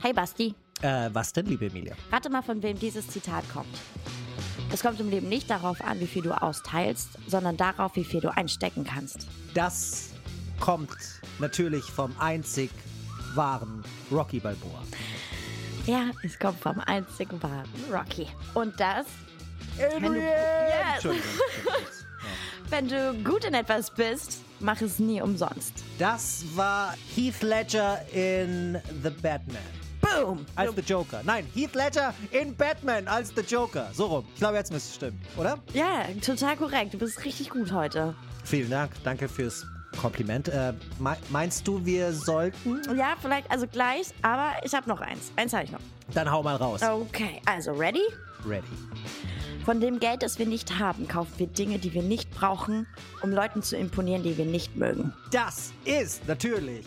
Hey 0.00 0.12
Basti, 0.12 0.54
Äh, 0.82 1.10
was 1.12 1.32
denn, 1.32 1.46
liebe 1.46 1.66
Emilia? 1.66 1.94
rate 2.10 2.30
mal, 2.30 2.42
von 2.42 2.62
wem 2.62 2.78
dieses 2.78 3.06
Zitat 3.08 3.44
kommt. 3.52 3.68
Es 4.72 4.82
kommt 4.82 4.98
im 5.00 5.10
Leben 5.10 5.28
nicht 5.28 5.50
darauf 5.50 5.80
an, 5.82 6.00
wie 6.00 6.06
viel 6.06 6.22
du 6.22 6.32
austeilst, 6.32 7.08
sondern 7.26 7.56
darauf, 7.56 7.96
wie 7.96 8.04
viel 8.04 8.20
du 8.20 8.34
einstecken 8.34 8.84
kannst. 8.84 9.26
Das 9.52 10.10
kommt 10.60 10.90
natürlich 11.38 11.84
vom 11.84 12.14
einzig 12.18 12.70
wahren 13.34 13.82
Rocky 14.10 14.40
Balboa. 14.40 14.82
Ja, 15.86 16.10
es 16.22 16.38
kommt 16.38 16.60
vom 16.60 16.78
einzigen 16.80 17.42
wahren 17.42 17.68
Rocky. 17.92 18.26
Und 18.54 18.78
das, 18.78 19.06
Adrian! 19.78 20.14
du- 20.14 20.20
Yes. 20.20 20.94
Entschuldigung. 20.94 21.30
wenn 22.70 22.88
du 22.88 23.14
gut 23.24 23.44
in 23.44 23.54
etwas 23.54 23.90
bist, 23.90 24.40
mach 24.60 24.80
es 24.82 24.98
nie 24.98 25.20
umsonst. 25.20 25.72
Das 25.98 26.44
war 26.54 26.94
Heath 27.14 27.42
Ledger 27.42 28.00
in 28.12 28.78
The 29.02 29.10
Batman. 29.10 29.62
Boom! 30.00 30.46
Als 30.56 30.74
The 30.74 30.80
Joker. 30.82 31.20
Nein, 31.24 31.46
Heath 31.54 31.74
Ledger 31.74 32.14
in 32.30 32.54
Batman 32.56 33.06
als 33.06 33.32
The 33.34 33.42
Joker. 33.42 33.88
So 33.92 34.06
rum. 34.06 34.24
Ich 34.34 34.40
glaube, 34.40 34.56
jetzt 34.56 34.72
müsste 34.72 34.88
es 34.90 34.94
stimmen, 34.96 35.20
oder? 35.36 35.58
Ja, 35.74 36.04
total 36.24 36.56
korrekt. 36.56 36.94
Du 36.94 36.98
bist 36.98 37.24
richtig 37.24 37.50
gut 37.50 37.70
heute. 37.72 38.14
Vielen 38.44 38.70
Dank. 38.70 38.92
Danke 39.04 39.28
fürs 39.28 39.66
Kompliment. 40.00 40.48
Äh, 40.48 40.72
me- 40.98 41.16
meinst 41.28 41.66
du, 41.68 41.84
wir 41.84 42.12
sollten? 42.12 42.80
Ja, 42.96 43.14
vielleicht, 43.20 43.50
also 43.50 43.66
gleich, 43.66 44.06
aber 44.22 44.52
ich 44.64 44.72
habe 44.74 44.88
noch 44.88 45.00
eins. 45.00 45.30
Eins 45.36 45.52
habe 45.52 45.64
ich 45.64 45.70
noch. 45.72 45.80
Dann 46.14 46.30
hau 46.30 46.42
mal 46.42 46.56
raus. 46.56 46.80
Okay, 46.82 47.40
also 47.44 47.72
ready? 47.72 48.02
Ready. 48.46 48.64
Von 49.64 49.80
dem 49.80 50.00
Geld, 50.00 50.22
das 50.22 50.38
wir 50.38 50.46
nicht 50.46 50.78
haben, 50.78 51.06
kaufen 51.06 51.32
wir 51.36 51.46
Dinge, 51.46 51.78
die 51.78 51.92
wir 51.92 52.02
nicht 52.02 52.30
brauchen, 52.30 52.86
um 53.22 53.30
Leuten 53.30 53.62
zu 53.62 53.76
imponieren, 53.76 54.22
die 54.22 54.36
wir 54.38 54.46
nicht 54.46 54.74
mögen. 54.76 55.12
Das 55.32 55.72
ist 55.84 56.26
natürlich 56.26 56.86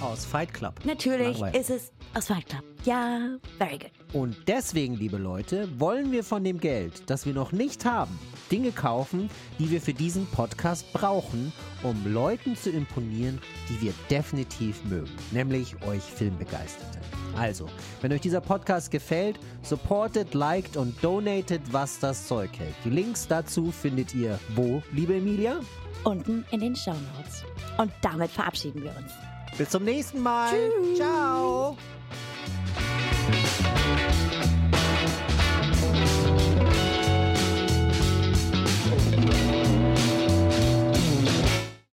aus 0.00 0.24
Fight 0.24 0.52
Club. 0.54 0.80
Natürlich 0.84 1.38
Langweilig. 1.38 1.60
ist 1.60 1.70
es 1.70 1.92
aus 2.14 2.26
Fight 2.26 2.46
Club. 2.46 2.62
Ja, 2.84 3.36
very 3.58 3.78
good. 3.78 3.90
Und 4.12 4.36
deswegen, 4.46 4.94
liebe 4.96 5.18
Leute, 5.18 5.68
wollen 5.78 6.12
wir 6.12 6.24
von 6.24 6.42
dem 6.44 6.60
Geld, 6.60 7.02
das 7.10 7.26
wir 7.26 7.34
noch 7.34 7.52
nicht 7.52 7.84
haben, 7.84 8.18
Dinge 8.50 8.72
kaufen, 8.72 9.30
die 9.58 9.70
wir 9.70 9.80
für 9.80 9.94
diesen 9.94 10.26
Podcast 10.26 10.92
brauchen, 10.92 11.52
um 11.82 12.12
Leuten 12.12 12.56
zu 12.56 12.70
imponieren, 12.70 13.40
die 13.68 13.80
wir 13.80 13.92
definitiv 14.10 14.84
mögen, 14.84 15.10
nämlich 15.30 15.74
euch 15.86 16.02
Filmbegeisterte. 16.02 16.98
Also, 17.36 17.66
wenn 18.00 18.12
euch 18.12 18.20
dieser 18.20 18.40
Podcast 18.40 18.90
gefällt, 18.90 19.38
supportet, 19.62 20.34
liked 20.34 20.76
und 20.76 21.02
donatet, 21.02 21.62
was 21.72 21.98
das 21.98 22.26
Zeug 22.26 22.50
hält. 22.58 22.74
Die 22.84 22.90
Links 22.90 23.26
dazu 23.26 23.70
findet 23.70 24.14
ihr 24.14 24.38
wo, 24.54 24.82
liebe 24.92 25.16
Emilia? 25.16 25.60
Unten 26.04 26.44
in 26.50 26.60
den 26.60 26.76
Show 26.76 26.94
Notes. 27.16 27.44
Und 27.78 27.92
damit 28.02 28.30
verabschieden 28.30 28.82
wir 28.82 28.90
uns. 28.90 29.12
Bis 29.56 29.70
zum 29.70 29.84
nächsten 29.84 30.20
Mal. 30.20 30.52
Ciao. 30.96 31.76